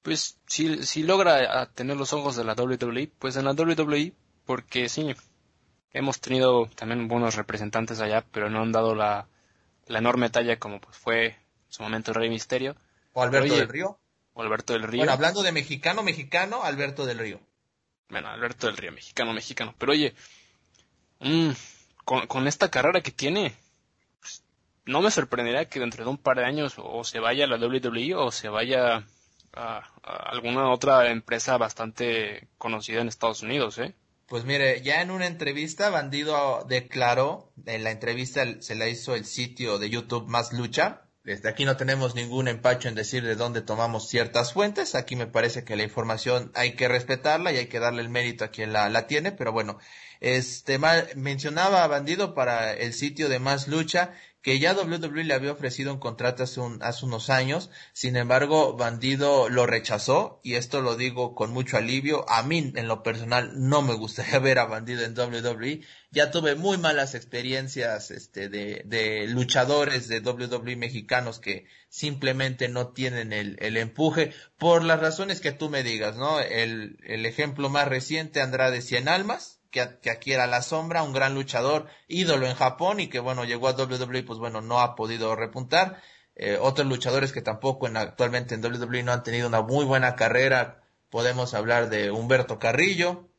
Pues 0.02 0.40
si, 0.48 0.84
si 0.84 1.04
logra 1.04 1.66
tener 1.74 1.98
los 1.98 2.14
ojos 2.14 2.36
de 2.36 2.44
la 2.44 2.54
WWE, 2.54 3.12
pues 3.20 3.36
en 3.36 3.46
la 3.46 3.52
WWE, 3.52 4.14
porque 4.46 4.88
sí, 4.88 5.14
hemos 5.92 6.22
tenido 6.22 6.68
también 6.68 7.08
buenos 7.08 7.36
representantes 7.36 8.00
allá, 8.00 8.26
pero 8.32 8.50
no 8.50 8.62
han 8.62 8.72
dado 8.72 8.96
la, 8.96 9.28
la 9.88 10.00
enorme 10.00 10.30
talla 10.30 10.58
como 10.58 10.80
pues 10.80 10.98
fue 10.98 11.26
en 11.26 11.36
su 11.68 11.84
momento 11.84 12.12
el 12.12 12.16
Rey 12.16 12.30
Misterio. 12.30 12.76
O 13.14 13.22
Alberto 13.22 13.56
del 13.56 13.68
Río. 13.68 14.00
O 14.34 14.42
Alberto 14.42 14.74
del 14.74 14.84
Río. 14.84 15.00
Bueno, 15.00 15.14
hablando 15.14 15.44
de 15.44 15.52
mexicano, 15.52 16.04
mexicano, 16.04 16.64
Alberto 16.64 17.06
del 17.06 17.20
Río. 17.20 17.40
Bueno, 18.10 18.30
Alberto 18.30 18.68
del 18.68 18.78
Río, 18.78 18.92
mexicano, 18.92 19.34
mexicano. 19.34 19.76
Pero 19.78 19.92
oye, 19.92 20.16
mmm, 21.20 21.52
con, 22.06 22.48
esta 22.48 22.72
carrera 22.72 23.02
que 23.02 23.12
tiene, 23.12 23.56
pues, 24.20 24.44
no 24.86 25.02
me 25.02 25.12
sorprendería 25.12 25.70
que 25.70 25.80
dentro 25.80 26.04
de 26.04 26.10
un 26.10 26.18
par 26.18 26.38
de 26.38 26.46
años 26.46 26.76
o 26.78 27.04
se 27.04 27.20
vaya 27.20 27.46
a 27.46 27.48
la 27.48 27.58
WWE 27.58 28.16
o 28.16 28.32
se 28.32 28.50
vaya 28.50 29.06
a, 29.54 29.84
alguna 30.04 30.72
otra 30.72 31.12
empresa 31.12 31.58
bastante 31.58 32.48
conocida 32.58 33.02
en 33.02 33.08
Estados 33.08 33.44
Unidos, 33.44 33.78
¿eh? 33.78 33.94
Pues 34.28 34.46
mire, 34.46 34.82
ya 34.84 35.02
en 35.02 35.10
una 35.10 35.26
entrevista, 35.26 35.90
Bandido 35.90 36.64
declaró, 36.68 37.52
en 37.66 37.84
la 37.84 37.90
entrevista 37.92 38.44
se 38.62 38.76
la 38.76 38.88
hizo 38.88 39.16
el 39.16 39.26
sitio 39.26 39.80
de 39.80 39.90
YouTube 39.90 40.28
Más 40.28 40.54
Lucha, 40.54 41.09
desde 41.30 41.48
aquí 41.48 41.64
no 41.64 41.78
tenemos 41.78 42.16
ningún 42.16 42.48
empacho 42.48 42.90
en 42.90 42.96
decir 42.96 43.24
de 43.24 43.36
dónde 43.36 43.62
tomamos 43.62 44.10
ciertas 44.10 44.52
fuentes. 44.52 44.96
Aquí 44.96 45.16
me 45.16 45.28
parece 45.28 45.64
que 45.64 45.76
la 45.76 45.84
información 45.84 46.52
hay 46.56 46.74
que 46.74 46.88
respetarla 46.88 47.52
y 47.52 47.58
hay 47.58 47.68
que 47.68 47.80
darle 47.80 48.02
el 48.02 48.10
mérito 48.10 48.44
a 48.44 48.48
quien 48.48 48.74
la, 48.74 48.90
la 48.90 49.06
tiene. 49.06 49.32
Pero 49.32 49.52
bueno, 49.52 49.78
este 50.22 50.80
mencionaba 51.16 51.84
a 51.84 51.88
Bandido 51.88 52.34
para 52.34 52.74
el 52.74 52.94
sitio 52.96 53.30
de 53.30 53.38
Más 53.38 53.68
Lucha 53.68 54.16
que 54.42 54.60
ya 54.60 54.74
WWE 54.74 55.26
le 55.26 55.34
había 55.34 55.52
ofrecido 55.52 55.94
un 55.94 56.00
contrato 56.00 56.44
hace, 56.44 56.62
hace 56.82 57.06
unos 57.06 57.30
años, 57.30 57.70
sin 57.94 58.16
embargo, 58.16 58.78
Bandido 58.78 59.50
lo 59.50 59.66
rechazó, 59.66 60.40
y 60.44 60.56
esto 60.56 60.82
lo 60.82 60.96
digo 60.96 61.36
con 61.36 61.52
mucho 61.52 61.76
alivio. 61.78 62.26
A 62.30 62.44
mí, 62.44 62.72
en 62.76 62.88
lo 62.88 63.04
personal, 63.04 63.52
no 63.56 63.82
me 63.82 63.96
gustaría 63.96 64.40
ver 64.40 64.60
a 64.60 64.66
Bandido 64.66 65.04
en 65.04 65.18
WWE. 65.18 65.82
Ya 66.12 66.32
tuve 66.32 66.56
muy 66.56 66.78
malas 66.78 67.16
experiencias 67.16 68.12
este, 68.12 68.48
de, 68.48 68.84
de 68.86 69.28
luchadores 69.28 70.08
de 70.08 70.22
WWE 70.22 70.76
mexicanos 70.78 71.40
que 71.40 71.68
simplemente 71.90 72.70
no 72.70 72.90
tienen 72.90 73.34
el, 73.34 73.58
el 73.60 73.76
empuje, 73.76 74.34
por 74.58 74.84
las 74.84 75.00
razones 75.00 75.42
que 75.42 75.52
tú 75.52 75.70
me 75.70 75.84
digas, 75.84 76.16
¿no? 76.16 76.40
El, 76.40 76.98
el 77.04 77.26
ejemplo 77.26 77.70
más 77.70 77.88
reciente, 77.88 78.42
Andrade 78.42 78.82
Cien 78.82 79.10
Almas, 79.10 79.59
que, 79.72 80.10
aquí 80.10 80.34
era 80.34 80.48
la 80.48 80.62
sombra, 80.62 81.04
un 81.04 81.14
gran 81.14 81.36
luchador, 81.36 81.88
ídolo 82.08 82.48
en 82.48 82.56
Japón 82.56 83.00
y 83.00 83.08
que 83.08 83.20
bueno, 83.20 83.46
llegó 83.46 83.68
a 83.68 83.74
WWE, 83.74 84.24
pues 84.24 84.40
bueno, 84.40 84.62
no 84.62 84.80
ha 84.80 84.96
podido 84.96 85.36
repuntar. 85.36 86.02
Eh, 86.36 86.58
otros 86.60 86.88
luchadores 86.88 87.32
que 87.32 87.42
tampoco 87.42 87.88
en, 87.88 87.98
actualmente 87.98 88.56
en 88.56 88.64
WWE 88.64 89.04
no 89.04 89.12
han 89.12 89.24
tenido 89.24 89.48
una 89.48 89.62
muy 89.62 89.86
buena 89.86 90.16
carrera, 90.16 90.84
podemos 91.10 91.54
hablar 91.54 91.90
de 91.90 92.12
Humberto 92.12 92.60
Carrillo. 92.60 93.30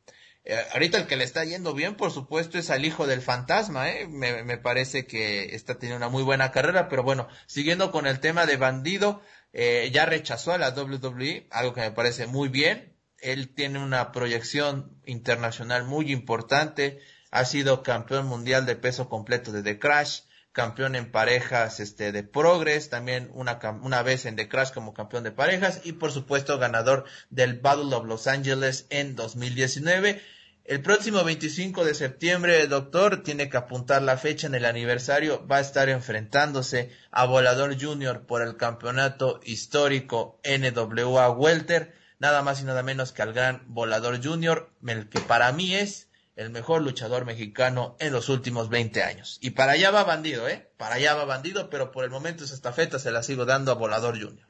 Eh, 0.43 0.59
ahorita 0.73 0.97
el 0.97 1.07
que 1.07 1.17
le 1.17 1.23
está 1.23 1.43
yendo 1.43 1.73
bien, 1.73 1.95
por 1.95 2.11
supuesto, 2.11 2.57
es 2.57 2.69
al 2.69 2.85
hijo 2.85 3.07
del 3.07 3.21
fantasma, 3.21 3.89
¿eh? 3.91 4.07
me, 4.07 4.43
me 4.43 4.57
parece 4.57 5.05
que 5.05 5.55
está 5.55 5.77
teniendo 5.77 5.97
una 5.97 6.11
muy 6.11 6.23
buena 6.23 6.51
carrera, 6.51 6.89
pero 6.89 7.03
bueno, 7.03 7.27
siguiendo 7.45 7.91
con 7.91 8.07
el 8.07 8.19
tema 8.19 8.47
de 8.47 8.57
bandido, 8.57 9.21
eh, 9.53 9.89
ya 9.93 10.05
rechazó 10.05 10.53
a 10.53 10.57
la 10.57 10.69
WWE, 10.69 11.47
algo 11.51 11.73
que 11.73 11.81
me 11.81 11.91
parece 11.91 12.25
muy 12.25 12.49
bien, 12.49 12.90
él 13.21 13.53
tiene 13.53 13.79
una 13.79 14.11
proyección 14.11 14.99
internacional 15.05 15.85
muy 15.85 16.11
importante, 16.11 16.99
ha 17.31 17.45
sido 17.45 17.83
campeón 17.83 18.25
mundial 18.25 18.65
de 18.65 18.75
peso 18.75 19.07
completo 19.07 19.51
de 19.51 19.63
The 19.63 19.79
Crash, 19.79 20.21
campeón 20.51 20.95
en 20.95 21.11
parejas 21.11 21.79
este 21.79 22.11
de 22.11 22.23
Progress, 22.23 22.89
también 22.89 23.29
una, 23.33 23.59
una 23.81 24.03
vez 24.03 24.25
en 24.25 24.35
The 24.35 24.49
Crash 24.49 24.71
como 24.71 24.93
campeón 24.93 25.23
de 25.23 25.31
parejas 25.31 25.81
y 25.83 25.93
por 25.93 26.11
supuesto 26.11 26.59
ganador 26.59 27.05
del 27.29 27.59
Battle 27.59 27.95
of 27.95 28.05
Los 28.05 28.27
Angeles 28.27 28.85
en 28.89 29.15
2019. 29.15 30.21
El 30.65 30.81
próximo 30.81 31.23
25 31.23 31.85
de 31.85 31.95
septiembre, 31.95 32.61
el 32.61 32.69
doctor, 32.69 33.23
tiene 33.23 33.49
que 33.49 33.57
apuntar 33.57 34.01
la 34.01 34.17
fecha 34.17 34.47
en 34.47 34.55
el 34.55 34.65
aniversario, 34.65 35.45
va 35.47 35.57
a 35.57 35.61
estar 35.61 35.89
enfrentándose 35.89 36.91
a 37.11 37.25
Volador 37.25 37.81
Junior 37.81 38.25
por 38.25 38.41
el 38.41 38.57
campeonato 38.57 39.39
histórico 39.43 40.39
NWA 40.43 41.31
Welter 41.31 42.00
nada 42.21 42.43
más 42.43 42.61
y 42.61 42.65
nada 42.65 42.83
menos 42.83 43.11
que 43.11 43.23
al 43.23 43.33
gran 43.33 43.63
Volador 43.65 44.23
Junior, 44.23 44.71
el 44.85 45.09
que 45.09 45.19
para 45.19 45.51
mí 45.51 45.73
es 45.73 46.07
el 46.35 46.51
mejor 46.51 46.83
luchador 46.83 47.25
mexicano 47.25 47.97
en 47.99 48.13
los 48.13 48.29
últimos 48.29 48.69
20 48.69 49.01
años. 49.01 49.39
Y 49.41 49.49
para 49.49 49.71
allá 49.71 49.89
va 49.89 50.03
bandido, 50.03 50.47
¿eh? 50.47 50.71
Para 50.77 50.95
allá 50.95 51.15
va 51.15 51.25
bandido, 51.25 51.71
pero 51.71 51.91
por 51.91 52.03
el 52.03 52.11
momento 52.11 52.43
esa 52.43 52.53
estafeta 52.53 52.99
se 52.99 53.09
la 53.11 53.23
sigo 53.23 53.45
dando 53.45 53.71
a 53.71 53.75
Volador 53.75 54.21
Junior. 54.21 54.47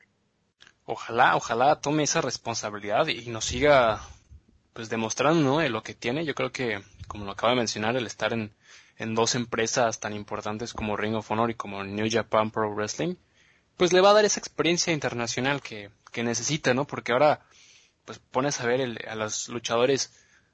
Ojalá, 0.83 1.37
ojalá 1.37 1.79
tome 1.79 2.03
esa 2.03 2.19
responsabilidad 2.19 3.07
y 3.07 3.29
nos 3.29 3.45
siga 3.45 4.01
pues 4.73 4.89
demostrando 4.89 5.41
¿no? 5.41 5.69
lo 5.69 5.81
que 5.81 5.93
tiene. 5.93 6.25
Yo 6.25 6.35
creo 6.35 6.51
que, 6.51 6.83
como 7.07 7.23
lo 7.23 7.31
acaba 7.31 7.53
de 7.53 7.59
mencionar, 7.59 7.95
el 7.95 8.05
estar 8.05 8.33
en, 8.33 8.53
en 8.97 9.15
dos 9.15 9.33
empresas 9.33 10.01
tan 10.01 10.13
importantes 10.13 10.73
como 10.73 10.97
Ring 10.97 11.15
of 11.15 11.31
Honor 11.31 11.51
y 11.51 11.55
como 11.55 11.85
New 11.85 12.07
Japan 12.11 12.51
Pro 12.51 12.69
Wrestling, 12.73 13.15
pues 13.77 13.93
le 13.93 14.01
va 14.01 14.09
a 14.09 14.13
dar 14.13 14.25
esa 14.25 14.41
experiencia 14.41 14.91
internacional 14.91 15.61
que, 15.61 15.89
que 16.11 16.23
necesita, 16.23 16.73
¿no? 16.73 16.85
Porque 16.85 17.13
ahora 17.13 17.45
pues 18.05 18.19
pones 18.19 18.59
a 18.59 18.65
ver 18.65 19.07
a 19.07 19.15
los 19.15 19.49
luchadores, 19.49 20.13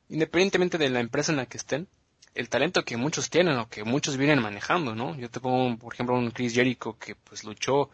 independientemente 0.10 0.78
de 0.78 0.90
la 0.90 1.00
empresa 1.00 1.32
en 1.32 1.38
la 1.38 1.46
que 1.46 1.58
estén, 1.58 1.88
el 2.36 2.50
talento 2.50 2.86
que 2.86 2.98
muchos 2.98 3.30
tienen 3.30 3.58
o 3.58 3.70
que 3.70 3.84
muchos 3.84 4.18
vienen 4.18 4.42
manejando, 4.42 4.94
¿no? 4.94 5.16
Yo 5.18 5.30
te 5.30 5.40
pongo, 5.40 5.78
por 5.78 5.94
ejemplo, 5.94 6.16
un 6.16 6.32
Chris 6.32 6.54
Jericho 6.54 6.98
que 7.00 7.16
pues 7.16 7.44
luchó 7.44 7.90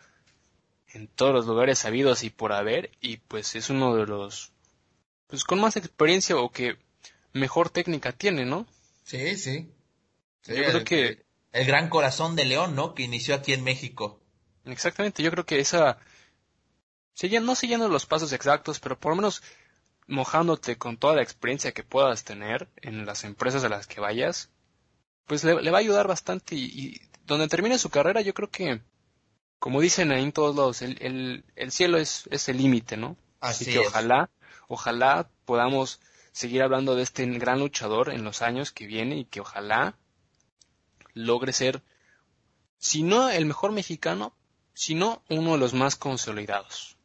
en 0.89 1.08
todos 1.08 1.34
los 1.34 1.45
lugares 1.45 1.80
sabidos 1.80 2.24
y 2.24 2.30
por 2.30 2.51
haber 2.51 2.91
y 3.01 3.18
pues 3.18 3.56
es 3.56 3.70
uno 3.70 3.95
de 3.95 4.06
los 4.06 4.51
pues 5.28 5.43
con 5.43 5.60
más 5.60 5.78
experiencia 5.78 6.36
o 6.36 6.51
que 6.51 6.78
mejor 7.32 7.70
técnica 7.70 8.12
tiene, 8.12 8.45
¿no? 8.45 8.68
Sí, 9.04 9.36
sí. 9.38 9.72
yo 10.45 10.56
creo 10.56 10.84
que 10.84 11.26
el 11.54 11.66
gran 11.66 11.89
corazón 11.89 12.36
de 12.36 12.45
León, 12.45 12.76
¿no? 12.76 12.93
Que 12.93 13.04
inició 13.04 13.36
aquí 13.36 13.54
en 13.54 13.64
México. 13.64 14.20
Exactamente, 14.66 15.24
yo 15.24 15.32
creo 15.32 15.45
que 15.45 15.60
esa 15.60 15.99
no 17.41 17.55
siguiendo 17.55 17.88
los 17.88 18.05
pasos 18.05 18.34
exactos, 18.34 18.80
pero 18.80 18.99
por 18.99 19.11
lo 19.11 19.18
menos 19.18 19.43
mojándote 20.07 20.78
con 20.78 20.97
toda 20.97 21.16
la 21.16 21.22
experiencia 21.22 21.72
que 21.72 21.84
puedas 21.84 22.24
tener 22.24 22.70
en 22.78 23.05
las 23.05 23.24
empresas 23.24 23.64
a 23.64 23.70
las 23.70 23.88
que 23.88 24.01
vayas, 24.01 24.49
pues 25.26 25.43
le, 25.43 25.53
va 25.72 25.78
a 25.78 25.82
ayudar 25.82 26.07
bastante 26.07 26.55
y, 26.55 26.99
donde 27.26 27.47
termine 27.47 27.78
su 27.78 27.89
carrera 27.89 28.22
yo 28.22 28.34
creo 28.34 28.49
que, 28.49 28.82
como 29.59 29.80
dicen 29.80 30.11
ahí 30.11 30.24
en 30.24 30.34
todos 30.34 30.55
lados, 30.55 30.82
el, 30.82 31.45
el, 31.55 31.72
cielo 31.72 31.97
es, 31.97 32.28
es 32.32 32.49
el 32.49 32.57
límite, 32.57 32.97
¿no? 32.97 33.16
Así, 33.39 33.66
que 33.66 33.80
ojalá, 33.80 34.30
ojalá 34.68 35.30
podamos 35.45 36.01
seguir 36.32 36.64
hablando 36.64 36.95
de 36.95 37.03
este 37.03 37.26
gran 37.26 37.59
luchador 37.59 38.11
en 38.11 38.24
los 38.24 38.41
años 38.41 38.72
que 38.72 38.88
viene 38.88 39.18
y 39.18 39.26
que 39.26 39.41
ojalá 39.41 39.97
logre 41.14 41.53
ser, 41.53 41.84
si 42.78 43.03
no 43.03 43.30
el 43.30 43.45
mejor 43.45 43.72
mexicano, 43.72 44.36
sino 44.74 45.24
uno 45.30 45.53
de 45.53 45.57
los 45.59 45.74
más 45.74 45.95
consolidados. 45.95 46.97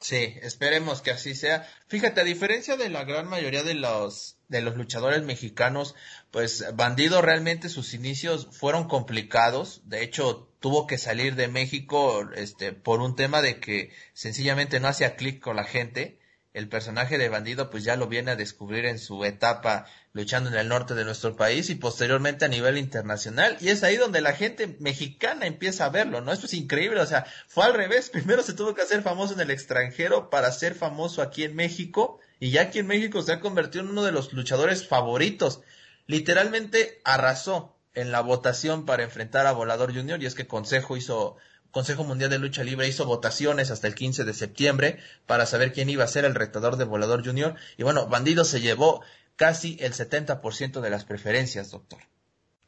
Sí, 0.00 0.34
esperemos 0.40 1.02
que 1.02 1.10
así 1.10 1.34
sea. 1.34 1.68
Fíjate, 1.88 2.22
a 2.22 2.24
diferencia 2.24 2.76
de 2.76 2.88
la 2.88 3.04
gran 3.04 3.28
mayoría 3.28 3.62
de 3.62 3.74
los 3.74 4.38
de 4.48 4.62
los 4.62 4.76
luchadores 4.76 5.22
mexicanos, 5.22 5.94
pues 6.30 6.64
Bandido 6.74 7.22
realmente 7.22 7.68
sus 7.68 7.92
inicios 7.94 8.48
fueron 8.50 8.88
complicados. 8.88 9.82
De 9.84 10.02
hecho, 10.02 10.48
tuvo 10.58 10.86
que 10.86 10.98
salir 10.98 11.34
de 11.36 11.48
México 11.48 12.30
este 12.34 12.72
por 12.72 13.00
un 13.00 13.14
tema 13.14 13.42
de 13.42 13.60
que 13.60 13.92
sencillamente 14.14 14.80
no 14.80 14.88
hacía 14.88 15.16
clic 15.16 15.40
con 15.40 15.56
la 15.56 15.64
gente 15.64 16.19
el 16.52 16.68
personaje 16.68 17.16
de 17.16 17.28
bandido 17.28 17.70
pues 17.70 17.84
ya 17.84 17.96
lo 17.96 18.08
viene 18.08 18.32
a 18.32 18.36
descubrir 18.36 18.84
en 18.86 18.98
su 18.98 19.24
etapa 19.24 19.86
luchando 20.12 20.50
en 20.50 20.56
el 20.56 20.68
norte 20.68 20.94
de 20.94 21.04
nuestro 21.04 21.36
país 21.36 21.70
y 21.70 21.76
posteriormente 21.76 22.44
a 22.44 22.48
nivel 22.48 22.76
internacional. 22.76 23.56
Y 23.60 23.68
es 23.68 23.84
ahí 23.84 23.96
donde 23.96 24.20
la 24.20 24.32
gente 24.32 24.76
mexicana 24.80 25.46
empieza 25.46 25.84
a 25.84 25.90
verlo, 25.90 26.20
¿no? 26.20 26.32
Esto 26.32 26.46
es 26.46 26.54
increíble, 26.54 27.00
o 27.00 27.06
sea, 27.06 27.24
fue 27.46 27.64
al 27.64 27.74
revés, 27.74 28.10
primero 28.12 28.42
se 28.42 28.54
tuvo 28.54 28.74
que 28.74 28.82
hacer 28.82 29.02
famoso 29.02 29.34
en 29.34 29.40
el 29.40 29.50
extranjero 29.50 30.30
para 30.30 30.50
ser 30.50 30.74
famoso 30.74 31.22
aquí 31.22 31.44
en 31.44 31.54
México 31.54 32.18
y 32.40 32.50
ya 32.50 32.62
aquí 32.62 32.80
en 32.80 32.88
México 32.88 33.22
se 33.22 33.32
ha 33.32 33.40
convertido 33.40 33.84
en 33.84 33.90
uno 33.90 34.02
de 34.02 34.12
los 34.12 34.32
luchadores 34.32 34.88
favoritos, 34.88 35.60
literalmente 36.06 37.00
arrasó 37.04 37.76
en 37.94 38.10
la 38.12 38.20
votación 38.20 38.86
para 38.86 39.04
enfrentar 39.04 39.46
a 39.46 39.52
Volador 39.52 39.94
Junior 39.94 40.20
y 40.22 40.26
es 40.26 40.34
que 40.34 40.46
Consejo 40.46 40.96
hizo 40.96 41.36
Consejo 41.70 42.04
Mundial 42.04 42.30
de 42.30 42.38
Lucha 42.38 42.64
Libre 42.64 42.88
hizo 42.88 43.06
votaciones 43.06 43.70
hasta 43.70 43.86
el 43.86 43.94
15 43.94 44.24
de 44.24 44.34
septiembre 44.34 44.98
para 45.26 45.46
saber 45.46 45.72
quién 45.72 45.88
iba 45.88 46.04
a 46.04 46.08
ser 46.08 46.24
el 46.24 46.34
retador 46.34 46.76
de 46.76 46.84
Volador 46.84 47.24
Junior. 47.24 47.54
Y 47.76 47.84
bueno, 47.84 48.06
Bandido 48.06 48.44
se 48.44 48.60
llevó 48.60 49.02
casi 49.36 49.76
el 49.80 49.92
70% 49.92 50.80
de 50.80 50.90
las 50.90 51.04
preferencias, 51.04 51.70
doctor. 51.70 52.00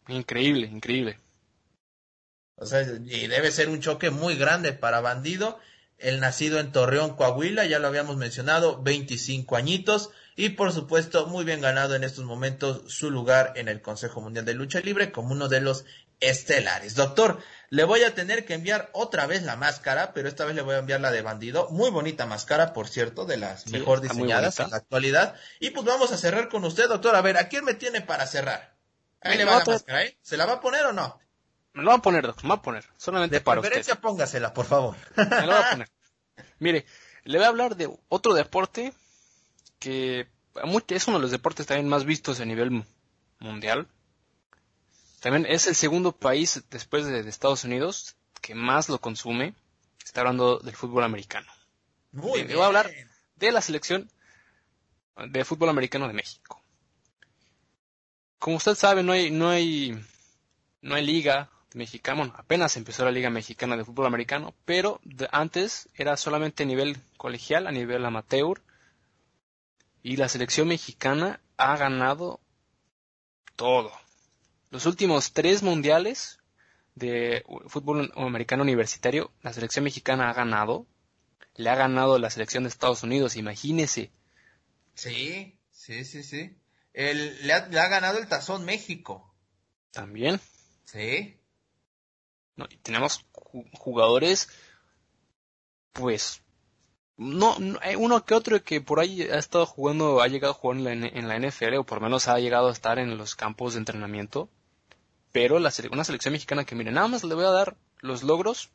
Increíble, 0.09 0.67
increíble. 0.67 1.19
O 2.57 2.67
sea, 2.67 2.83
y 2.83 3.27
debe 3.27 3.51
ser 3.51 3.69
un 3.69 3.81
choque 3.81 4.11
muy 4.11 4.37
grande 4.37 4.73
para 4.73 5.01
Bandido. 5.01 5.59
El 5.99 6.21
nacido 6.21 6.59
en 6.59 6.73
Torreón, 6.73 7.17
Coahuila, 7.17 7.65
ya 7.67 7.79
lo 7.79 7.89
habíamos 7.89 8.17
mencionado, 8.17 8.83
25 8.83 9.57
añitos. 9.57 10.11
Y 10.35 10.51
por 10.51 10.73
supuesto, 10.73 11.27
muy 11.27 11.45
bien 11.45 11.61
ganado 11.61 11.95
en 11.95 12.05
estos 12.05 12.25
momentos 12.25 12.83
su 12.87 13.11
lugar 13.11 13.53
en 13.57 13.69
el 13.69 13.83
Consejo 13.83 14.21
Mundial 14.21 14.45
de 14.45 14.55
Lucha 14.55 14.81
Libre 14.81 15.13
como 15.13 15.33
uno 15.33 15.49
de 15.49 15.61
los 15.61 15.85
estelares. 16.23 16.95
Doctor, 16.95 17.43
le 17.69 17.85
voy 17.85 18.03
a 18.03 18.15
tener 18.15 18.45
que 18.45 18.55
enviar 18.55 18.91
otra 18.93 19.27
vez 19.27 19.43
la 19.43 19.57
máscara, 19.57 20.13
pero 20.13 20.29
esta 20.29 20.45
vez 20.45 20.55
le 20.55 20.63
voy 20.63 20.75
a 20.75 20.79
enviar 20.79 21.01
la 21.01 21.11
de 21.11 21.23
bandido. 21.23 21.69
Muy 21.71 21.91
bonita 21.91 22.27
máscara, 22.27 22.73
por 22.73 22.89
cierto, 22.89 23.25
de 23.27 23.37
las 23.37 23.67
mejor 23.69 24.01
diseñadas 24.01 24.61
en 24.61 24.71
la 24.71 24.77
actualidad. 24.79 25.37
Y 25.61 25.71
pues 25.71 25.85
vamos 25.85 26.13
a 26.13 26.17
cerrar 26.17 26.49
con 26.49 26.65
usted, 26.65 26.89
doctor. 26.89 27.15
A 27.17 27.23
ver, 27.23 27.37
¿a 27.37 27.49
quién 27.49 27.65
me 27.65 27.75
tiene 27.75 28.01
para 28.01 28.27
cerrar? 28.27 28.75
Ahí 29.21 29.37
le 29.37 29.45
va 29.45 29.59
la 29.59 29.65
máscara, 29.65 30.05
¿eh? 30.05 30.19
¿Se 30.23 30.37
la 30.37 30.47
va 30.47 30.55
a 30.55 30.61
poner 30.61 30.85
o 30.87 30.93
no? 30.93 31.21
Me 31.75 31.83
lo 31.83 31.91
va 31.91 31.97
a 31.97 32.03
poner, 32.03 32.27
doctor, 32.27 32.45
me 32.45 32.51
va 32.51 32.57
a 32.57 32.63
poner. 32.63 32.85
Solamente 32.97 33.37
de 33.37 33.41
para 33.41 33.61
preferencia 33.61 33.95
póngasela, 34.01 34.53
por 34.53 34.67
favor. 34.67 34.97
Me 35.17 35.47
lo 35.47 35.53
va 35.53 35.69
a 35.69 35.71
poner. 35.71 35.89
Mire, 36.59 36.85
le 37.25 37.39
voy 37.39 37.47
a 37.47 37.49
hablar 37.49 37.77
de 37.77 37.91
otro 38.09 38.35
deporte 38.35 38.93
que 39.79 40.29
es 40.89 41.09
uno 41.09 41.17
de 41.17 41.23
los 41.23 41.31
deportes 41.31 41.67
también 41.67 41.89
más 41.89 42.05
vistos 42.05 42.41
a 42.41 42.45
nivel 42.45 42.85
mundial. 43.39 43.89
También 45.23 45.47
es 45.49 45.69
el 45.69 45.77
segundo 45.77 46.11
país 46.11 46.65
después 46.69 47.07
de, 47.07 47.21
Estados 47.21 47.63
Unidos 47.63 48.17
que 48.41 48.57
más 48.57 48.89
lo 48.89 49.01
consume. 49.01 49.55
Está 50.05 50.23
hablando 50.23 50.59
del 50.59 50.75
fútbol 50.75 51.05
americano. 51.05 51.47
Muy 52.11 52.43
Voy 52.43 52.61
a 52.61 52.67
hablar 52.67 52.91
de 53.37 53.53
la 53.53 53.61
selección 53.61 54.11
de 55.29 55.45
fútbol 55.45 55.69
americano 55.69 56.09
de 56.09 56.15
México. 56.15 56.61
Como 58.41 58.57
usted 58.57 58.75
sabe, 58.75 59.05
no 59.05 59.13
hay, 59.13 59.31
no 59.31 59.49
hay, 59.49 59.97
no 60.81 60.97
hay 60.97 61.07
liga 61.07 61.51
mexicana. 61.75 62.19
Bueno, 62.19 62.35
apenas 62.37 62.77
empezó 62.77 63.05
la 63.05 63.13
liga 63.13 63.31
mexicana 63.31 63.77
de 63.77 63.85
fútbol 63.85 64.07
americano, 64.07 64.57
pero 64.65 65.01
antes 65.31 65.89
era 65.95 66.17
solamente 66.17 66.65
a 66.65 66.67
nivel 66.67 67.01
colegial, 67.17 67.69
a 67.69 67.71
nivel 67.71 68.05
amateur. 68.05 68.61
Y 70.03 70.17
la 70.17 70.29
selección 70.29 70.67
mexicana 70.67 71.41
ha 71.57 71.77
ganado 71.77 72.41
todo. 73.55 74.02
Los 74.73 74.87
últimos 74.87 75.35
tres 75.35 75.63
mundiales 75.63 76.39
de 76.95 77.45
fútbol 77.67 78.11
americano 78.17 78.63
universitario, 78.63 79.31
la 79.43 79.53
selección 79.53 79.85
mexicana 79.85 80.31
ha 80.31 80.33
ganado. 80.33 80.87
Le 81.57 81.69
ha 81.69 81.75
ganado 81.75 82.19
la 82.19 82.31
selección 82.31 82.63
de 82.63 82.71
Estados 82.71 83.03
Unidos, 83.03 83.37
imagínese. 83.37 84.11
Sí, 84.95 85.59
sí, 85.71 86.07
sí, 86.07 86.23
sí. 86.23 86.57
le, 86.95 87.53
ha, 87.53 87.69
ganado 87.89 88.19
el 88.19 88.27
Tazón 88.29 88.65
México. 88.65 89.35
También. 89.91 90.41
Sí. 90.87 91.39
No, 92.57 92.65
y 92.71 92.79
tenemos 92.79 93.27
jugadores, 93.75 94.49
pues, 95.93 96.41
no, 97.19 97.59
uno 97.99 98.25
que 98.25 98.33
otro 98.33 98.65
que 98.65 98.81
por 98.81 99.01
ahí 99.01 99.21
ha 99.21 99.37
estado 99.37 99.67
jugando, 99.67 100.23
ha 100.23 100.29
llegado 100.29 100.55
a 100.55 100.57
jugar 100.57 100.79
en 100.79 100.85
la, 100.85 100.93
en 100.93 101.29
la 101.29 101.39
NFL, 101.39 101.75
o 101.75 101.85
por 101.85 101.99
lo 101.99 102.05
menos 102.05 102.27
ha 102.29 102.39
llegado 102.39 102.71
a 102.71 102.73
estar 102.73 102.99
en 102.99 103.19
los 103.19 103.37
campos 103.37 103.75
de 103.75 103.81
entrenamiento 103.81 104.49
pero 105.33 105.59
la, 105.59 105.73
una 105.91 106.05
selección 106.05 106.33
mexicana 106.33 106.65
que, 106.65 106.75
mire, 106.75 106.93
nada 106.93 107.09
más 107.09 107.25
le 107.25 107.35
voy 107.35 107.45
a 107.45 107.51
dar 107.51 107.77
los 108.01 108.23
logros 108.23 108.71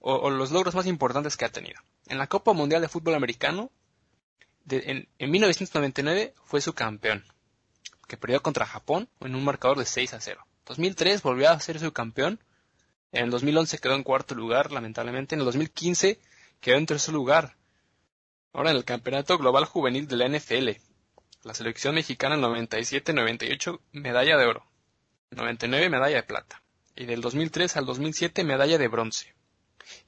o, 0.00 0.30
los 0.30 0.50
logros 0.50 0.74
más 0.74 0.86
importantes 0.86 1.36
que 1.36 1.44
ha 1.44 1.52
tenido. 1.52 1.80
En 2.06 2.18
la 2.18 2.26
Copa 2.26 2.52
Mundial 2.52 2.80
de 2.80 2.88
Fútbol 2.88 3.14
Americano, 3.14 3.70
en, 4.68 5.06
1999 5.18 6.34
fue 6.44 6.60
su 6.60 6.72
campeón, 6.72 7.24
que 8.08 8.16
perdió 8.16 8.42
contra 8.42 8.66
Japón 8.66 9.08
en 9.20 9.34
un 9.34 9.44
marcador 9.44 9.78
de 9.78 9.84
6 9.84 10.14
a 10.14 10.20
0. 10.20 10.46
2003 10.64 11.22
volvió 11.22 11.50
a 11.50 11.60
ser 11.60 11.78
su 11.78 11.92
campeón. 11.92 12.40
En 13.12 13.30
2011 13.30 13.78
quedó 13.78 13.94
en 13.94 14.02
cuarto 14.02 14.34
lugar, 14.34 14.72
lamentablemente. 14.72 15.34
En 15.34 15.40
el 15.40 15.44
2015 15.44 16.18
quedó 16.60 16.76
en 16.76 16.86
tercer 16.86 17.14
lugar. 17.14 17.56
Ahora 18.52 18.70
en 18.70 18.76
el 18.76 18.84
Campeonato 18.84 19.38
Global 19.38 19.66
Juvenil 19.66 20.08
de 20.08 20.16
la 20.16 20.28
NFL. 20.28 20.70
La 21.42 21.54
selección 21.54 21.94
mexicana 21.94 22.34
en 22.34 22.42
97-98 22.42 23.80
medalla 23.92 24.36
de 24.36 24.46
oro. 24.46 24.66
99 25.30 25.90
medalla 25.90 26.16
de 26.16 26.22
plata 26.22 26.62
y 26.94 27.04
del 27.04 27.20
2003 27.20 27.76
al 27.76 27.86
2007 27.86 28.44
medalla 28.44 28.78
de 28.78 28.88
bronce. 28.88 29.34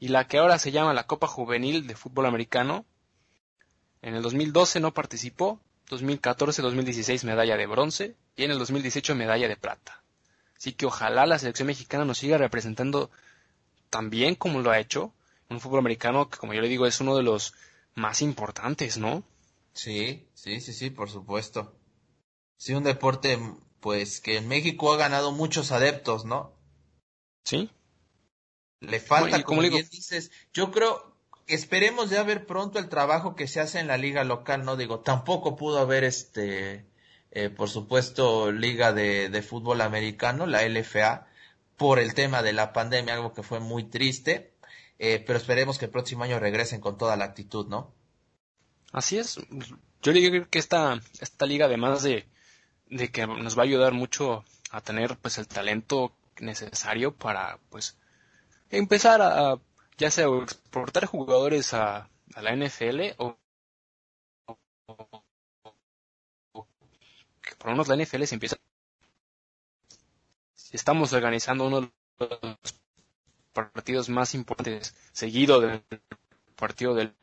Y 0.01 0.09
la 0.09 0.27
que 0.27 0.39
ahora 0.39 0.59
se 0.59 0.73
llama 0.73 0.95
la 0.95 1.07
Copa 1.07 1.27
Juvenil 1.27 1.87
de 1.87 1.95
Fútbol 1.95 2.27
Americano, 2.27 2.87
en 4.03 4.15
el 4.15 4.23
2012 4.23 4.81
no 4.81 4.95
participó, 4.95 5.61
2014-2016 5.89 7.25
medalla 7.25 7.57
de 7.57 7.67
bronce 7.67 8.17
y 8.37 8.45
en 8.45 8.51
el 8.51 8.59
2018 8.59 9.15
medalla 9.15 9.49
de 9.49 9.57
plata. 9.57 10.03
Así 10.57 10.73
que 10.73 10.87
ojalá 10.87 11.27
la 11.27 11.39
selección 11.39 11.67
mexicana 11.67 12.05
nos 12.05 12.19
siga 12.19 12.39
representando 12.39 13.11
tan 13.91 14.11
bien 14.11 14.35
como 14.35 14.61
lo 14.61 14.71
ha 14.71 14.79
hecho, 14.79 15.13
un 15.49 15.61
fútbol 15.61 15.81
americano 15.81 16.29
que 16.29 16.39
como 16.39 16.53
yo 16.55 16.61
le 16.61 16.69
digo 16.69 16.87
es 16.87 17.01
uno 17.01 17.17
de 17.17 17.23
los 17.23 17.55
más 17.95 18.23
importantes, 18.23 18.99
¿no? 18.99 19.25
Sí, 19.73 20.27
sí, 20.35 20.61
sí, 20.61 20.73
sí, 20.73 20.91
por 20.91 21.11
supuesto. 21.11 21.75
Sí, 22.57 22.75
un 22.75 22.83
deporte 22.83 23.39
pues 23.81 24.21
que 24.21 24.37
en 24.37 24.49
México 24.49 24.93
ha 24.93 24.97
ganado 24.97 25.33
muchos 25.33 25.73
adeptos, 25.73 26.25
¿no? 26.25 26.55
Sí. 27.45 27.71
Le 28.81 29.01
falta, 29.01 29.43
como, 29.43 29.63
bien 29.63 29.89
dices, 29.91 30.31
yo 30.53 30.71
creo, 30.71 31.17
esperemos 31.47 32.11
ya 32.11 32.23
ver 32.23 32.47
pronto 32.47 32.79
el 32.79 32.89
trabajo 32.89 33.35
que 33.35 33.49
se 33.49 33.61
hace 33.61 33.81
en 33.81 33.89
la 33.89 33.97
liga 33.97 34.23
local, 34.25 34.65
¿no? 34.65 34.77
Digo, 34.77 35.01
tampoco 35.01 35.57
pudo 35.57 35.79
haber 35.79 36.05
este, 36.05 36.87
eh, 37.31 37.51
por 37.51 37.69
supuesto, 37.69 38.53
liga 38.53 38.93
de, 38.93 39.29
de 39.29 39.43
fútbol 39.43 39.81
americano, 39.81 40.47
la 40.47 40.67
LFA, 40.67 41.27
por 41.77 41.99
el 41.99 42.15
tema 42.15 42.43
de 42.43 42.53
la 42.53 42.73
pandemia, 42.73 43.15
algo 43.15 43.33
que 43.33 43.43
fue 43.43 43.61
muy 43.61 43.85
triste, 43.85 44.53
eh, 44.99 45.23
pero 45.25 45.39
esperemos 45.39 45.79
que 45.79 45.87
el 45.87 45.91
próximo 45.91 46.25
año 46.25 46.39
regresen 46.39 46.81
con 46.81 46.99
toda 46.99 47.17
la 47.17 47.25
actitud, 47.25 47.67
¿no? 47.69 47.95
Así 48.93 49.19
es. 49.19 49.39
Yo 50.03 50.13
digo 50.13 50.47
que 50.51 50.59
esta, 50.59 51.01
esta 51.21 51.47
liga, 51.47 51.67
además 51.67 52.03
de, 52.03 52.27
de 52.91 53.11
que 53.11 53.27
nos 53.27 53.57
va 53.57 53.63
a 53.63 53.67
ayudar 53.67 53.93
mucho 53.93 54.45
a 54.71 54.81
tener 54.81 55.17
pues 55.19 55.39
el 55.39 55.49
talento 55.49 56.13
necesario 56.41 57.15
para 57.15 57.59
pues 57.71 57.97
empezar 58.71 59.23
a, 59.23 59.59
ya 59.97 60.11
sea 60.11 60.27
exportar 60.43 61.07
jugadores 61.07 61.75
a, 61.75 62.09
a 62.35 62.43
la 62.43 62.55
NFL 62.55 63.01
o, 63.19 63.39
por 67.59 67.67
lo 67.67 67.73
menos 67.73 67.89
la 67.89 67.97
NFL 67.97 68.25
se 68.25 68.35
empieza. 68.35 68.57
Estamos 70.71 71.13
organizando 71.13 71.67
uno 71.67 71.81
de 71.81 71.91
los 72.19 72.81
partidos 73.53 74.09
más 74.09 74.35
importantes, 74.35 74.95
seguido 75.13 75.61
del 75.61 75.83
partido 76.57 76.95
del 76.95 77.15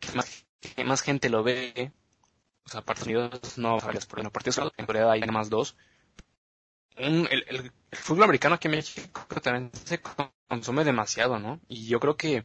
que 0.00 0.12
más, 0.12 0.46
que 0.60 0.84
más 0.84 1.02
gente 1.02 1.28
lo 1.30 1.42
ve. 1.42 1.92
O 2.68 2.70
sea, 2.70 2.82
partidos 2.82 3.56
no 3.56 3.78
varios, 3.78 4.04
pero 4.04 4.20
en 4.22 4.30
partidos 4.30 4.60
en 4.76 4.84
Corea 4.84 5.10
hay 5.10 5.22
más 5.22 5.48
dos. 5.48 5.74
El, 6.96 7.26
el, 7.30 7.72
fútbol 7.92 8.24
americano 8.24 8.56
aquí 8.56 8.68
en 8.68 8.72
México 8.72 9.24
también 9.40 9.70
se 9.72 10.02
consume 10.46 10.84
demasiado, 10.84 11.38
¿no? 11.38 11.60
Y 11.66 11.86
yo 11.86 11.98
creo 11.98 12.18
que 12.18 12.44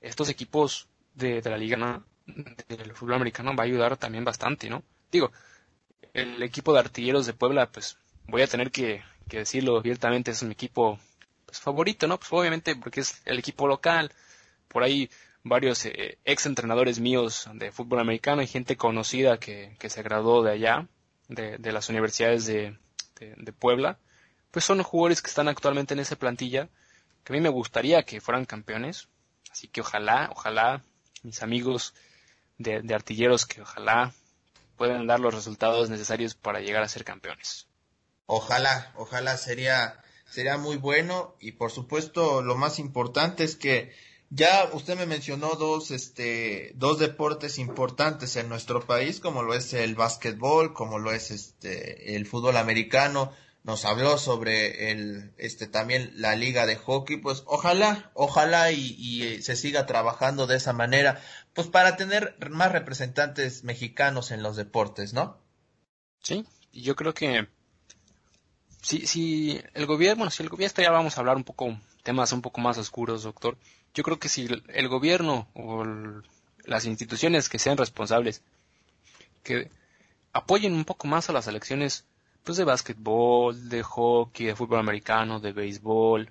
estos 0.00 0.28
equipos 0.28 0.86
de, 1.14 1.42
de 1.42 1.50
la 1.50 1.56
liga 1.56 1.76
¿no? 1.76 2.04
del 2.68 2.92
fútbol 2.92 3.14
americano 3.14 3.56
va 3.56 3.64
a 3.64 3.66
ayudar 3.66 3.96
también 3.96 4.24
bastante, 4.24 4.70
¿no? 4.70 4.84
Digo, 5.10 5.32
el 6.12 6.40
equipo 6.44 6.72
de 6.72 6.78
artilleros 6.78 7.26
de 7.26 7.32
Puebla, 7.32 7.72
pues 7.72 7.98
voy 8.28 8.42
a 8.42 8.46
tener 8.46 8.70
que, 8.70 9.02
que 9.28 9.38
decirlo 9.38 9.76
abiertamente, 9.76 10.30
es 10.30 10.42
mi 10.44 10.52
equipo 10.52 11.00
pues, 11.46 11.58
favorito, 11.58 12.06
¿no? 12.06 12.18
Pues 12.18 12.32
obviamente 12.32 12.76
porque 12.76 13.00
es 13.00 13.22
el 13.24 13.40
equipo 13.40 13.66
local, 13.66 14.12
por 14.68 14.84
ahí 14.84 15.10
varios 15.44 15.84
eh, 15.86 16.18
ex 16.24 16.46
entrenadores 16.46 17.00
míos 17.00 17.48
de 17.54 17.72
fútbol 17.72 18.00
americano 18.00 18.42
y 18.42 18.46
gente 18.46 18.76
conocida 18.76 19.38
que, 19.38 19.76
que 19.78 19.90
se 19.90 20.02
graduó 20.02 20.42
de 20.42 20.52
allá, 20.52 20.88
de, 21.28 21.58
de 21.58 21.72
las 21.72 21.88
universidades 21.88 22.46
de, 22.46 22.78
de, 23.18 23.52
Puebla, 23.52 23.98
pues 24.50 24.64
son 24.64 24.82
jugadores 24.82 25.22
que 25.22 25.28
están 25.28 25.48
actualmente 25.48 25.94
en 25.94 26.00
esa 26.00 26.16
plantilla, 26.16 26.68
que 27.24 27.32
a 27.32 27.36
mí 27.36 27.40
me 27.40 27.48
gustaría 27.48 28.02
que 28.04 28.20
fueran 28.20 28.44
campeones, 28.44 29.08
así 29.50 29.68
que 29.68 29.80
ojalá, 29.80 30.30
ojalá 30.32 30.84
mis 31.22 31.42
amigos 31.42 31.94
de, 32.56 32.80
de 32.82 32.94
artilleros 32.94 33.46
que 33.46 33.62
ojalá 33.62 34.12
puedan 34.76 35.06
dar 35.06 35.20
los 35.20 35.34
resultados 35.34 35.90
necesarios 35.90 36.34
para 36.34 36.60
llegar 36.60 36.82
a 36.82 36.88
ser 36.88 37.04
campeones. 37.04 37.66
Ojalá, 38.26 38.92
ojalá 38.96 39.36
sería 39.36 40.02
sería 40.28 40.58
muy 40.58 40.76
bueno 40.76 41.34
y 41.40 41.52
por 41.52 41.70
supuesto 41.70 42.42
lo 42.42 42.54
más 42.54 42.78
importante 42.78 43.44
es 43.44 43.56
que 43.56 43.92
ya 44.30 44.68
usted 44.72 44.96
me 44.96 45.06
mencionó 45.06 45.54
dos 45.54 45.90
este 45.90 46.72
dos 46.74 46.98
deportes 46.98 47.58
importantes 47.58 48.36
en 48.36 48.48
nuestro 48.48 48.86
país 48.86 49.20
como 49.20 49.42
lo 49.42 49.54
es 49.54 49.72
el 49.72 49.94
básquetbol, 49.94 50.74
como 50.74 50.98
lo 50.98 51.12
es 51.12 51.30
este 51.30 52.16
el 52.16 52.26
fútbol 52.26 52.56
americano, 52.56 53.32
nos 53.64 53.84
habló 53.84 54.18
sobre 54.18 54.90
el 54.90 55.32
este 55.38 55.66
también 55.66 56.12
la 56.14 56.36
liga 56.36 56.66
de 56.66 56.76
hockey, 56.76 57.16
pues 57.16 57.42
ojalá, 57.46 58.10
ojalá 58.14 58.70
y, 58.72 58.96
y 58.98 59.42
se 59.42 59.56
siga 59.56 59.86
trabajando 59.86 60.46
de 60.46 60.56
esa 60.56 60.72
manera, 60.72 61.20
pues 61.54 61.68
para 61.68 61.96
tener 61.96 62.36
más 62.50 62.72
representantes 62.72 63.64
mexicanos 63.64 64.30
en 64.30 64.42
los 64.42 64.56
deportes, 64.56 65.12
¿no? 65.12 65.38
Sí, 66.22 66.44
yo 66.72 66.96
creo 66.96 67.14
que 67.14 67.48
si, 68.82 69.06
si 69.06 69.60
el 69.74 69.86
gobierno, 69.86 70.18
bueno, 70.18 70.30
si 70.30 70.42
el 70.42 70.48
gobierno, 70.48 70.82
ya 70.82 70.90
vamos 70.90 71.16
a 71.16 71.20
hablar 71.20 71.36
un 71.36 71.44
poco, 71.44 71.78
temas 72.02 72.32
un 72.32 72.42
poco 72.42 72.60
más 72.60 72.78
oscuros, 72.78 73.22
doctor. 73.22 73.58
Yo 73.94 74.02
creo 74.02 74.18
que 74.18 74.28
si 74.28 74.48
el, 74.68 74.88
gobierno 74.88 75.48
o 75.54 75.84
las 76.64 76.84
instituciones 76.84 77.48
que 77.48 77.58
sean 77.58 77.76
responsables, 77.76 78.42
que 79.42 79.70
apoyen 80.32 80.74
un 80.74 80.84
poco 80.84 81.06
más 81.08 81.28
a 81.28 81.32
las 81.32 81.48
elecciones, 81.48 82.04
pues 82.44 82.58
de 82.58 82.64
básquetbol, 82.64 83.68
de 83.68 83.82
hockey, 83.82 84.46
de 84.46 84.56
fútbol 84.56 84.78
americano, 84.78 85.40
de 85.40 85.52
béisbol, 85.52 86.30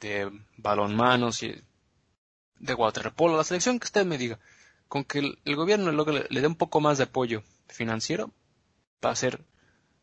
de 0.00 0.30
balonmanos, 0.56 1.40
de 1.40 2.74
waterpolo, 2.74 3.36
la 3.36 3.44
selección 3.44 3.78
que 3.78 3.86
usted 3.86 4.04
me 4.04 4.18
diga, 4.18 4.38
con 4.88 5.04
que 5.04 5.20
el, 5.44 5.56
gobierno 5.56 5.92
le, 5.92 6.26
le 6.28 6.40
dé 6.40 6.46
un 6.46 6.56
poco 6.56 6.80
más 6.80 6.98
de 6.98 7.04
apoyo 7.04 7.42
financiero, 7.68 8.30
va 9.04 9.10
a 9.10 9.16
ser 9.16 9.40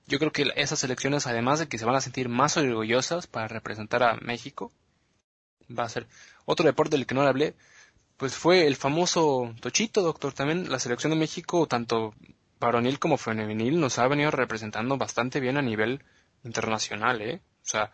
yo 0.07 0.19
creo 0.19 0.31
que 0.31 0.51
esas 0.55 0.83
elecciones, 0.83 1.25
además 1.25 1.59
de 1.59 1.67
que 1.67 1.79
se 1.79 1.85
van 1.85 1.95
a 1.95 2.01
sentir 2.01 2.29
más 2.29 2.57
orgullosas 2.57 3.27
para 3.27 3.47
representar 3.47 4.03
a 4.03 4.17
México, 4.17 4.71
va 5.69 5.83
a 5.83 5.89
ser 5.89 6.07
otro 6.45 6.65
deporte 6.65 6.95
del 6.95 7.05
que 7.05 7.15
no 7.15 7.23
le 7.23 7.29
hablé, 7.29 7.55
pues 8.17 8.35
fue 8.35 8.67
el 8.67 8.75
famoso 8.75 9.53
Tochito, 9.59 10.01
doctor. 10.01 10.33
También 10.33 10.69
la 10.69 10.79
selección 10.79 11.11
de 11.11 11.19
México, 11.19 11.67
tanto 11.67 12.13
varonil 12.59 12.99
como 12.99 13.17
femenil, 13.17 13.79
nos 13.79 13.99
ha 13.99 14.07
venido 14.07 14.31
representando 14.31 14.97
bastante 14.97 15.39
bien 15.39 15.57
a 15.57 15.61
nivel 15.61 16.03
internacional, 16.43 17.21
¿eh? 17.21 17.41
O 17.63 17.67
sea, 17.67 17.91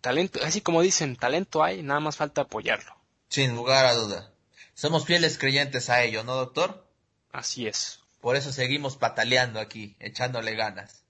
talento, 0.00 0.40
así 0.44 0.60
como 0.60 0.82
dicen, 0.82 1.16
talento 1.16 1.62
hay, 1.62 1.82
nada 1.82 2.00
más 2.00 2.16
falta 2.16 2.42
apoyarlo. 2.42 2.96
Sin 3.28 3.54
lugar 3.54 3.84
a 3.86 3.94
duda. 3.94 4.32
Somos 4.74 5.06
fieles 5.06 5.38
creyentes 5.38 5.90
a 5.90 6.02
ello, 6.02 6.24
¿no, 6.24 6.34
doctor? 6.34 6.86
Así 7.30 7.66
es. 7.66 8.00
Por 8.20 8.36
eso 8.36 8.52
seguimos 8.52 8.96
pataleando 8.96 9.60
aquí, 9.60 9.96
echándole 10.00 10.54
ganas. 10.54 11.04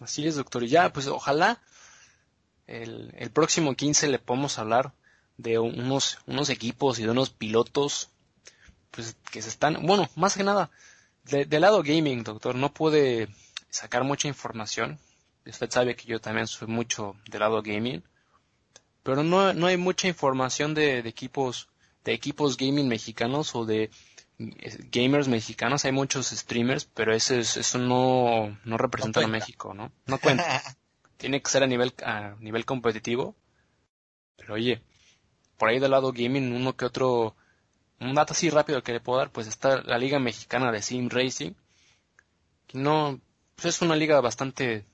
Así 0.00 0.26
es, 0.26 0.36
doctor. 0.36 0.64
Y 0.64 0.68
ya, 0.68 0.92
pues 0.92 1.06
ojalá 1.06 1.60
el, 2.68 3.12
el 3.16 3.30
próximo 3.30 3.74
15 3.74 4.08
le 4.08 4.18
podamos 4.18 4.58
hablar 4.58 4.92
de 5.36 5.58
unos, 5.58 6.18
unos 6.26 6.50
equipos 6.50 6.98
y 6.98 7.04
de 7.04 7.10
unos 7.10 7.30
pilotos 7.30 8.10
pues 8.90 9.16
que 9.30 9.42
se 9.42 9.48
están, 9.48 9.86
bueno, 9.86 10.08
más 10.16 10.36
que 10.36 10.44
nada, 10.44 10.70
del 11.24 11.48
de 11.48 11.60
lado 11.60 11.82
gaming, 11.82 12.24
doctor, 12.24 12.54
no 12.54 12.72
puede 12.72 13.28
sacar 13.70 14.04
mucha 14.04 14.28
información. 14.28 14.98
Usted 15.46 15.70
sabe 15.70 15.94
que 15.96 16.06
yo 16.06 16.20
también 16.20 16.46
soy 16.46 16.68
mucho 16.68 17.16
del 17.30 17.40
lado 17.40 17.62
gaming, 17.62 18.02
pero 19.02 19.22
no, 19.22 19.52
no 19.52 19.66
hay 19.66 19.76
mucha 19.76 20.08
información 20.08 20.74
de, 20.74 21.02
de 21.02 21.08
equipos, 21.08 21.68
de 22.04 22.12
equipos 22.12 22.56
gaming 22.56 22.88
mexicanos 22.88 23.54
o 23.54 23.64
de 23.64 23.90
gamers 24.38 25.28
mexicanos, 25.28 25.84
hay 25.84 25.92
muchos 25.92 26.28
streamers, 26.28 26.84
pero 26.84 27.14
ese 27.14 27.40
es, 27.40 27.56
eso 27.56 27.78
no, 27.78 28.56
no 28.64 28.78
representa 28.78 29.20
No 29.20 29.26
a. 29.26 29.30
México, 29.30 29.74
¿no? 29.74 29.92
No 30.06 30.18
cuenta. 30.18 30.62
Tiene 31.18 31.42
que 31.42 31.50
ser 31.50 31.62
a 31.62 31.66
nivel, 31.66 31.92
a 32.04 32.36
nivel 32.40 32.64
competitivo. 32.64 33.36
Pero 34.36 34.54
oye, 34.54 34.80
por 35.58 35.68
ahí 35.68 35.78
del 35.78 35.90
lado 35.90 36.12
gaming, 36.12 36.54
uno 36.54 36.76
que 36.76 36.86
otro, 36.86 37.36
un 38.00 38.14
dato 38.14 38.32
así 38.32 38.48
rápido 38.48 38.82
que 38.82 38.92
le 38.92 39.00
puedo 39.00 39.18
dar, 39.18 39.30
pues 39.30 39.46
está 39.46 39.82
la 39.82 39.98
Liga 39.98 40.18
Mexicana 40.18 40.72
de 40.72 40.80
Sim 40.80 41.10
Racing. 41.10 41.52
Que 42.66 42.78
no, 42.78 43.20
pues 43.56 43.66
es 43.66 43.82
una 43.82 43.96
liga 43.96 44.20
bastante 44.20 44.86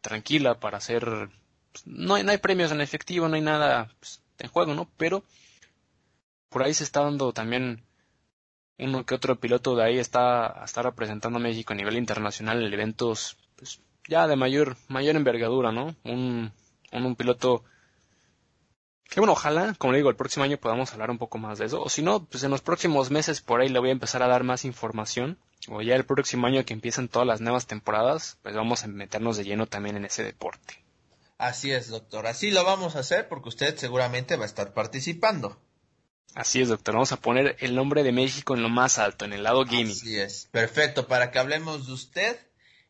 tranquila 0.00 0.58
para 0.58 0.78
hacer, 0.78 1.04
pues, 1.72 1.86
no 1.86 2.14
hay, 2.14 2.24
no 2.24 2.30
hay 2.30 2.38
premios 2.38 2.72
en 2.72 2.80
efectivo, 2.80 3.28
no 3.28 3.36
hay 3.36 3.42
nada 3.42 3.92
pues, 4.00 4.22
en 4.38 4.48
juego, 4.48 4.74
¿no? 4.74 4.88
Pero 4.96 5.22
por 6.48 6.62
ahí 6.62 6.72
se 6.72 6.84
está 6.84 7.02
dando 7.02 7.32
también 7.32 7.84
uno 8.78 9.04
que 9.04 9.14
otro 9.14 9.38
piloto 9.38 9.74
de 9.74 9.84
ahí 9.84 9.98
está, 9.98 10.62
está 10.64 10.82
representando 10.82 11.38
a 11.38 11.42
México 11.42 11.72
a 11.72 11.76
nivel 11.76 11.96
internacional 11.96 12.62
en 12.62 12.72
eventos 12.72 13.36
pues, 13.56 13.80
ya 14.08 14.26
de 14.26 14.36
mayor, 14.36 14.76
mayor 14.88 15.16
envergadura, 15.16 15.72
¿no? 15.72 15.94
Un, 16.04 16.52
un, 16.92 17.06
un 17.06 17.16
piloto 17.16 17.64
que 19.08 19.20
bueno, 19.20 19.32
ojalá, 19.32 19.74
como 19.78 19.92
le 19.92 19.98
digo, 19.98 20.10
el 20.10 20.16
próximo 20.16 20.44
año 20.44 20.58
podamos 20.58 20.92
hablar 20.92 21.10
un 21.10 21.18
poco 21.18 21.38
más 21.38 21.58
de 21.58 21.66
eso. 21.66 21.82
O 21.82 21.88
si 21.88 22.02
no, 22.02 22.24
pues 22.24 22.42
en 22.42 22.50
los 22.50 22.60
próximos 22.60 23.10
meses 23.10 23.40
por 23.40 23.60
ahí 23.60 23.68
le 23.68 23.78
voy 23.78 23.90
a 23.90 23.92
empezar 23.92 24.22
a 24.22 24.28
dar 24.28 24.42
más 24.42 24.64
información. 24.64 25.38
O 25.68 25.80
ya 25.82 25.94
el 25.96 26.04
próximo 26.04 26.46
año 26.46 26.64
que 26.64 26.74
empiecen 26.74 27.08
todas 27.08 27.26
las 27.26 27.40
nuevas 27.40 27.66
temporadas, 27.66 28.38
pues 28.42 28.54
vamos 28.54 28.84
a 28.84 28.88
meternos 28.88 29.36
de 29.36 29.44
lleno 29.44 29.66
también 29.66 29.96
en 29.96 30.04
ese 30.04 30.22
deporte. 30.22 30.84
Así 31.38 31.70
es, 31.70 31.88
doctor. 31.88 32.26
Así 32.26 32.50
lo 32.50 32.64
vamos 32.64 32.96
a 32.96 33.00
hacer 33.00 33.28
porque 33.28 33.48
usted 33.48 33.76
seguramente 33.76 34.36
va 34.36 34.44
a 34.44 34.46
estar 34.46 34.74
participando. 34.74 35.60
Así 36.34 36.60
es, 36.60 36.68
doctor. 36.68 36.94
Vamos 36.94 37.12
a 37.12 37.20
poner 37.20 37.56
el 37.60 37.74
nombre 37.74 38.02
de 38.02 38.12
México 38.12 38.54
en 38.54 38.62
lo 38.62 38.68
más 38.68 38.98
alto, 38.98 39.24
en 39.24 39.32
el 39.32 39.42
lado 39.42 39.64
gaming. 39.64 39.90
Así 39.90 40.18
es. 40.18 40.48
Perfecto, 40.50 41.06
para 41.06 41.30
que 41.30 41.38
hablemos 41.38 41.86
de 41.86 41.92
usted 41.92 42.45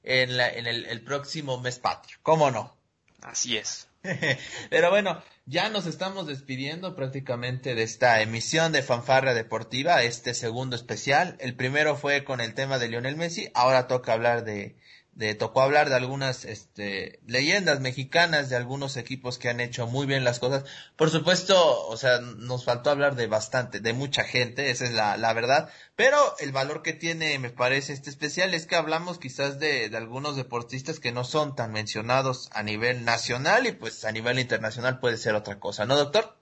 en, 0.06 0.36
la, 0.36 0.48
en 0.48 0.66
el, 0.66 0.86
el 0.86 1.02
próximo 1.02 1.60
mes 1.60 1.78
patrio. 1.78 2.16
¿Cómo 2.22 2.50
no? 2.50 2.74
Así 3.22 3.56
es. 3.56 3.88
Pero 4.70 4.90
bueno, 4.90 5.22
ya 5.46 5.68
nos 5.68 5.86
estamos 5.86 6.26
despidiendo 6.26 6.94
prácticamente 6.94 7.74
de 7.74 7.82
esta 7.82 8.22
emisión 8.22 8.72
de 8.72 8.82
Fanfarra 8.82 9.34
Deportiva, 9.34 10.02
este 10.02 10.32
segundo 10.32 10.76
especial. 10.76 11.36
El 11.40 11.54
primero 11.54 11.96
fue 11.96 12.24
con 12.24 12.40
el 12.40 12.54
tema 12.54 12.78
de 12.78 12.88
Lionel 12.88 13.16
Messi, 13.16 13.50
ahora 13.54 13.88
toca 13.88 14.12
hablar 14.12 14.44
de, 14.44 14.76
de 15.16 15.34
tocó 15.34 15.62
hablar 15.62 15.88
de 15.88 15.94
algunas 15.94 16.44
este, 16.44 17.20
leyendas 17.26 17.80
mexicanas, 17.80 18.50
de 18.50 18.56
algunos 18.56 18.98
equipos 18.98 19.38
que 19.38 19.48
han 19.48 19.60
hecho 19.60 19.86
muy 19.86 20.06
bien 20.06 20.24
las 20.24 20.38
cosas. 20.38 20.64
Por 20.94 21.08
supuesto, 21.08 21.88
o 21.88 21.96
sea, 21.96 22.20
nos 22.20 22.66
faltó 22.66 22.90
hablar 22.90 23.16
de 23.16 23.26
bastante, 23.26 23.80
de 23.80 23.94
mucha 23.94 24.24
gente, 24.24 24.70
esa 24.70 24.84
es 24.84 24.92
la, 24.92 25.16
la 25.16 25.32
verdad. 25.32 25.70
Pero 25.96 26.18
el 26.38 26.52
valor 26.52 26.82
que 26.82 26.92
tiene, 26.92 27.38
me 27.38 27.48
parece, 27.48 27.94
este 27.94 28.10
especial 28.10 28.52
es 28.52 28.66
que 28.66 28.76
hablamos 28.76 29.18
quizás 29.18 29.58
de, 29.58 29.88
de 29.88 29.96
algunos 29.96 30.36
deportistas 30.36 31.00
que 31.00 31.12
no 31.12 31.24
son 31.24 31.56
tan 31.56 31.72
mencionados 31.72 32.50
a 32.52 32.62
nivel 32.62 33.06
nacional 33.06 33.66
y 33.66 33.72
pues 33.72 34.04
a 34.04 34.12
nivel 34.12 34.38
internacional 34.38 35.00
puede 35.00 35.16
ser 35.16 35.34
otra 35.34 35.58
cosa, 35.58 35.86
¿no, 35.86 35.96
doctor? 35.96 36.36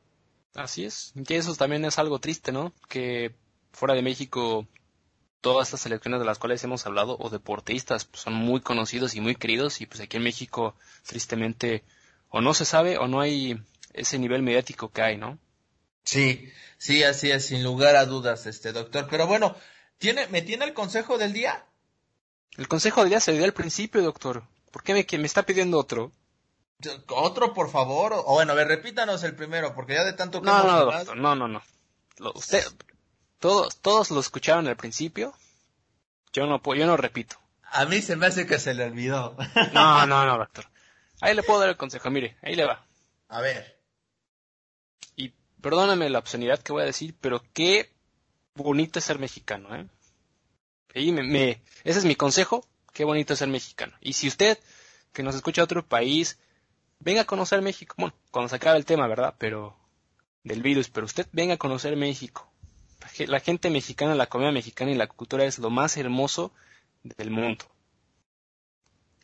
Así 0.56 0.84
es. 0.84 1.12
Que 1.26 1.36
eso 1.36 1.54
también 1.54 1.84
es 1.84 2.00
algo 2.00 2.18
triste, 2.18 2.50
¿no? 2.50 2.74
Que 2.88 3.36
fuera 3.72 3.94
de 3.94 4.02
México 4.02 4.66
todas 5.44 5.68
estas 5.68 5.82
selecciones 5.82 6.20
de 6.20 6.24
las 6.24 6.38
cuales 6.38 6.64
hemos 6.64 6.86
hablado 6.86 7.18
o 7.20 7.28
deportistas 7.28 8.06
pues, 8.06 8.22
son 8.22 8.32
muy 8.32 8.62
conocidos 8.62 9.14
y 9.14 9.20
muy 9.20 9.36
queridos 9.36 9.82
y 9.82 9.86
pues 9.86 10.00
aquí 10.00 10.16
en 10.16 10.22
México 10.22 10.74
tristemente 11.06 11.84
o 12.30 12.40
no 12.40 12.54
se 12.54 12.64
sabe 12.64 12.96
o 12.96 13.08
no 13.08 13.20
hay 13.20 13.62
ese 13.92 14.18
nivel 14.18 14.42
mediático 14.42 14.90
que 14.90 15.02
hay, 15.02 15.18
¿no? 15.18 15.38
Sí, 16.02 16.50
sí, 16.78 17.02
así 17.04 17.30
es, 17.30 17.44
sin 17.44 17.62
lugar 17.62 17.94
a 17.94 18.06
dudas, 18.06 18.46
este 18.46 18.72
doctor. 18.72 19.06
Pero 19.10 19.26
bueno, 19.26 19.54
¿tiene, 19.98 20.26
¿me 20.28 20.40
tiene 20.40 20.64
el 20.64 20.72
consejo 20.72 21.18
del 21.18 21.34
día? 21.34 21.66
El 22.56 22.66
consejo 22.66 23.02
del 23.02 23.10
día 23.10 23.20
se 23.20 23.32
dio 23.32 23.44
al 23.44 23.52
principio, 23.52 24.00
doctor. 24.00 24.44
¿Por 24.70 24.82
qué 24.82 24.94
me, 24.94 25.06
me 25.18 25.26
está 25.26 25.42
pidiendo 25.42 25.78
otro? 25.78 26.10
Otro, 27.08 27.52
por 27.52 27.70
favor. 27.70 28.14
O 28.14 28.32
bueno, 28.32 28.52
a 28.52 28.54
ver, 28.54 28.68
repítanos 28.68 29.22
el 29.24 29.36
primero, 29.36 29.74
porque 29.74 29.92
ya 29.92 30.04
de 30.04 30.14
tanto 30.14 30.40
que 30.40 30.46
no, 30.46 30.64
no, 30.64 30.86
doctor, 30.86 31.16
no, 31.18 31.36
no, 31.36 31.48
no. 31.48 31.62
usted, 32.34 32.64
todos, 33.38 33.76
todos 33.80 34.10
lo 34.10 34.20
escucharon 34.20 34.68
al 34.68 34.76
principio. 34.76 35.34
Yo 36.32 36.46
no, 36.46 36.60
yo 36.74 36.86
no 36.86 36.96
repito. 36.96 37.36
A 37.70 37.86
mí 37.86 38.00
se 38.02 38.16
me 38.16 38.26
hace 38.26 38.46
que 38.46 38.58
se 38.58 38.74
le 38.74 38.84
olvidó. 38.84 39.36
No, 39.72 40.06
no, 40.06 40.24
no, 40.24 40.38
doctor. 40.38 40.66
Ahí 41.20 41.34
le 41.34 41.42
puedo 41.42 41.60
dar 41.60 41.70
el 41.70 41.76
consejo, 41.76 42.10
mire, 42.10 42.36
ahí 42.42 42.54
le 42.54 42.64
va. 42.64 42.86
A 43.28 43.40
ver. 43.40 43.80
Y 45.16 45.32
perdóname 45.60 46.10
la 46.10 46.18
obscenidad 46.18 46.60
que 46.60 46.72
voy 46.72 46.82
a 46.82 46.86
decir, 46.86 47.16
pero 47.20 47.42
qué 47.52 47.92
bonito 48.54 48.98
es 48.98 49.04
ser 49.04 49.18
mexicano, 49.18 49.74
¿eh? 49.74 49.88
Y 50.94 51.10
me, 51.10 51.62
ese 51.82 51.98
es 51.98 52.04
mi 52.04 52.14
consejo, 52.14 52.64
qué 52.92 53.04
bonito 53.04 53.32
es 53.32 53.40
ser 53.40 53.48
mexicano. 53.48 53.96
Y 54.00 54.12
si 54.12 54.28
usted, 54.28 54.58
que 55.12 55.24
nos 55.24 55.34
escucha 55.34 55.62
de 55.62 55.64
otro 55.64 55.84
país, 55.84 56.38
venga 57.00 57.22
a 57.22 57.26
conocer 57.26 57.62
México, 57.62 57.96
bueno, 57.98 58.14
cuando 58.30 58.48
se 58.48 58.56
acabe 58.56 58.78
el 58.78 58.84
tema, 58.84 59.08
¿verdad? 59.08 59.34
Pero, 59.38 59.76
del 60.44 60.62
virus, 60.62 60.90
pero 60.90 61.06
usted 61.06 61.26
venga 61.32 61.54
a 61.54 61.58
conocer 61.58 61.96
México. 61.96 62.48
La 63.26 63.40
gente 63.40 63.70
mexicana, 63.70 64.14
la 64.14 64.26
comida 64.26 64.52
mexicana 64.52 64.90
y 64.90 64.94
la 64.94 65.06
cultura 65.06 65.44
es 65.44 65.58
lo 65.58 65.70
más 65.70 65.96
hermoso 65.96 66.52
del 67.02 67.30
mundo. 67.30 67.64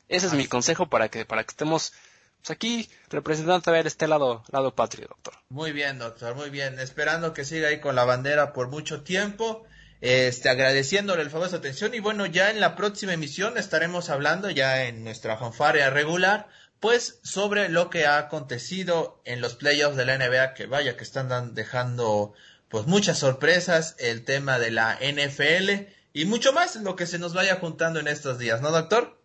Ese 0.08 0.26
es 0.26 0.32
mi 0.32 0.46
consejo 0.46 0.88
para 0.88 1.08
que, 1.08 1.24
para 1.24 1.44
que 1.44 1.50
estemos 1.50 1.92
pues, 2.40 2.50
aquí 2.50 2.90
representando 3.10 3.62
a 3.70 3.72
ver 3.72 3.86
este 3.86 4.08
lado, 4.08 4.42
lado 4.50 4.74
patrio, 4.74 5.06
doctor. 5.08 5.34
Muy 5.50 5.72
bien, 5.72 5.98
doctor, 5.98 6.34
muy 6.34 6.50
bien. 6.50 6.78
Esperando 6.78 7.32
que 7.32 7.44
siga 7.44 7.68
ahí 7.68 7.80
con 7.80 7.94
la 7.94 8.04
bandera 8.04 8.52
por 8.52 8.68
mucho 8.68 9.02
tiempo. 9.02 9.64
Este, 10.00 10.48
agradeciéndole 10.48 11.22
el 11.22 11.30
favor 11.30 11.46
de 11.46 11.50
su 11.50 11.56
atención. 11.56 11.94
Y 11.94 12.00
bueno, 12.00 12.26
ya 12.26 12.50
en 12.50 12.60
la 12.60 12.74
próxima 12.74 13.12
emisión 13.12 13.58
estaremos 13.58 14.08
hablando, 14.08 14.48
ya 14.50 14.84
en 14.84 15.04
nuestra 15.04 15.36
fanfarea 15.36 15.90
regular, 15.90 16.48
pues 16.80 17.20
sobre 17.22 17.68
lo 17.68 17.90
que 17.90 18.06
ha 18.06 18.16
acontecido 18.16 19.20
en 19.24 19.42
los 19.42 19.54
playoffs 19.54 19.96
de 19.96 20.06
la 20.06 20.16
NBA, 20.16 20.54
que 20.54 20.66
vaya 20.66 20.96
que 20.96 21.04
están 21.04 21.54
dejando 21.54 22.32
pues 22.70 22.86
muchas 22.86 23.18
sorpresas, 23.18 23.96
el 23.98 24.24
tema 24.24 24.58
de 24.58 24.70
la 24.70 24.98
NFL 25.00 25.92
y 26.12 26.24
mucho 26.24 26.52
más 26.52 26.76
lo 26.76 26.96
que 26.96 27.06
se 27.06 27.18
nos 27.18 27.34
vaya 27.34 27.56
juntando 27.56 28.00
en 28.00 28.08
estos 28.08 28.38
días, 28.38 28.62
¿no, 28.62 28.70
doctor? 28.70 29.20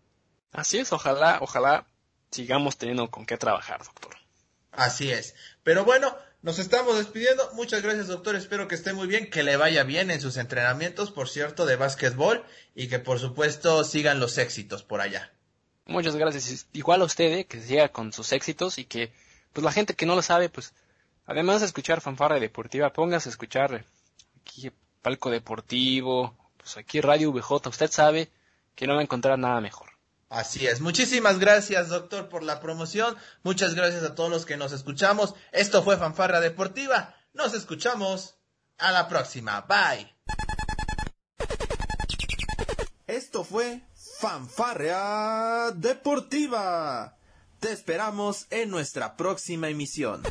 Así 0.51 0.79
es, 0.79 0.91
ojalá, 0.91 1.37
ojalá 1.41 1.85
sigamos 2.31 2.77
teniendo 2.77 3.09
con 3.09 3.25
qué 3.25 3.37
trabajar, 3.37 3.83
doctor. 3.83 4.15
Así 4.71 5.11
es. 5.11 5.35
Pero 5.63 5.85
bueno, 5.85 6.15
nos 6.41 6.59
estamos 6.59 6.97
despidiendo. 6.97 7.49
Muchas 7.53 7.81
gracias, 7.81 8.07
doctor. 8.07 8.35
Espero 8.35 8.67
que 8.67 8.75
esté 8.75 8.93
muy 8.93 9.07
bien, 9.07 9.29
que 9.29 9.43
le 9.43 9.57
vaya 9.57 9.83
bien 9.83 10.11
en 10.11 10.21
sus 10.21 10.37
entrenamientos, 10.37 11.11
por 11.11 11.29
cierto, 11.29 11.65
de 11.65 11.75
básquetbol 11.75 12.43
y 12.73 12.87
que 12.87 12.99
por 12.99 13.19
supuesto 13.19 13.83
sigan 13.83 14.19
los 14.19 14.37
éxitos 14.37 14.83
por 14.83 15.01
allá. 15.01 15.31
Muchas 15.85 16.15
gracias. 16.15 16.67
Igual 16.73 17.01
a 17.01 17.05
usted, 17.05 17.31
eh, 17.31 17.45
que 17.45 17.61
siga 17.61 17.89
con 17.89 18.11
sus 18.11 18.31
éxitos 18.31 18.79
y 18.79 18.85
que, 18.85 19.13
pues 19.53 19.63
la 19.63 19.71
gente 19.71 19.93
que 19.93 20.05
no 20.05 20.15
lo 20.15 20.21
sabe, 20.21 20.49
pues, 20.49 20.73
además 21.25 21.61
de 21.61 21.67
escuchar 21.67 22.01
fanfarra 22.01 22.39
deportiva, 22.39 22.93
póngase 22.93 23.29
a 23.29 23.31
escuchar 23.31 23.85
aquí 24.41 24.71
palco 25.01 25.29
deportivo, 25.29 26.35
pues 26.57 26.77
aquí 26.77 27.01
Radio 27.01 27.31
VJ. 27.31 27.67
Usted 27.67 27.91
sabe 27.91 28.31
que 28.75 28.87
no 28.87 28.93
va 28.95 28.99
a 28.99 29.03
encontrar 29.03 29.37
nada 29.37 29.61
mejor. 29.61 29.89
Así 30.29 30.65
es. 30.67 30.81
Muchísimas 30.81 31.39
gracias, 31.39 31.89
doctor, 31.89 32.29
por 32.29 32.43
la 32.43 32.59
promoción. 32.59 33.15
Muchas 33.43 33.75
gracias 33.75 34.03
a 34.03 34.15
todos 34.15 34.29
los 34.29 34.45
que 34.45 34.57
nos 34.57 34.71
escuchamos. 34.71 35.35
Esto 35.51 35.83
fue 35.83 35.97
Fanfarra 35.97 36.39
Deportiva. 36.39 37.15
Nos 37.33 37.53
escuchamos. 37.53 38.35
A 38.77 38.91
la 38.91 39.07
próxima. 39.07 39.61
Bye. 39.61 40.13
Esto 43.07 43.45
fue 43.45 43.83
Fanfarra 44.19 45.71
Deportiva. 45.71 47.17
Te 47.59 47.71
esperamos 47.71 48.47
en 48.49 48.69
nuestra 48.69 49.15
próxima 49.15 49.69
emisión. 49.69 50.23